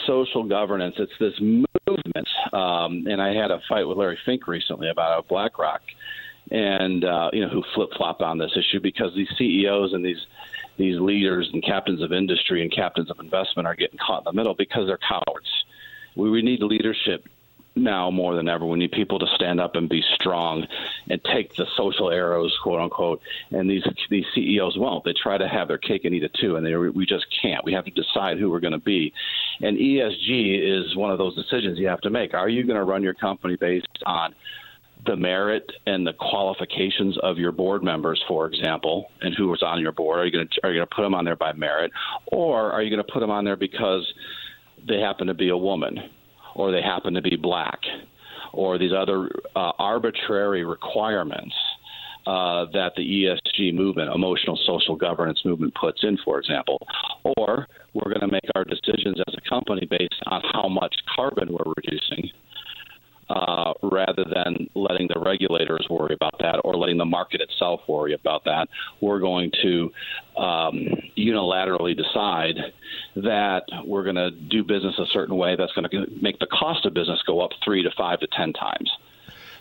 social 0.07 0.45
governance. 0.45 0.97
It's 0.99 1.13
this 1.19 1.35
movement, 1.41 2.29
um, 2.53 3.07
and 3.07 3.21
I 3.21 3.35
had 3.35 3.51
a 3.51 3.61
fight 3.69 3.85
with 3.85 3.99
Larry 3.99 4.19
Fink 4.25 4.47
recently 4.47 4.91
about 4.91 5.29
BlackRock, 5.29 5.83
and 6.51 7.05
uh, 7.05 7.31
you 7.33 7.43
know 7.43 7.49
who 7.49 7.63
flip 7.75 7.91
flop 7.97 8.21
on 8.21 8.39
this 8.39 8.53
issue 8.57 8.81
because 8.81 9.15
these 9.15 9.29
CEOs 9.39 9.93
and 9.93 10.05
these 10.05 10.27
these 10.77 10.99
leaders 10.99 11.49
and 11.53 11.63
captains 11.63 12.03
of 12.03 12.13
industry 12.13 12.63
and 12.63 12.75
captains 12.75 13.11
of 13.11 13.19
investment 13.21 13.67
are 13.67 13.75
getting 13.75 13.99
caught 13.99 14.21
in 14.21 14.25
the 14.25 14.33
middle 14.33 14.55
because 14.55 14.87
they're 14.87 14.99
cowards. 14.99 15.49
We, 16.17 16.31
we 16.31 16.43
need 16.43 16.63
leadership 16.63 17.29
now 17.77 18.11
more 18.11 18.35
than 18.35 18.49
ever. 18.49 18.66
We 18.66 18.79
need 18.79 18.93
people 18.93 19.18
to 19.18 19.27
stand 19.35 19.61
up 19.61 19.77
and 19.77 19.89
be 19.89 20.03
strong 20.14 20.66
and 21.09 21.21
take 21.25 21.55
the 21.55 21.66
social 21.77 22.11
arrows, 22.11 22.57
quote 22.62 22.81
unquote. 22.81 23.21
And 23.51 23.71
these 23.71 23.85
these 24.09 24.27
CEOs 24.35 24.77
won't. 24.77 25.05
They 25.05 25.12
try 25.12 25.39
to 25.39 25.49
have 25.49 25.68
their 25.68 25.79
cake 25.79 26.05
and 26.05 26.14
eat 26.14 26.25
it 26.25 26.35
too, 26.35 26.57
and 26.57 26.66
they 26.66 26.75
we 26.75 27.07
just 27.07 27.27
can't. 27.43 27.64
We 27.64 27.73
have 27.73 27.85
to 27.85 27.91
decide 27.91 28.39
who 28.39 28.51
we're 28.51 28.61
going 28.61 28.73
to 28.73 28.79
be. 28.79 29.12
And 29.61 29.77
ESG 29.77 30.87
is 30.89 30.97
one 30.97 31.11
of 31.11 31.18
those 31.18 31.35
decisions 31.35 31.79
you 31.79 31.89
have 31.89 32.01
to 32.03 32.11
make. 32.11 32.35
Are 32.35 32.49
you 32.49 32.64
going 32.64 32.79
to 32.79 32.85
run 32.85 33.03
your 33.03 33.14
company 33.14 33.57
based 33.57 33.87
on 34.07 34.35
the 35.07 35.16
merit 35.16 35.71
and 35.87 36.07
the 36.07 36.12
qualifications 36.12 37.16
of 37.23 37.39
your 37.39 37.53
board 37.53 37.83
members, 37.83 38.23
for 38.29 38.47
example, 38.47 39.11
and 39.23 39.35
who 39.35 39.49
was 39.49 39.62
on 39.62 39.81
your 39.81 39.93
board? 39.93 40.18
Are 40.18 40.27
you 40.27 40.33
going 40.33 40.49
to 40.49 40.61
are 40.64 40.71
you 40.71 40.79
going 40.79 40.89
to 40.89 40.95
put 40.95 41.03
them 41.03 41.14
on 41.14 41.25
there 41.25 41.37
by 41.37 41.53
merit, 41.53 41.93
or 42.27 42.73
are 42.73 42.83
you 42.83 42.91
going 42.91 43.05
to 43.05 43.12
put 43.12 43.21
them 43.21 43.31
on 43.31 43.45
there 43.45 43.57
because 43.57 44.12
they 44.87 45.01
happen 45.01 45.27
to 45.27 45.35
be 45.35 45.51
a 45.51 45.57
woman, 45.57 46.11
or 46.55 46.71
they 46.71 46.83
happen 46.83 47.15
to 47.15 47.23
be 47.23 47.37
black, 47.37 47.79
or 48.53 48.79
these 48.79 48.93
other 48.97 49.31
uh, 49.57 49.73
arbitrary 49.79 50.65
requirements? 50.65 51.55
Uh, 52.27 52.67
that 52.75 52.93
the 52.97 53.03
ESG 53.03 53.75
movement, 53.75 54.15
emotional 54.15 54.57
social 54.67 54.95
governance 54.95 55.41
movement, 55.43 55.75
puts 55.75 56.05
in, 56.05 56.19
for 56.23 56.39
example, 56.39 56.79
or 57.25 57.67
we're 57.95 58.13
going 58.13 58.21
to 58.21 58.31
make 58.31 58.45
our 58.55 58.63
decisions 58.63 59.17
as 59.27 59.35
a 59.35 59.49
company 59.49 59.87
based 59.89 60.23
on 60.27 60.43
how 60.53 60.69
much 60.69 60.95
carbon 61.17 61.49
we're 61.51 61.73
reducing, 61.79 62.31
uh, 63.31 63.72
rather 63.83 64.24
than 64.24 64.68
letting 64.74 65.09
the 65.12 65.20
regulators 65.20 65.87
worry 65.89 66.14
about 66.14 66.35
that 66.41 66.61
or 66.64 66.74
letting 66.74 66.99
the 66.99 67.05
market 67.05 67.41
itself 67.41 67.81
worry 67.89 68.12
about 68.12 68.45
that. 68.45 68.68
We're 69.01 69.20
going 69.20 69.53
to 69.62 69.91
um, 70.37 70.89
unilaterally 71.16 71.97
decide 71.97 72.57
that 73.16 73.62
we're 73.87 74.05
going 74.05 74.16
to 74.16 74.31
do 74.31 74.64
business 74.64 74.95
a 74.99 75.07
certain 75.12 75.37
way 75.37 75.55
that's 75.57 75.72
going 75.72 75.89
to 75.89 76.07
make 76.20 76.39
the 76.41 76.49
cost 76.49 76.85
of 76.87 76.95
business 76.95 77.20
go 77.26 77.41
up 77.41 77.51
three 77.64 77.83
to 77.83 77.91
five 77.97 78.18
to 78.20 78.26
ten 78.37 78.53
times. 78.53 78.91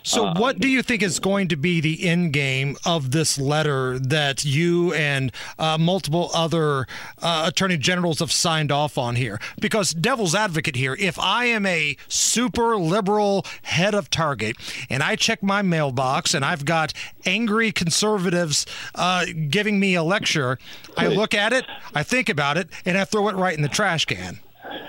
So, 0.02 0.26
Um, 0.26 0.34
what 0.34 0.58
do 0.58 0.68
you 0.68 0.82
think 0.82 1.02
is 1.02 1.18
going 1.18 1.48
to 1.48 1.56
be 1.56 1.80
the 1.80 2.08
end 2.08 2.32
game 2.32 2.76
of 2.84 3.10
this 3.10 3.38
letter 3.38 3.98
that 3.98 4.44
you 4.44 4.92
and 4.94 5.32
uh, 5.58 5.76
multiple 5.78 6.30
other 6.34 6.86
uh, 7.20 7.44
attorney 7.46 7.76
generals 7.76 8.20
have 8.20 8.32
signed 8.32 8.72
off 8.72 8.96
on 8.98 9.16
here? 9.16 9.40
Because, 9.60 9.92
devil's 9.92 10.34
advocate 10.34 10.76
here, 10.76 10.96
if 10.98 11.18
I 11.18 11.46
am 11.46 11.66
a 11.66 11.96
super 12.08 12.76
liberal 12.76 13.44
head 13.62 13.94
of 13.94 14.10
Target 14.10 14.56
and 14.88 15.02
I 15.02 15.16
check 15.16 15.42
my 15.42 15.62
mailbox 15.62 16.34
and 16.34 16.44
I've 16.44 16.64
got 16.64 16.92
angry 17.26 17.72
conservatives 17.72 18.66
uh, 18.94 19.26
giving 19.48 19.78
me 19.80 19.94
a 19.94 20.02
lecture, 20.02 20.58
I 20.96 21.08
look 21.08 21.34
at 21.34 21.52
it, 21.52 21.64
I 21.94 22.02
think 22.02 22.28
about 22.28 22.56
it, 22.56 22.68
and 22.84 22.96
I 22.96 23.04
throw 23.04 23.28
it 23.28 23.36
right 23.36 23.54
in 23.56 23.62
the 23.62 23.68
trash 23.68 24.04
can. 24.06 24.40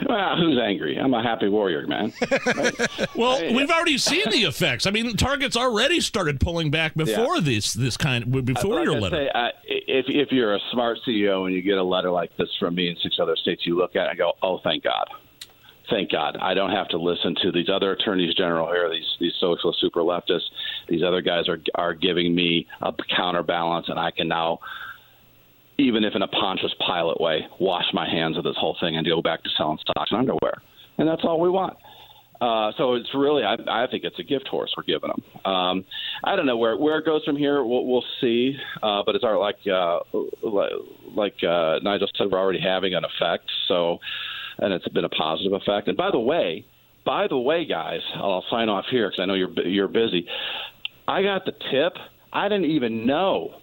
Well, 0.08 0.38
who's 0.38 0.58
angry? 0.60 0.98
I'm 0.98 1.14
a 1.14 1.22
happy 1.24 1.48
warrior, 1.50 1.86
man. 1.88 2.14
Well, 3.16 3.42
we've 3.54 3.70
already 3.70 3.98
seen 3.98 4.30
the 4.30 4.44
effects. 4.44 4.86
I 4.88 4.92
mean, 4.92 5.16
Target's 5.18 5.58
already 5.58 6.00
started 6.02 6.40
pulling 6.40 6.72
back 6.72 6.96
before 6.96 7.36
Yeah. 7.36 7.42
this 7.42 7.74
this 7.74 7.98
kind 7.98 8.46
before 8.46 8.76
Like 8.76 8.86
your 8.86 8.96
I 8.96 9.00
letter. 9.00 9.30
Say, 9.34 9.52
if 9.88 10.06
if 10.08 10.32
you're 10.32 10.56
a 10.56 10.60
smart 10.72 10.98
CEO 11.08 11.46
and 11.46 11.54
you 11.54 11.62
get 11.62 11.78
a 11.78 11.84
letter 11.84 12.10
like 12.10 12.36
this 12.38 12.50
from 12.60 12.76
me 12.76 12.90
in 12.90 12.96
six 13.04 13.18
other 13.22 13.36
states, 13.36 13.66
you 13.66 13.76
look 13.78 13.96
at 13.96 14.06
it 14.08 14.10
and 14.12 14.18
go, 14.18 14.34
"Oh, 14.42 14.60
thank 14.64 14.84
God." 14.84 15.06
Thank 15.90 16.10
God, 16.12 16.38
I 16.40 16.54
don't 16.54 16.72
have 16.72 16.88
to 16.90 16.98
listen 16.98 17.36
to 17.42 17.52
these 17.52 17.68
other 17.68 17.92
attorneys 17.92 18.34
general 18.36 18.68
here, 18.72 18.90
these 18.90 19.06
these 19.20 19.34
social 19.42 19.74
super 19.74 20.00
leftists. 20.02 20.50
These 20.88 21.04
other 21.04 21.22
guys 21.22 21.50
are 21.50 21.60
are 21.76 21.94
giving 21.94 22.34
me 22.34 22.66
a 22.82 22.94
counterbalance, 23.16 23.90
and 23.90 24.00
I 24.00 24.12
can 24.12 24.30
now, 24.30 24.60
even 25.82 26.04
if 26.04 26.16
in 26.16 26.22
a 26.22 26.28
Pontius 26.28 26.74
Pilate 26.86 27.20
way, 27.20 27.48
wash 27.60 27.86
my 27.94 28.08
hands 28.08 28.38
of 28.38 28.44
this 28.44 28.56
whole 28.58 28.78
thing 28.80 28.96
and 28.98 29.06
go 29.06 29.22
back 29.22 29.44
to 29.44 29.50
selling 29.58 29.80
stocks 29.82 30.12
and 30.12 30.20
underwear, 30.20 30.62
and 30.98 31.08
that's 31.08 31.24
all 31.24 31.40
we 31.40 31.50
want. 31.50 31.78
Uh, 32.40 32.72
so 32.76 32.96
it's 32.96 33.10
really, 33.14 33.44
I, 33.44 33.56
I 33.70 33.86
think 33.86 34.04
it's 34.04 34.18
a 34.18 34.24
gift 34.24 34.48
horse 34.48 34.74
we're 34.76 34.82
giving 34.84 35.12
them. 35.12 35.52
Um, 35.54 35.86
I 36.24 36.36
don't 36.36 36.48
know 36.48 36.58
where 36.58 36.76
where 36.76 36.98
it 36.98 37.06
goes 37.06 37.24
from 37.24 37.38
here. 37.38 37.64
We'll, 37.64 37.86
we'll 37.86 38.04
see. 38.20 38.56
Uh, 38.82 39.04
but 39.06 39.14
it's 39.14 39.24
our, 39.24 39.38
like 39.38 39.58
uh, 39.72 40.00
like, 40.42 40.72
like 41.16 41.36
uh, 41.48 41.78
Nigel 41.84 42.08
said, 42.18 42.32
we're 42.32 42.40
already 42.40 42.60
having 42.60 42.96
an 42.96 43.04
effect. 43.06 43.46
So, 43.68 44.00
and 44.58 44.74
it's 44.74 44.88
been 44.88 45.06
a 45.06 45.10
positive 45.10 45.54
effect. 45.54 45.88
And 45.88 45.96
by 45.96 46.10
the 46.10 46.20
way, 46.20 46.66
by 47.06 47.28
the 47.28 47.38
way, 47.38 47.64
guys, 47.64 48.02
I'll 48.16 48.46
sign 48.50 48.70
off 48.70 48.86
here 48.90 49.10
because 49.10 49.22
I 49.22 49.26
know 49.26 49.36
you're 49.36 49.52
you're 49.68 49.88
busy. 49.88 50.26
I 51.08 51.22
got 51.22 51.46
the 51.46 51.54
tip. 51.72 51.94
I 52.34 52.50
didn't 52.50 52.72
even 52.72 53.06
know 53.06 53.61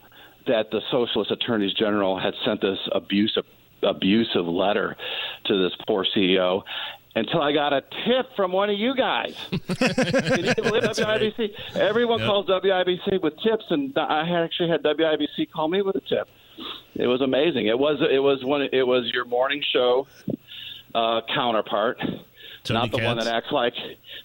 that 0.48 0.70
the 0.70 0.80
Socialist 0.90 1.30
Attorneys 1.30 1.72
General 1.74 2.18
had 2.18 2.34
sent 2.44 2.60
this 2.60 2.78
abusive 2.92 3.44
abusive 3.82 4.44
letter 4.46 4.96
to 5.44 5.62
this 5.62 5.72
poor 5.86 6.04
CEO 6.16 6.62
until 7.14 7.40
I 7.40 7.52
got 7.52 7.72
a 7.72 7.80
tip 7.80 8.26
from 8.34 8.50
one 8.52 8.70
of 8.70 8.76
you 8.78 8.94
guys. 8.96 9.34
Can 9.50 9.58
you 10.44 10.54
believe 10.56 10.82
WIBC? 10.82 11.50
Everyone 11.76 12.18
Yep. 12.18 12.28
calls 12.28 12.46
WIBC 12.46 13.22
with 13.22 13.34
tips, 13.40 13.64
and 13.70 13.96
I 13.96 14.28
actually 14.44 14.68
had 14.70 14.82
WIBC 14.82 15.50
call 15.52 15.68
me 15.68 15.82
with 15.82 15.94
a 15.96 16.00
tip. 16.00 16.28
It 16.96 17.06
was 17.06 17.20
amazing. 17.20 17.66
It 17.68 17.78
was 17.78 17.98
it 18.10 18.18
was 18.18 18.44
one. 18.44 18.62
It 18.72 18.86
was 18.86 19.08
your 19.14 19.24
morning 19.24 19.62
show 19.72 20.08
uh, 20.94 21.20
counterpart 21.32 21.98
Tony 22.68 22.80
not 22.80 22.90
the 22.90 23.04
one 23.04 23.18
that 23.18 23.26
acts 23.26 23.50
like, 23.50 23.74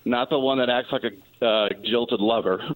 not 0.05 0.29
the 0.29 0.39
one 0.39 0.57
that 0.59 0.69
acts 0.69 0.91
like 0.91 1.03
a 1.03 1.45
uh, 1.45 1.69
jilted 1.83 2.19
lover. 2.19 2.61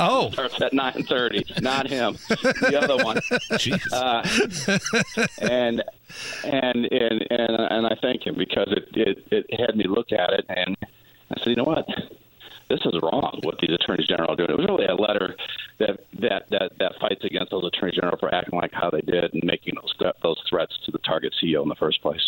Oh, 0.00 0.30
starts 0.32 0.60
at 0.60 0.72
nine 0.72 1.04
thirty. 1.04 1.44
Not 1.60 1.86
him. 1.86 2.16
The 2.28 2.80
other 2.82 3.04
one. 3.04 3.16
Jeez. 3.52 3.92
Uh, 3.92 4.22
and 5.40 5.84
and 6.44 6.86
and 6.86 7.26
and 7.30 7.50
and 7.70 7.86
I 7.86 7.94
thank 8.00 8.26
him 8.26 8.34
because 8.36 8.68
it, 8.72 8.88
it 8.94 9.46
it 9.48 9.60
had 9.60 9.76
me 9.76 9.84
look 9.86 10.12
at 10.12 10.30
it 10.32 10.46
and 10.48 10.76
I 11.30 11.38
said, 11.38 11.50
you 11.50 11.56
know 11.56 11.64
what, 11.64 11.86
this 12.72 12.80
is 12.86 12.98
wrong. 13.02 13.38
What 13.42 13.58
these 13.60 13.74
attorneys 13.74 14.06
general 14.06 14.32
are 14.32 14.36
doing. 14.36 14.50
It 14.50 14.56
was 14.56 14.66
really 14.66 14.86
a 14.86 14.94
letter 14.94 15.36
that 15.78 16.00
that 16.20 16.48
that 16.50 16.72
that 16.78 16.92
fights 17.00 17.22
against 17.24 17.50
those 17.50 17.64
attorneys 17.66 17.96
general 17.96 18.16
for 18.18 18.34
acting 18.34 18.58
like 18.58 18.72
how 18.72 18.88
they 18.88 19.02
did 19.02 19.34
and 19.34 19.42
making 19.44 19.74
those 19.74 20.12
those 20.22 20.42
threats 20.48 20.72
to 20.86 20.90
the 20.90 20.98
Target 20.98 21.34
CEO 21.42 21.62
in 21.62 21.68
the 21.68 21.74
first 21.74 22.00
place. 22.00 22.22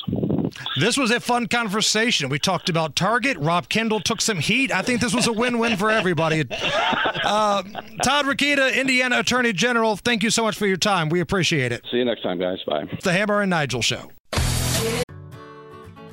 This 0.79 0.97
was 0.97 1.11
a 1.11 1.19
fun 1.19 1.47
conversation. 1.49 2.29
We 2.29 2.39
talked 2.39 2.69
about 2.69 2.95
Target. 2.95 3.39
Rob 3.39 3.69
Kendall 3.69 4.01
took 4.01 4.21
some 4.21 4.39
heat. 4.39 4.71
I 4.71 4.83
think 4.83 5.01
this 5.01 5.15
was 5.15 5.27
a 5.27 5.33
win-win 5.33 5.77
for 5.77 5.91
everybody. 5.91 6.45
Uh, 7.25 7.63
Todd 8.03 8.27
Rokita, 8.27 8.77
Indiana 8.77 9.21
Attorney 9.21 9.53
General, 9.53 9.97
thank 9.97 10.23
you 10.23 10.31
so 10.31 10.43
much 10.45 10.57
for 10.57 10.67
your 10.67 10.77
time. 10.77 11.09
We 11.09 11.21
appreciate 11.21 11.73
it. 11.73 11.83
See 11.91 11.97
you 11.97 12.05
next 12.05 12.23
time, 12.23 12.39
guys. 12.39 12.59
Bye. 12.67 12.85
It's 12.93 13.05
the 13.05 13.13
Hammer 13.13 13.41
and 13.41 13.51
Nigel 13.51 13.81
Show. 13.81 14.11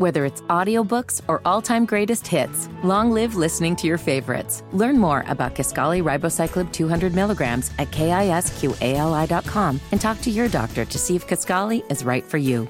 Whether 0.01 0.25
it's 0.25 0.41
audiobooks 0.49 1.21
or 1.27 1.43
all-time 1.45 1.85
greatest 1.85 2.25
hits, 2.25 2.67
long 2.83 3.11
live 3.11 3.35
listening 3.35 3.75
to 3.75 3.85
your 3.85 3.99
favorites. 3.99 4.63
Learn 4.71 4.97
more 4.97 5.23
about 5.27 5.53
Kisqali 5.53 6.01
Ribociclib 6.01 6.73
200 6.73 7.13
milligrams 7.13 7.69
at 7.77 7.91
kisqali.com 7.91 9.79
and 9.91 10.01
talk 10.01 10.19
to 10.21 10.31
your 10.31 10.49
doctor 10.49 10.85
to 10.85 10.97
see 10.97 11.15
if 11.15 11.27
Kisqali 11.27 11.83
is 11.91 12.03
right 12.03 12.23
for 12.23 12.39
you. 12.39 12.67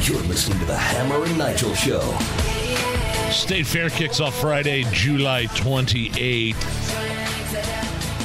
You're 0.00 0.22
listening 0.22 0.60
to 0.60 0.64
the 0.64 0.78
Hammer 0.78 1.22
and 1.22 1.36
Nigel 1.36 1.74
Show. 1.74 2.00
State 3.30 3.66
Fair 3.66 3.90
kicks 3.90 4.20
off 4.20 4.40
Friday, 4.40 4.86
July 4.92 5.44
28th. 5.48 6.56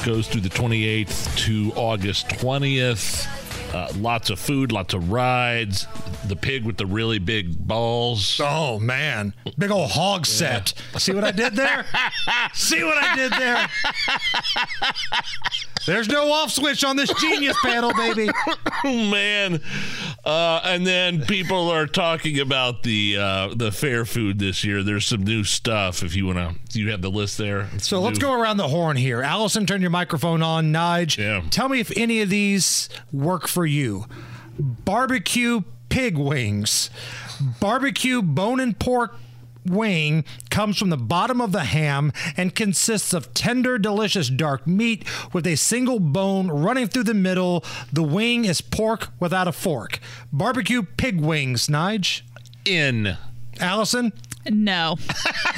Goes 0.06 0.30
through 0.30 0.39
the 0.39 0.48
28th 0.48 1.36
to 1.39 1.74
August 1.76 2.30
20th. 2.30 3.41
Uh, 3.74 3.91
lots 3.97 4.30
of 4.30 4.39
food, 4.39 4.72
lots 4.72 4.93
of 4.93 5.11
rides. 5.11 5.88
The 6.28 6.36
pig 6.36 6.65
with 6.65 6.78
the 6.78 6.86
really 6.86 7.19
big 7.19 7.57
balls. 7.57 8.39
Oh 8.43 8.80
man, 8.80 9.34
big 9.57 9.72
old 9.72 9.91
hog 9.91 10.26
set. 10.26 10.74
See 10.97 11.13
what 11.13 11.24
I 11.24 11.32
did 11.32 11.55
there? 11.55 11.86
See 12.53 12.84
what 12.84 12.97
I 12.97 13.15
did 13.15 13.32
there? 13.32 13.69
There's 15.86 16.07
no 16.07 16.32
off 16.32 16.51
switch 16.51 16.84
on 16.84 16.95
this 16.95 17.11
genius 17.19 17.57
panel, 17.63 17.93
baby. 17.93 18.29
oh 18.86 19.09
man! 19.09 19.61
Uh, 20.23 20.61
and 20.63 20.86
then 20.86 21.21
people 21.25 21.69
are 21.71 21.88
talking 21.88 22.39
about 22.39 22.84
the 22.84 23.17
uh, 23.17 23.53
the 23.55 23.71
fair 23.71 24.05
food 24.05 24.39
this 24.39 24.63
year. 24.63 24.84
There's 24.84 25.05
some 25.07 25.23
new 25.23 25.43
stuff. 25.43 26.03
If 26.03 26.15
you 26.15 26.27
want 26.27 26.38
to, 26.71 26.79
you 26.79 26.91
have 26.91 27.01
the 27.01 27.09
list 27.11 27.38
there? 27.38 27.67
So 27.79 27.99
let's 28.01 28.19
go 28.19 28.34
around 28.39 28.57
the 28.57 28.67
horn 28.67 28.97
here. 28.97 29.21
Allison, 29.21 29.65
turn 29.65 29.82
your 29.82 29.89
microphone 29.89 30.43
on. 30.43 30.71
Nige, 30.71 31.17
Yeah. 31.17 31.41
tell 31.49 31.67
me 31.69 31.79
if 31.79 31.91
any 31.97 32.21
of 32.21 32.29
these 32.29 32.88
work 33.11 33.47
for 33.47 33.65
you. 33.65 34.05
Barbecue 34.59 35.61
pig 35.89 36.17
wings. 36.17 36.89
Barbecue 37.59 38.21
bone 38.21 38.59
and 38.59 38.77
pork 38.77 39.15
wing 39.66 40.24
comes 40.49 40.78
from 40.78 40.89
the 40.89 40.97
bottom 40.97 41.39
of 41.41 41.51
the 41.51 41.66
ham 41.66 42.12
and 42.38 42.55
consists 42.55 43.14
of 43.14 43.34
tender, 43.34 43.78
delicious 43.78 44.30
dark 44.30 44.66
meat 44.68 45.03
with 45.34 45.45
a 45.47 45.55
single 45.55 45.99
bone 45.99 46.47
running 46.49 46.88
through 46.88 47.03
the 47.03 47.14
middle. 47.14 47.64
The 47.91 48.03
wing 48.03 48.45
is 48.45 48.62
pork 48.62 49.09
without 49.20 49.47
a 49.47 49.51
fork. 49.51 49.99
Barbecue 50.32 50.84
pig 50.84 51.20
wings, 51.22 51.68
Nige. 51.68 52.22
In. 52.66 53.18
Allison? 53.59 54.14
No. 54.49 54.97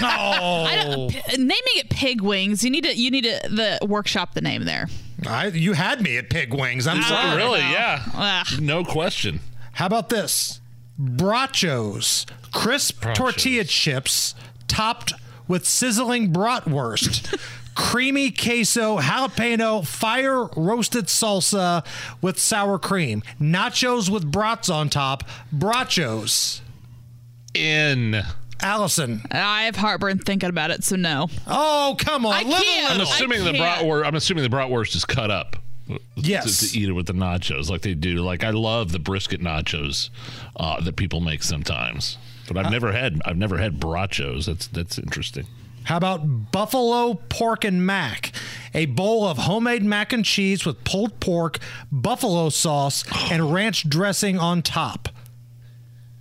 Oh. 0.06 0.64
I 0.66 0.76
don't, 0.84 1.10
p- 1.12 1.38
naming 1.38 1.64
it 1.76 1.89
pig 1.89 2.22
wings, 2.22 2.64
you 2.64 2.72
need 2.72 2.84
to 2.84 2.95
you 2.97 3.12
need 3.12 3.24
to 3.26 3.39
the 3.47 3.78
workshop 3.88 4.34
the 4.34 4.41
name 4.41 4.66
there. 4.66 4.88
I, 5.26 5.47
you 5.47 5.74
had 5.74 6.01
me 6.01 6.18
at 6.18 6.30
pig 6.32 6.51
wings. 6.54 6.88
I'm 6.88 6.97
Oh, 6.97 7.01
sorry. 7.01 7.38
really? 7.38 7.60
Yeah. 7.60 8.43
No 8.60 8.84
question. 8.84 9.39
How 9.74 9.86
about 9.86 10.10
this? 10.10 10.60
Brachos, 11.00 12.26
crisp 12.52 13.04
tortilla 13.14 13.64
chips 13.64 14.36
topped 14.68 15.14
with 15.48 15.66
sizzling 15.66 16.32
bratwurst. 16.32 17.39
Creamy 17.76 18.30
queso, 18.30 19.00
jalapeno, 19.00 19.86
fire 19.86 20.46
roasted 20.56 21.06
salsa 21.06 21.84
with 22.22 22.38
sour 22.38 22.78
cream. 22.78 23.24
Nachos 23.41 24.10
with 24.12 24.32
brats 24.32 24.70
on 24.70 24.89
top. 24.89 25.24
Brachos. 25.54 26.62
In. 27.56 28.22
Allison. 28.62 29.24
I 29.32 29.64
have 29.64 29.76
heartburn 29.76 30.20
thinking 30.20 30.50
about 30.50 30.70
it, 30.72 30.84
so 30.84 30.96
no. 30.96 31.28
Oh, 31.48 31.96
come 32.00 32.26
on. 32.28 32.34
I 32.34 32.44
live 32.44 32.60
a 32.60 32.64
can't. 32.64 32.91
I'm 32.91 32.98
little. 33.00 33.14
assuming 33.14 33.44
the 33.44 33.54
bratwurst. 33.54 34.06
I'm 34.06 34.16
assuming 34.16 34.44
the 34.44 34.56
bratwurst 34.56 34.96
is 34.96 35.04
cut 35.04 35.32
up. 35.32 35.56
Yes. 36.16 36.60
To, 36.60 36.72
to 36.72 36.80
eat 36.80 36.89
it 36.89 36.94
with 36.94 37.08
the 37.08 37.14
nachos, 37.14 37.70
like 37.70 37.82
they 37.82 37.94
do. 37.94 38.18
Like 38.18 38.44
I 38.44 38.52
love 38.52 38.91
the 38.91 39.00
brisket 39.00 39.41
nachos 39.41 40.10
uh, 40.56 40.82
that 40.82 40.96
people 40.96 41.22
make 41.22 41.44
sometimes, 41.44 42.18
but 42.48 42.58
I've 42.58 42.72
never 42.72 42.91
had. 42.91 43.22
I've 43.26 43.38
never 43.38 43.58
had 43.58 43.80
brachos. 43.80 44.46
That's 44.46 44.68
that's 44.68 44.98
interesting. 44.98 45.46
How 45.84 45.98
about 45.98 46.52
buffalo 46.52 47.16
pork 47.28 47.66
and 47.66 47.86
mac? 47.86 48.32
A 48.74 48.86
bowl 48.86 49.26
of 49.28 49.38
homemade 49.38 49.84
mac 49.84 50.14
and 50.14 50.24
cheese 50.24 50.66
with 50.66 50.84
pulled 50.84 51.20
pork, 51.20 51.60
buffalo 51.91 52.50
sauce, 52.50 53.04
and 53.32 53.54
ranch 53.54 53.89
dressing 53.89 54.39
on 54.39 54.62
top. 54.62 55.10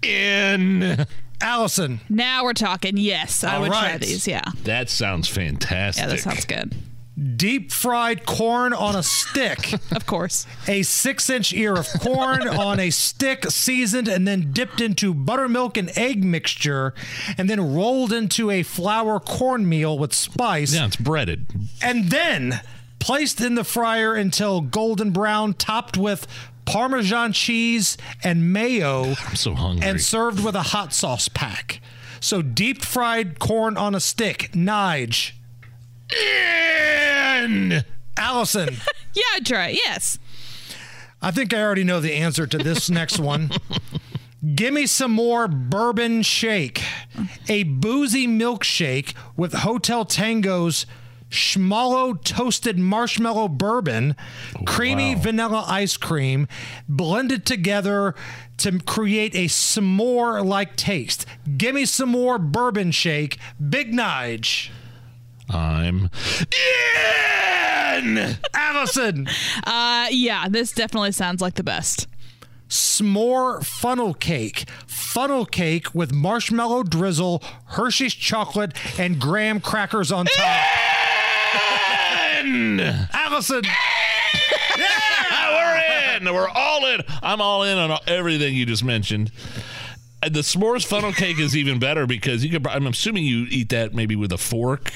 In 0.03 1.07
Allison. 1.41 2.01
Now 2.09 2.45
we're 2.45 2.55
talking. 2.55 2.97
Yes, 2.97 3.45
I 3.45 3.57
All 3.57 3.63
would 3.63 3.71
try 3.71 3.99
these. 3.99 4.27
Yeah. 4.27 4.43
That 4.65 4.91
sounds 4.91 5.29
fantastic. 5.29 6.03
Yeah, 6.03 6.09
that 6.09 6.21
sounds 6.21 6.45
good. 6.45 6.75
Deep 7.37 7.71
fried 7.71 8.27
corn 8.27 8.73
on 8.73 8.97
a 8.97 9.03
stick. 9.03 9.73
of 9.93 10.07
course. 10.07 10.47
A 10.67 10.83
six 10.83 11.29
inch 11.31 11.53
ear 11.53 11.75
of 11.75 11.89
corn 12.01 12.49
on 12.49 12.81
a 12.81 12.91
stick, 12.91 13.45
seasoned 13.51 14.09
and 14.09 14.27
then 14.27 14.53
dipped 14.53 14.81
into 14.81 15.15
buttermilk 15.15 15.77
and 15.77 15.97
egg 15.97 16.25
mixture, 16.25 16.95
and 17.39 17.49
then 17.49 17.75
rolled 17.75 18.13
into 18.13 18.51
a 18.51 18.63
flour 18.63 19.21
cornmeal 19.21 19.99
with 19.99 20.13
spice. 20.13 20.75
Yeah, 20.75 20.87
it's 20.87 20.97
breaded. 20.97 21.47
And 21.81 22.11
then 22.11 22.61
placed 22.99 23.41
in 23.41 23.57
the 23.57 23.65
fryer 23.65 24.15
until 24.15 24.61
golden 24.61 25.11
brown, 25.11 25.55
topped 25.55 25.97
with 25.97 26.27
Parmesan 26.65 27.33
cheese 27.33 27.97
and 28.23 28.53
mayo. 28.53 29.15
I'm 29.27 29.37
so 29.37 29.55
hungry. 29.55 29.87
And 29.87 30.01
served 30.01 30.43
with 30.45 30.55
a 30.55 30.63
hot 30.63 30.93
sauce 30.93 31.29
pack. 31.29 31.81
So 32.21 32.41
deep 32.41 32.83
fried 32.83 33.39
corn 33.39 33.77
on 33.77 33.95
a 33.95 34.01
stick. 34.01 34.51
Nige. 34.53 35.33
In. 36.13 37.85
Allison. 38.17 38.77
Yeah, 39.15 39.45
try. 39.45 39.69
Yes. 39.69 40.19
I 41.21 41.33
think 41.33 41.53
I 41.53 41.61
already 41.61 41.85
know 41.85 42.01
the 42.01 42.15
answer 42.15 42.47
to 42.47 42.57
this 42.57 42.89
next 42.89 43.19
one. 43.19 43.51
Give 44.55 44.73
me 44.73 44.87
some 44.87 45.11
more 45.11 45.47
bourbon 45.49 46.23
shake. 46.23 46.83
A 47.51 47.65
boozy 47.65 48.27
milkshake 48.27 49.13
with 49.37 49.53
Hotel 49.53 50.07
Tango's 50.07 50.87
Schmallow 51.29 52.15
toasted 52.15 52.79
marshmallow 52.79 53.49
bourbon, 53.49 54.17
creamy 54.67 55.15
vanilla 55.15 55.65
ice 55.67 55.97
cream, 55.97 56.49
blended 56.89 57.47
together 57.47 58.15
to 58.59 58.79
create 58.81 59.35
a 59.35 59.47
s'more 59.47 60.45
like 60.45 60.77
taste. 60.77 61.25
Give 61.57 61.75
me 61.75 61.85
some 61.87 62.11
more 62.11 62.39
bourbon 62.39 62.91
shake. 62.93 63.39
Big 63.69 63.93
Nige. 63.93 64.71
I'm 65.51 66.11
in. 67.97 68.37
Allison. 68.55 69.29
Uh, 69.65 70.07
yeah, 70.11 70.49
this 70.49 70.73
definitely 70.73 71.13
sounds 71.13 71.41
like 71.41 71.55
the 71.55 71.63
best. 71.63 72.09
s'more 72.69 73.65
funnel 73.65 74.13
cake. 74.15 74.65
Funnel 74.87 75.45
cake 75.47 75.95
with 75.95 76.13
marshmallow 76.13 76.83
drizzle, 76.83 77.43
Hershey's 77.67 78.15
chocolate, 78.15 78.73
and 78.99 79.21
graham 79.21 79.61
crackers 79.61 80.11
on 80.11 80.27
top. 80.27 80.67
In! 82.41 82.81
Allison. 83.13 83.63
We're 85.49 85.83
in. 86.17 86.25
We're 86.35 86.49
all 86.49 86.87
in. 86.87 87.03
I'm 87.23 87.41
all 87.41 87.63
in 87.63 87.79
on 87.79 87.99
everything 88.09 88.55
you 88.57 88.67
just 88.67 88.83
mentioned. 88.85 89.31
Uh, 90.23 90.29
The 90.29 90.41
s'mores 90.41 90.85
funnel 90.85 91.13
cake 91.13 91.39
is 91.39 91.57
even 91.57 91.79
better 91.79 92.07
because 92.07 92.45
you 92.45 92.51
could. 92.51 92.67
I'm 92.67 92.87
assuming 92.89 93.25
you 93.25 93.47
eat 93.49 93.69
that 93.69 93.95
maybe 93.95 94.17
with 94.17 94.33
a 94.33 94.39
fork. 94.39 94.93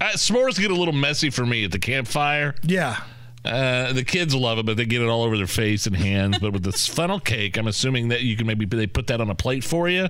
Uh, 0.00 0.10
s'mores 0.14 0.58
get 0.60 0.70
a 0.70 0.74
little 0.74 0.94
messy 0.94 1.30
for 1.30 1.46
me 1.46 1.64
at 1.64 1.72
the 1.72 1.78
campfire. 1.78 2.54
Yeah. 2.62 3.00
Uh, 3.44 3.92
the 3.92 4.02
kids 4.02 4.34
love 4.34 4.58
it, 4.58 4.66
but 4.66 4.76
they 4.76 4.84
get 4.84 5.00
it 5.00 5.08
all 5.08 5.22
over 5.22 5.36
their 5.36 5.46
face 5.46 5.86
and 5.86 5.94
hands. 5.96 6.38
but 6.38 6.52
with 6.52 6.64
the 6.64 6.72
funnel 6.92 7.20
cake, 7.20 7.56
I'm 7.56 7.68
assuming 7.68 8.08
that 8.08 8.22
you 8.22 8.36
can 8.36 8.46
maybe 8.46 8.66
they 8.66 8.86
put 8.88 9.06
that 9.06 9.20
on 9.20 9.30
a 9.30 9.34
plate 9.36 9.62
for 9.62 9.88
you. 9.88 10.08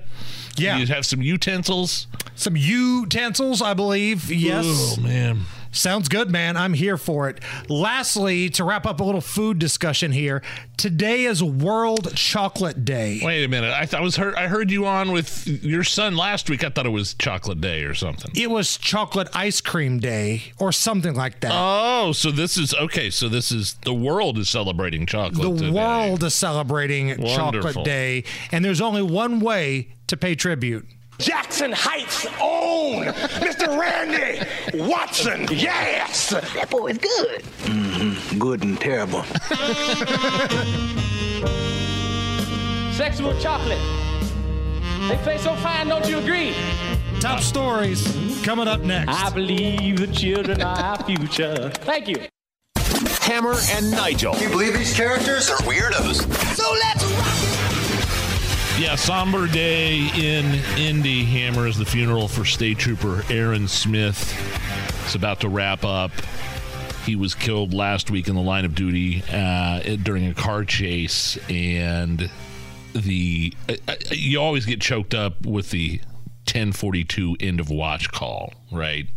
Yeah. 0.57 0.77
You 0.77 0.87
have 0.87 1.05
some 1.05 1.21
utensils. 1.21 2.07
Some 2.35 2.57
utensils, 2.57 3.61
I 3.61 3.73
believe. 3.75 4.31
Yes. 4.31 4.65
Oh 4.97 5.01
man. 5.01 5.41
Sounds 5.77 6.09
good, 6.09 6.31
man. 6.31 6.57
I'm 6.57 6.73
here 6.73 6.97
for 6.97 7.29
it. 7.29 7.39
Lastly, 7.69 8.49
to 8.51 8.63
wrap 8.63 8.85
up 8.85 8.99
a 8.99 9.03
little 9.03 9.21
food 9.21 9.59
discussion 9.59 10.11
here, 10.11 10.41
today 10.75 11.25
is 11.25 11.43
World 11.43 12.15
Chocolate 12.15 12.83
Day. 12.83 13.21
Wait 13.23 13.43
a 13.43 13.47
minute. 13.47 13.71
I 13.71 13.85
thought 13.85 13.99
I 13.99 14.03
was 14.03 14.15
heard. 14.15 14.35
I 14.35 14.47
heard 14.47 14.71
you 14.71 14.85
on 14.85 15.11
with 15.11 15.47
your 15.47 15.83
son 15.83 16.17
last 16.17 16.49
week. 16.49 16.63
I 16.63 16.69
thought 16.69 16.85
it 16.85 16.89
was 16.89 17.13
Chocolate 17.13 17.61
Day 17.61 17.83
or 17.83 17.93
something. 17.93 18.31
It 18.35 18.49
was 18.49 18.77
Chocolate 18.77 19.29
Ice 19.33 19.61
Cream 19.61 19.99
Day 19.99 20.51
or 20.59 20.71
something 20.71 21.13
like 21.15 21.41
that. 21.41 21.51
Oh, 21.53 22.11
so 22.11 22.31
this 22.31 22.57
is 22.57 22.73
okay. 22.73 23.09
So 23.09 23.29
this 23.29 23.51
is 23.51 23.75
the 23.83 23.93
world 23.93 24.37
is 24.39 24.49
celebrating 24.49 25.05
chocolate. 25.05 25.41
the 25.41 25.65
today. 25.65 25.71
world 25.71 26.23
is 26.23 26.33
celebrating 26.33 27.09
Wonderful. 27.21 27.35
Chocolate 27.35 27.85
Day, 27.85 28.23
and 28.51 28.65
there's 28.65 28.81
only 28.81 29.03
one 29.03 29.39
way 29.39 29.89
to 30.07 30.17
pay 30.17 30.33
tribute. 30.33 30.85
Jackson 31.19 31.71
Heights 31.71 32.25
own 32.39 33.05
Mr. 33.41 33.77
Randy 33.77 34.45
Watson. 34.77 35.47
Yes. 35.51 36.29
That 36.29 36.69
boy 36.69 36.87
is 36.87 36.97
good. 36.99 37.41
Mm-hmm. 37.63 38.37
Good 38.37 38.63
and 38.63 38.79
terrible. 38.79 39.23
Sexual 42.93 43.39
chocolate. 43.39 43.79
They 45.09 45.17
play 45.23 45.37
so 45.37 45.55
fine, 45.55 45.87
don't 45.87 46.07
you 46.07 46.19
agree? 46.19 46.53
Top 47.19 47.39
stories 47.39 48.05
coming 48.43 48.67
up 48.67 48.81
next. 48.81 49.09
I 49.09 49.29
believe 49.31 49.97
the 49.99 50.07
children 50.07 50.61
are 50.61 50.77
our 50.77 51.03
future. 51.03 51.69
Thank 51.69 52.07
you. 52.07 52.17
Hammer 53.21 53.55
and 53.71 53.91
Nigel. 53.91 54.35
You 54.37 54.49
believe 54.49 54.73
these 54.73 54.95
characters 54.95 55.49
are 55.49 55.57
weirdos? 55.59 56.21
So 56.55 56.71
let's 56.73 57.03
rock 57.03 57.66
Yeah, 58.77 58.93
somber 58.93 59.47
day 59.47 60.07
in 60.15 60.45
Indy. 60.77 61.23
Hammer 61.25 61.65
is 61.65 61.79
the 61.79 61.85
funeral 61.85 62.27
for 62.27 62.45
State 62.45 62.77
Trooper 62.77 63.23
Aaron 63.27 63.67
Smith. 63.67 64.35
It's 65.03 65.15
about 65.15 65.39
to 65.39 65.49
wrap 65.49 65.83
up. 65.83 66.11
He 67.03 67.15
was 67.15 67.33
killed 67.33 67.73
last 67.73 68.11
week 68.11 68.27
in 68.27 68.35
the 68.35 68.41
line 68.41 68.65
of 68.65 68.75
duty 68.75 69.23
uh, 69.31 69.79
during 70.03 70.27
a 70.27 70.33
car 70.35 70.63
chase, 70.63 71.39
and 71.49 72.29
the 72.93 73.51
uh, 73.67 73.95
you 74.11 74.39
always 74.39 74.67
get 74.67 74.79
choked 74.79 75.15
up 75.15 75.43
with 75.43 75.71
the 75.71 75.99
1042 76.45 77.37
end 77.39 77.59
of 77.59 77.71
watch 77.71 78.11
call, 78.11 78.53
right? 78.71 79.07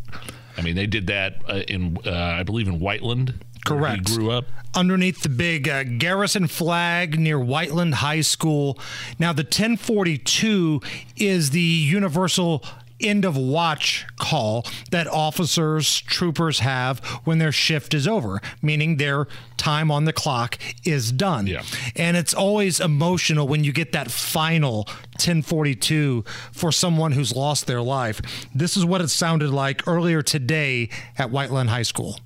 I 0.57 0.63
mean, 0.63 0.75
they 0.75 0.87
did 0.87 1.09
that 1.09 1.43
uh, 1.47 1.57
in 1.69 1.99
uh, 2.07 2.11
I 2.11 2.45
believe 2.45 2.67
in 2.67 2.81
Whiteland. 2.81 3.45
Correct. 3.67 4.09
He 4.09 4.17
grew 4.17 4.31
up. 4.31 4.45
underneath 4.75 5.23
the 5.23 5.29
big 5.29 5.69
uh, 5.69 5.85
garrison 5.85 6.47
flag 6.47 7.19
near 7.19 7.39
Whiteland 7.39 7.97
High 7.97 8.21
School. 8.21 8.79
Now, 9.19 9.33
the 9.33 9.43
1042 9.43 10.81
is 11.17 11.51
the 11.51 11.61
universal 11.61 12.65
end 13.01 13.25
of 13.25 13.35
watch 13.37 14.07
call 14.19 14.65
that 14.91 15.07
officers, 15.07 16.03
troopers 16.03 16.59
have 16.59 17.01
when 17.25 17.39
their 17.39 17.51
shift 17.51 17.95
is 17.95 18.07
over, 18.07 18.41
meaning 18.61 18.97
their 18.99 19.27
time 19.57 19.91
on 19.91 20.05
the 20.05 20.13
clock 20.13 20.59
is 20.85 21.11
done. 21.11 21.47
Yeah. 21.47 21.63
And 21.97 22.17
it's 22.17 22.35
always 22.35 22.79
emotional 22.79 23.49
when 23.49 23.65
you 23.65 23.73
get 23.73 23.93
that 23.93 24.11
final 24.11 24.85
1042 25.13 26.25
for 26.53 26.71
someone 26.71 27.13
who's 27.13 27.35
lost 27.35 27.67
their 27.67 27.83
life. 27.83 28.21
This 28.55 28.77
is 28.77 28.85
what 28.85 29.01
it 29.01 29.09
sounded 29.09 29.51
like 29.51 29.87
earlier 29.89 30.23
today 30.23 30.91
at 31.17 31.31
Whiteland 31.31 31.71
High 31.71 31.83
School. 31.83 32.19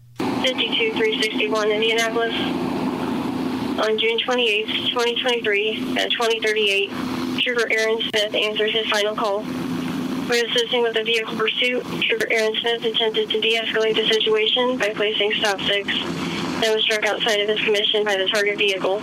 52361 0.45 1.71
Indianapolis. 1.71 2.35
On 3.81 3.99
June 3.99 4.19
28, 4.19 4.67
2023, 4.91 5.99
at 5.99 6.11
2038, 6.13 6.91
Trooper 7.41 7.67
Aaron 7.71 8.01
Smith 8.01 8.35
answered 8.35 8.71
his 8.71 8.87
final 8.89 9.17
call. 9.17 9.43
When 9.43 10.45
assisting 10.47 10.83
with 10.83 10.97
a 10.97 11.03
vehicle 11.03 11.37
pursuit, 11.37 11.85
Trooper 12.03 12.27
Aaron 12.31 12.55
Smith 12.57 12.85
attempted 12.85 13.31
to 13.31 13.41
de-escalate 13.41 13.97
the 13.97 14.07
situation 14.09 14.79
by 14.79 14.91
placing 14.91 15.33
stop 15.35 15.61
sticks 15.61 15.95
and 15.95 16.75
was 16.75 16.83
struck 16.85 17.05
outside 17.05 17.41
of 17.41 17.49
his 17.49 17.61
commission 17.61 18.05
by 18.05 18.17
the 18.17 18.27
target 18.27 18.57
vehicle. 18.57 19.03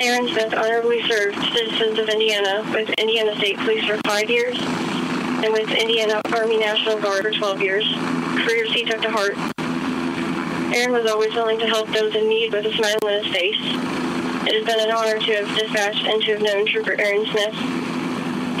Aaron 0.00 0.28
Smith 0.28 0.52
honorably 0.54 1.06
served 1.08 1.36
citizens 1.52 1.98
of 1.98 2.08
Indiana 2.08 2.62
with 2.72 2.90
Indiana 2.98 3.36
State 3.36 3.58
Police 3.58 3.84
for 3.84 3.98
five 4.06 4.28
years 4.28 4.58
and 4.58 5.52
with 5.52 5.70
Indiana 5.70 6.20
Army 6.34 6.58
National 6.58 7.00
Guard 7.00 7.22
for 7.22 7.30
12 7.30 7.62
years, 7.62 7.84
careers 8.44 8.72
he 8.72 8.84
took 8.84 9.00
to 9.02 9.10
heart. 9.10 9.36
Aaron 10.74 10.92
was 10.92 11.06
always 11.10 11.34
willing 11.34 11.58
to 11.58 11.66
help 11.66 11.88
those 11.88 12.14
in 12.14 12.28
need 12.28 12.52
with 12.52 12.64
a 12.66 12.72
smile 12.74 12.96
on 13.04 13.12
his 13.24 13.32
face. 13.32 13.58
It 14.46 14.54
has 14.54 14.64
been 14.64 14.80
an 14.80 14.90
honor 14.94 15.18
to 15.18 15.32
have 15.44 15.48
dispatched 15.58 16.06
and 16.06 16.22
to 16.22 16.32
have 16.32 16.42
known 16.42 16.64
Trooper 16.66 16.94
Aaron 16.98 17.26
Smith. 17.26 17.54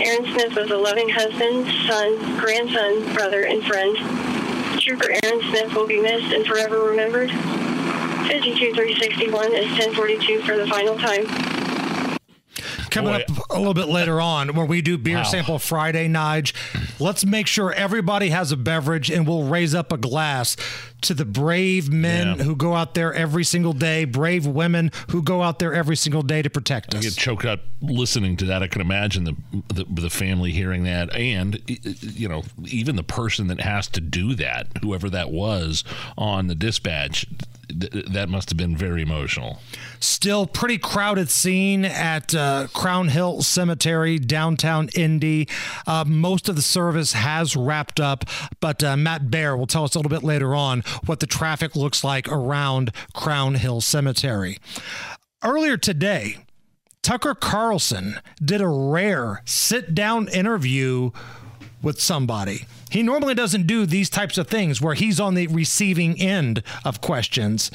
Aaron 0.02 0.24
Smith 0.32 0.54
was 0.56 0.70
a 0.70 0.76
loving 0.76 1.08
husband, 1.08 1.66
son, 1.86 2.18
grandson, 2.38 3.12
brother, 3.14 3.42
and 3.44 3.62
friend. 3.64 3.96
Trooper 4.80 5.10
Aaron 5.24 5.40
Smith 5.50 5.72
will 5.74 5.86
be 5.86 6.00
missed 6.00 6.32
and 6.34 6.44
forever 6.46 6.82
remembered. 6.84 7.30
52361 7.30 9.54
is 9.54 9.66
1042 9.78 10.40
for 10.42 10.56
the 10.56 10.66
final 10.66 10.96
time. 10.96 11.26
Coming 12.90 13.14
up 13.14 13.22
a 13.50 13.58
little 13.58 13.74
bit 13.74 13.88
later 13.88 14.20
on, 14.20 14.52
where 14.54 14.66
we 14.66 14.82
do 14.82 14.98
beer 14.98 15.18
Wow. 15.18 15.22
sample 15.22 15.58
Friday, 15.60 16.08
Nige. 16.08 16.52
Let's 16.98 17.24
make 17.24 17.46
sure 17.46 17.72
everybody 17.72 18.30
has 18.30 18.50
a 18.52 18.56
beverage, 18.56 19.10
and 19.10 19.26
we'll 19.28 19.44
raise 19.44 19.74
up 19.76 19.92
a 19.92 19.96
glass 19.96 20.56
to 21.02 21.14
the 21.14 21.24
brave 21.24 21.90
men 21.90 22.38
Yeah. 22.38 22.44
who 22.44 22.56
go 22.56 22.74
out 22.74 22.94
there 22.94 23.12
every 23.14 23.44
single 23.44 23.72
day, 23.72 24.04
brave 24.04 24.46
women 24.46 24.90
who 25.10 25.22
go 25.22 25.42
out 25.42 25.58
there 25.58 25.72
every 25.74 25.96
single 25.96 26.22
day 26.22 26.42
to 26.42 26.50
protect 26.50 26.94
I 26.94 26.98
us. 26.98 27.04
I 27.04 27.08
get 27.08 27.16
choked 27.16 27.44
up 27.44 27.60
listening 27.80 28.36
to 28.38 28.44
that. 28.46 28.62
I 28.62 28.66
can 28.66 28.80
imagine 28.80 29.24
the, 29.24 29.36
the 29.72 29.84
the 30.02 30.10
family 30.10 30.52
hearing 30.52 30.84
that, 30.84 31.14
and 31.14 31.60
you 31.66 32.28
know, 32.28 32.42
even 32.66 32.96
the 32.96 33.02
person 33.02 33.46
that 33.48 33.60
has 33.60 33.88
to 33.88 34.00
do 34.00 34.34
that, 34.34 34.66
whoever 34.82 35.08
that 35.10 35.30
was 35.30 35.84
on 36.18 36.46
the 36.48 36.54
dispatch, 36.54 37.26
th- 37.68 38.06
that 38.12 38.28
must 38.28 38.50
have 38.50 38.56
been 38.58 38.76
very 38.76 39.02
emotional. 39.02 39.60
Still 40.00 40.46
pretty 40.46 40.78
crowded 40.78 41.28
scene 41.30 41.84
at 41.84 42.34
uh, 42.34 42.68
Crown 42.72 43.08
Hill 43.08 43.42
Cemetery, 43.42 44.18
downtown 44.18 44.88
Indy. 44.94 45.46
Uh, 45.86 46.04
most 46.06 46.48
of 46.48 46.56
the 46.56 46.62
service 46.62 47.12
has 47.12 47.54
wrapped 47.56 48.00
up, 48.00 48.24
but 48.60 48.82
uh, 48.82 48.96
Matt 48.96 49.30
Bear 49.30 49.56
will 49.56 49.66
tell 49.66 49.84
us 49.84 49.94
a 49.94 49.98
little 49.98 50.10
bit 50.10 50.22
later 50.22 50.54
on 50.54 50.82
what 51.06 51.20
the 51.20 51.26
traffic 51.26 51.76
looks 51.76 52.04
like 52.04 52.28
around 52.28 52.92
Crown 53.14 53.54
Hill 53.54 53.80
Cemetery. 53.80 54.58
Earlier 55.42 55.76
today, 55.76 56.38
Tucker 57.02 57.34
Carlson 57.34 58.20
did 58.44 58.60
a 58.60 58.68
rare 58.68 59.42
sit 59.46 59.94
down 59.94 60.28
interview 60.28 61.10
with 61.82 62.00
somebody. 62.00 62.66
He 62.90 63.02
normally 63.02 63.34
doesn't 63.34 63.66
do 63.66 63.86
these 63.86 64.10
types 64.10 64.36
of 64.36 64.48
things 64.48 64.82
where 64.82 64.94
he's 64.94 65.18
on 65.18 65.34
the 65.34 65.46
receiving 65.46 66.20
end 66.20 66.62
of 66.84 67.00
questions. 67.00 67.70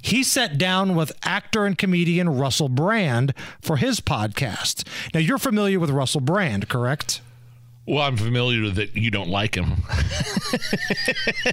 He 0.00 0.22
sat 0.22 0.56
down 0.56 0.94
with 0.94 1.12
actor 1.24 1.66
and 1.66 1.76
comedian 1.76 2.28
Russell 2.28 2.68
Brand 2.68 3.34
for 3.60 3.76
his 3.76 4.00
podcast. 4.00 4.86
Now, 5.12 5.20
you're 5.20 5.38
familiar 5.38 5.78
with 5.78 5.90
Russell 5.90 6.20
Brand, 6.20 6.68
correct? 6.68 7.20
Well, 7.90 8.04
I'm 8.04 8.16
familiar 8.16 8.62
with 8.62 8.76
that 8.76 8.94
you 8.96 9.10
don't 9.10 9.28
like 9.30 9.56
him. 9.56 9.82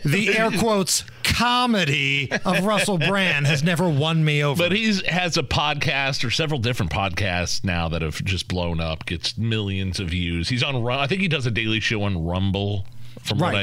The 0.05 0.35
air 0.37 0.51
quotes 0.51 1.03
comedy 1.23 2.31
of 2.45 2.63
Russell 2.63 2.99
Brand 2.99 3.47
has 3.47 3.63
never 3.63 3.89
won 3.89 4.23
me 4.23 4.43
over. 4.43 4.61
But 4.61 4.71
he 4.71 4.85
has 5.07 5.37
a 5.37 5.41
podcast 5.43 6.23
or 6.23 6.29
several 6.29 6.59
different 6.59 6.91
podcasts 6.91 7.63
now 7.63 7.89
that 7.89 8.03
have 8.03 8.23
just 8.23 8.47
blown 8.47 8.79
up, 8.79 9.07
gets 9.07 9.35
millions 9.37 9.99
of 9.99 10.09
views. 10.09 10.49
He's 10.49 10.61
on. 10.61 10.75
I 10.87 11.07
think 11.07 11.21
he 11.21 11.27
does 11.27 11.45
a 11.47 11.51
daily 11.51 11.79
show 11.79 12.03
on 12.03 12.23
Rumble. 12.23 12.85
From 13.23 13.39
Right. 13.39 13.51
what 13.51 13.55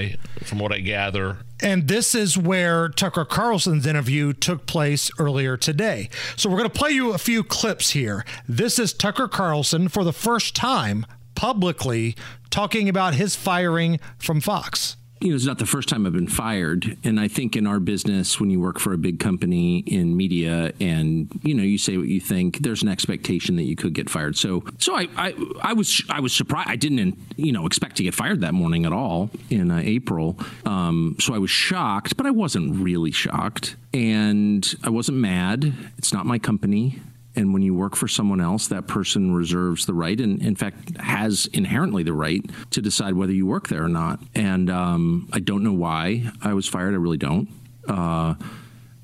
I 0.43 0.45
from 0.45 0.59
what 0.59 0.73
I 0.73 0.81
gather, 0.81 1.39
And 1.63 1.87
this 1.87 2.15
is 2.15 2.37
where 2.37 2.89
Tucker 2.89 3.25
Carlson's 3.25 3.87
interview 3.87 4.33
took 4.33 4.67
place 4.67 5.13
earlier 5.19 5.57
today. 5.57 6.11
So 6.35 6.51
we're 6.51 6.59
going 6.59 6.69
to 6.71 6.77
play 6.79 6.91
you 6.91 7.13
a 7.15 7.19
few 7.19 7.45
clips 7.45 7.91
here. 7.91 8.27
This 8.49 8.81
is 8.81 8.93
Tucker 8.93 9.29
Carlson 9.29 9.89
for 9.89 10.03
the 10.03 10.13
first 10.13 10.57
time 10.57 11.07
publicly 11.37 12.15
talking 12.55 12.89
about 12.89 13.15
his 13.15 13.35
firing 13.35 13.99
from 14.17 14.41
Fox. 14.41 14.97
you 15.21 15.31
know, 15.31 15.37
it's 15.37 15.47
not 15.47 15.59
the 15.59 15.67
first 15.67 15.89
time 15.89 16.07
I've 16.07 16.13
been 16.13 16.29
fired. 16.29 16.99
And 17.03 17.19
I 17.19 17.29
think 17.29 17.57
in 17.57 17.67
our 17.67 17.81
business, 17.81 18.39
when 18.39 18.51
you 18.51 18.61
work 18.61 18.79
for 18.79 18.93
a 18.93 18.99
big 18.99 19.19
company 19.19 19.79
in 19.79 20.17
media 20.17 20.73
and, 20.81 21.29
you 21.43 21.55
know, 21.55 21.63
you 21.63 21.79
say 21.79 21.97
what 21.97 22.09
you 22.09 22.21
think, 22.21 22.59
there's 22.59 22.83
an 22.83 22.89
expectation 22.89 23.57
that 23.57 23.63
you 23.63 23.75
could 23.75 23.95
get 23.95 24.11
fired. 24.11 24.37
So, 24.37 24.63
so 24.79 24.95
I, 24.95 25.09
I, 25.17 25.35
I 25.63 25.73
was, 25.73 26.03
I 26.11 26.21
was 26.21 26.35
surprised. 26.35 26.69
I 26.69 26.77
didn't, 26.77 27.19
you 27.37 27.53
know, 27.53 27.67
expect 27.67 27.97
to 27.97 28.03
get 28.03 28.15
fired 28.15 28.43
that 28.43 28.53
morning 28.53 28.85
at 28.85 28.93
all 28.93 29.31
in 29.49 29.71
uh, 29.71 29.81
April. 29.83 30.39
Um, 30.67 31.17
so 31.19 31.35
I 31.35 31.39
was 31.39 31.51
shocked, 31.51 32.17
but 32.17 32.27
I 32.27 32.31
wasn't 32.31 32.77
really 32.85 33.11
shocked. 33.11 33.77
And 33.95 34.75
I 34.85 34.91
wasn't 34.91 35.19
mad. 35.19 35.73
It's 35.97 36.13
not 36.13 36.27
my 36.27 36.39
company. 36.39 37.01
And 37.37 37.53
when 37.53 37.63
you 37.63 37.75
work 37.75 37.97
for 37.97 38.07
someone 38.07 38.41
else, 38.41 38.69
that 38.69 38.87
person 38.87 39.35
reserves 39.35 39.87
the 39.87 39.95
right, 39.95 40.21
and 40.21 40.41
in 40.41 40.55
fact, 40.55 40.97
has 40.99 41.47
inherently 41.53 42.05
the 42.05 42.13
right 42.13 42.49
to 42.71 42.81
decide 42.81 43.15
whether 43.15 43.33
you 43.33 43.45
work 43.45 43.67
there 43.69 43.83
or 43.83 43.89
not. 43.89 44.21
And 44.37 44.71
um, 44.71 45.29
I 45.33 45.41
don't 45.41 45.65
know 45.65 45.73
why 45.73 46.31
I 46.41 46.55
was 46.55 46.69
fired. 46.69 46.95
I 46.95 46.99
really 46.99 47.17
don't. 47.19 47.49
Uh, 47.89 48.35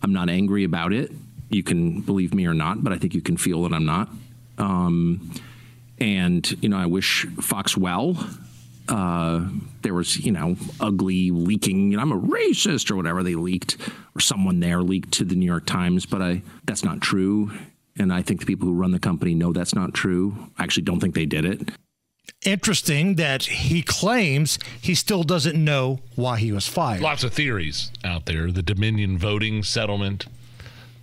I'm 0.02 0.12
not 0.12 0.31
angry 0.31 0.62
about 0.65 0.93
it. 0.93 1.11
You 1.48 1.65
can 1.65 2.02
believe 2.02 2.32
me 2.32 2.47
or 2.47 2.55
not, 2.55 2.85
but 2.85 2.93
I 2.93 2.98
think 2.98 3.15
you 3.15 3.20
can 3.20 3.36
feel 3.36 3.65
that 3.65 3.73
I'm 3.73 3.85
not. 3.85 4.09
Um, 4.59 5.32
and 5.98 6.48
you 6.62 6.69
know, 6.69 6.78
I 6.78 6.86
wish 6.86 7.27
Fox 7.40 7.77
well. 7.77 8.16
uh, 8.90 9.48
there 9.82 9.94
was, 9.94 10.19
you 10.19 10.32
know, 10.32 10.57
ugly 10.81 11.31
leaking. 11.31 11.90
You 11.90 11.97
know, 11.97 12.02
I'm 12.02 12.12
a 12.12 12.20
racist 12.20 12.90
or 12.90 12.97
whatever 12.97 13.23
they 13.23 13.35
leaked, 13.36 13.77
or 14.15 14.20
someone 14.20 14.61
there 14.61 14.82
leaked 14.82 15.12
to 15.12 15.24
the 15.24 15.35
New 15.35 15.47
York 15.47 15.65
Times. 15.65 16.07
But 16.07 16.20
I 16.23 16.43
that's 16.65 16.85
not 16.85 17.01
true, 17.01 17.52
and 18.01 18.12
I 18.12 18.22
think 18.22 18.40
the 18.40 18.47
people 18.47 18.66
who 18.66 18.74
run 18.74 18.90
the 18.90 18.98
company 18.98 19.35
know 19.35 19.52
that's 19.52 19.74
not 19.74 19.94
true. 19.94 20.51
I 20.59 20.64
actually 20.64 20.85
don't 20.85 21.01
think 21.01 21.14
they 21.14 21.27
did 21.27 21.44
it. 21.44 21.70
Interesting 22.44 23.16
that 23.16 23.44
he 23.44 23.82
claims 23.82 24.59
he 24.81 24.94
still 24.94 25.22
doesn't 25.22 25.62
know 25.62 26.01
why 26.16 26.39
he 26.39 26.52
was 26.52 26.66
fired. 26.66 27.02
Lots 27.02 27.24
of 27.24 27.35
theories 27.35 27.93
out 28.02 28.27
there. 28.27 28.51
The 28.51 28.62
Dominion 28.62 29.18
voting 29.18 29.62
settlement. 29.62 30.27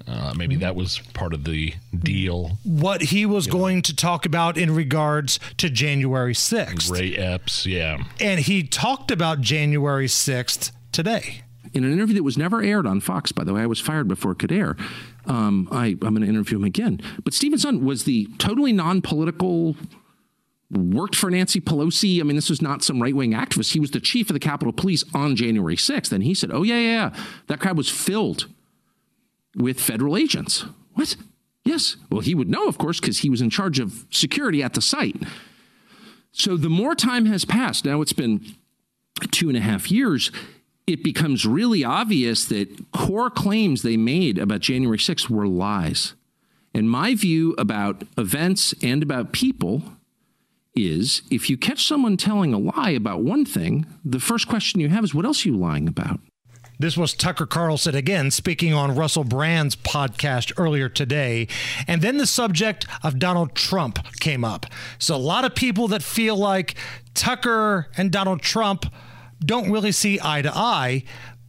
Uh, 0.08 0.34
maybe 0.36 0.56
that 0.56 0.74
was 0.74 1.00
part 1.14 1.34
of 1.34 1.44
the 1.44 1.74
deal. 1.94 2.58
What 2.64 3.02
he 3.02 3.26
was 3.26 3.46
going 3.46 3.82
to 3.84 3.96
talk 3.96 4.26
about 4.26 4.58
in 4.58 4.74
regards 4.74 5.38
to 5.58 5.70
January 5.70 6.34
6th. 6.34 6.90
Ray 6.90 7.14
Epps, 7.16 7.66
yeah. 7.66 8.04
And 8.20 8.40
he 8.40 8.64
talked 8.64 9.12
about 9.12 9.42
January 9.42 10.08
6th 10.08 10.72
today. 10.94 11.42
In 11.74 11.84
an 11.84 11.92
interview 11.92 12.16
that 12.16 12.24
was 12.24 12.38
never 12.38 12.62
aired 12.62 12.88
on 12.88 13.02
Fox, 13.02 13.34
by 13.34 13.44
the 13.44 13.54
way, 13.54 13.62
I 13.62 13.66
was 13.66 13.82
fired 13.82 14.08
before 14.08 14.32
it 14.32 14.40
could 14.40 14.52
air. 14.52 14.78
Um, 15.28 15.68
I, 15.72 15.88
I'm 15.88 15.98
going 16.00 16.22
to 16.22 16.28
interview 16.28 16.58
him 16.58 16.64
again. 16.64 17.02
But 17.24 17.34
Steven 17.34 17.60
Sund 17.60 17.84
was 17.84 18.06
the 18.06 18.28
totally 18.38 18.74
non 18.74 19.02
political 19.02 19.76
worked 20.72 21.16
for 21.16 21.30
Nancy 21.30 21.62
Pelosi. 21.62 22.20
I 22.20 22.24
mean, 22.24 22.36
this 22.36 22.50
was 22.50 22.62
not 22.62 22.84
some 22.84 23.02
right 23.02 23.16
wing 23.16 23.32
activist. 23.32 23.74
He 23.74 23.80
was 23.80 23.92
the 23.92 24.00
chief 24.00 24.30
of 24.30 24.34
the 24.34 24.40
Capitol 24.40 24.74
Police 24.74 25.04
on 25.14 25.36
January 25.36 25.76
6th. 25.76 26.12
And 26.12 26.24
he 26.24 26.34
said, 26.34 26.52
Oh, 26.52 26.64
yeah, 26.64 26.80
yeah, 26.80 26.92
yeah. 27.12 27.24
That 27.48 27.60
crowd 27.60 27.78
was 27.78 27.90
filled 27.90 28.48
with 29.56 29.80
federal 29.80 30.18
agents. 30.18 30.66
What? 30.94 31.16
Yes. 31.64 31.98
Well, 32.10 32.22
he 32.22 32.36
would 32.36 32.50
know, 32.50 32.68
of 32.68 32.78
course, 32.78 33.00
because 33.00 33.20
he 33.20 33.30
was 33.30 33.42
in 33.42 33.50
charge 33.50 33.80
of 33.80 34.06
security 34.10 34.64
at 34.64 34.74
the 34.74 34.82
site. 34.82 35.22
So 36.32 36.56
the 36.56 36.70
more 36.70 36.96
time 36.96 37.26
has 37.26 37.46
passed, 37.46 37.86
now 37.86 38.02
it's 38.02 38.14
been 38.14 38.56
two 39.32 39.50
and 39.50 39.58
a 39.58 39.62
half 39.62 39.92
years, 39.92 40.32
it 40.88 41.04
becomes 41.04 41.46
really 41.46 41.84
obvious 41.84 42.46
that 42.46 42.92
core 42.94 43.30
claims 43.30 43.82
they 43.82 43.98
made 43.98 44.38
about 44.38 44.62
January 44.62 44.98
6th 44.98 45.30
were 45.30 45.48
lies. 45.48 46.16
And 46.74 46.90
my 46.90 47.14
view 47.14 47.54
about 47.58 48.04
events 48.18 48.74
and 48.82 49.04
about 49.04 49.34
people 49.34 49.84
is 50.76 51.24
if 51.30 51.50
you 51.50 51.58
catch 51.58 51.86
someone 51.86 52.16
telling 52.16 52.54
a 52.54 52.58
lie 52.58 52.92
about 52.92 53.22
one 53.22 53.46
thing, 53.46 53.86
the 54.06 54.20
first 54.20 54.48
question 54.48 54.80
you 54.80 54.90
have 54.90 55.04
is, 55.04 55.14
what 55.14 55.26
else 55.26 55.46
are 55.46 55.50
you 55.50 55.58
lying 55.58 55.88
about? 55.88 56.20
This 56.80 56.96
was 56.96 57.16
Tucker 57.16 57.48
Carlson 57.48 57.96
again 57.96 58.30
speaking 58.30 58.74
on 58.74 58.96
Russell 58.96 59.24
Brand's 59.24 59.76
podcast 59.76 60.54
earlier 60.58 60.88
today. 60.88 61.48
And 61.88 62.04
then 62.04 62.18
the 62.18 62.28
subject 62.28 62.86
of 63.04 63.18
Donald 63.18 63.56
Trump 63.56 64.00
came 64.20 64.46
up. 64.46 64.68
So, 65.00 65.16
a 65.16 65.18
lot 65.18 65.44
of 65.44 65.56
people 65.56 65.88
that 65.88 66.04
feel 66.04 66.36
like 66.36 66.76
Tucker 67.16 67.88
and 67.98 68.12
Donald 68.12 68.44
Trump 68.44 68.86
don't 69.40 69.72
really 69.72 69.92
see 69.92 70.20
eye 70.22 70.42
to 70.42 70.56
eye. 70.56 71.04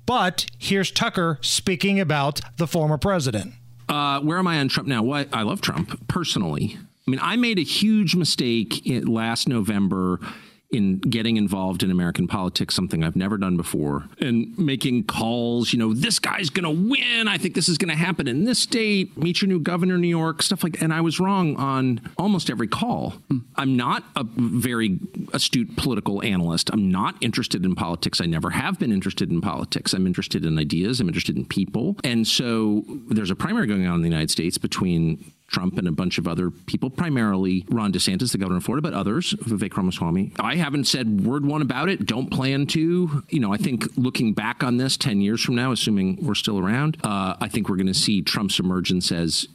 But 0.07 0.47
here's 0.59 0.91
Tucker 0.91 1.39
speaking 1.43 2.01
about 2.01 2.41
the 2.57 2.67
former 2.67 2.97
president. 2.97 3.55
Uh, 3.89 4.21
where 4.21 4.39
am 4.39 4.47
I 4.47 4.59
on 4.59 4.69
Trump 4.69 4.89
now? 4.89 5.03
Well, 5.03 5.27
I 5.33 5.43
love 5.43 5.61
Trump 5.61 6.09
personally. 6.09 6.79
I 7.07 7.11
mean, 7.11 7.21
I 7.23 7.37
made 7.37 7.59
a 7.59 7.63
huge 7.63 8.15
mistake 8.15 8.83
last 9.07 9.49
November 9.49 10.21
in 10.71 10.99
getting 10.99 11.39
involved 11.39 11.83
in 11.83 11.91
American 11.91 12.29
politics, 12.29 12.75
something 12.75 13.03
I've 13.03 13.17
never 13.17 13.39
done 13.39 13.57
before, 13.57 14.05
and 14.21 14.57
making 14.59 15.05
calls, 15.05 15.73
you 15.73 15.79
know, 15.79 15.95
this 15.95 16.19
guy's 16.19 16.51
going 16.51 16.65
to 16.65 16.91
win. 16.91 17.27
I 17.27 17.39
think 17.39 17.55
this 17.55 17.69
is 17.71 17.79
going 17.79 17.89
to 17.89 17.97
happen 17.97 18.29
in 18.29 18.45
this 18.45 18.59
state. 18.59 19.17
Meet 19.17 19.41
your 19.41 19.49
new 19.49 19.61
governor, 19.61 19.97
New 19.97 20.09
York, 20.09 20.43
stuff 20.43 20.63
like 20.63 20.75
that. 20.75 20.83
And 20.83 20.93
I 20.93 21.01
was 21.01 21.19
wrong 21.19 21.57
on 21.57 22.01
almost 22.19 22.51
every 22.51 22.69
call. 22.69 23.11
Hmm. 23.31 23.39
I'm 23.57 23.77
not 23.77 24.05
a 24.15 24.25
very 24.37 25.01
astute 25.33 25.75
political 25.77 26.23
analyst. 26.23 26.71
I'm 26.71 26.91
not 26.91 27.17
interested 27.23 27.65
in 27.65 27.75
politics. 27.75 28.21
I 28.21 28.27
never 28.27 28.51
have 28.51 28.79
been 28.79 28.93
interested 28.93 29.31
in 29.31 29.41
politics. 29.41 29.95
I'm 29.95 30.07
interested 30.07 30.45
in 30.45 30.59
ideas. 30.59 31.01
I'm 31.01 31.09
interested 31.09 31.37
in 31.39 31.47
people. 31.47 31.97
And 32.05 32.27
so 32.27 32.85
there's 33.09 33.31
a 33.31 33.37
primary 33.37 33.67
going 33.67 33.87
on 33.87 33.97
in 33.97 34.03
the 34.03 34.09
United 34.09 34.31
States 34.31 34.59
between 34.59 35.33
Trump 35.49 35.79
and 35.79 35.89
a 35.89 35.93
bunch 35.93 36.19
of 36.19 36.29
other 36.29 36.51
people, 36.51 36.91
primarily 36.91 37.65
Ron 37.71 37.93
DeSantis, 37.93 38.33
the 38.33 38.39
governor 38.39 38.59
of 38.59 38.65
Florida, 38.65 38.83
but 38.83 38.95
others, 38.95 39.35
Vivek 39.41 39.77
Ramaswamy. 39.77 40.33
I 40.39 40.57
haven't 40.57 40.85
said 40.85 41.25
word 41.25 41.45
one 41.45 41.63
about 41.63 41.89
it. 41.89 42.07
Don't 42.07 42.31
plan 42.31 42.67
to. 42.69 43.25
You 43.29 43.41
know, 43.41 43.53
I 43.53 43.57
think 43.57 43.87
looking 43.97 44.35
back 44.35 44.63
on 44.63 44.77
this 44.77 44.97
10 44.97 45.21
years 45.21 45.43
from 45.43 45.55
now, 45.55 45.73
assuming 45.73 46.19
we're 46.23 46.35
still 46.35 46.59
around, 46.59 46.99
uh, 47.03 47.37
I 47.41 47.49
think 47.49 47.69
we're 47.69 47.77
going 47.77 47.87
to 47.87 47.95
see 47.95 48.23
Trump's 48.23 48.61
emergence 48.61 49.11
as, 49.11 49.49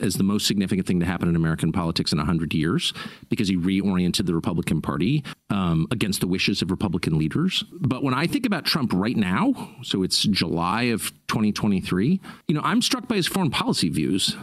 as 0.00 0.14
the 0.14 0.24
most 0.24 0.46
significant 0.46 0.86
thing 0.86 1.00
to 1.00 1.06
happen 1.06 1.28
in 1.28 1.36
American 1.36 1.72
politics 1.72 2.12
in 2.12 2.18
100 2.18 2.52
years 2.52 2.92
because 3.30 3.48
he 3.48 3.56
reoriented 3.56 4.26
the 4.26 4.34
Republican 4.34 4.82
Party 4.82 5.24
um, 5.50 5.86
against 5.90 6.20
the 6.20 6.26
wishes 6.26 6.60
of 6.62 6.70
Republican 6.70 7.18
leaders. 7.18 7.64
But 7.72 8.02
when 8.02 8.12
I 8.12 8.26
think 8.26 8.44
about 8.44 8.64
Trump 8.66 8.92
right 8.92 9.16
now, 9.16 9.74
so 9.82 10.02
it's 10.02 10.22
July 10.22 10.84
of 10.84 11.12
2023, 11.28 12.20
you 12.48 12.54
know, 12.54 12.60
I'm 12.62 12.82
struck 12.82 13.08
by 13.08 13.16
his 13.16 13.26
foreign 13.26 13.50
policy 13.50 13.88
views. 13.88 14.36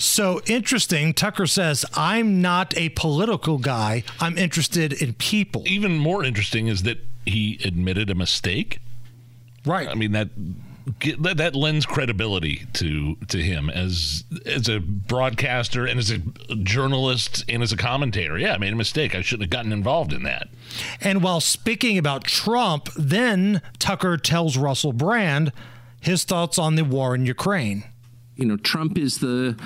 So 0.00 0.40
interesting. 0.46 1.12
Tucker 1.12 1.46
says, 1.46 1.84
I'm 1.94 2.40
not 2.40 2.74
a 2.76 2.88
political 2.90 3.58
guy. 3.58 4.02
I'm 4.18 4.38
interested 4.38 4.94
in 4.94 5.12
people. 5.12 5.62
Even 5.66 5.98
more 5.98 6.24
interesting 6.24 6.68
is 6.68 6.84
that 6.84 6.98
he 7.26 7.58
admitted 7.64 8.08
a 8.08 8.14
mistake. 8.14 8.80
Right. 9.66 9.88
I 9.88 9.94
mean, 9.94 10.12
that 10.12 10.30
that, 11.18 11.36
that 11.36 11.54
lends 11.54 11.84
credibility 11.84 12.66
to 12.72 13.16
to 13.28 13.42
him 13.42 13.68
as 13.68 14.24
as 14.46 14.70
a 14.70 14.80
broadcaster 14.80 15.84
and 15.84 15.98
as 15.98 16.10
a 16.10 16.18
journalist 16.56 17.44
and 17.46 17.62
as 17.62 17.70
a 17.70 17.76
commentator. 17.76 18.38
Yeah, 18.38 18.54
I 18.54 18.58
made 18.58 18.72
a 18.72 18.76
mistake. 18.76 19.14
I 19.14 19.20
shouldn't 19.20 19.42
have 19.42 19.50
gotten 19.50 19.70
involved 19.70 20.14
in 20.14 20.22
that. 20.22 20.48
And 21.02 21.22
while 21.22 21.40
speaking 21.40 21.98
about 21.98 22.24
Trump, 22.24 22.88
then 22.96 23.60
Tucker 23.78 24.16
tells 24.16 24.56
Russell 24.56 24.94
Brand 24.94 25.52
his 26.00 26.24
thoughts 26.24 26.58
on 26.58 26.76
the 26.76 26.84
war 26.84 27.14
in 27.14 27.26
Ukraine. 27.26 27.84
You 28.36 28.46
know, 28.46 28.56
Trump 28.56 28.96
is 28.96 29.18
the 29.18 29.60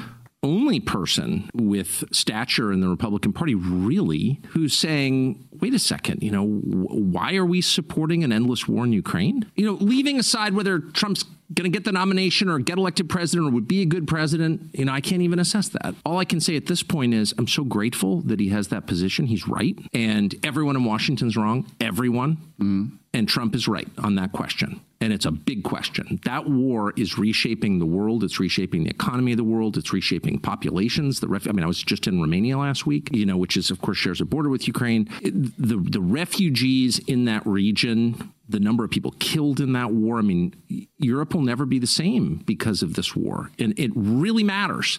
only 0.45 0.79
person 0.79 1.51
with 1.55 2.05
stature 2.13 2.73
in 2.73 2.81
the 2.81 2.89
Republican 2.89 3.33
Party, 3.33 3.55
really, 3.55 4.41
who's 4.49 4.77
saying, 4.77 5.49
wait 5.61 5.75
a 5.75 5.79
second, 5.79 6.23
you 6.23 6.31
know, 6.31 6.45
why 6.45 7.35
are 7.35 7.47
we 7.47 7.61
supporting 7.61 8.23
an 8.23 8.33
endless 8.33 8.69
war 8.69 8.85
in 8.85 8.93
Ukraine? 8.93 9.51
You 9.57 9.67
know, 9.67 9.73
leaving 9.81 10.21
aside 10.21 10.55
whether 10.55 10.79
Trump's 10.79 11.25
going 11.53 11.71
to 11.71 11.77
get 11.77 11.85
the 11.85 11.93
nomination 11.93 12.49
or 12.49 12.59
get 12.59 12.79
elected 12.79 13.09
president 13.09 13.49
or 13.49 13.53
would 13.53 13.69
be 13.69 13.83
a 13.83 13.87
good 13.87 14.07
president, 14.07 14.71
you 14.73 14.85
know, 14.85 14.93
I 14.93 15.01
can't 15.01 15.23
even 15.23 15.39
assess 15.39 15.69
that. 15.71 15.95
All 16.05 16.19
I 16.19 16.25
can 16.25 16.41
say 16.41 16.57
at 16.57 16.67
this 16.67 16.83
point 16.83 17.15
is 17.15 17.35
I'm 17.39 17.49
so 17.49 17.65
grateful 17.65 18.21
that 18.23 18.41
he 18.41 18.49
has 18.51 18.69
that 18.69 18.87
position. 18.87 19.27
He's 19.27 19.49
right. 19.49 19.79
And 19.93 20.35
everyone 20.45 20.77
in 20.77 20.85
Washington's 20.85 21.37
wrong. 21.37 21.67
Everyone. 21.81 22.39
Mm. 22.61 22.99
And 23.15 23.29
Trump 23.29 23.55
is 23.55 23.69
right 23.69 23.89
on 23.99 24.17
that 24.17 24.33
question. 24.33 24.81
And 25.01 25.13
it's 25.13 25.25
a 25.25 25.31
big 25.31 25.63
question. 25.63 26.19
That 26.25 26.51
war 26.51 26.93
is 26.97 27.17
reshaping 27.17 27.79
the 27.79 27.87
world. 27.87 28.25
It's 28.25 28.41
reshaping 28.41 28.83
the 28.85 28.91
economy 28.91 29.33
of 29.33 29.37
the 29.37 29.45
world. 29.45 29.77
It's 29.77 29.93
reshaping 29.93 30.41
populations. 30.41 31.21
The 31.21 31.29
ref- 31.29 31.49
I 31.49 31.53
mean, 31.53 31.63
I 31.63 31.69
was 31.69 31.81
just 31.81 32.09
in 32.09 32.21
Romania 32.21 32.59
last 32.59 32.87
week, 32.87 33.11
you 33.13 33.25
know, 33.25 33.37
which 33.37 33.57
is, 33.57 33.71
of 33.71 33.81
course, 33.81 33.99
shares 33.99 34.21
a 34.21 34.25
border 34.25 34.49
with 34.49 34.67
Ukraine. 34.67 35.09
The, 35.23 35.77
the 35.77 36.01
refugees 36.01 36.99
in 36.99 37.25
that 37.27 37.47
region, 37.47 38.33
the 38.49 38.61
number 38.61 38.83
of 38.83 38.91
people 38.91 39.15
killed 39.21 39.61
in 39.61 39.75
that 39.75 39.93
war, 39.93 40.19
I 40.19 40.23
mean, 40.23 40.55
Europe 40.99 41.35
will 41.35 41.43
never 41.43 41.67
be 41.67 41.79
the 41.79 41.87
same 41.87 42.43
because 42.47 42.83
of 42.83 42.95
this 42.95 43.15
war. 43.15 43.51
And 43.61 43.79
it 43.79 43.93
really 43.95 44.43
matters. 44.43 44.99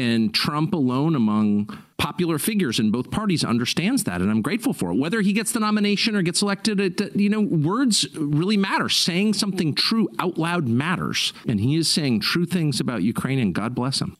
And 0.00 0.32
Trump 0.32 0.72
alone 0.72 1.14
among 1.14 1.78
popular 1.98 2.38
figures 2.38 2.80
in 2.80 2.90
both 2.90 3.10
parties 3.10 3.44
understands 3.44 4.04
that, 4.04 4.22
and 4.22 4.30
I'm 4.30 4.40
grateful 4.40 4.72
for 4.72 4.92
it. 4.92 4.98
Whether 4.98 5.20
he 5.20 5.34
gets 5.34 5.52
the 5.52 5.60
nomination 5.60 6.16
or 6.16 6.22
gets 6.22 6.40
elected, 6.40 6.80
it, 6.80 7.14
you 7.14 7.28
know, 7.28 7.42
words 7.42 8.06
really 8.16 8.56
matter. 8.56 8.88
Saying 8.88 9.34
something 9.34 9.74
true 9.74 10.08
out 10.18 10.38
loud 10.38 10.66
matters, 10.66 11.34
and 11.46 11.60
he 11.60 11.76
is 11.76 11.90
saying 11.90 12.20
true 12.20 12.46
things 12.46 12.80
about 12.80 13.02
Ukraine, 13.02 13.38
and 13.38 13.54
God 13.54 13.74
bless 13.74 14.00
him. 14.00 14.16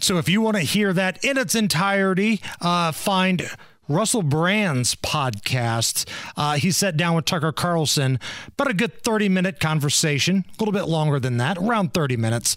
So, 0.00 0.18
if 0.18 0.28
you 0.28 0.40
want 0.40 0.56
to 0.56 0.62
hear 0.62 0.92
that 0.92 1.24
in 1.24 1.38
its 1.38 1.54
entirety, 1.54 2.40
uh, 2.60 2.90
find 2.90 3.48
Russell 3.88 4.22
Brand's 4.22 4.96
podcast. 4.96 6.08
Uh, 6.36 6.54
he 6.54 6.72
sat 6.72 6.96
down 6.96 7.14
with 7.14 7.24
Tucker 7.24 7.52
Carlson, 7.52 8.18
but 8.56 8.68
a 8.68 8.74
good 8.74 9.04
30 9.04 9.28
minute 9.28 9.60
conversation, 9.60 10.44
a 10.48 10.52
little 10.58 10.72
bit 10.72 10.88
longer 10.88 11.20
than 11.20 11.36
that, 11.36 11.56
around 11.56 11.94
30 11.94 12.16
minutes. 12.16 12.56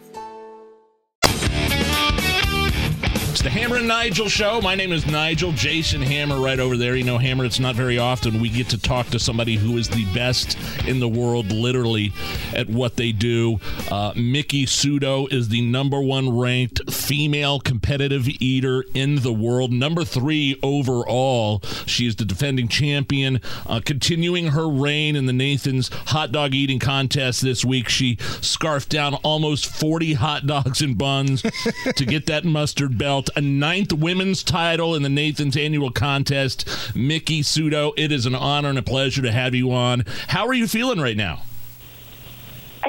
It's 3.41 3.51
the 3.51 3.59
Hammer 3.59 3.77
and 3.77 3.87
Nigel 3.87 4.29
show. 4.29 4.61
My 4.61 4.75
name 4.75 4.91
is 4.91 5.07
Nigel. 5.07 5.51
Jason 5.53 5.99
Hammer 5.99 6.39
right 6.39 6.59
over 6.59 6.77
there. 6.77 6.95
You 6.95 7.03
know, 7.03 7.17
Hammer, 7.17 7.43
it's 7.43 7.59
not 7.59 7.73
very 7.73 7.97
often 7.97 8.39
we 8.39 8.49
get 8.49 8.69
to 8.69 8.77
talk 8.77 9.07
to 9.07 9.17
somebody 9.17 9.55
who 9.55 9.77
is 9.77 9.89
the 9.89 10.05
best 10.13 10.55
in 10.85 10.99
the 10.99 11.07
world, 11.07 11.51
literally, 11.51 12.13
at 12.53 12.69
what 12.69 12.97
they 12.97 13.11
do. 13.11 13.59
Uh, 13.89 14.13
Miki 14.15 14.67
Sudo 14.67 15.27
is 15.33 15.49
the 15.49 15.61
number 15.61 15.99
one 15.99 16.37
ranked 16.37 16.93
female 16.93 17.59
competitive 17.59 18.27
eater 18.27 18.85
in 18.93 19.15
the 19.15 19.33
world, 19.33 19.71
number 19.71 20.03
three 20.03 20.59
overall. 20.61 21.61
She 21.87 22.05
is 22.05 22.17
the 22.17 22.25
defending 22.25 22.67
champion, 22.67 23.41
uh, 23.65 23.81
continuing 23.83 24.49
her 24.49 24.69
reign 24.69 25.15
in 25.15 25.25
the 25.25 25.33
Nathan's 25.33 25.89
hot 25.89 26.31
dog 26.31 26.53
eating 26.53 26.77
contest 26.77 27.41
this 27.41 27.65
week. 27.65 27.89
She 27.89 28.19
scarfed 28.41 28.89
down 28.89 29.15
almost 29.23 29.65
40 29.65 30.13
hot 30.13 30.45
dogs 30.45 30.83
and 30.83 30.95
buns 30.95 31.41
to 31.95 32.05
get 32.05 32.27
that 32.27 32.45
mustard 32.45 32.99
belt. 32.99 33.30
A 33.35 33.41
ninth 33.41 33.93
women's 33.93 34.43
title 34.43 34.95
in 34.95 35.03
the 35.03 35.09
Nathan's 35.09 35.57
annual 35.57 35.91
contest. 35.91 36.67
Miki 36.95 37.41
Sudo, 37.41 37.93
it 37.97 38.11
is 38.11 38.25
an 38.25 38.35
honor 38.35 38.69
and 38.69 38.77
a 38.77 38.83
pleasure 38.83 39.21
to 39.21 39.31
have 39.31 39.55
you 39.55 39.71
on. 39.71 40.03
How 40.27 40.47
are 40.47 40.53
you 40.53 40.67
feeling 40.67 40.99
right 40.99 41.17
now? 41.17 41.43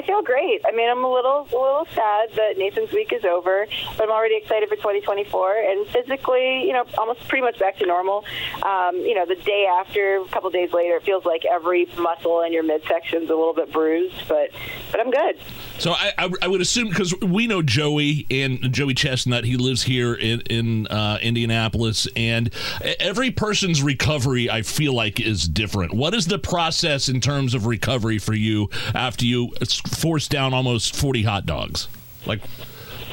Feel 0.05 0.21
great. 0.21 0.61
I 0.67 0.71
mean, 0.71 0.89
I'm 0.89 1.03
a 1.03 1.11
little, 1.11 1.47
a 1.51 1.55
little 1.55 1.87
sad 1.93 2.29
that 2.35 2.57
Nathan's 2.57 2.91
week 2.91 3.13
is 3.13 3.23
over, 3.23 3.67
but 3.97 4.03
I'm 4.03 4.11
already 4.11 4.35
excited 4.35 4.67
for 4.67 4.75
2024. 4.75 5.55
And 5.57 5.87
physically, 5.87 6.65
you 6.65 6.73
know, 6.73 6.85
almost 6.97 7.27
pretty 7.27 7.43
much 7.43 7.59
back 7.59 7.77
to 7.77 7.85
normal. 7.85 8.25
Um, 8.63 8.97
you 8.97 9.15
know, 9.15 9.25
the 9.25 9.35
day 9.35 9.65
after, 9.65 10.17
a 10.17 10.27
couple 10.27 10.49
days 10.49 10.73
later, 10.73 10.97
it 10.97 11.03
feels 11.03 11.25
like 11.25 11.45
every 11.45 11.85
muscle 11.97 12.41
in 12.41 12.51
your 12.51 12.63
midsection 12.63 13.23
is 13.23 13.29
a 13.29 13.35
little 13.35 13.53
bit 13.53 13.71
bruised, 13.71 14.27
but 14.27 14.49
but 14.91 14.99
I'm 14.99 15.11
good. 15.11 15.39
So 15.79 15.91
I, 15.91 16.13
I, 16.17 16.31
I 16.43 16.47
would 16.47 16.61
assume 16.61 16.89
because 16.89 17.13
we 17.21 17.47
know 17.47 17.61
Joey 17.61 18.27
and 18.29 18.71
Joey 18.73 18.93
Chestnut, 18.93 19.43
he 19.43 19.57
lives 19.57 19.83
here 19.83 20.13
in 20.13 20.41
in 20.41 20.87
uh, 20.87 21.17
Indianapolis, 21.21 22.07
and 22.15 22.53
every 22.99 23.31
person's 23.31 23.81
recovery, 23.81 24.49
I 24.49 24.61
feel 24.61 24.93
like, 24.93 25.19
is 25.19 25.47
different. 25.47 25.93
What 25.93 26.13
is 26.13 26.27
the 26.27 26.39
process 26.39 27.09
in 27.09 27.21
terms 27.21 27.53
of 27.53 27.65
recovery 27.65 28.17
for 28.17 28.33
you 28.33 28.69
after 28.93 29.25
you 29.25 29.51
forced 29.93 30.31
down 30.31 30.53
almost 30.53 30.95
forty 30.95 31.23
hot 31.23 31.45
dogs? 31.45 31.87
Like 32.25 32.41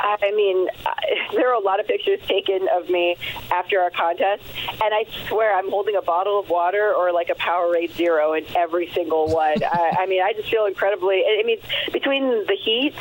I 0.02 0.32
mean, 0.34 0.68
there 1.34 1.50
are 1.50 1.54
a 1.54 1.64
lot 1.64 1.80
of 1.80 1.86
pictures 1.86 2.20
taken 2.26 2.68
of 2.74 2.88
me 2.88 3.16
after 3.52 3.80
our 3.80 3.90
contest, 3.90 4.42
and 4.70 4.94
I 4.94 5.06
swear 5.28 5.56
I'm 5.56 5.70
holding 5.70 5.96
a 5.96 6.02
bottle 6.02 6.38
of 6.38 6.48
water 6.48 6.94
or 6.94 7.12
like 7.12 7.28
a 7.30 7.34
Powerade 7.34 7.92
Zero 7.92 8.32
in 8.34 8.44
every 8.56 8.90
single 8.92 9.28
one. 9.28 9.62
I, 9.62 9.96
I 10.00 10.06
mean, 10.06 10.22
I 10.22 10.32
just 10.32 10.50
feel 10.50 10.66
incredibly. 10.66 11.22
I 11.26 11.42
mean, 11.44 11.58
between 11.92 12.46
the 12.46 12.56
heat 12.62 12.94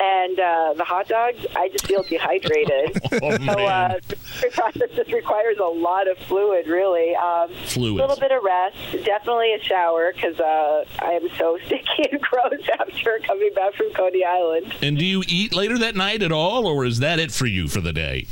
and 0.00 0.38
uh, 0.38 0.74
the 0.76 0.84
hot 0.84 1.08
dogs, 1.08 1.44
I 1.56 1.68
just 1.68 1.86
feel 1.86 2.02
dehydrated. 2.02 3.00
Oh, 3.22 3.30
so 3.38 3.52
uh, 3.52 4.00
the 4.08 4.50
process 4.50 4.90
just 4.96 5.12
requires 5.12 5.56
a 5.58 5.64
lot 5.64 6.10
of 6.10 6.18
fluid, 6.18 6.66
really. 6.66 7.14
Um, 7.14 7.48
Fluids. 7.64 8.00
A 8.00 8.06
little 8.06 8.16
bit 8.16 8.32
of 8.32 8.42
rest, 8.42 8.76
definitely 9.04 9.54
a 9.54 9.62
shower 9.62 10.12
because 10.12 10.38
uh, 10.40 10.84
I 10.98 11.12
am 11.12 11.28
so 11.38 11.58
sticky 11.66 12.10
and 12.10 12.20
gross 12.20 12.60
after 12.78 13.20
coming 13.24 13.52
back 13.54 13.74
from 13.74 13.92
Coney 13.92 14.24
Island. 14.24 14.74
And 14.82 14.98
do 14.98 15.04
you 15.04 15.22
eat 15.28 15.54
later 15.54 15.78
that 15.78 15.94
night 15.94 16.22
at 16.22 16.32
all, 16.32 16.43
or 16.44 16.84
is 16.84 16.98
that 17.00 17.18
it 17.18 17.32
for 17.32 17.46
you 17.46 17.68
for 17.68 17.80
the 17.80 17.92
day? 17.92 18.26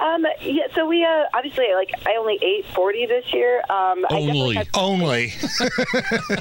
Um, 0.00 0.24
yeah, 0.42 0.62
so 0.74 0.86
we 0.86 1.04
uh, 1.04 1.24
obviously 1.34 1.66
like 1.74 1.90
I 2.06 2.14
only 2.16 2.38
ate 2.40 2.64
forty 2.74 3.06
this 3.06 3.24
year. 3.34 3.58
Um, 3.68 4.06
I 4.08 4.12
Only. 4.12 4.54
had- 4.56 4.68
Only. 4.74 5.32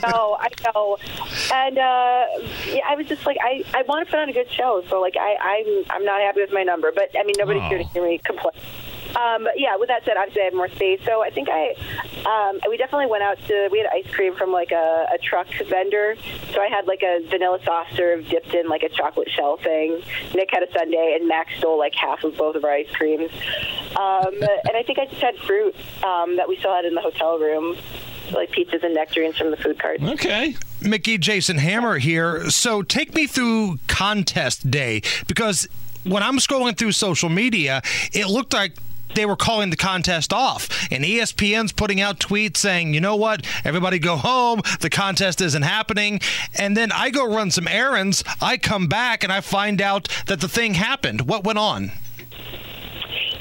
no, 0.04 0.38
I 0.40 0.50
know, 0.64 0.98
and 1.54 1.78
uh, 1.78 2.26
yeah, 2.68 2.82
I 2.88 2.96
was 2.96 3.08
just 3.08 3.26
like, 3.26 3.38
I, 3.42 3.64
I 3.74 3.82
want 3.84 4.06
to 4.06 4.12
put 4.12 4.20
on 4.20 4.30
a 4.30 4.34
good 4.34 4.52
show, 4.52 4.84
so 4.90 5.02
like 5.02 5.16
I, 5.20 5.36
I'm 5.42 5.84
I'm 5.90 6.06
not 6.06 6.22
happy 6.22 6.42
with 6.42 6.54
my 6.54 6.64
number, 6.64 6.92
but 6.94 7.10
I 7.20 7.24
mean 7.24 7.36
nobody's 7.38 7.64
Oh. 7.64 7.70
here 7.70 7.78
to 7.80 7.84
hear 7.86 8.04
me 8.06 8.20
complain. 8.20 8.54
Um, 9.16 9.44
but 9.44 9.60
yeah, 9.60 9.76
with 9.76 9.90
that 9.90 10.06
said, 10.06 10.18
obviously 10.18 10.44
I 10.44 10.46
have 10.46 10.54
more 10.54 10.70
space, 10.70 11.00
so 11.04 11.24
I 11.24 11.30
think 11.30 11.50
I 11.50 11.76
um, 12.26 12.60
we 12.70 12.78
definitely 12.78 13.08
went 13.08 13.24
out 13.24 13.38
to 13.48 13.70
we 13.72 13.80
had 13.80 13.88
ice 13.88 14.06
cream 14.14 14.36
from 14.36 14.52
like 14.52 14.72
a, 14.72 15.08
a 15.14 15.18
truck 15.18 15.48
vendor, 15.68 16.16
so 16.54 16.62
I 16.62 16.68
had 16.68 16.86
like 16.86 17.02
a 17.02 17.26
vanilla 17.28 17.60
soft 17.64 17.96
serve 17.96 18.28
dipped 18.28 18.54
in 18.54 18.68
like 18.68 18.84
a 18.84 18.90
chocolate 18.90 19.30
shell 19.30 19.58
thing. 19.58 20.02
Nick 20.36 20.50
had 20.52 20.64
a 20.64 20.72
sundae, 20.72 21.18
and 21.20 21.28
Max 21.28 21.56
stole 21.58 21.78
like 21.78 21.96
half 21.96 22.24
of 22.24 22.38
both 22.38 22.56
of 22.56 22.64
our 22.64 22.72
ice 22.72 22.92
creams, 22.94 23.32
um, 23.98 24.34
and 24.34 24.76
I 24.76 24.84
think 24.86 25.00
I 25.00 25.06
just 25.06 25.22
had 25.22 25.36
fruit 25.38 25.76
um, 26.04 26.38
that 26.38 26.48
we 26.48 26.58
still 26.58 26.74
had 26.74 26.86
in 26.86 26.94
the 26.96 27.02
hotel 27.02 27.40
room. 27.40 27.78
Like 28.32 28.52
pizzas 28.52 28.84
and 28.84 28.94
nectarines 28.94 29.38
from 29.40 29.50
the 29.50 29.58
food 29.58 29.80
cart. 29.80 30.04
Okay. 30.04 30.56
Miki 30.82 31.18
Jason 31.18 31.58
Hammer 31.58 31.98
here. 31.98 32.48
So 32.52 32.84
take 32.84 33.16
me 33.16 33.26
through 33.26 33.80
contest 33.88 34.70
day 34.70 35.02
because 35.28 35.68
when 36.04 36.22
I'm 36.22 36.38
scrolling 36.38 36.78
through 36.78 36.92
social 36.92 37.30
media, 37.30 37.82
it 38.14 38.28
looked 38.28 38.54
like 38.54 38.74
they 39.16 39.26
were 39.26 39.36
calling 39.36 39.70
the 39.70 39.76
contest 39.76 40.34
off. 40.34 40.88
And 40.92 41.04
ESPN's 41.04 41.72
putting 41.72 42.02
out 42.02 42.20
tweets 42.20 42.58
saying, 42.58 42.94
you 42.94 43.02
know 43.02 43.16
what, 43.16 43.46
everybody 43.64 44.00
go 44.00 44.16
home, 44.16 44.62
the 44.80 44.90
contest 44.90 45.42
isn't 45.42 45.62
happening. 45.62 46.20
And 46.56 46.76
then 46.76 46.92
I 46.92 47.10
go 47.10 47.26
run 47.26 47.52
some 47.52 47.68
errands, 47.68 48.24
I 48.42 48.58
come 48.58 48.88
back 48.88 49.24
and 49.24 49.32
I 49.32 49.42
find 49.42 49.82
out 49.82 50.08
that 50.28 50.42
the 50.42 50.50
thing 50.50 50.76
happened. 50.76 51.22
What 51.22 51.44
went 51.44 51.60
on? 51.60 51.92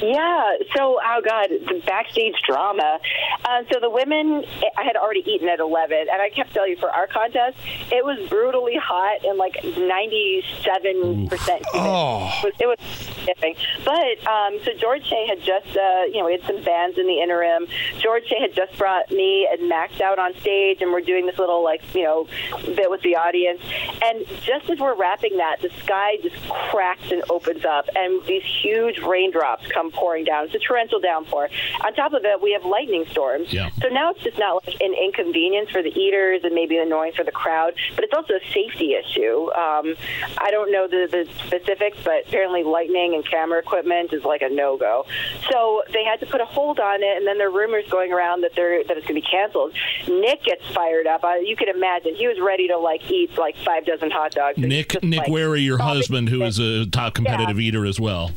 Yeah. 0.01 0.57
So, 0.75 0.99
oh 1.03 1.21
god, 1.25 1.49
the 1.49 1.81
backstage 1.85 2.35
drama. 2.47 2.99
Uh, 3.43 3.63
so 3.71 3.79
the 3.79 3.89
women, 3.89 4.45
I 4.77 4.83
had 4.83 4.95
already 4.95 5.23
eaten 5.25 5.49
at 5.49 5.59
eleven, 5.59 6.05
and 6.11 6.21
I 6.21 6.29
kept 6.29 6.53
telling 6.53 6.71
you 6.71 6.77
for 6.77 6.89
our 6.89 7.07
contest, 7.07 7.57
it 7.91 8.05
was 8.05 8.29
brutally 8.29 8.77
hot 8.81 9.25
and 9.25 9.37
like 9.37 9.63
ninety-seven 9.63 11.27
percent. 11.27 11.63
Oh. 11.73 12.31
It 12.43 12.45
was, 12.45 12.53
it 12.59 12.67
was 12.67 12.79
shipping. 13.25 13.55
But 13.83 14.27
um, 14.27 14.59
so 14.63 14.71
George 14.79 15.05
Shea 15.05 15.27
had 15.27 15.41
just, 15.41 15.75
uh, 15.75 16.03
you 16.07 16.19
know, 16.19 16.25
we 16.25 16.33
had 16.33 16.43
some 16.43 16.63
bands 16.63 16.97
in 16.97 17.07
the 17.07 17.21
interim. 17.21 17.67
George 17.99 18.25
Shea 18.27 18.39
had 18.39 18.53
just 18.53 18.77
brought 18.77 19.11
me 19.11 19.47
and 19.51 19.67
Max 19.67 19.99
out 19.99 20.19
on 20.19 20.33
stage, 20.39 20.81
and 20.81 20.91
we're 20.91 21.01
doing 21.01 21.25
this 21.25 21.37
little 21.37 21.63
like, 21.63 21.81
you 21.93 22.03
know, 22.03 22.27
bit 22.75 22.89
with 22.89 23.01
the 23.01 23.15
audience. 23.15 23.61
And 24.03 24.25
just 24.43 24.69
as 24.69 24.79
we're 24.79 24.95
wrapping 24.95 25.37
that, 25.37 25.61
the 25.61 25.69
sky 25.83 26.17
just 26.21 26.37
cracks 26.69 27.11
and 27.11 27.23
opens 27.29 27.65
up, 27.65 27.89
and 27.95 28.25
these 28.25 28.43
huge 28.61 28.99
raindrops 28.99 29.67
come 29.71 29.88
pouring 29.91 30.25
down. 30.25 30.45
It's 30.45 30.55
a 30.55 30.59
torrential 30.59 30.99
downpour. 30.99 31.49
On 31.85 31.93
top 31.93 32.13
of 32.13 32.23
it, 32.25 32.41
we 32.41 32.53
have 32.53 32.65
lightning 32.65 33.05
storms. 33.11 33.51
Yeah. 33.53 33.69
So 33.81 33.89
now 33.89 34.11
it's 34.11 34.21
just 34.21 34.37
not 34.37 34.65
like 34.65 34.79
an 34.81 34.93
inconvenience 34.93 35.69
for 35.69 35.81
the 35.81 35.89
eaters 35.89 36.43
and 36.43 36.53
maybe 36.53 36.77
annoying 36.77 37.13
for 37.13 37.23
the 37.23 37.31
crowd, 37.31 37.73
but 37.95 38.03
it's 38.03 38.13
also 38.13 38.33
a 38.33 38.53
safety 38.53 38.93
issue. 38.93 39.51
Um, 39.53 39.95
I 40.37 40.51
don't 40.51 40.71
know 40.71 40.87
the, 40.87 41.07
the 41.09 41.27
specifics, 41.45 41.97
but 42.03 42.27
apparently 42.27 42.63
lightning 42.63 43.15
and 43.15 43.27
camera 43.27 43.59
equipment 43.59 44.13
is 44.13 44.23
like 44.23 44.41
a 44.41 44.49
no 44.49 44.77
go. 44.77 45.05
So 45.49 45.83
they 45.91 46.03
had 46.03 46.19
to 46.21 46.25
put 46.25 46.41
a 46.41 46.45
hold 46.45 46.79
on 46.79 47.03
it, 47.03 47.17
and 47.17 47.27
then 47.27 47.37
there 47.37 47.47
are 47.47 47.51
rumors 47.51 47.85
going 47.89 48.11
around 48.13 48.41
that 48.41 48.55
they're 48.55 48.83
that 48.83 48.97
it's 48.97 49.07
going 49.07 49.19
to 49.19 49.25
be 49.25 49.27
canceled. 49.29 49.73
Nick 50.07 50.43
gets 50.43 50.65
fired 50.73 51.07
up. 51.07 51.23
Uh, 51.23 51.35
you 51.35 51.55
can 51.55 51.69
imagine 51.69 52.15
he 52.15 52.27
was 52.27 52.39
ready 52.39 52.67
to 52.67 52.77
like 52.77 53.09
eat 53.09 53.37
like 53.37 53.55
five 53.57 53.85
dozen 53.85 54.11
hot 54.11 54.31
dogs. 54.31 54.57
Nick 54.57 55.01
Nick 55.03 55.19
like, 55.19 55.29
Wehry, 55.29 55.63
your 55.63 55.77
husband, 55.77 56.29
who 56.29 56.43
is 56.43 56.59
a 56.59 56.85
top 56.85 57.13
competitive 57.13 57.59
eater 57.59 57.85
as 57.85 57.99
well. 57.99 58.31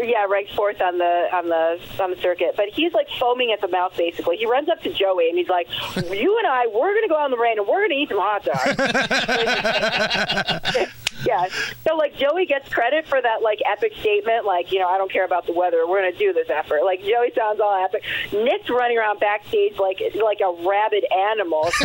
Yeah, 0.00 0.24
ranks 0.26 0.54
fourth 0.54 0.80
on 0.80 0.98
the 0.98 1.28
on 1.32 1.48
the 1.48 1.80
on 2.02 2.10
the 2.10 2.16
circuit. 2.20 2.54
But 2.56 2.68
he's 2.70 2.92
like 2.92 3.08
foaming 3.18 3.52
at 3.52 3.60
the 3.60 3.68
mouth. 3.68 3.96
Basically, 3.96 4.36
he 4.36 4.46
runs 4.46 4.68
up 4.68 4.82
to 4.82 4.92
Joey 4.92 5.28
and 5.28 5.38
he's 5.38 5.48
like, 5.48 5.68
"You 5.96 6.38
and 6.38 6.46
I, 6.46 6.66
we're 6.66 6.92
going 6.94 7.02
to 7.02 7.08
go 7.08 7.16
out 7.16 7.26
in 7.26 7.30
the 7.30 7.38
rain 7.38 7.58
and 7.58 7.66
we're 7.66 7.86
going 7.86 7.90
to 7.90 7.96
eat 7.96 8.08
some 8.08 8.18
hot 8.20 8.44
dogs." 8.44 8.76
yeah. 11.24 11.48
So 11.86 11.96
like 11.96 12.16
Joey 12.16 12.46
gets 12.46 12.68
credit 12.68 13.06
for 13.06 13.20
that 13.20 13.42
like 13.42 13.60
epic 13.66 13.92
statement, 14.00 14.44
like 14.44 14.72
you 14.72 14.78
know, 14.78 14.88
I 14.88 14.98
don't 14.98 15.10
care 15.10 15.24
about 15.24 15.46
the 15.46 15.52
weather. 15.52 15.86
We're 15.86 16.00
going 16.00 16.12
to 16.12 16.18
do 16.18 16.32
this 16.32 16.48
effort. 16.50 16.82
Like 16.84 17.00
Joey 17.00 17.32
sounds 17.34 17.60
all 17.60 17.84
epic. 17.84 18.04
Nick's 18.32 18.68
running 18.70 18.98
around 18.98 19.20
backstage 19.20 19.78
like 19.78 20.00
like 20.22 20.40
a 20.40 20.52
rabid 20.66 21.04
animal. 21.12 21.70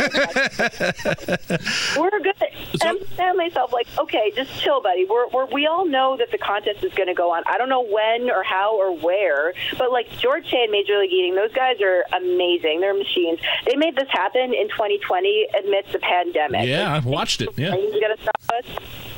we're 1.98 2.20
good. 2.20 2.34
And 2.80 2.82
I'm 2.82 3.06
saying 3.16 3.36
myself, 3.36 3.72
like, 3.72 3.86
okay, 3.98 4.32
just 4.34 4.52
chill, 4.60 4.80
buddy. 4.80 5.04
We're, 5.04 5.28
we're 5.28 5.46
we 5.46 5.66
all 5.66 5.86
know 5.86 6.16
that 6.16 6.30
the 6.30 6.38
contest 6.38 6.82
is 6.84 6.92
going 6.94 7.08
to 7.08 7.14
go 7.14 7.32
on. 7.32 7.42
I 7.46 7.58
don't 7.58 7.68
know 7.68 7.84
when 7.84 8.30
or 8.30 8.42
how 8.42 8.76
or 8.76 8.96
where, 8.96 9.54
but 9.78 9.90
like 9.92 10.08
George 10.18 10.46
Shea 10.48 10.64
and 10.64 10.72
Major 10.72 10.98
League 10.98 11.12
Eating, 11.12 11.34
those 11.34 11.52
guys 11.52 11.80
are 11.80 12.04
amazing. 12.12 12.80
They're 12.80 12.94
machines. 12.94 13.38
They 13.66 13.76
made 13.76 13.96
this 13.96 14.08
happen 14.10 14.54
in 14.54 14.68
2020 14.68 15.48
amidst 15.64 15.92
the 15.92 15.98
pandemic. 15.98 16.66
Yeah, 16.66 16.92
I've 16.92 17.06
watched 17.06 17.40
it. 17.40 17.50
Yeah. 17.56 17.70
Gonna 17.70 18.16
us? 18.54 18.64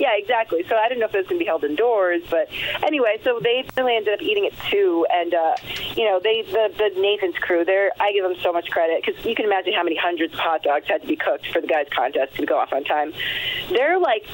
Yeah, 0.06 0.18
exactly. 0.18 0.64
So 0.68 0.76
I 0.76 0.88
didn't 0.88 1.00
know 1.00 1.06
if 1.06 1.14
it 1.14 1.18
was 1.18 1.26
going 1.26 1.40
to 1.40 1.44
be 1.44 1.48
held 1.48 1.64
indoors, 1.64 2.22
but 2.30 2.48
anyway, 2.84 3.18
so 3.24 3.40
they 3.42 3.66
really 3.76 3.96
ended 3.96 4.14
up 4.14 4.22
eating 4.22 4.44
it 4.44 4.54
too. 4.70 5.04
And 5.12 5.34
uh, 5.34 5.56
you 5.96 6.04
know, 6.04 6.20
they 6.22 6.42
the, 6.42 6.72
the 6.78 7.00
Nathan's 7.00 7.36
crew. 7.38 7.64
They're 7.64 7.90
I 7.98 8.12
give 8.12 8.22
them 8.22 8.36
so 8.40 8.52
much 8.52 8.70
credit 8.70 9.02
because 9.04 9.24
you 9.24 9.34
can 9.34 9.46
imagine 9.46 9.72
how 9.72 9.82
many 9.82 9.96
hundreds 9.96 10.32
of 10.32 10.38
hot 10.38 10.62
dogs 10.62 10.86
had 10.86 11.02
to 11.02 11.08
be 11.08 11.16
cooked 11.16 11.48
for 11.48 11.60
the 11.60 11.66
guys' 11.66 11.88
contest 11.90 12.36
to 12.36 12.46
go 12.46 12.56
off 12.56 12.72
on 12.72 12.84
time. 12.84 13.14
They're 13.70 13.98
like 13.98 14.24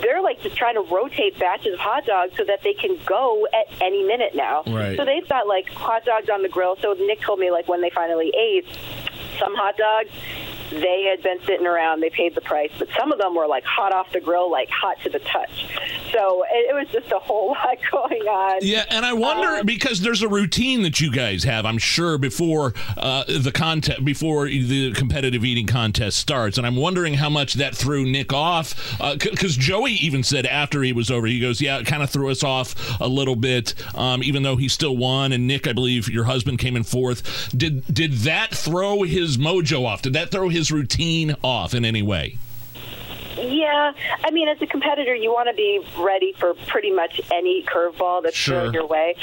they're 0.00 0.22
like 0.22 0.40
just 0.42 0.54
trying 0.54 0.76
to 0.76 0.82
rotate 0.82 1.36
batches 1.40 1.74
of 1.74 1.80
hot 1.80 2.06
dogs 2.06 2.36
so 2.36 2.44
that 2.44 2.62
they 2.62 2.74
can 2.74 2.96
go 3.04 3.48
at 3.52 3.66
any 3.82 4.04
minute 4.04 4.36
now. 4.36 4.62
Right. 4.64 4.96
So 4.96 5.04
they've 5.04 5.28
got 5.28 5.48
like 5.48 5.68
hot 5.70 6.04
dogs 6.04 6.30
on 6.30 6.42
the 6.42 6.48
grill. 6.48 6.76
So 6.80 6.92
Nick 6.92 7.20
told 7.20 7.40
me 7.40 7.50
like 7.50 7.66
when 7.66 7.80
they 7.80 7.90
finally 7.90 8.32
ate 8.38 8.64
some 9.38 9.54
hot 9.54 9.76
dogs 9.76 10.10
they 10.70 11.04
had 11.08 11.22
been 11.22 11.38
sitting 11.46 11.66
around 11.66 12.00
they 12.00 12.10
paid 12.10 12.34
the 12.34 12.40
price 12.40 12.70
but 12.78 12.88
some 12.98 13.12
of 13.12 13.18
them 13.18 13.34
were 13.34 13.46
like 13.46 13.64
hot 13.64 13.92
off 13.92 14.10
the 14.12 14.20
grill 14.20 14.50
like 14.50 14.68
hot 14.68 14.98
to 15.02 15.08
the 15.08 15.20
touch 15.20 15.66
So 16.12 16.44
it, 16.50 16.70
it 16.70 16.74
was 16.74 16.88
just 16.88 17.12
a 17.12 17.18
whole 17.18 17.48
lot 17.64 17.78
going 17.90 18.22
on. 18.22 18.58
Yeah, 18.62 18.84
and 18.90 19.04
I 19.04 19.12
wonder 19.12 19.60
Um, 19.60 19.66
because 19.66 20.00
there's 20.00 20.22
a 20.22 20.28
routine 20.28 20.82
that 20.82 21.00
you 21.00 21.10
guys 21.12 21.44
have. 21.44 21.66
I'm 21.66 21.78
sure 21.78 22.16
before 22.16 22.74
uh, 22.96 23.24
the 23.26 23.52
contest, 23.52 24.04
before 24.04 24.46
the 24.46 24.92
competitive 24.92 25.44
eating 25.44 25.66
contest 25.66 26.18
starts, 26.18 26.58
and 26.58 26.66
I'm 26.66 26.76
wondering 26.76 27.14
how 27.14 27.28
much 27.28 27.54
that 27.54 27.74
threw 27.74 28.04
Nick 28.06 28.32
off. 28.32 28.96
Because 29.18 29.56
Joey 29.56 29.92
even 29.92 30.22
said 30.22 30.46
after 30.46 30.82
he 30.82 30.92
was 30.92 31.10
over, 31.10 31.26
he 31.26 31.40
goes, 31.40 31.60
"Yeah, 31.60 31.78
it 31.78 31.86
kind 31.86 32.02
of 32.02 32.10
threw 32.10 32.30
us 32.30 32.42
off 32.44 32.98
a 33.00 33.08
little 33.08 33.36
bit, 33.36 33.74
um, 33.94 34.22
even 34.22 34.42
though 34.42 34.56
he 34.56 34.68
still 34.68 34.96
won." 34.96 35.32
And 35.32 35.46
Nick, 35.46 35.66
I 35.66 35.72
believe 35.72 36.08
your 36.08 36.24
husband 36.24 36.58
came 36.60 36.76
in 36.76 36.84
fourth. 36.84 37.50
Did 37.56 37.84
did 37.92 38.12
that 38.30 38.54
throw 38.54 39.02
his 39.02 39.25
mojo 39.36 39.84
off? 39.84 40.02
Did 40.02 40.12
that 40.12 40.30
throw 40.30 40.48
his 40.48 40.70
routine 40.70 41.34
off 41.42 41.74
in 41.74 41.84
any 41.84 42.02
way? 42.02 42.38
Yeah, 43.38 43.92
I 44.24 44.30
mean, 44.30 44.48
as 44.48 44.60
a 44.62 44.66
competitor, 44.66 45.14
you 45.14 45.30
want 45.30 45.48
to 45.48 45.54
be 45.54 45.80
ready 45.98 46.32
for 46.38 46.54
pretty 46.66 46.90
much 46.90 47.20
any 47.32 47.62
curveball 47.62 48.22
that's 48.22 48.36
Sure. 48.36 48.62
thrown 48.62 48.74
your 48.74 48.86
way. 48.86 49.14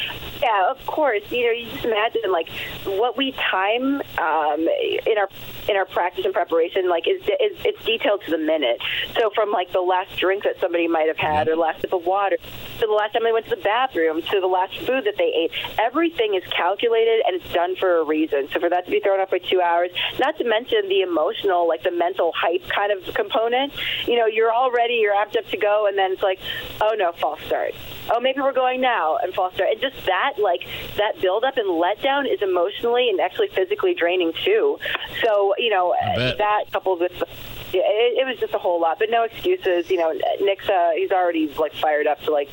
Yeah, 0.42 0.70
of 0.70 0.86
course. 0.86 1.24
You 1.32 1.46
know, 1.46 1.52
you 1.52 1.72
just 1.72 1.86
imagine 1.86 2.32
like 2.32 2.50
what 2.86 3.18
we 3.18 3.32
time 3.32 4.02
um, 4.18 4.60
in 4.60 5.18
our 5.18 5.30
in 5.70 5.78
our 5.78 5.86
practice 5.86 6.26
and 6.26 6.34
preparation, 6.34 6.90
like 6.90 7.08
is, 7.08 7.22
is 7.22 7.58
it's 7.64 7.84
detailed 7.86 8.22
to 8.26 8.32
the 8.32 8.38
minute. 8.38 8.80
So 9.18 9.32
from 9.34 9.52
like 9.52 9.72
the 9.72 9.80
last 9.82 10.18
drink 10.18 10.44
that 10.44 10.60
somebody 10.60 10.88
might 10.88 11.08
have 11.08 11.18
had, 11.18 11.48
or 11.48 11.56
last 11.56 11.82
sip 11.82 11.94
of 11.94 12.06
water, 12.06 12.38
to 12.38 12.86
the 12.86 12.92
last 12.92 13.14
time 13.14 13.24
they 13.24 13.32
went 13.32 13.46
to 13.46 13.56
the 13.56 13.62
bathroom, 13.62 14.22
to 14.22 14.40
the 14.42 14.48
last 14.48 14.78
food 14.80 15.06
that 15.06 15.16
they 15.18 15.32
ate, 15.48 15.52
everything 15.80 16.36
is 16.36 16.44
calculated 16.52 17.24
and 17.26 17.42
it's 17.42 17.54
done 17.54 17.76
for 17.78 18.00
a 18.00 18.04
reason. 18.04 18.50
So 18.54 18.60
for 18.60 18.70
that 18.70 18.86
to 18.86 18.92
be 18.92 19.00
thrown 19.00 19.20
off 19.20 19.32
by 19.32 19.40
two 19.40 19.62
hours, 19.62 19.92
not 20.20 20.38
to 20.38 20.44
mention 20.44 20.90
the 20.90 21.02
emotional, 21.02 21.68
like 21.68 21.84
the 21.84 21.92
mental 21.92 22.34
hype 22.36 22.68
kind 22.70 22.92
of 22.92 23.14
component. 23.14 23.74
You 24.08 24.18
know, 24.18 24.26
you're 24.26 24.52
all 24.52 24.72
ready, 24.72 24.96
you're 24.96 25.16
amped 25.16 25.38
up 25.38 25.48
to 25.50 25.58
go, 25.58 25.88
and 25.88 25.98
then 25.98 26.14
it's 26.14 26.24
like, 26.24 26.40
oh 26.82 26.96
no, 26.98 27.12
false 27.14 27.40
start. 27.46 27.74
Oh, 28.12 28.20
maybe 28.20 28.42
we're 28.42 28.54
going 28.54 28.82
now, 28.82 29.18
and 29.18 29.34
false 29.34 29.54
start. 29.54 29.72
And 29.72 29.82
just 29.82 30.06
that, 30.06 30.34
like 30.38 30.68
that 30.98 31.22
buildup 31.22 31.58
and 31.58 31.68
letdown, 31.68 32.32
is 32.32 32.42
emotionally 32.42 33.10
and 33.10 33.20
actually 33.20 33.48
physically 33.48 33.94
draining 33.94 34.34
too. 34.44 34.78
So 35.24 35.56
you 35.58 35.70
know, 35.70 35.96
that 36.38 36.72
coupled 36.72 37.00
with 37.00 37.18
the 37.20 37.28
yeah, 37.74 37.82
it, 37.86 38.22
it 38.22 38.28
was 38.28 38.38
just 38.40 38.54
a 38.54 38.60
whole 38.60 38.80
lot, 38.80 39.00
but 39.00 39.10
no 39.10 39.24
excuses. 39.24 39.90
You 39.90 39.98
know, 39.98 40.14
Nick's 40.42 40.70
uh, 40.70 40.92
he's 40.96 41.12
already 41.12 41.48
like 41.58 41.74
fired 41.74 42.08
up 42.08 42.22
to 42.24 42.32
like 42.32 42.50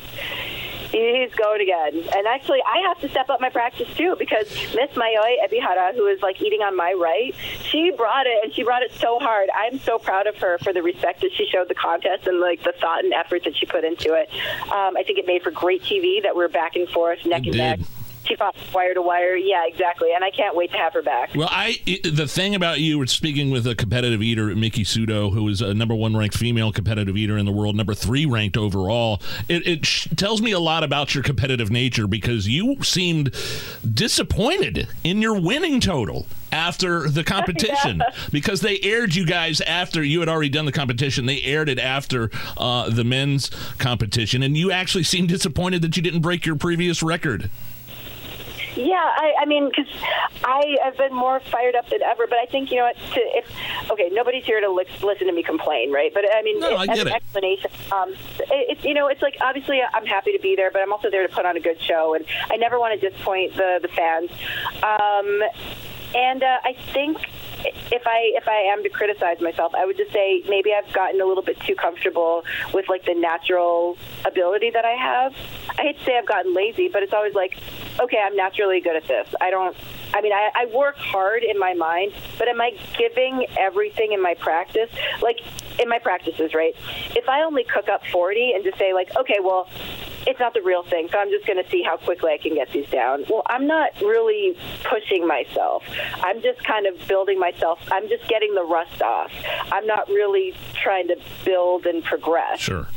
he's 0.91 1.33
going 1.35 1.61
again. 1.61 1.95
And 2.15 2.27
actually, 2.27 2.59
I 2.65 2.87
have 2.87 2.99
to 3.01 3.09
step 3.09 3.29
up 3.29 3.41
my 3.41 3.49
practice 3.49 3.87
too 3.95 4.15
because 4.17 4.49
Miss 4.75 4.91
Mayoi 4.91 5.35
Ebihara, 5.47 5.93
who 5.95 6.07
is 6.07 6.21
like 6.21 6.41
eating 6.41 6.61
on 6.61 6.75
my 6.75 6.93
right, 6.93 7.33
she 7.63 7.91
brought 7.91 8.27
it 8.27 8.43
and 8.43 8.53
she 8.53 8.63
brought 8.63 8.83
it 8.83 8.91
so 8.93 9.19
hard. 9.19 9.49
I'm 9.55 9.79
so 9.79 9.97
proud 9.97 10.27
of 10.27 10.37
her 10.37 10.57
for 10.59 10.73
the 10.73 10.81
respect 10.81 11.21
that 11.21 11.31
she 11.33 11.45
showed 11.45 11.67
the 11.67 11.75
contest 11.75 12.27
and 12.27 12.39
like 12.39 12.63
the 12.63 12.73
thought 12.79 13.03
and 13.03 13.13
effort 13.13 13.43
that 13.45 13.55
she 13.55 13.65
put 13.65 13.83
into 13.83 14.13
it. 14.13 14.29
Um, 14.71 14.97
I 14.97 15.03
think 15.05 15.19
it 15.19 15.25
made 15.25 15.43
for 15.43 15.51
great 15.51 15.83
TV 15.83 16.21
that 16.23 16.35
we're 16.35 16.49
back 16.49 16.75
and 16.75 16.87
forth, 16.89 17.25
neck 17.25 17.45
and 17.45 17.57
neck. 17.57 17.79
She 18.25 18.35
fought 18.35 18.55
wire 18.73 18.93
to 18.93 19.01
wire. 19.01 19.35
Yeah, 19.35 19.65
exactly. 19.67 20.13
And 20.13 20.23
I 20.23 20.31
can't 20.31 20.55
wait 20.55 20.71
to 20.71 20.77
have 20.77 20.93
her 20.93 21.01
back. 21.01 21.33
Well, 21.35 21.49
I 21.51 21.77
the 22.03 22.27
thing 22.27 22.55
about 22.55 22.79
you, 22.79 22.99
we're 22.99 23.07
speaking 23.07 23.51
with 23.51 23.65
a 23.67 23.75
competitive 23.75 24.21
eater, 24.21 24.55
Miki 24.55 24.83
Sudo, 24.83 25.33
who 25.33 25.47
is 25.47 25.61
a 25.61 25.73
number 25.73 25.95
one 25.95 26.15
ranked 26.15 26.37
female 26.37 26.71
competitive 26.71 27.17
eater 27.17 27.37
in 27.37 27.45
the 27.45 27.51
world, 27.51 27.75
number 27.75 27.93
three 27.93 28.25
ranked 28.25 28.57
overall. 28.57 29.21
It, 29.49 29.65
it 29.67 29.85
sh- 29.85 30.07
tells 30.15 30.41
me 30.41 30.51
a 30.51 30.59
lot 30.59 30.83
about 30.83 31.15
your 31.15 31.23
competitive 31.23 31.71
nature 31.71 32.07
because 32.07 32.47
you 32.47 32.77
seemed 32.83 33.35
disappointed 33.93 34.87
in 35.03 35.21
your 35.21 35.39
winning 35.39 35.79
total 35.79 36.25
after 36.51 37.09
the 37.09 37.23
competition 37.23 38.01
because 38.31 38.61
they 38.61 38.79
aired 38.81 39.15
you 39.15 39.25
guys 39.25 39.61
after 39.61 40.03
you 40.03 40.19
had 40.19 40.29
already 40.29 40.49
done 40.49 40.65
the 40.65 40.71
competition. 40.71 41.25
They 41.25 41.41
aired 41.41 41.69
it 41.69 41.79
after 41.79 42.29
uh, 42.57 42.89
the 42.89 43.03
men's 43.03 43.49
competition, 43.77 44.43
and 44.43 44.55
you 44.55 44.71
actually 44.71 45.03
seemed 45.03 45.29
disappointed 45.29 45.81
that 45.81 45.95
you 45.95 46.03
didn't 46.03 46.21
break 46.21 46.45
your 46.45 46.55
previous 46.55 47.01
record. 47.01 47.49
Yeah, 48.75 48.95
I, 48.95 49.33
I 49.41 49.45
mean, 49.45 49.69
because 49.69 49.91
I 50.43 50.77
have 50.83 50.97
been 50.97 51.13
more 51.13 51.39
fired 51.41 51.75
up 51.75 51.89
than 51.89 52.01
ever. 52.03 52.25
But 52.27 52.39
I 52.39 52.45
think 52.45 52.71
you 52.71 52.77
know 52.77 52.83
what? 52.85 52.95
To, 52.95 53.19
if 53.19 53.45
okay, 53.91 54.09
nobody's 54.11 54.45
here 54.45 54.61
to 54.61 54.69
li- 54.71 54.85
listen 55.03 55.27
to 55.27 55.33
me 55.33 55.43
complain, 55.43 55.91
right? 55.91 56.13
But 56.13 56.23
I 56.33 56.41
mean, 56.41 56.59
No, 56.59 56.75
I 56.75 56.83
as 56.83 56.87
get 56.89 56.99
an 56.99 57.07
it. 57.07 57.13
explanation, 57.15 57.71
um, 57.91 58.11
it, 58.11 58.17
it's 58.77 58.83
you 58.85 58.93
know, 58.93 59.07
it's 59.07 59.21
like 59.21 59.37
obviously 59.41 59.81
I'm 59.81 60.05
happy 60.05 60.31
to 60.31 60.39
be 60.39 60.55
there, 60.55 60.71
but 60.71 60.81
I'm 60.81 60.93
also 60.93 61.09
there 61.09 61.27
to 61.27 61.33
put 61.33 61.45
on 61.45 61.57
a 61.57 61.59
good 61.59 61.81
show, 61.81 62.13
and 62.13 62.25
I 62.49 62.55
never 62.57 62.79
want 62.79 62.99
to 62.99 63.09
disappoint 63.09 63.55
the 63.55 63.79
the 63.81 63.89
fans. 63.89 64.31
Um, 64.83 65.41
and 66.15 66.43
uh, 66.43 66.59
I 66.63 66.73
think 66.93 67.17
if 67.65 68.07
I 68.07 68.31
if 68.35 68.47
I 68.47 68.71
am 68.73 68.83
to 68.83 68.89
criticize 68.89 69.39
myself, 69.41 69.73
I 69.75 69.85
would 69.85 69.97
just 69.97 70.11
say 70.11 70.43
maybe 70.47 70.71
I've 70.73 70.91
gotten 70.93 71.21
a 71.21 71.25
little 71.25 71.43
bit 71.43 71.59
too 71.61 71.75
comfortable 71.75 72.43
with 72.73 72.89
like 72.89 73.05
the 73.05 73.13
natural 73.13 73.97
ability 74.25 74.71
that 74.71 74.85
I 74.85 74.91
have. 74.91 75.35
I 75.77 75.83
hate 75.83 75.99
to 75.99 76.05
say 76.05 76.17
I've 76.17 76.27
gotten 76.27 76.53
lazy, 76.53 76.87
but 76.87 77.03
it's 77.03 77.13
always 77.13 77.33
like, 77.33 77.57
okay, 77.99 78.17
I'm 78.23 78.35
naturally 78.35 78.81
good 78.81 78.95
at 78.95 79.07
this. 79.07 79.27
I 79.39 79.49
don't. 79.49 79.75
I 80.13 80.21
mean, 80.21 80.33
I, 80.33 80.49
I 80.53 80.65
work 80.75 80.97
hard 80.97 81.43
in 81.43 81.57
my 81.57 81.73
mind, 81.73 82.13
but 82.37 82.49
am 82.49 82.59
I 82.59 82.71
giving 82.97 83.45
everything 83.57 84.11
in 84.11 84.21
my 84.21 84.33
practice? 84.33 84.89
Like 85.21 85.39
in 85.79 85.87
my 85.87 85.99
practices, 85.99 86.53
right? 86.53 86.75
If 87.15 87.29
I 87.29 87.43
only 87.43 87.63
cook 87.63 87.87
up 87.87 88.05
40 88.11 88.53
and 88.53 88.63
just 88.63 88.77
say 88.77 88.93
like, 88.93 89.15
okay, 89.15 89.37
well, 89.41 89.69
it's 90.27 90.39
not 90.39 90.53
the 90.53 90.61
real 90.61 90.83
thing, 90.83 91.09
so 91.11 91.17
I'm 91.17 91.29
just 91.29 91.47
going 91.47 91.63
to 91.63 91.69
see 91.69 91.81
how 91.81 91.97
quickly 91.97 92.31
I 92.31 92.37
can 92.37 92.53
get 92.53 92.71
these 92.71 92.87
down. 92.89 93.25
Well, 93.29 93.41
I'm 93.47 93.65
not 93.65 93.89
really 94.01 94.55
pushing 94.83 95.27
myself. 95.27 95.83
I'm 96.21 96.41
just 96.41 96.63
kind 96.63 96.85
of 96.85 97.07
building 97.07 97.39
myself. 97.51 97.79
I'm 97.91 98.07
just 98.07 98.27
getting 98.27 98.53
the 98.55 98.63
rust 98.63 99.01
off. 99.01 99.31
I'm 99.71 99.87
not 99.87 100.07
really 100.07 100.53
trying 100.73 101.07
to 101.07 101.17
build 101.45 101.85
and 101.85 102.03
progress. 102.03 102.59
Sure. 102.59 102.87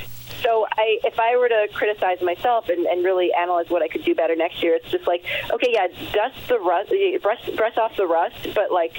So 0.43 0.66
I, 0.70 0.98
if 1.05 1.18
I 1.18 1.39
were 1.39 1.48
to 1.48 1.68
criticize 1.72 2.20
myself 2.20 2.68
and, 2.68 2.86
and 2.86 3.02
really 3.02 3.32
analyze 3.32 3.70
what 3.70 3.82
I 3.82 3.89
could 3.89 4.05
do 4.05 4.14
better 4.14 4.36
next 4.36 4.62
year, 4.62 4.74
it's 4.74 4.90
just 4.90 5.06
like, 5.06 5.24
okay, 5.51 5.70
yeah, 5.72 5.86
dust 6.12 6.48
the 6.48 6.59
rust, 6.59 6.93
brush, 7.22 7.48
brush 7.56 7.78
off 7.78 7.97
the 7.97 8.06
rust, 8.06 8.36
but 8.55 8.70
like 8.70 8.98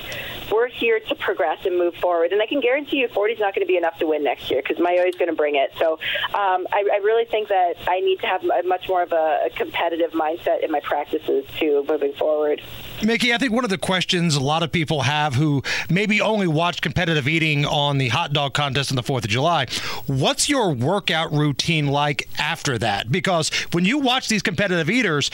we're 0.51 0.67
here 0.67 0.99
to 0.99 1.13
progress 1.13 1.63
and 1.63 1.77
move 1.77 1.93
forward. 1.95 2.31
And 2.31 2.41
I 2.41 2.47
can 2.47 2.61
guarantee 2.61 2.97
you, 2.97 3.07
40 3.09 3.33
is 3.33 3.39
not 3.39 3.53
going 3.53 3.65
to 3.65 3.71
be 3.71 3.77
enough 3.77 3.99
to 3.99 4.07
win 4.07 4.23
next 4.23 4.49
year 4.49 4.63
because 4.63 4.81
Mayo 4.83 5.03
is 5.03 5.13
going 5.15 5.29
to 5.29 5.35
bring 5.35 5.55
it. 5.55 5.71
So 5.77 5.93
um, 5.93 6.65
I, 6.73 6.89
I 6.93 6.97
really 7.03 7.25
think 7.25 7.49
that 7.49 7.75
I 7.87 7.99
need 7.99 8.21
to 8.21 8.27
have 8.27 8.43
much 8.65 8.89
more 8.89 9.03
of 9.03 9.11
a, 9.11 9.41
a 9.45 9.49
competitive 9.55 10.13
mindset 10.13 10.63
in 10.63 10.71
my 10.71 10.79
practices 10.79 11.45
too, 11.59 11.85
moving 11.87 12.13
forward. 12.13 12.59
Miki, 13.03 13.33
I 13.33 13.37
think 13.37 13.51
one 13.51 13.63
of 13.63 13.69
the 13.69 13.77
questions 13.77 14.35
a 14.35 14.39
lot 14.39 14.63
of 14.63 14.71
people 14.71 15.01
have 15.01 15.35
who 15.35 15.63
maybe 15.89 16.21
only 16.21 16.47
watch 16.47 16.81
competitive 16.81 17.27
eating 17.27 17.65
on 17.65 17.97
the 17.97 18.09
hot 18.09 18.33
dog 18.33 18.53
contest 18.53 18.91
on 18.91 18.95
the 18.95 19.03
4th 19.03 19.25
of 19.25 19.29
July, 19.29 19.67
what's 20.07 20.49
your 20.49 20.71
workout 20.71 21.31
routine 21.31 21.87
like 21.87 22.27
after 22.39 22.77
that? 22.79 23.11
Because 23.11 23.49
when 23.73 23.85
you 23.85 23.99
watch 23.99 24.27
these 24.27 24.41
competitive 24.41 24.89
eaters, 24.89 25.29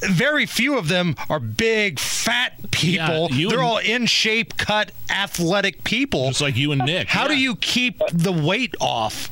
very 0.00 0.46
few 0.46 0.78
of 0.78 0.88
them 0.88 1.16
are 1.28 1.40
big, 1.40 1.98
fat 1.98 2.70
people. 2.70 3.28
Yeah, 3.32 3.48
They're 3.48 3.62
all 3.62 3.78
in 3.78 4.06
shape, 4.06 4.56
cut, 4.56 4.92
athletic 5.10 5.84
people. 5.84 6.28
Just 6.28 6.40
like 6.40 6.56
you 6.56 6.72
and 6.72 6.82
Nick. 6.84 7.08
How 7.08 7.26
do 7.26 7.38
you 7.38 7.56
keep 7.56 8.00
the 8.12 8.32
weight 8.32 8.74
off? 8.80 9.30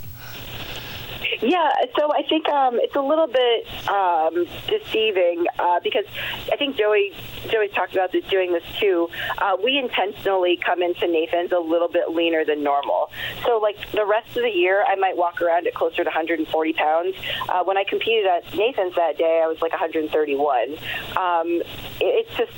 Yeah, 1.42 1.70
so 1.98 2.12
I 2.12 2.22
think 2.28 2.48
um, 2.48 2.78
it's 2.80 2.94
a 2.96 3.00
little 3.00 3.26
bit 3.26 3.66
um, 3.88 4.46
deceiving 4.68 5.46
uh, 5.58 5.80
because 5.82 6.04
I 6.52 6.56
think 6.56 6.76
Joey 6.76 7.12
Joey's 7.50 7.72
talked 7.72 7.92
about 7.92 8.12
this 8.12 8.24
doing 8.26 8.52
this 8.52 8.64
too. 8.80 9.08
Uh, 9.38 9.56
we 9.62 9.78
intentionally 9.78 10.56
come 10.64 10.82
into 10.82 11.06
Nathan's 11.06 11.52
a 11.52 11.58
little 11.58 11.88
bit 11.88 12.10
leaner 12.10 12.44
than 12.44 12.62
normal. 12.62 13.10
So 13.44 13.58
like 13.58 13.76
the 13.92 14.04
rest 14.06 14.28
of 14.36 14.42
the 14.42 14.50
year, 14.50 14.84
I 14.86 14.96
might 14.96 15.16
walk 15.16 15.40
around 15.42 15.66
at 15.66 15.74
closer 15.74 15.98
to 15.98 16.08
140 16.08 16.72
pounds. 16.72 17.14
Uh, 17.48 17.62
when 17.64 17.76
I 17.76 17.84
competed 17.84 18.26
at 18.26 18.54
Nathan's 18.56 18.94
that 18.96 19.18
day, 19.18 19.40
I 19.44 19.46
was 19.46 19.60
like 19.60 19.72
131. 19.72 20.72
Um, 21.16 21.62
it- 22.00 22.26
it's 22.26 22.34
just 22.36 22.52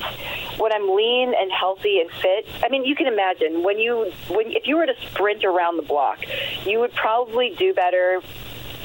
when 0.60 0.72
I'm 0.72 0.94
lean 0.94 1.34
and 1.34 1.50
healthy 1.52 2.00
and 2.00 2.10
fit. 2.10 2.46
I 2.62 2.68
mean, 2.68 2.84
you 2.84 2.94
can 2.94 3.06
imagine 3.06 3.62
when 3.62 3.78
you 3.78 4.12
when 4.28 4.52
if 4.52 4.66
you 4.66 4.76
were 4.76 4.86
to 4.86 4.94
sprint 5.10 5.44
around 5.44 5.76
the 5.76 5.82
block, 5.82 6.18
you 6.64 6.78
would 6.80 6.94
probably 6.94 7.50
do 7.59 7.74
better 7.74 8.20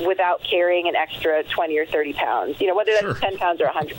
without 0.06 0.44
carrying 0.44 0.88
an 0.88 0.96
extra 0.96 1.44
20 1.44 1.78
or 1.78 1.86
30 1.86 2.14
pounds. 2.14 2.62
You 2.62 2.68
know, 2.68 2.76
whether 2.76 2.92
that's 3.00 3.20
10 3.20 3.38
pounds 3.38 3.62
or 3.62 3.66
100, 3.66 3.96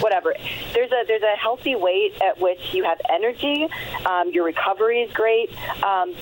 whatever. 0.00 0.34
There's 0.74 0.90
a 0.92 1.04
there's 1.06 1.22
a 1.22 1.36
healthy 1.36 1.74
weight 1.74 2.20
at 2.22 2.38
which 2.40 2.60
you 2.72 2.84
have 2.84 3.00
energy. 3.10 3.68
Um, 4.06 4.30
your 4.30 4.44
recovery 4.44 5.02
is 5.02 5.12
great. 5.12 5.50
Um, 5.82 6.14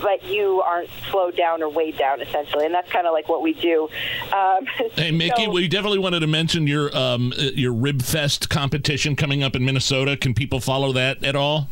but 0.00 0.22
you 0.24 0.60
aren't 0.60 0.90
slowed 1.10 1.36
down 1.36 1.62
or 1.62 1.70
weighed 1.70 1.96
down, 1.96 2.20
essentially, 2.20 2.66
and 2.66 2.74
that's 2.74 2.90
kind 2.90 3.06
of 3.06 3.12
like 3.12 3.28
what 3.28 3.42
we 3.42 3.54
do. 3.54 3.88
Um, 4.32 4.66
Hey 4.94 5.10
Miki, 5.10 5.44
so- 5.44 5.50
we 5.50 5.68
definitely 5.68 5.98
wanted 5.98 6.20
to 6.20 6.26
mention 6.26 6.66
your 6.66 6.94
um, 6.96 7.32
uh, 7.38 7.42
your 7.54 7.72
Rib 7.72 8.02
Fest 8.02 8.48
competition 8.50 9.16
coming 9.16 9.42
up 9.42 9.56
in 9.56 9.64
Minnesota. 9.64 10.16
Can 10.16 10.34
people 10.34 10.60
follow 10.60 10.92
that 10.92 11.24
at 11.24 11.34
all? 11.36 11.68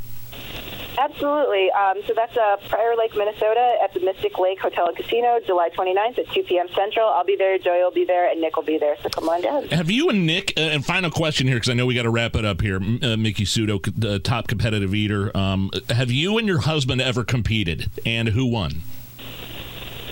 Absolutely. 0.99 1.71
Um, 1.73 1.99
so 2.07 2.13
that's 2.15 2.37
uh, 2.37 2.57
Prior 2.69 2.97
Lake, 2.97 3.15
Minnesota, 3.17 3.77
at 3.83 3.93
the 3.95 4.01
Mystic 4.01 4.39
Lake 4.39 4.61
Hotel 4.61 4.87
and 4.89 4.97
Casino, 4.97 5.41
July 5.45 5.71
29th 5.71 6.19
at 6.19 6.31
2 6.31 6.43
p.m. 6.45 6.69
Central. 6.75 7.09
I'll 7.09 7.25
be 7.25 7.37
there, 7.37 7.59
Joey 7.59 7.83
will 7.83 7.91
be 7.91 8.05
there, 8.05 8.31
and 8.31 8.41
Nick 8.41 8.57
will 8.57 8.65
be 8.65 8.79
there. 8.79 8.97
So 9.03 9.09
come 9.09 9.29
on 9.29 9.43
down. 9.43 9.69
Have 9.69 9.91
you 9.91 10.09
and 10.09 10.27
Nick? 10.27 10.53
Uh, 10.57 10.61
and 10.61 10.85
final 10.85 11.11
question 11.11 11.47
here, 11.47 11.57
because 11.57 11.69
I 11.71 11.75
know 11.75 11.87
we 11.87 11.95
got 11.95 12.03
to 12.03 12.11
wrap 12.11 12.37
it 12.37 12.45
up 12.45 12.61
here. 12.61 12.77
Uh, 12.77 13.17
Miki 13.17 13.45
Sudo, 13.45 14.05
uh, 14.05 14.19
top 14.19 14.49
competitive 14.49 14.95
eater. 14.95 15.37
Um, 15.37 15.71
have 15.91 16.11
you 16.11 16.39
and 16.39 16.47
your 16.47 16.61
husband 16.61 17.01
ever 17.01 17.25
competed, 17.25 17.91
and 18.07 18.29
who 18.29 18.47
won? 18.47 18.83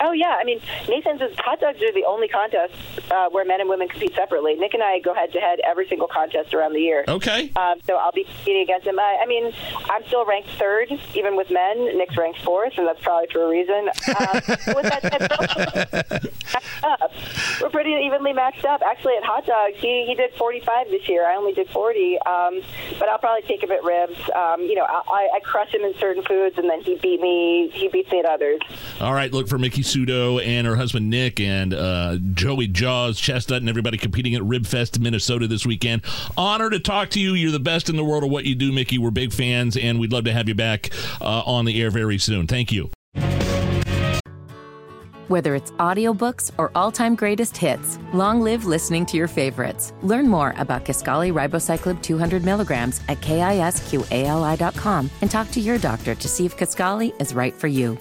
Oh 0.02 0.12
yeah, 0.12 0.36
I 0.40 0.44
mean 0.44 0.60
Nathan's 0.88 1.20
is 1.20 1.36
hot 1.38 1.60
dogs 1.60 1.80
are 1.80 1.92
the 1.92 2.04
only 2.04 2.28
contest 2.28 2.74
uh, 3.10 3.28
where 3.30 3.44
men 3.44 3.60
and 3.60 3.70
women 3.70 3.88
compete 3.88 4.14
separately. 4.14 4.54
Nick 4.56 4.74
and 4.74 4.82
I 4.82 4.98
go 4.98 5.14
head 5.14 5.32
to 5.32 5.40
head 5.40 5.60
every 5.64 5.86
single 5.88 6.08
contest 6.08 6.52
around 6.54 6.72
the 6.72 6.80
year. 6.80 7.04
Okay. 7.06 7.52
Um, 7.56 7.78
so 7.86 7.96
I'll 7.96 8.12
be 8.12 8.24
competing 8.24 8.62
against 8.62 8.86
him. 8.86 8.98
I, 8.98 9.20
I 9.22 9.26
mean, 9.26 9.52
I'm 9.88 10.04
still 10.06 10.26
ranked 10.26 10.50
third, 10.58 10.92
even 11.14 11.36
with 11.36 11.50
men. 11.50 11.96
Nick's 11.96 12.16
ranked 12.16 12.42
fourth, 12.42 12.72
and 12.76 12.86
that's 12.86 13.00
probably 13.02 13.28
for 13.32 13.44
a 13.44 13.48
reason. 13.48 13.88
Um, 14.08 14.74
with 14.74 14.86
that 14.90 15.90
said, 16.12 16.32
up. 16.82 17.12
We're 17.60 17.70
pretty 17.70 17.90
evenly 17.90 18.32
matched 18.32 18.64
up. 18.64 18.82
Actually, 18.82 19.14
at 19.16 19.24
hot 19.24 19.46
dogs, 19.46 19.76
he 19.78 20.04
he 20.06 20.14
did 20.14 20.32
45 20.34 20.88
this 20.90 21.08
year. 21.08 21.26
I 21.26 21.36
only 21.36 21.52
did 21.52 21.68
40. 21.70 22.18
Um, 22.20 22.60
but 22.98 23.08
I'll 23.08 23.18
probably 23.18 23.46
take 23.46 23.62
him 23.62 23.70
at 23.70 23.82
ribs. 23.84 24.18
Um, 24.34 24.62
you 24.62 24.74
know, 24.74 24.84
I, 24.84 25.28
I 25.34 25.40
crush 25.40 25.72
him 25.72 25.82
in 25.82 25.94
certain 25.98 26.22
foods, 26.24 26.58
and 26.58 26.68
then 26.68 26.82
he 26.82 26.96
beat 26.96 27.20
me. 27.20 27.70
He 27.72 27.88
beats 27.88 28.10
me 28.10 28.20
at 28.20 28.26
others. 28.26 28.60
All 29.00 29.14
right, 29.14 29.32
look 29.32 29.48
for 29.48 29.58
Miki 29.58 29.82
Sudo 29.92 30.44
and 30.44 30.66
her 30.66 30.76
husband 30.76 31.10
Nick 31.10 31.38
and 31.40 31.74
uh, 31.74 32.16
Joey 32.34 32.66
Jaws 32.66 33.20
Chestnut 33.20 33.60
and 33.60 33.68
everybody 33.68 33.98
competing 33.98 34.34
at 34.34 34.42
Ribfest 34.42 34.98
Minnesota 34.98 35.46
this 35.46 35.66
weekend. 35.66 36.02
Honor 36.36 36.70
to 36.70 36.80
talk 36.80 37.10
to 37.10 37.20
you. 37.20 37.34
You're 37.34 37.52
the 37.52 37.60
best 37.60 37.88
in 37.88 37.96
the 37.96 38.04
world 38.04 38.24
of 38.24 38.30
what 38.30 38.44
you 38.44 38.54
do, 38.54 38.72
Miki. 38.72 38.98
We're 38.98 39.10
big 39.10 39.32
fans, 39.32 39.76
and 39.76 40.00
we'd 40.00 40.12
love 40.12 40.24
to 40.24 40.32
have 40.32 40.48
you 40.48 40.54
back 40.54 40.90
uh, 41.20 41.42
on 41.44 41.64
the 41.64 41.80
air 41.80 41.90
very 41.90 42.18
soon. 42.18 42.46
Thank 42.46 42.72
you. 42.72 42.90
Whether 45.28 45.54
it's 45.54 45.70
audiobooks 45.72 46.50
or 46.58 46.70
all-time 46.74 47.14
greatest 47.14 47.56
hits, 47.56 47.98
long 48.12 48.42
live 48.42 48.66
listening 48.66 49.06
to 49.06 49.16
your 49.16 49.28
favorites. 49.28 49.92
Learn 50.02 50.28
more 50.28 50.54
about 50.58 50.84
Kisqali 50.84 51.32
Ribociclib 51.32 52.02
200 52.02 52.44
milligrams 52.44 53.00
at 53.08 53.20
kisqali.com 53.20 55.10
and 55.22 55.30
talk 55.30 55.50
to 55.52 55.60
your 55.60 55.78
doctor 55.78 56.14
to 56.14 56.28
see 56.28 56.44
if 56.44 56.56
Kisqali 56.56 57.18
is 57.20 57.34
right 57.34 57.54
for 57.54 57.68
you. 57.68 57.98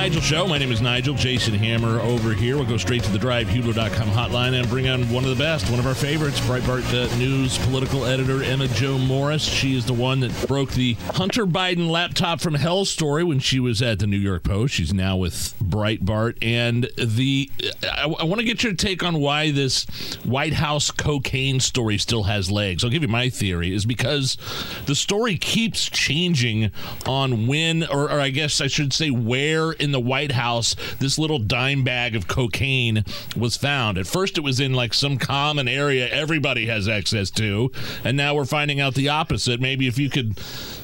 Nigel 0.00 0.22
Show. 0.22 0.46
My 0.46 0.56
name 0.56 0.72
is 0.72 0.80
Nigel. 0.80 1.14
Jason 1.14 1.52
Hammer 1.52 2.00
over 2.00 2.32
here. 2.32 2.56
We'll 2.56 2.64
go 2.64 2.78
straight 2.78 3.02
to 3.02 3.10
the 3.10 3.18
drivehubler.com 3.18 4.08
hotline 4.08 4.58
and 4.58 4.66
bring 4.70 4.88
on 4.88 5.02
one 5.10 5.24
of 5.24 5.28
the 5.28 5.36
best, 5.36 5.68
one 5.68 5.78
of 5.78 5.86
our 5.86 5.94
favorites, 5.94 6.40
Breitbart 6.40 6.86
uh, 6.94 7.14
News 7.18 7.58
political 7.66 8.06
editor 8.06 8.42
Emma 8.42 8.66
Jo 8.68 8.96
Morris. 8.96 9.44
She 9.44 9.76
is 9.76 9.84
the 9.84 9.92
one 9.92 10.20
that 10.20 10.48
broke 10.48 10.70
the 10.70 10.94
Hunter 11.12 11.44
Biden 11.44 11.90
laptop 11.90 12.40
from 12.40 12.54
hell 12.54 12.86
story 12.86 13.24
when 13.24 13.40
she 13.40 13.60
was 13.60 13.82
at 13.82 13.98
the 13.98 14.06
New 14.06 14.16
York 14.16 14.42
Post. 14.42 14.72
She's 14.72 14.94
now 14.94 15.18
with 15.18 15.54
Breitbart. 15.62 16.38
And 16.40 16.88
the 16.96 17.50
I, 17.82 18.04
I 18.04 18.24
want 18.24 18.40
to 18.40 18.46
get 18.46 18.64
your 18.64 18.72
take 18.72 19.02
on 19.02 19.18
why 19.18 19.50
this 19.50 19.84
White 20.24 20.54
House 20.54 20.90
cocaine 20.90 21.60
story 21.60 21.98
still 21.98 22.22
has 22.22 22.50
legs. 22.50 22.82
I'll 22.84 22.90
give 22.90 23.02
you 23.02 23.08
my 23.08 23.28
theory 23.28 23.74
is 23.74 23.84
because 23.84 24.38
the 24.86 24.94
story 24.94 25.36
keeps 25.36 25.90
changing 25.90 26.72
on 27.04 27.46
when, 27.46 27.84
or, 27.84 28.04
or 28.04 28.18
I 28.18 28.30
guess 28.30 28.62
I 28.62 28.66
should 28.66 28.94
say 28.94 29.10
where 29.10 29.72
in 29.72 29.89
the 29.92 30.00
White 30.00 30.32
House 30.32 30.76
this 30.98 31.18
little 31.18 31.38
dime 31.38 31.84
bag 31.84 32.14
of 32.16 32.28
cocaine 32.28 33.04
was 33.36 33.56
found. 33.56 33.98
At 33.98 34.06
first, 34.06 34.38
it 34.38 34.42
was 34.42 34.60
in 34.60 34.74
like 34.74 34.94
some 34.94 35.18
common 35.18 35.68
area 35.68 36.08
everybody 36.08 36.66
has 36.66 36.88
access 36.88 37.30
to, 37.32 37.70
and 38.04 38.16
now 38.16 38.34
we're 38.34 38.44
finding 38.44 38.80
out 38.80 38.94
the 38.94 39.08
opposite. 39.08 39.60
Maybe 39.60 39.86
if 39.86 39.98
you 39.98 40.10
could. 40.10 40.38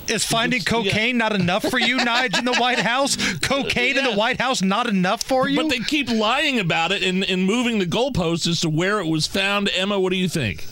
Is 0.08 0.24
finding 0.24 0.62
cocaine 0.62 1.18
not 1.18 1.34
enough 1.34 1.64
for 1.68 1.80
you, 1.80 1.98
Nige, 1.98 2.38
in 2.38 2.44
the 2.44 2.54
White 2.54 2.78
House? 2.78 3.16
Cocaine 3.40 3.98
in 3.98 4.04
the 4.04 4.14
White 4.14 4.40
House 4.40 4.62
not 4.62 4.86
enough 4.86 5.22
for 5.22 5.48
you? 5.48 5.56
But 5.56 5.70
they 5.70 5.80
keep 5.80 6.08
lying 6.08 6.60
about 6.60 6.92
it 6.92 7.02
and, 7.02 7.24
and 7.24 7.44
moving 7.44 7.80
the 7.80 7.86
goalposts 7.86 8.46
as 8.46 8.60
to 8.60 8.70
where 8.70 9.00
it 9.00 9.06
was 9.06 9.26
found. 9.26 9.68
Emma, 9.74 9.98
what 9.98 10.10
do 10.10 10.16
you 10.16 10.28
think? 10.28 10.64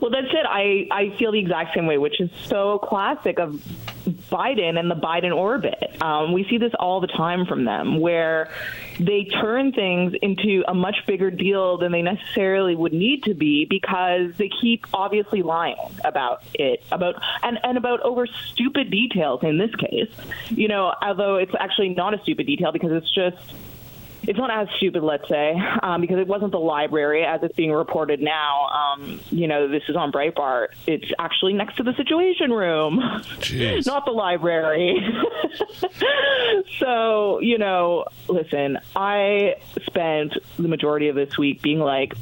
Well, 0.00 0.10
that's 0.10 0.32
it. 0.32 0.46
I, 0.46 0.86
I 0.90 1.16
feel 1.18 1.32
the 1.32 1.38
exact 1.38 1.74
same 1.74 1.86
way, 1.86 1.98
which 1.98 2.20
is 2.20 2.30
so 2.46 2.78
classic 2.78 3.38
of 3.38 3.52
Biden 4.30 4.78
and 4.78 4.90
the 4.90 4.94
Biden 4.94 5.34
orbit. 5.34 5.96
Um, 6.02 6.32
we 6.32 6.44
see 6.44 6.58
this 6.58 6.72
all 6.78 7.00
the 7.00 7.06
time 7.06 7.46
from 7.46 7.64
them, 7.64 8.00
where 8.00 8.50
they 9.00 9.24
turn 9.24 9.72
things 9.72 10.14
into 10.20 10.62
a 10.68 10.74
much 10.74 10.96
bigger 11.06 11.30
deal 11.30 11.78
than 11.78 11.92
they 11.92 12.02
necessarily 12.02 12.74
would 12.74 12.92
need 12.92 13.24
to 13.24 13.34
be 13.34 13.64
because 13.64 14.34
they 14.36 14.50
keep 14.60 14.86
obviously 14.92 15.42
lying 15.42 15.76
about 16.04 16.42
it, 16.54 16.82
about 16.92 17.20
and, 17.42 17.58
and 17.62 17.78
about 17.78 18.00
over 18.00 18.26
stupid 18.26 18.90
details 18.90 19.42
in 19.42 19.58
this 19.58 19.74
case. 19.76 20.10
You 20.50 20.68
know, 20.68 20.94
although 21.00 21.36
it's 21.36 21.54
actually 21.58 21.90
not 21.90 22.14
a 22.14 22.22
stupid 22.22 22.46
detail 22.46 22.72
because 22.72 22.92
it's 22.92 23.10
just 23.10 23.38
it's 24.26 24.38
not 24.38 24.50
as 24.50 24.68
stupid, 24.76 25.02
let's 25.02 25.28
say, 25.28 25.54
um, 25.82 26.00
because 26.00 26.18
it 26.18 26.26
wasn't 26.26 26.52
the 26.52 26.58
library 26.58 27.24
as 27.24 27.42
it's 27.42 27.54
being 27.54 27.72
reported 27.72 28.20
now. 28.20 28.66
Um, 28.68 29.20
you 29.30 29.46
know, 29.46 29.68
this 29.68 29.82
is 29.88 29.96
on 29.96 30.12
Breitbart. 30.12 30.68
It's 30.86 31.10
actually 31.18 31.52
next 31.52 31.76
to 31.76 31.82
the 31.82 31.94
Situation 31.94 32.52
Room, 32.52 33.00
Jeez. 33.40 33.86
not 33.86 34.04
the 34.04 34.12
library. 34.12 34.96
so, 36.78 37.40
you 37.40 37.58
know, 37.58 38.06
listen, 38.28 38.78
I 38.96 39.56
spent 39.86 40.34
the 40.58 40.68
majority 40.68 41.08
of 41.08 41.16
this 41.16 41.36
week 41.36 41.62
being 41.62 41.80
like, 41.80 42.14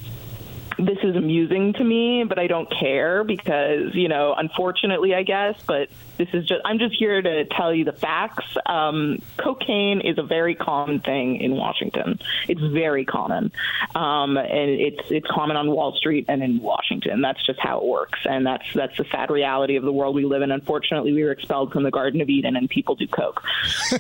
this 0.79 0.99
is 1.03 1.17
amusing 1.17 1.75
to 1.75 1.85
me, 1.85 2.25
but 2.25 2.39
I 2.39 2.47
don't 2.47 2.71
care 2.71 3.25
because, 3.25 3.95
you 3.95 4.09
know, 4.09 4.35
unfortunately, 4.37 5.15
I 5.15 5.23
guess, 5.23 5.55
but 5.67 5.89
this 6.25 6.35
is 6.35 6.47
just, 6.47 6.61
I'm 6.65 6.79
just 6.79 6.95
here 6.95 7.21
to 7.21 7.45
tell 7.47 7.75
you 7.75 7.85
the 7.85 7.93
facts. 7.93 8.45
Um, 8.67 9.21
cocaine 9.39 10.01
is 10.01 10.19
a 10.19 10.23
very 10.23 10.55
common 10.55 11.01
thing 11.01 11.37
in 11.41 11.57
Washington. 11.57 12.21
It's 12.49 12.61
very 12.61 13.05
common. 13.05 13.51
Um, 13.95 14.37
and 14.37 14.71
it's, 14.71 15.01
it's 15.11 15.27
common 15.27 15.57
on 15.57 15.71
Wall 15.71 15.95
Street 15.97 16.27
and 16.29 16.43
in 16.43 16.61
Washington. 16.61 17.21
That's 17.23 17.45
just 17.45 17.59
how 17.59 17.79
it 17.79 17.85
works. 17.85 18.21
And 18.25 18.47
that's, 18.47 18.65
that's 18.75 18.97
the 18.97 19.05
sad 19.11 19.31
reality 19.31 19.77
of 19.77 19.83
the 19.85 19.93
world 19.93 20.15
we 20.15 20.25
live 20.25 20.43
in. 20.43 20.51
Unfortunately, 20.53 21.13
we 21.13 21.25
were 21.25 21.33
expelled 21.33 21.73
from 21.73 21.83
the 21.83 21.91
Garden 21.91 22.21
of 22.21 22.29
Eden 22.29 22.55
and 22.57 22.69
people 22.71 22.95
do 22.95 23.07
coke. 23.09 23.43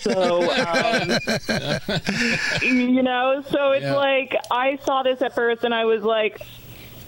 So, 0.00 0.42
um, 0.52 1.08
you 2.62 3.02
know, 3.02 3.42
so 3.50 3.72
it's 3.72 3.82
Yeah. 3.84 3.94
like, 3.96 4.36
I 4.50 4.78
saw 4.84 5.02
this 5.02 5.20
at 5.22 5.34
first 5.34 5.64
and 5.64 5.74
I 5.74 5.84
was 5.86 6.02
like, 6.02 6.40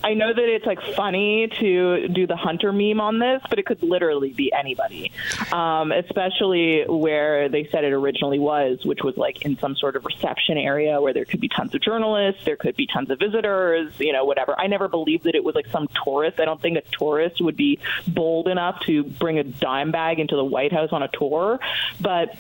I 0.04 0.12
know 0.12 0.34
that 0.34 0.48
it's 0.54 0.66
like 0.66 0.82
funny 0.94 1.48
to 1.60 2.08
do 2.08 2.26
the 2.26 2.36
hunter 2.36 2.72
meme 2.74 3.00
on 3.00 3.18
this, 3.18 3.40
but 3.48 3.58
it 3.58 3.64
could 3.64 3.82
literally 3.82 4.34
be 4.34 4.52
anybody, 4.52 5.10
um, 5.50 5.92
especially 5.92 6.84
where 6.86 7.48
they 7.48 7.66
said 7.72 7.84
it 7.84 7.92
originally 7.94 8.38
was, 8.38 8.84
which 8.84 9.02
was 9.02 9.16
like 9.16 9.46
in 9.46 9.58
some 9.58 9.74
sort 9.76 9.96
of 9.96 10.04
reception 10.04 10.58
area 10.58 11.00
where 11.00 11.14
there 11.14 11.24
could 11.24 11.40
be 11.40 11.48
tons 11.48 11.74
of 11.74 11.80
journalists, 11.80 12.44
there 12.44 12.56
could 12.56 12.76
be 12.76 12.86
tons 12.86 13.08
of 13.08 13.18
visitors, 13.18 13.98
you 13.98 14.12
know, 14.12 14.26
whatever. 14.26 14.54
I 14.60 14.66
never 14.66 14.88
believed 14.88 15.24
that 15.24 15.34
it 15.34 15.42
was 15.42 15.54
like 15.54 15.68
some 15.68 15.88
tourist. 16.04 16.38
I 16.38 16.44
don't 16.44 16.60
think 16.60 16.76
a 16.76 16.82
tourist 16.82 17.40
would 17.40 17.56
be 17.56 17.78
bold 18.06 18.46
enough 18.46 18.80
to 18.80 19.04
bring 19.04 19.38
a 19.38 19.44
dime 19.44 19.90
bag 19.90 20.20
into 20.20 20.36
the 20.36 20.44
White 20.44 20.72
House 20.72 20.90
on 20.92 21.02
a 21.02 21.08
tour, 21.08 21.58
but 21.98 22.36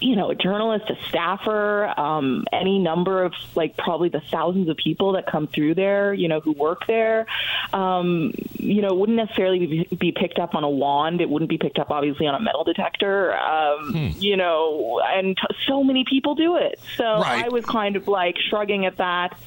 you 0.00 0.16
know, 0.16 0.30
a 0.30 0.34
journalist, 0.34 0.88
a 0.90 0.96
staffer, 1.08 1.92
um, 1.98 2.44
any 2.52 2.78
number 2.78 3.22
of 3.24 3.34
like 3.54 3.76
probably 3.76 4.08
the 4.08 4.22
thousands 4.30 4.68
of 4.68 4.76
people 4.76 5.12
that 5.12 5.26
come 5.26 5.46
through 5.46 5.74
there, 5.74 6.14
you 6.14 6.28
know, 6.28 6.40
who 6.40 6.52
work 6.52 6.86
there, 6.86 7.26
um, 7.72 8.32
you 8.58 8.82
know, 8.82 8.94
wouldn't 8.94 9.16
necessarily 9.16 9.66
be, 9.66 9.96
be 9.96 10.12
picked 10.12 10.38
up 10.38 10.54
on 10.54 10.64
a 10.64 10.70
wand. 10.70 11.20
It 11.20 11.28
wouldn't 11.28 11.48
be 11.50 11.58
picked 11.58 11.78
up, 11.78 11.90
obviously, 11.90 12.26
on 12.26 12.34
a 12.34 12.40
metal 12.40 12.64
detector, 12.64 13.36
um, 13.36 14.14
you 14.18 14.36
know, 14.36 15.00
and 15.04 15.36
t- 15.36 15.56
so 15.68 15.84
many 15.84 16.04
people 16.08 16.34
do 16.34 16.56
it. 16.56 16.80
So 16.96 17.04
Right. 17.04 17.44
I 17.44 17.48
was 17.48 17.64
kind 17.66 17.96
of 17.96 18.08
like 18.08 18.36
shrugging 18.48 18.86
at 18.86 18.96
that. 18.96 19.38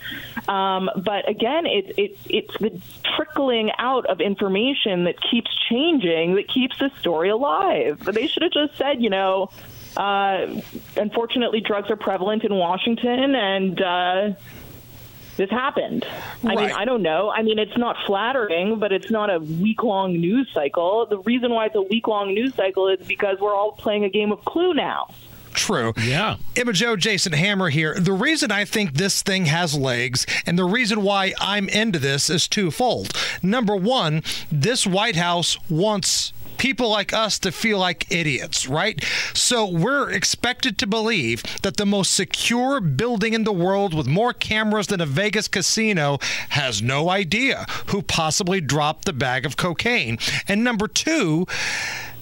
Um, 0.48 0.90
but 0.96 1.28
again, 1.30 1.66
it's 1.66 1.92
it, 1.98 2.18
it's 2.30 2.58
the 2.60 2.80
trickling 3.16 3.72
out 3.78 4.06
of 4.06 4.22
information 4.22 5.06
that 5.06 5.16
keeps 5.32 5.50
changing 5.70 6.36
that 6.36 6.48
keeps 6.48 6.78
the 6.80 6.92
story 7.00 7.30
alive. 7.30 8.04
They 8.06 8.28
should 8.28 8.44
have 8.44 8.52
just 8.52 8.78
said, 8.78 9.02
you 9.02 9.10
know, 9.10 9.50
uh, 9.98 10.62
unfortunately, 10.98 11.62
drugs 11.62 11.90
are 11.90 11.96
prevalent 11.96 12.44
in 12.44 12.54
Washington, 12.56 13.36
and 13.36 13.82
uh, 13.82 14.32
this 15.38 15.50
happened. 15.50 16.06
I 16.44 16.56
mean, 16.56 16.72
I 16.72 16.86
don't 16.86 17.02
know. 17.02 17.32
I 17.32 17.42
mean, 17.42 17.60
it's 17.60 17.78
not 17.78 17.98
flattering, 18.06 18.80
but 18.80 18.92
it's 18.92 19.10
not 19.10 19.34
a 19.34 19.40
week 19.40 19.84
long 19.84 20.14
news 20.14 20.48
cycle. 20.54 21.06
The 21.06 21.20
reason 21.20 21.52
why 21.52 21.68
it's 21.68 21.76
a 21.76 21.82
week 21.82 22.08
long 22.08 22.34
news 22.34 22.54
cycle 22.56 22.88
is 22.88 23.06
because 23.08 23.40
we're 23.40 23.56
all 23.56 23.72
playing 23.72 24.04
a 24.04 24.10
game 24.10 24.32
of 24.32 24.44
Clue 24.46 24.74
now. 24.74 25.10
True. 25.54 25.94
Yeah. 26.02 26.38
Emma 26.56 26.74
Jo, 26.74 26.96
Jason 26.96 27.34
Hammer 27.34 27.70
here. 27.70 27.96
The 28.00 28.12
reason 28.12 28.52
I 28.52 28.66
think 28.66 28.94
this 28.94 29.22
thing 29.22 29.46
has 29.46 29.76
legs 29.76 30.26
and 30.46 30.58
the 30.58 30.66
reason 30.66 31.04
why 31.04 31.34
I'm 31.40 31.70
into 31.70 32.00
this 32.00 32.30
is 32.30 32.48
twofold. 32.48 33.16
Number 33.42 33.76
one, 33.76 34.24
this 34.52 34.88
White 34.88 35.16
House 35.16 35.58
wants 35.70 36.34
people 36.64 36.88
like 36.88 37.12
us 37.12 37.40
to 37.40 37.52
feel 37.52 37.78
like 37.78 38.10
idiots, 38.10 38.70
right? 38.70 39.04
So 39.34 39.66
we're 39.66 40.10
expected 40.10 40.78
to 40.78 40.88
believe 40.88 41.44
that 41.62 41.76
the 41.76 41.86
most 41.86 42.14
secure 42.14 42.80
building 42.80 43.34
in 43.34 43.44
the 43.44 43.52
world 43.52 43.94
with 43.94 44.08
more 44.08 44.32
cameras 44.32 44.88
than 44.88 45.02
a 45.02 45.06
Vegas 45.06 45.50
casino 45.50 46.20
has 46.52 46.82
no 46.82 47.10
idea 47.10 47.66
who 47.88 48.02
possibly 48.02 48.62
dropped 48.62 49.04
the 49.04 49.12
bag 49.12 49.46
of 49.46 49.58
cocaine. 49.58 50.18
And 50.48 50.64
number 50.64 50.88
two, 50.88 51.46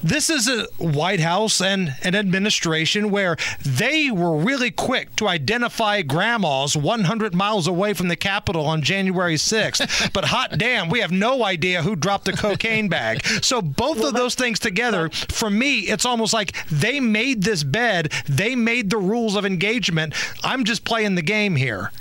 this 0.03 0.30
is 0.30 0.48
a 0.48 0.65
White 0.78 1.19
House 1.19 1.61
and 1.61 1.95
an 2.03 2.15
administration 2.15 3.11
where 3.11 3.38
they 3.65 4.11
were 4.11 4.38
really 4.38 4.72
quick 4.72 5.15
to 5.18 5.28
identify 5.28 6.02
grandmas 6.02 6.76
100 6.76 7.34
miles 7.34 7.68
away 7.68 7.94
from 7.94 8.07
the 8.07 8.15
Capitol 8.15 8.65
on 8.65 8.82
January 8.82 9.36
6th. 9.36 10.11
but 10.14 10.26
hot 10.26 10.57
damn, 10.57 10.90
we 10.90 10.99
have 10.99 11.11
no 11.11 11.44
idea 11.44 11.84
who 11.84 11.95
dropped 11.95 12.26
the 12.26 12.34
cocaine 12.34 12.90
bag. 12.90 13.23
So 13.41 13.61
both 13.61 14.03
of 14.03 14.14
those 14.14 14.36
things 14.36 14.60
together, 14.60 15.10
for 15.10 15.49
me, 15.49 15.82
it's 15.82 16.06
almost 16.06 16.34
like 16.34 16.53
they 16.69 16.99
made 16.99 17.44
this 17.44 17.64
bed, 17.64 18.11
they 18.28 18.56
made 18.56 18.90
the 18.90 18.98
rules 18.98 19.36
of 19.36 19.45
engagement. 19.45 20.14
I'm 20.44 20.64
just 20.64 20.84
playing 20.84 21.15
the 21.15 21.22
game 21.22 21.56
here. 21.56 21.91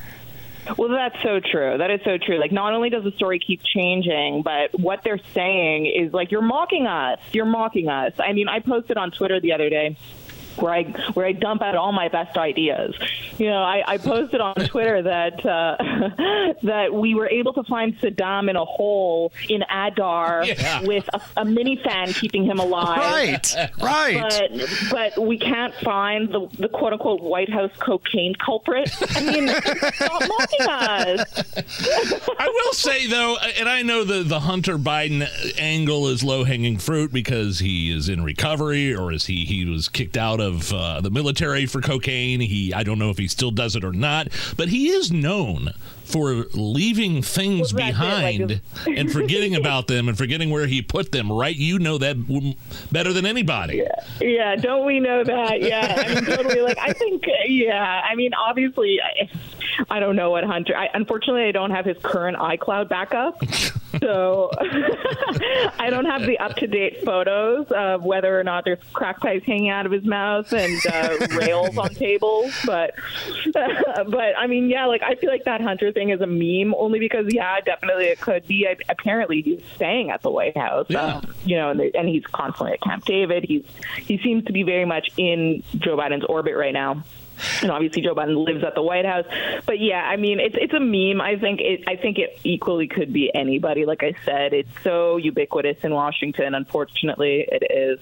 Well, 0.77 0.89
that's 0.89 1.21
so 1.23 1.41
true. 1.41 1.79
That 1.79 1.91
is 1.91 2.01
so 2.05 2.19
true. 2.19 2.39
Like, 2.39 2.53
not 2.53 2.73
only 2.73 2.91
does 2.91 3.05
the 3.05 3.13
story 3.13 3.39
keep 3.39 3.63
changing, 3.63 4.43
but 4.43 4.79
what 4.79 5.03
they're 5.05 5.21
saying 5.35 5.87
is 5.87 6.13
like, 6.13 6.31
you're 6.31 6.43
mocking 6.43 6.87
us. 6.87 7.19
You're 7.33 7.45
mocking 7.47 7.89
us. 7.89 8.13
I 8.19 8.33
mean, 8.33 8.49
I 8.49 8.61
posted 8.61 8.97
on 8.97 9.11
Twitter 9.11 9.41
the 9.41 9.53
other 9.53 9.69
day 9.69 9.97
where 10.61 10.73
I 10.73 10.85
where 11.15 11.27
I 11.27 11.33
dump 11.33 11.63
out 11.63 11.75
all 11.77 11.93
my 11.93 12.09
best 12.09 12.37
ideas. 12.37 12.95
You 13.39 13.47
know, 13.47 13.63
I, 13.63 13.83
I 13.87 13.99
posted 13.99 14.41
on 14.41 14.55
Twitter 14.55 15.03
that 15.05 15.45
uh, 15.47 15.77
that 16.63 16.93
we 16.93 17.15
were 17.15 17.29
able 17.29 17.53
to 17.55 17.63
find 17.65 17.97
Saddam 18.01 18.49
in 18.51 18.57
a 18.57 18.65
hole 18.65 19.33
in 19.49 19.63
Ad-Dawr 19.69 20.45
Yeah. 20.51 20.83
with 20.83 21.09
a, 21.13 21.21
a 21.39 21.45
mini 21.45 21.77
fan 21.83 22.13
keeping 22.13 22.45
him 22.45 22.59
alive. 22.59 22.99
Right, 22.99 23.57
right. 23.81 24.21
But 24.91 25.15
but 25.17 25.27
we 25.27 25.39
can't 25.39 25.75
find 25.77 26.29
the, 26.29 26.49
the 26.59 26.69
quote 26.69 26.93
unquote 26.93 27.23
White 27.23 27.51
House 27.51 27.71
cocaine 27.79 28.35
culprit. 28.35 28.91
I 29.17 29.21
mean, 29.23 29.49
stop 29.49 30.23
mocking 30.29 30.61
us. 30.69 31.55
I 32.39 32.49
will 32.49 32.73
say 32.73 33.07
though, 33.07 33.37
and 33.59 33.69
I 33.69 33.83
know 33.83 34.05
the 34.05 34.23
the 34.23 34.41
Hunter 34.41 34.77
Biden 34.79 35.27
angle 35.59 36.09
is 36.09 36.23
low 36.23 36.45
hanging 36.45 36.79
fruit 36.79 37.13
because 37.13 37.61
he 37.61 37.91
is 37.91 38.09
in 38.09 38.23
recovery, 38.25 38.95
or 38.95 39.13
is 39.13 39.27
he 39.27 39.45
he 39.45 39.65
was 39.65 39.89
kicked 39.89 40.17
out 40.17 40.41
of 40.41 40.50
uh, 40.73 41.01
the 41.01 41.11
military 41.11 41.67
for 41.67 41.81
cocaine. 41.81 42.41
He 42.41 42.73
I 42.75 42.83
don't 42.83 42.99
know 42.99 43.11
if 43.11 43.19
he 43.19 43.29
still 43.29 43.51
does 43.51 43.77
it 43.77 43.85
or 43.85 43.93
not, 43.93 44.29
but 44.57 44.69
he 44.69 44.89
is 44.89 45.11
known 45.11 45.73
for 46.05 46.47
leaving 46.55 47.23
things 47.23 47.73
Well, 47.73 47.83
it, 47.83 47.85
like, 47.85 47.93
behind 47.93 48.61
and 48.99 49.13
forgetting 49.13 49.55
about 49.55 49.87
them 49.87 50.09
and 50.09 50.19
forgetting 50.19 50.51
where 50.51 50.67
he 50.67 50.83
put 50.83 51.13
them. 51.13 51.31
Right? 51.31 51.55
You 51.55 51.79
know 51.79 51.99
that 51.99 52.17
better 52.91 53.13
than 53.13 53.27
anybody. 53.27 53.85
Yeah, 54.21 54.57
don't 54.57 54.87
we 54.87 55.01
know 55.01 55.25
that? 55.25 55.63
Yeah, 55.63 56.05
I 56.07 56.15
mean, 56.15 56.25
totally. 56.25 56.61
Like, 56.61 56.79
I 56.79 56.93
think, 56.93 57.25
yeah, 57.47 58.03
I 58.09 58.15
mean, 58.15 58.35
obviously, 58.35 58.99
I, 59.01 59.29
I 59.89 60.01
don't 60.01 60.17
know 60.17 60.31
what 60.31 60.45
Hunter. 60.45 60.77
I, 60.77 60.89
unfortunately, 60.93 61.45
I 61.45 61.53
don't 61.53 61.71
have 61.71 61.85
his 61.85 61.97
current 62.03 62.37
iCloud 62.37 62.89
backup, 62.89 63.43
so 64.01 64.51
I 65.79 65.89
don't 65.91 66.05
have 66.05 66.23
the 66.23 66.39
up 66.39 66.57
to 66.57 66.67
date 66.67 67.05
photos 67.05 67.67
of 67.71 68.03
whether 68.03 68.39
or 68.39 68.45
not 68.45 68.65
there's 68.65 68.79
crack 68.93 69.21
pipes 69.21 69.47
hanging 69.47 69.71
out 69.71 69.87
of 69.87 69.93
his 69.93 70.05
mouth 70.05 70.53
and 70.53 70.81
uh, 70.87 71.27
rails 71.37 71.77
on 71.79 71.95
tables. 71.95 72.53
But, 72.65 72.95
but 73.53 74.39
I 74.39 74.47
mean, 74.47 74.69
yeah, 74.69 74.87
like 74.87 75.03
I 75.03 75.15
feel 75.15 75.31
like 75.31 75.45
that 75.45 75.61
Hunter 75.61 75.93
thing 75.93 76.11
is 76.11 76.21
a 76.21 76.27
meme 76.27 76.75
only 76.75 76.99
because, 76.99 77.33
yeah, 77.33 77.61
definitely 77.61 78.07
it 78.07 78.21
could 78.21 78.47
be. 78.47 78.67
I, 78.67 78.77
apparently, 78.89 79.43
he's 79.43 79.63
staying 79.75 80.11
at 80.11 80.23
the 80.23 80.31
White 80.31 80.57
House. 80.57 80.87
Yeah. 80.89 81.17
Um, 81.17 81.35
you 81.45 81.57
know, 81.57 81.71
and, 81.71 81.81
and 81.81 82.09
he's 82.09 82.25
constantly 82.27 82.75
at 82.75 82.81
Camp 82.81 83.05
David. 83.05 83.45
He's 83.45 83.65
he 83.99 84.19
seems 84.19 84.45
to 84.45 84.53
be 84.53 84.63
very 84.63 84.85
much 84.85 85.11
in 85.17 85.63
Joe 85.77 85.97
Biden's 85.97 86.25
orbit 86.25 86.57
right 86.57 86.73
now. 86.73 87.03
And 87.63 87.71
obviously, 87.71 88.03
Joe 88.03 88.15
Biden 88.15 88.45
lives 88.45 88.65
at 88.65 88.75
the 88.75 88.83
White 88.83 89.05
House. 89.05 89.27
But 89.67 89.81
yeah, 89.81 90.03
I 90.03 90.17
mean, 90.17 90.41
it's 90.41 90.57
it's 90.59 90.75
a 90.75 90.81
meme. 90.81 91.21
I 91.21 91.37
think 91.37 91.61
it. 91.61 91.85
I 91.87 91.97
think 91.97 92.19
it 92.19 92.39
equally 92.45 92.89
could 92.89 93.13
be 93.13 93.31
anybody. 93.35 93.85
Like 93.85 94.03
I 94.03 94.15
said, 94.25 94.53
it's 94.53 94.71
so 94.83 95.17
ubiquitous 95.17 95.79
in 95.83 95.93
Washington. 95.93 96.55
Unfortunately, 96.55 97.47
it 97.51 97.63
is. 97.71 98.01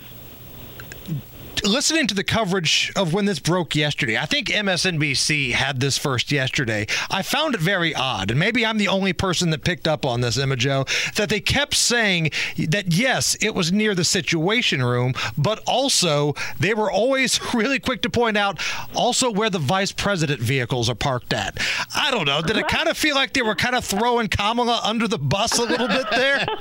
Listening 1.64 2.06
to 2.06 2.14
the 2.14 2.24
coverage 2.24 2.92
of 2.94 3.12
when 3.12 3.24
this 3.24 3.38
broke 3.38 3.74
yesterday, 3.74 4.16
I 4.16 4.26
think 4.26 4.48
MSNBC 4.48 5.52
had 5.52 5.80
this 5.80 5.98
first 5.98 6.30
yesterday. 6.30 6.86
I 7.10 7.22
found 7.22 7.54
it 7.54 7.60
very 7.60 7.94
odd, 7.94 8.30
and 8.30 8.38
maybe 8.38 8.64
I'm 8.64 8.78
the 8.78 8.88
only 8.88 9.12
person 9.12 9.50
that 9.50 9.64
picked 9.64 9.88
up 9.88 10.06
on 10.06 10.20
this, 10.20 10.38
Emma 10.38 10.56
Jo, 10.56 10.84
that 11.16 11.28
they 11.28 11.40
kept 11.40 11.74
saying 11.74 12.30
that 12.68 12.92
yes, 12.94 13.36
it 13.40 13.54
was 13.54 13.72
near 13.72 13.94
the 13.94 14.04
Situation 14.04 14.82
Room, 14.82 15.14
but 15.36 15.62
also 15.66 16.34
they 16.60 16.74
were 16.74 16.90
always 16.90 17.40
really 17.54 17.78
quick 17.78 18.02
to 18.02 18.10
point 18.10 18.36
out 18.36 18.60
also 18.94 19.30
where 19.30 19.50
the 19.50 19.58
vice 19.58 19.92
president 19.92 20.40
vehicles 20.40 20.88
are 20.88 20.94
parked 20.94 21.32
at. 21.32 21.58
I 21.94 22.10
don't 22.10 22.26
know. 22.26 22.40
Did 22.40 22.56
it 22.56 22.68
kind 22.68 22.88
of 22.88 22.96
feel 22.96 23.14
like 23.14 23.32
they 23.32 23.42
were 23.42 23.54
kind 23.56 23.74
of 23.74 23.84
throwing 23.84 24.28
Kamala 24.28 24.80
under 24.84 25.08
the 25.08 25.18
bus 25.18 25.58
a 25.58 25.62
little 25.64 25.88
bit 25.88 26.06
there? 26.10 26.46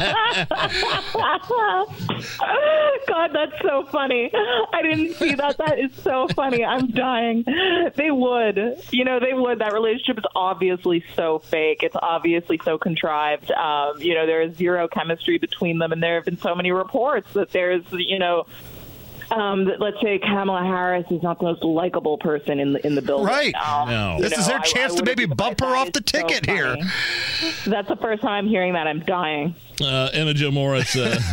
God, 3.08 3.32
that's 3.34 3.62
so 3.62 3.86
funny. 3.92 4.32
I 4.34 4.82
didn't 4.88 5.16
see 5.16 5.36
that. 5.36 5.58
That 5.58 5.80
is 5.80 5.94
so 5.96 6.28
funny. 6.30 6.64
I'm 6.64 6.88
dying. 6.88 7.44
They 7.96 8.12
would. 8.12 8.84
You 8.92 9.06
know, 9.06 9.20
they 9.20 9.34
would. 9.34 9.60
That 9.60 9.74
relationship 9.74 10.18
is 10.18 10.26
obviously 10.36 11.04
so 11.16 11.40
fake. 11.40 11.84
It's 11.84 11.96
obviously 12.02 12.60
so 12.64 12.78
contrived. 12.78 13.52
Um, 13.52 14.02
you 14.02 14.14
know, 14.14 14.26
there 14.26 14.42
is 14.42 14.56
zero 14.56 14.88
chemistry 14.88 15.38
between 15.38 15.80
them, 15.80 15.92
and 15.92 16.02
there 16.02 16.16
have 16.16 16.26
been 16.26 16.40
so 16.40 16.56
many 16.56 16.72
reports 16.72 17.32
that 17.34 17.52
there's, 17.52 17.84
you 17.92 18.20
know, 18.20 18.46
um, 19.32 19.66
that 19.66 19.80
let's 19.80 20.00
say 20.02 20.20
Kamala 20.20 20.64
Harris 20.64 21.06
is 21.12 21.22
not 21.22 21.40
the 21.40 21.46
most 21.46 21.64
likable 21.64 22.18
person 22.18 22.60
in 22.60 22.74
the 22.74 22.86
in 22.88 22.96
the 22.96 23.02
building. 23.02 23.28
Right. 23.28 23.54
Um, 23.56 23.90
No. 23.90 24.16
you 24.18 24.24
This 24.24 24.38
is 24.38 24.48
their 24.48 24.60
chance 24.60 24.94
I 24.94 24.98
to 24.98 25.02
wouldn't 25.02 25.18
maybe 25.20 25.26
bump 25.34 25.60
her 25.62 25.76
off 25.76 25.92
the 25.92 26.00
That 26.02 26.16
is 26.16 26.22
so 26.22 26.28
ticket 26.28 26.46
here. 26.50 26.76
That's 27.66 27.88
the 27.88 27.98
first 27.98 28.22
time 28.22 28.46
I'm 28.46 28.48
hearing 28.48 28.74
that. 28.74 28.88
I'm 28.88 29.00
dying. 29.02 29.56
Uh, 29.82 30.10
Emma 30.14 30.34
Jo 30.34 30.50
Morris, 30.52 30.96
uh, 30.96 31.20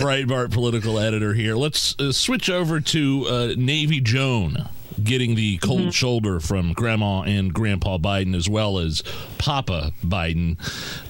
Breitbart 0.00 0.52
political 0.52 0.98
editor 0.98 1.34
here. 1.34 1.54
Let's 1.56 1.98
uh, 1.98 2.12
switch 2.12 2.48
over 2.50 2.80
to 2.80 3.26
uh, 3.28 3.54
Navy 3.56 4.00
Joan 4.00 4.68
getting 5.02 5.34
the 5.34 5.56
cold 5.58 5.80
Mm-hmm. 5.80 5.90
shoulder 5.90 6.38
from 6.38 6.74
Grandma 6.74 7.22
and 7.22 7.52
Grandpa 7.52 7.98
Biden 7.98 8.36
as 8.36 8.48
well 8.48 8.78
as 8.78 9.02
Papa 9.38 9.92
Biden. 10.04 10.58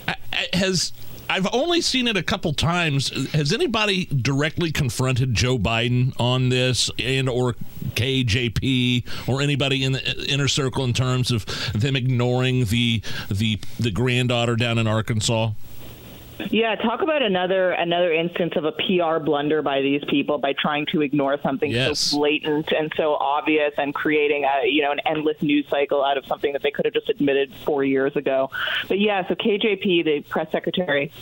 I- 0.09 0.15
I- 0.33 0.57
Has 0.57 0.93
I've 1.29 1.49
only 1.53 1.81
seen 1.81 2.09
it 2.09 2.17
a 2.17 2.23
couple 2.23 2.53
times. 2.53 3.09
Has 3.33 3.53
anybody 3.53 4.07
directly 4.07 4.71
confronted 4.71 5.35
Joe 5.35 5.59
Biden 5.59 6.19
on 6.21 6.51
this 6.51 6.91
and 6.99 7.29
or 7.29 7.55
KJP 7.95 9.29
or 9.29 9.41
anybody 9.41 9.85
in 9.85 9.93
the 9.93 10.27
inner 10.29 10.49
circle 10.49 10.85
in 10.85 10.93
terms 10.93 11.31
of 11.31 11.47
them 11.73 11.97
ignoring 11.97 12.67
the 12.67 13.03
the 13.31 13.59
the 13.79 13.91
granddaughter 13.91 14.57
down 14.57 14.79
in 14.79 14.87
Arkansas? 14.87 15.53
Yeah, 16.51 16.75
talk 16.77 17.03
about 17.03 17.23
another 17.23 17.71
another 17.73 18.13
instance 18.13 18.55
of 18.57 18.65
a 18.65 18.73
PR 18.73 19.19
blunder 19.23 19.63
by 19.63 19.81
these 19.81 20.03
people 20.09 20.39
by 20.39 20.53
trying 20.53 20.87
to 20.87 21.03
ignore 21.03 21.39
something 21.43 21.71
Yes. 21.71 21.99
so 21.99 22.19
blatant 22.19 22.73
and 22.73 22.93
so 22.97 23.15
obvious 23.15 23.73
and 23.79 23.95
creating 23.95 24.45
a 24.45 24.67
you 24.67 24.83
know 24.83 24.93
an 24.93 25.01
endless 25.07 25.41
news 25.43 25.67
cycle 25.69 26.05
out 26.05 26.17
of 26.19 26.27
something 26.27 26.53
that 26.53 26.63
they 26.63 26.71
could 26.71 26.85
have 26.85 26.95
just 26.95 27.09
admitted 27.09 27.53
four 27.65 27.85
years 27.85 28.17
ago. 28.17 28.51
But 28.89 28.99
yeah, 29.01 29.27
so 29.29 29.35
KJP, 29.35 30.05
the 30.05 30.21
press 30.29 30.51
secretary, 30.51 31.13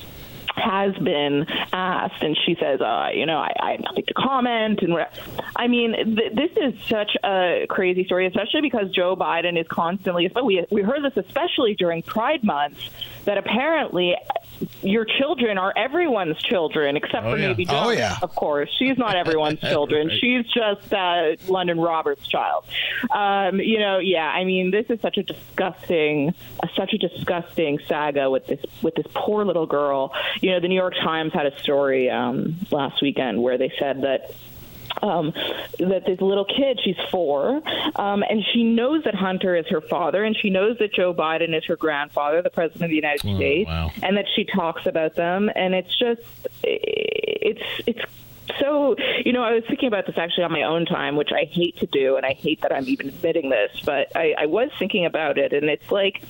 has 0.57 0.95
been 0.97 1.47
asked, 1.73 2.23
and 2.23 2.37
she 2.47 2.55
says, 2.61 2.81
uh, 2.81 3.09
you 3.15 3.27
know, 3.27 3.39
I, 3.39 3.53
I 3.61 3.71
have 3.73 3.81
nothing 3.81 4.05
to 4.07 4.15
comment. 4.15 4.81
And 4.83 4.93
what- 4.95 5.13
I 5.57 5.69
mean, 5.69 6.17
th- 6.17 6.33
this 6.35 6.51
is 6.57 6.75
such 6.89 7.17
a 7.25 7.67
crazy 7.69 8.05
story, 8.05 8.27
especially 8.27 8.61
because 8.63 8.91
Joe 8.91 9.17
Biden 9.17 9.59
is 9.61 9.67
constantly. 9.69 10.29
But 10.29 10.45
we 10.45 10.65
we 10.71 10.83
heard 10.83 11.03
this 11.05 11.17
especially 11.17 11.75
during 11.75 12.03
Pride 12.03 12.45
Month 12.45 12.79
that 13.25 13.37
apparently 13.39 14.17
your 14.83 15.07
children 15.07 15.57
are 15.57 15.73
everyone's 15.75 16.37
children 16.43 16.95
except 16.97 17.25
Oh, 17.27 17.33
for 17.33 17.39
yeah. 17.39 17.55
Joe. 17.55 17.65
Oh, 17.87 17.91
yeah. 17.91 18.17
Of 18.23 18.35
course, 18.35 18.69
she's 18.79 18.99
not 18.99 19.17
everyone's 19.25 19.61
children. 19.61 20.09
Right. 20.09 20.19
She's 20.21 20.45
just 20.47 20.93
uh, 20.93 21.37
Lunden 21.49 21.83
Roberts' 21.85 22.27
child. 22.29 22.65
Um, 23.15 23.59
you 23.61 23.79
know, 23.79 23.99
yeah. 23.99 24.27
I 24.29 24.45
mean, 24.45 24.71
this 24.71 24.87
is 24.91 25.01
such 25.01 25.17
a 25.17 25.23
disgusting, 25.23 26.35
uh, 26.63 26.67
such 26.77 26.93
a 26.93 26.99
disgusting 26.99 27.79
saga 27.89 28.31
with 28.31 28.47
this 28.47 28.61
with 28.83 28.95
this 28.95 29.07
poor 29.15 29.45
little 29.45 29.67
girl. 29.67 30.13
You 30.41 30.53
know, 30.53 30.61
the 30.61 30.69
New 30.69 30.75
York 30.75 30.95
Times 30.95 31.33
had 31.33 31.47
a 31.47 31.59
story 31.61 32.11
um, 32.11 32.57
last 32.71 33.03
weekend 33.03 33.43
where 33.43 33.59
they 33.59 33.73
said 33.79 34.03
that 34.03 34.35
um, 35.03 35.33
that 35.79 36.05
this 36.05 36.21
little 36.21 36.45
kid, 36.45 36.81
she's 36.83 36.97
four, 37.11 37.63
um, 37.97 38.23
and 38.29 38.43
she 38.53 38.65
knows 38.65 39.05
that 39.05 39.15
Hunter 39.15 39.55
is 39.57 39.67
her 39.69 39.81
father, 39.81 40.25
and 40.25 40.37
she 40.37 40.51
knows 40.51 40.79
that 40.79 40.93
Joe 40.93 41.15
Biden 41.15 41.57
is 41.57 41.65
her 41.67 41.77
grandfather, 41.77 42.43
the 42.43 42.51
president 42.51 42.85
of 42.85 42.91
the 42.91 42.97
United 42.97 43.25
Oh, 43.27 43.37
States, 43.37 43.69
wow. 43.69 43.91
and 44.03 44.17
that 44.17 44.27
she 44.35 44.45
talks 44.45 44.87
about 44.87 45.15
them, 45.15 45.51
and 45.55 45.75
it's 45.75 45.97
just, 45.99 46.23
it's 46.63 47.63
it's. 47.87 48.01
So, 48.59 48.97
you 49.25 49.33
know, 49.33 49.45
I 49.45 49.53
was 49.55 49.63
thinking 49.69 49.87
about 49.87 50.07
this 50.07 50.19
actually 50.19 50.43
on 50.43 50.51
my 50.53 50.65
own 50.65 50.85
time, 50.85 51.15
which 51.17 51.31
I 51.33 51.45
hate 51.45 51.79
to 51.79 51.87
do, 51.87 52.17
and 52.17 52.27
I 52.27 52.33
hate 52.33 52.61
that 52.63 52.73
I'm 52.73 52.87
even 52.89 53.09
admitting 53.09 53.49
this, 53.49 53.71
but 53.87 54.15
I, 54.17 54.35
I 54.37 54.47
was 54.47 54.71
thinking 54.77 55.07
about 55.07 55.39
it, 55.39 55.53
and 55.53 55.71
it's 55.71 55.91
like, 55.93 56.21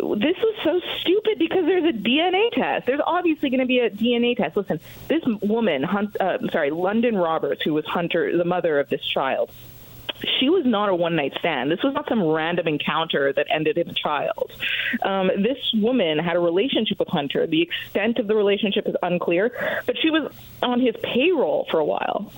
this 0.00 0.36
was 0.38 0.56
so 0.64 0.80
stupid 1.00 1.38
because 1.38 1.64
there's 1.64 1.84
a 1.84 1.96
DNA 1.96 2.50
test. 2.52 2.86
There's 2.86 3.00
obviously 3.06 3.50
going 3.50 3.60
to 3.60 3.66
be 3.66 3.78
a 3.80 3.90
DNA 3.90 4.36
test. 4.36 4.56
Listen, 4.56 4.80
this 5.08 5.22
woman, 5.42 5.82
Hunt, 5.82 6.16
uh, 6.20 6.38
sorry, 6.50 6.70
Lunden 6.70 7.22
Roberts, 7.22 7.62
who 7.62 7.74
was 7.74 7.84
Hunter, 7.86 8.36
the 8.36 8.44
mother 8.44 8.78
of 8.78 8.88
this 8.88 9.04
child, 9.04 9.50
she 10.38 10.48
was 10.48 10.64
not 10.64 10.88
a 10.88 10.94
one 10.94 11.16
night 11.16 11.32
stand. 11.38 11.70
This 11.70 11.82
was 11.82 11.94
not 11.94 12.08
some 12.08 12.22
random 12.22 12.68
encounter 12.68 13.32
that 13.32 13.46
ended 13.50 13.78
in 13.78 13.88
a 13.88 13.94
child. 13.94 14.52
Um, 15.02 15.30
this 15.36 15.58
woman 15.74 16.18
had 16.18 16.36
a 16.36 16.40
relationship 16.40 16.98
with 16.98 17.08
Hunter. 17.08 17.46
The 17.46 17.62
extent 17.62 18.18
of 18.18 18.26
the 18.26 18.34
relationship 18.34 18.88
is 18.88 18.96
unclear, 19.02 19.82
but 19.86 19.96
she 19.98 20.10
was 20.10 20.32
on 20.62 20.80
his 20.80 20.94
payroll 21.02 21.66
for 21.70 21.78
a 21.78 21.84
while. 21.84 22.32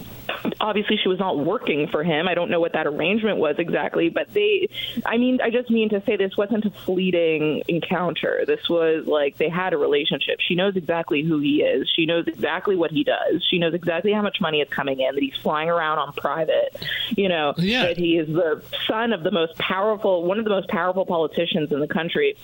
Obviously, 0.61 0.97
she 1.03 1.09
was 1.09 1.19
not 1.19 1.39
working 1.39 1.89
for 1.89 2.03
him. 2.05 2.29
I 2.29 2.35
don't 2.35 2.51
know 2.51 2.61
what 2.61 2.73
that 2.73 2.87
arrangement 2.87 3.39
was 3.39 3.57
exactly, 3.59 4.09
but 4.09 4.33
they, 4.33 4.69
I 5.07 5.17
mean, 5.17 5.41
I 5.43 5.51
just 5.51 5.71
mean 5.71 5.89
to 5.91 6.03
say 6.05 6.17
this 6.17 6.37
wasn't 6.37 6.65
a 6.65 6.71
fleeting 6.71 7.63
encounter. 7.69 8.45
This 8.47 8.69
was 8.69 9.07
like 9.07 9.37
they 9.39 9.49
had 9.49 9.73
a 9.73 9.79
relationship. 9.79 10.39
She 10.41 10.55
knows 10.55 10.77
exactly 10.77 11.23
who 11.23 11.39
he 11.39 11.63
is. 11.63 11.89
She 11.95 12.07
knows 12.07 12.27
exactly 12.27 12.77
what 12.77 12.91
he 12.91 13.05
does. 13.05 13.45
She 13.51 13.59
knows 13.59 13.75
exactly 13.75 14.13
how 14.13 14.23
much 14.23 14.41
money 14.41 14.61
is 14.61 14.69
coming 14.69 15.01
in, 15.01 15.15
that 15.15 15.23
he's 15.23 15.37
flying 15.43 15.69
around 15.69 15.99
on 15.99 16.13
private, 16.13 16.77
you 17.17 17.29
know, 17.29 17.55
Yeah. 17.57 17.87
that 17.87 17.99
he 17.99 18.17
is 18.19 18.29
the 18.29 18.63
son 18.87 19.13
of 19.13 19.23
the 19.23 19.31
most 19.31 19.57
powerful, 19.57 20.25
one 20.25 20.39
of 20.39 20.45
the 20.45 20.51
most 20.51 20.69
powerful 20.69 21.05
politicians 21.07 21.73
in 21.73 21.81
the 21.81 21.89
country. 21.89 22.37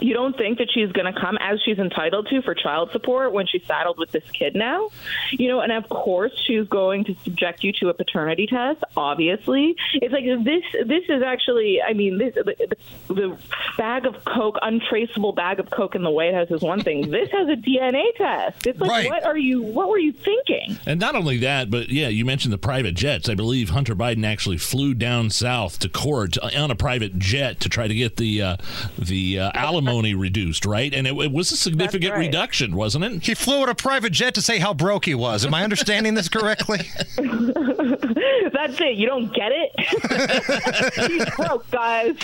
You 0.00 0.14
don't 0.14 0.36
think 0.36 0.58
that 0.58 0.68
she's 0.72 0.92
going 0.92 1.12
to 1.12 1.18
come 1.18 1.38
as 1.40 1.60
she's 1.64 1.78
entitled 1.78 2.28
to 2.28 2.42
for 2.42 2.54
child 2.54 2.90
support 2.92 3.32
when 3.32 3.46
she's 3.46 3.64
saddled 3.66 3.98
with 3.98 4.10
this 4.12 4.24
kid 4.32 4.54
now? 4.54 4.90
You 5.30 5.48
know, 5.48 5.60
and 5.60 5.72
of 5.72 5.88
course 5.88 6.32
she's 6.46 6.66
going 6.68 7.04
to 7.04 7.14
subject 7.24 7.64
you 7.64 7.72
to 7.80 7.88
a 7.88 7.94
paternity 7.94 8.46
test, 8.46 8.82
obviously. 8.96 9.76
It's 9.94 10.12
like 10.12 10.24
this 10.44 10.62
this 10.86 11.04
is 11.08 11.22
actually 11.22 11.80
I 11.82 11.92
mean 11.94 12.18
this 12.18 12.34
the, 12.34 12.76
the 13.08 13.38
bag 13.78 14.06
of 14.06 14.24
coke 14.24 14.58
untraceable 14.62 15.32
bag 15.32 15.60
of 15.60 15.70
coke 15.70 15.94
in 15.94 16.02
the 16.02 16.10
White 16.10 16.34
House 16.34 16.50
is 16.50 16.60
one 16.62 16.82
thing. 16.82 17.10
This 17.16 17.30
has 17.30 17.48
a 17.48 17.56
DNA 17.56 18.04
test. 18.16 18.66
It's 18.66 18.78
like 18.78 18.90
Right. 18.90 19.08
what 19.08 19.24
are 19.24 19.38
you 19.38 19.62
what 19.62 19.88
were 19.88 19.98
you 19.98 20.12
thinking? 20.12 20.76
And 20.84 21.00
not 21.00 21.14
only 21.14 21.38
that, 21.38 21.70
but 21.70 21.88
yeah, 21.88 22.08
you 22.08 22.24
mentioned 22.24 22.52
the 22.52 22.58
private 22.58 22.94
jets. 22.94 23.28
I 23.28 23.34
believe 23.34 23.70
Hunter 23.70 23.94
Biden 23.96 24.26
actually 24.26 24.58
flew 24.58 24.92
down 24.92 25.30
south 25.30 25.78
to 25.78 25.88
court 25.88 26.36
on 26.38 26.70
a 26.70 26.74
private 26.74 27.18
jet 27.18 27.60
to 27.60 27.68
try 27.70 27.88
to 27.88 27.94
get 27.94 28.16
the 28.16 28.42
uh, 28.42 28.56
the 28.98 29.40
uh, 29.40 29.50
alimony 29.54 29.85
reduced, 30.14 30.64
right? 30.64 30.92
And 30.92 31.06
it, 31.06 31.16
it 31.16 31.32
was 31.32 31.52
a 31.52 31.56
significant 31.56 32.12
right. 32.12 32.26
reduction, 32.26 32.76
wasn't 32.76 33.04
it? 33.04 33.24
He 33.24 33.34
flew 33.34 33.62
in 33.62 33.68
a 33.68 33.74
private 33.74 34.12
jet 34.12 34.34
to 34.34 34.42
say 34.42 34.58
how 34.58 34.74
broke 34.74 35.04
he 35.04 35.14
was. 35.14 35.44
Am 35.44 35.54
I 35.54 35.64
understanding 35.64 36.14
this 36.14 36.28
correctly? 36.28 36.80
That's 37.16 38.80
it. 38.80 38.96
You 38.96 39.06
don't 39.06 39.32
get 39.34 39.52
it. 39.52 39.72
He's 41.10 41.24
broke, 41.36 41.70
guys. 41.70 42.16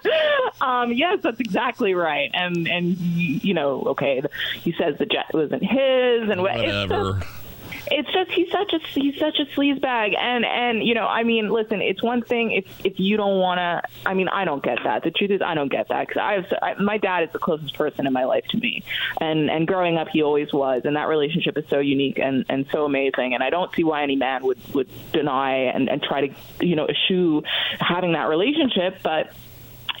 um, 0.60 0.92
yes, 0.92 1.20
that's 1.22 1.40
exactly 1.40 1.94
right. 1.94 2.30
And 2.34 2.68
and 2.68 2.96
you 2.98 3.54
know, 3.54 3.82
okay, 3.86 4.22
he 4.60 4.72
says 4.72 4.98
the 4.98 5.06
jet 5.06 5.26
wasn't 5.32 5.62
his, 5.62 6.28
and 6.28 6.42
what- 6.42 6.56
it's 6.56 6.90
Whatever. 6.90 7.22
It's 7.92 8.12
just 8.12 8.30
he's 8.30 8.50
such 8.50 8.72
a 8.72 8.78
he's 8.78 9.18
such 9.18 9.38
a 9.38 9.44
sleazebag, 9.54 10.16
and 10.18 10.44
and 10.44 10.82
you 10.82 10.94
know, 10.94 11.06
I 11.06 11.22
mean, 11.22 11.50
listen, 11.50 11.82
it's 11.82 12.02
one 12.02 12.22
thing 12.22 12.52
if 12.52 12.86
if 12.86 12.98
you 12.98 13.16
don't 13.16 13.38
want 13.38 13.58
to. 13.58 13.82
I 14.08 14.14
mean, 14.14 14.28
I 14.28 14.44
don't 14.44 14.62
get 14.62 14.78
that. 14.84 15.02
The 15.02 15.10
truth 15.10 15.30
is, 15.30 15.42
I 15.42 15.54
don't 15.54 15.70
get 15.70 15.88
that 15.88 16.08
because 16.08 16.20
I 16.20 16.32
have 16.34 16.52
I, 16.62 16.74
my 16.82 16.98
dad 16.98 17.24
is 17.24 17.30
the 17.32 17.38
closest 17.38 17.74
person 17.74 18.06
in 18.06 18.12
my 18.12 18.24
life 18.24 18.44
to 18.50 18.56
me, 18.56 18.82
and 19.20 19.50
and 19.50 19.66
growing 19.66 19.98
up, 19.98 20.08
he 20.08 20.22
always 20.22 20.52
was, 20.52 20.82
and 20.84 20.96
that 20.96 21.08
relationship 21.08 21.56
is 21.58 21.64
so 21.68 21.80
unique 21.80 22.18
and 22.18 22.46
and 22.48 22.66
so 22.72 22.84
amazing, 22.84 23.34
and 23.34 23.42
I 23.42 23.50
don't 23.50 23.72
see 23.74 23.84
why 23.84 24.02
any 24.02 24.16
man 24.16 24.42
would 24.42 24.58
would 24.74 24.88
deny 25.12 25.54
and 25.56 25.88
and 25.88 26.02
try 26.02 26.28
to 26.28 26.34
you 26.64 26.76
know 26.76 26.88
eschew 26.88 27.42
having 27.78 28.12
that 28.12 28.28
relationship, 28.28 28.98
but. 29.02 29.32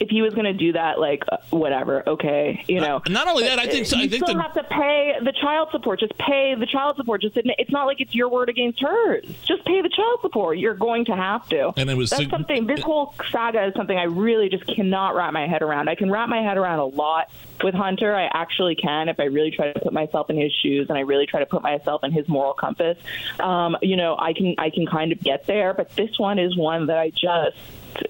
If 0.02 0.10
he 0.10 0.20
was 0.20 0.34
going 0.34 0.46
to 0.46 0.52
do 0.52 0.72
that, 0.72 0.98
like 0.98 1.22
uh, 1.30 1.36
whatever, 1.50 2.02
okay, 2.08 2.64
you 2.66 2.80
know. 2.80 3.00
not 3.08 3.28
only 3.28 3.44
that, 3.44 3.60
I 3.60 3.68
think 3.68 3.86
so- 3.86 3.96
you 3.96 4.04
I 4.04 4.08
think 4.08 4.24
still 4.24 4.34
the- 4.36 4.42
have 4.42 4.54
to 4.54 4.64
pay 4.64 5.14
the 5.22 5.32
child 5.32 5.68
support. 5.70 6.00
Just 6.00 6.16
pay 6.18 6.56
the 6.58 6.66
child 6.66 6.96
support. 6.96 7.22
Just 7.22 7.36
admit, 7.36 7.54
it's 7.60 7.70
not 7.70 7.84
like 7.86 8.00
it's 8.00 8.12
your 8.14 8.28
word 8.28 8.48
against 8.48 8.80
hers. 8.80 9.24
Just 9.44 9.64
pay 9.64 9.80
the 9.80 9.88
child 9.88 10.18
support. 10.20 10.58
You're 10.58 10.74
going 10.74 11.04
to 11.04 11.14
have 11.14 11.48
to. 11.50 11.72
And 11.76 11.88
it 11.88 11.96
was 11.96 12.10
that's 12.10 12.22
sig- 12.22 12.30
something. 12.30 12.66
This 12.66 12.80
whole 12.82 13.14
saga 13.30 13.64
is 13.66 13.74
something 13.74 13.96
I 13.96 14.04
really 14.04 14.48
just 14.48 14.66
cannot 14.66 15.14
wrap 15.14 15.32
my 15.32 15.46
head 15.46 15.62
around. 15.62 15.88
I 15.88 15.94
can 15.94 16.10
wrap 16.10 16.28
my 16.28 16.42
head 16.42 16.58
around 16.58 16.80
a 16.80 16.84
lot 16.86 17.30
with 17.64 17.74
Hunter. 17.74 18.14
I 18.14 18.28
actually 18.32 18.74
can 18.74 19.08
if 19.08 19.20
I 19.20 19.24
really 19.24 19.50
try 19.50 19.72
to 19.72 19.80
put 19.80 19.92
myself 19.92 20.30
in 20.30 20.36
his 20.36 20.52
shoes 20.62 20.88
and 20.88 20.98
I 20.98 21.02
really 21.02 21.26
try 21.26 21.40
to 21.40 21.46
put 21.46 21.62
myself 21.62 22.04
in 22.04 22.12
his 22.12 22.28
moral 22.28 22.54
compass. 22.54 22.98
Um, 23.40 23.76
you 23.82 23.96
know, 23.96 24.16
I 24.18 24.32
can 24.32 24.54
I 24.58 24.70
can 24.70 24.86
kind 24.86 25.12
of 25.12 25.20
get 25.20 25.46
there, 25.46 25.74
but 25.74 25.94
this 25.96 26.18
one 26.18 26.38
is 26.38 26.56
one 26.56 26.86
that 26.86 26.98
I 26.98 27.10
just 27.10 27.56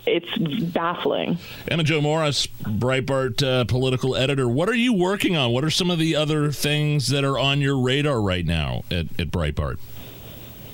it's 0.06 0.36
baffling. 0.72 1.38
Emma 1.68 1.82
Jo 1.82 2.00
Morris, 2.00 2.46
Breitbart 2.46 3.42
uh, 3.42 3.64
political 3.64 4.14
editor. 4.14 4.48
What 4.48 4.68
are 4.68 4.74
you 4.74 4.92
working 4.92 5.36
on? 5.36 5.52
What 5.52 5.64
are 5.64 5.70
some 5.70 5.90
of 5.90 5.98
the 5.98 6.16
other 6.16 6.52
things 6.52 7.08
that 7.08 7.24
are 7.24 7.38
on 7.38 7.60
your 7.60 7.78
radar 7.78 8.20
right 8.20 8.44
now 8.44 8.84
at, 8.90 9.06
at 9.20 9.30
Breitbart? 9.30 9.78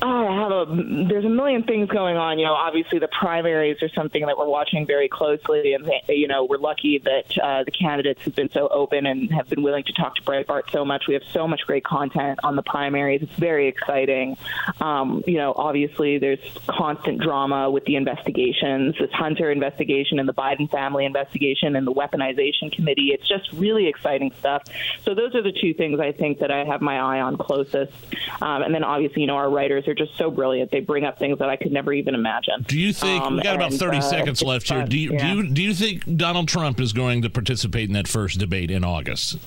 Oh, 0.01 0.29
I 0.29 0.37
have 0.37 0.53
a. 0.53 1.07
There's 1.09 1.25
a 1.25 1.29
million 1.29 1.65
things 1.65 1.89
going 1.89 2.17
on. 2.17 2.39
You 2.39 2.45
know, 2.45 2.53
obviously 2.53 3.01
the 3.01 3.09
primaries 3.09 3.83
are 3.83 3.89
something 3.89 4.25
that 4.27 4.39
we're 4.39 4.49
watching 4.49 4.87
very 4.87 5.09
closely, 5.09 5.75
and 5.75 5.91
you 6.09 6.29
know 6.29 6.45
we're 6.45 6.59
lucky 6.59 6.99
that 6.99 7.39
uh, 7.39 7.65
the 7.65 7.73
candidates 7.73 8.23
have 8.23 8.35
been 8.37 8.51
so 8.51 8.69
open 8.69 9.07
and 9.07 9.33
have 9.33 9.49
been 9.49 9.63
willing 9.63 9.83
to 9.85 9.93
talk 9.95 10.15
to 10.15 10.23
Breitbart 10.23 10.71
so 10.71 10.85
much. 10.85 11.05
We 11.09 11.15
have 11.15 11.25
so 11.33 11.49
much 11.49 11.63
great 11.67 11.85
content 11.85 12.39
on 12.45 12.55
the 12.55 12.63
primaries. 12.63 13.23
It's 13.23 13.33
very 13.33 13.67
exciting. 13.67 14.37
Um, 14.81 15.25
you 15.27 15.37
know, 15.37 15.53
obviously 15.57 16.19
there's 16.19 16.39
constant 16.69 17.21
drama 17.21 17.69
with 17.69 17.85
the 17.85 17.97
investigations, 17.97 18.95
this 19.01 19.11
Hunter 19.13 19.51
investigation 19.51 20.21
and 20.21 20.29
the 20.29 20.35
Biden 20.35 20.71
family 20.71 21.07
investigation 21.07 21.75
and 21.75 21.85
the 21.85 21.93
weaponization 21.93 22.71
committee. 22.71 23.11
It's 23.13 23.27
just 23.27 23.51
really 23.53 23.89
exciting 23.89 24.31
stuff. 24.39 24.63
So 25.03 25.15
those 25.15 25.35
are 25.35 25.43
the 25.43 25.53
two 25.53 25.75
things 25.75 25.99
I 25.99 26.13
think 26.13 26.39
that 26.39 26.53
I 26.53 26.65
have 26.65 26.81
my 26.81 26.99
eye 26.99 27.21
on 27.21 27.37
closest. 27.37 27.93
Um, 28.41 28.63
and 28.63 28.73
then 28.73 28.85
obviously, 28.85 29.23
you 29.23 29.27
know, 29.27 29.37
our 29.37 29.51
writers 29.51 29.88
are 29.89 29.95
just 29.95 30.17
so 30.17 30.31
brilliant. 30.31 30.71
They 30.71 30.81
bring 30.81 31.05
up 31.05 31.19
things 31.19 31.39
that 31.41 31.49
I 31.49 31.57
could 31.57 31.73
never 31.73 31.93
even 31.93 32.15
imagine. 32.15 32.65
Do 32.69 32.79
you 32.79 32.93
think 32.93 33.23
Um, 33.25 33.37
we 33.37 33.43
got 33.43 33.57
about 33.57 33.71
and, 33.73 33.81
thirty 33.81 33.99
uh, 33.99 34.03
seconds 34.03 34.43
left 34.43 34.69
here? 34.69 34.85
Do 34.87 34.99
you, 34.99 35.13
Yeah. 35.13 35.35
do 35.35 35.43
you 35.43 35.49
do 35.51 35.63
you 35.63 35.75
think 35.75 36.17
Donald 36.17 36.47
Trump 36.49 36.81
is 36.81 36.93
going 36.93 37.23
to 37.23 37.31
participate 37.31 37.89
in 37.89 37.95
that 37.95 38.07
first 38.07 38.39
debate 38.39 38.71
in 38.71 38.85
August? 38.85 39.39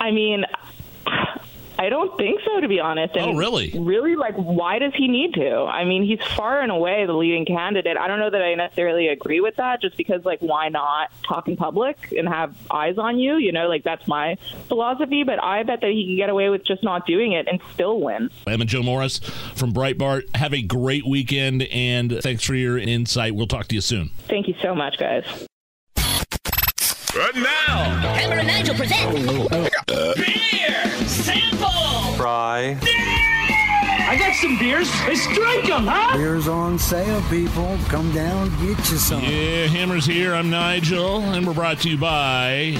I 0.00 0.10
mean, 0.10 0.44
I 1.84 1.88
don't 1.90 2.16
think 2.16 2.40
so, 2.44 2.60
to 2.60 2.68
be 2.68 2.80
honest. 2.80 3.16
And 3.16 3.32
Oh, 3.32 3.34
really? 3.34 3.72
Really, 3.78 4.16
like, 4.16 4.34
why 4.36 4.78
does 4.78 4.92
he 4.94 5.08
need 5.08 5.34
to? 5.34 5.56
I 5.64 5.84
mean, 5.84 6.04
he's 6.04 6.20
far 6.34 6.60
and 6.60 6.72
away 6.72 7.04
the 7.06 7.12
leading 7.12 7.44
candidate. 7.44 7.96
I 7.96 8.08
don't 8.08 8.18
know 8.18 8.30
that 8.30 8.42
I 8.42 8.54
necessarily 8.54 9.08
agree 9.08 9.40
with 9.40 9.56
that, 9.56 9.80
just 9.80 9.96
because, 9.96 10.24
like, 10.24 10.40
why 10.40 10.68
not 10.68 11.10
talk 11.26 11.48
in 11.48 11.56
public 11.56 12.12
and 12.16 12.28
have 12.28 12.56
eyes 12.70 12.98
on 12.98 13.18
you? 13.18 13.36
You 13.36 13.52
know, 13.52 13.68
like 13.68 13.84
that's 13.84 14.06
my 14.08 14.36
philosophy. 14.68 15.22
But 15.24 15.42
I 15.42 15.62
bet 15.62 15.80
that 15.82 15.90
he 15.90 16.06
can 16.06 16.16
get 16.16 16.30
away 16.30 16.48
with 16.48 16.64
just 16.64 16.82
not 16.82 17.06
doing 17.06 17.32
it 17.32 17.46
and 17.48 17.60
still 17.72 18.00
win. 18.00 18.30
Emma 18.46 18.64
Jo 18.64 18.82
Morris 18.82 19.18
from 19.54 19.72
Breitbart. 19.72 20.34
Have 20.36 20.54
a 20.54 20.62
great 20.62 21.06
weekend, 21.06 21.62
and 21.64 22.20
thanks 22.22 22.44
for 22.44 22.54
your 22.54 22.78
insight. 22.78 23.34
We'll 23.34 23.46
talk 23.46 23.68
to 23.68 23.74
you 23.74 23.80
soon. 23.80 24.10
Thank 24.28 24.48
you 24.48 24.54
so 24.62 24.74
much, 24.74 24.98
guys. 24.98 25.24
And 27.16 27.44
now, 27.44 28.12
Hammer 28.16 28.38
and 28.40 28.48
Nigel 28.48 28.74
present 28.74 28.98
oh, 29.06 30.14
beer 30.16 30.84
sample. 31.06 32.16
Fry. 32.16 32.76
I 34.06 34.16
got 34.18 34.34
some 34.34 34.58
beers. 34.58 34.90
Let's 35.06 35.24
drink 35.34 35.66
them, 35.66 35.86
huh? 35.86 36.16
Beers 36.16 36.46
on 36.46 36.78
sale, 36.78 37.22
people. 37.30 37.76
Come 37.88 38.12
down, 38.12 38.50
get 38.64 38.78
you 38.90 38.98
some. 38.98 39.22
Yeah, 39.22 39.66
Hammer's 39.66 40.04
here. 40.04 40.34
I'm 40.34 40.50
Nigel, 40.50 41.20
and 41.20 41.46
we're 41.46 41.54
brought 41.54 41.80
to 41.80 41.90
you 41.90 41.96
by 41.96 42.76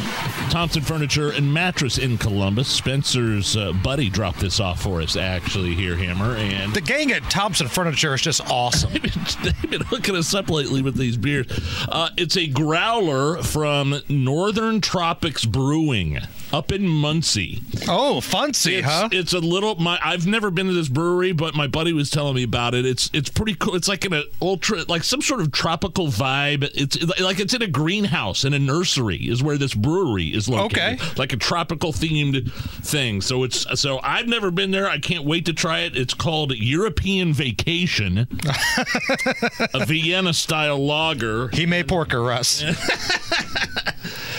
Thompson 0.50 0.82
Furniture 0.82 1.30
and 1.30 1.52
Mattress 1.52 1.96
in 1.96 2.18
Columbus. 2.18 2.68
Spencer's 2.68 3.56
uh, 3.56 3.72
buddy 3.72 4.10
dropped 4.10 4.40
this 4.40 4.60
off 4.60 4.82
for 4.82 5.00
us, 5.00 5.16
actually, 5.16 5.74
here, 5.74 5.96
Hammer. 5.96 6.36
And 6.36 6.74
The 6.74 6.82
gang 6.82 7.10
at 7.10 7.22
Thompson 7.30 7.68
Furniture 7.68 8.12
is 8.14 8.20
just 8.20 8.42
awesome. 8.50 8.92
they've 9.42 9.70
been 9.70 9.80
hooking 9.82 10.16
us 10.16 10.34
up 10.34 10.50
lately 10.50 10.82
with 10.82 10.96
these 10.96 11.16
beers. 11.16 11.46
Uh, 11.88 12.10
it's 12.18 12.36
a 12.36 12.46
growler 12.46 13.42
from 13.42 13.94
Northern 14.10 14.82
Tropics 14.82 15.46
Brewing 15.46 16.20
up 16.54 16.70
in 16.70 16.86
Muncie. 16.86 17.60
Oh, 17.88 18.20
fancy, 18.20 18.76
it's, 18.76 18.86
huh? 18.86 19.08
It's 19.10 19.32
a 19.32 19.40
little. 19.40 19.74
My 19.74 19.98
I've 20.00 20.24
never 20.26 20.52
been 20.52 20.68
to 20.68 20.72
this 20.72 20.88
brewery, 20.88 21.32
but 21.32 21.54
my 21.56 21.66
buddy 21.66 21.92
was 21.92 22.10
telling 22.10 22.36
me 22.36 22.44
about 22.44 22.74
it. 22.74 22.86
It's 22.86 23.10
it's 23.12 23.28
pretty 23.28 23.56
cool. 23.56 23.74
It's 23.74 23.88
like 23.88 24.04
in 24.04 24.12
a 24.12 24.22
ultra, 24.40 24.84
like 24.84 25.02
some 25.02 25.20
sort 25.20 25.40
of 25.40 25.50
tropical 25.50 26.06
vibe. 26.06 26.70
It's 26.74 27.20
like 27.20 27.40
it's 27.40 27.54
in 27.54 27.62
a 27.62 27.66
greenhouse 27.66 28.44
in 28.44 28.54
a 28.54 28.58
nursery 28.60 29.16
is 29.16 29.42
where 29.42 29.58
this 29.58 29.74
brewery 29.74 30.28
is 30.28 30.48
located. 30.48 31.00
Okay. 31.00 31.14
like 31.16 31.32
a 31.32 31.36
tropical 31.36 31.92
themed 31.92 32.52
thing. 32.84 33.20
So 33.20 33.42
it's 33.42 33.66
so 33.80 33.98
I've 34.04 34.28
never 34.28 34.52
been 34.52 34.70
there. 34.70 34.88
I 34.88 34.98
can't 34.98 35.24
wait 35.24 35.46
to 35.46 35.52
try 35.52 35.80
it. 35.80 35.96
It's 35.96 36.14
called 36.14 36.52
European 36.56 37.32
Vacation, 37.32 38.18
a 39.74 39.84
Vienna 39.84 40.32
style 40.32 40.78
lager. 40.78 41.48
He 41.48 41.66
may 41.66 41.82
porker, 41.82 42.22
Russ. 42.22 42.62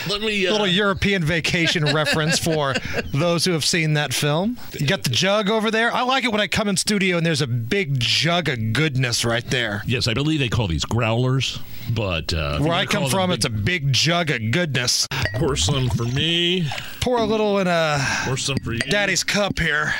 Let 0.08 0.20
me 0.20 0.46
uh, 0.46 0.52
little 0.52 0.66
European 0.68 1.24
vacation 1.24 1.84
reference 1.84 2.05
for 2.38 2.74
those 3.12 3.44
who 3.44 3.52
have 3.52 3.64
seen 3.64 3.94
that 3.94 4.12
film. 4.14 4.58
You 4.78 4.86
got 4.86 5.02
the 5.04 5.10
jug 5.10 5.50
over 5.50 5.70
there. 5.70 5.92
I 5.92 6.02
like 6.02 6.24
it 6.24 6.32
when 6.32 6.40
I 6.40 6.46
come 6.46 6.68
in 6.68 6.76
studio 6.76 7.16
and 7.16 7.26
there's 7.26 7.42
a 7.42 7.46
big 7.46 7.98
jug 7.98 8.48
of 8.48 8.72
goodness 8.72 9.24
right 9.24 9.44
there. 9.50 9.82
Yes, 9.86 10.08
I 10.08 10.14
believe 10.14 10.38
they 10.40 10.48
call 10.48 10.68
these 10.68 10.84
growlers, 10.84 11.58
but 11.90 12.32
uh, 12.32 12.58
Where 12.58 12.72
I 12.72 12.86
come 12.86 13.08
from, 13.08 13.30
it's 13.30 13.44
a 13.44 13.50
big 13.50 13.92
jug 13.92 14.30
of 14.30 14.50
goodness. 14.50 15.06
Pour 15.34 15.56
some 15.56 15.88
for 15.90 16.04
me. 16.04 16.68
Pour 17.00 17.18
a 17.18 17.24
little 17.24 17.58
in 17.58 17.66
a 17.66 17.98
Pour 18.24 18.36
some 18.36 18.56
for 18.58 18.72
you. 18.72 18.78
daddy's 18.80 19.22
cup 19.24 19.58
here. 19.58 19.94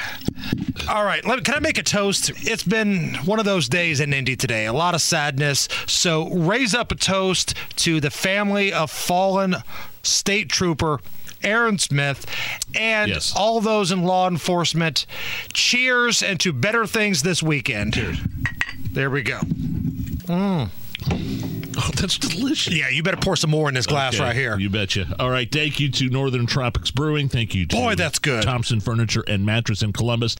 All 0.89 1.05
right, 1.05 1.25
let, 1.27 1.45
can 1.45 1.55
I 1.55 1.61
make 1.61 1.79
a 1.79 1.83
toast? 1.83 2.31
It's 2.37 2.63
been 2.63 3.15
one 3.25 3.39
of 3.39 3.45
those 3.45 3.69
days 3.69 4.01
in 4.01 4.13
Indy 4.13 4.37
today. 4.37 4.67
A 4.67 4.73
lot 4.73 4.95
of 4.95 5.01
sadness. 5.01 5.69
So 5.87 6.29
raise 6.31 6.75
up 6.75 6.93
a 6.93 6.95
toast 6.95 7.55
to 7.77 8.01
the 8.01 8.11
family 8.11 8.73
of 8.73 8.91
fallen 8.91 9.57
state 10.03 10.49
trooper 10.49 11.01
Aaron 11.43 11.79
Smith 11.79 12.27
and 12.75 13.11
Yes. 13.11 13.33
all 13.37 13.61
those 13.61 13.91
in 13.93 14.03
law 14.05 14.29
enforcement. 14.29 15.07
Cheers 15.53 16.23
and 16.23 16.39
to 16.41 16.53
better 16.53 16.87
things 16.87 17.23
this 17.23 17.43
weekend. 17.43 17.95
Cheers. 17.95 18.19
There 18.93 19.11
we 19.11 19.23
go. 19.23 19.39
Mm. 19.41 20.71
Oh, 21.79 21.91
that's 21.95 22.17
delicious. 22.19 22.73
Yeah, 22.73 22.89
you 22.89 23.03
better 23.03 23.19
pour 23.19 23.37
some 23.37 23.51
more 23.51 23.69
in 23.69 23.75
this 23.75 23.85
glass 23.87 24.15
Okay, 24.15 24.25
right 24.25 24.35
here. 24.35 24.59
You 24.59 24.71
betcha. 24.71 25.15
All 25.19 25.29
right. 25.31 25.51
Thank 25.51 25.79
you 25.79 25.91
to 25.91 26.09
Northern 26.09 26.47
Tropics 26.47 26.91
Brewing. 26.91 27.29
Thank 27.29 27.55
you 27.55 27.67
to 27.67 27.77
Boy, 27.77 27.95
that's 27.95 28.19
good. 28.19 28.43
Thompson 28.45 28.81
Furniture 28.81 29.23
and 29.29 29.45
Mattress 29.45 29.83
in 29.83 29.93
Columbus. 29.93 30.35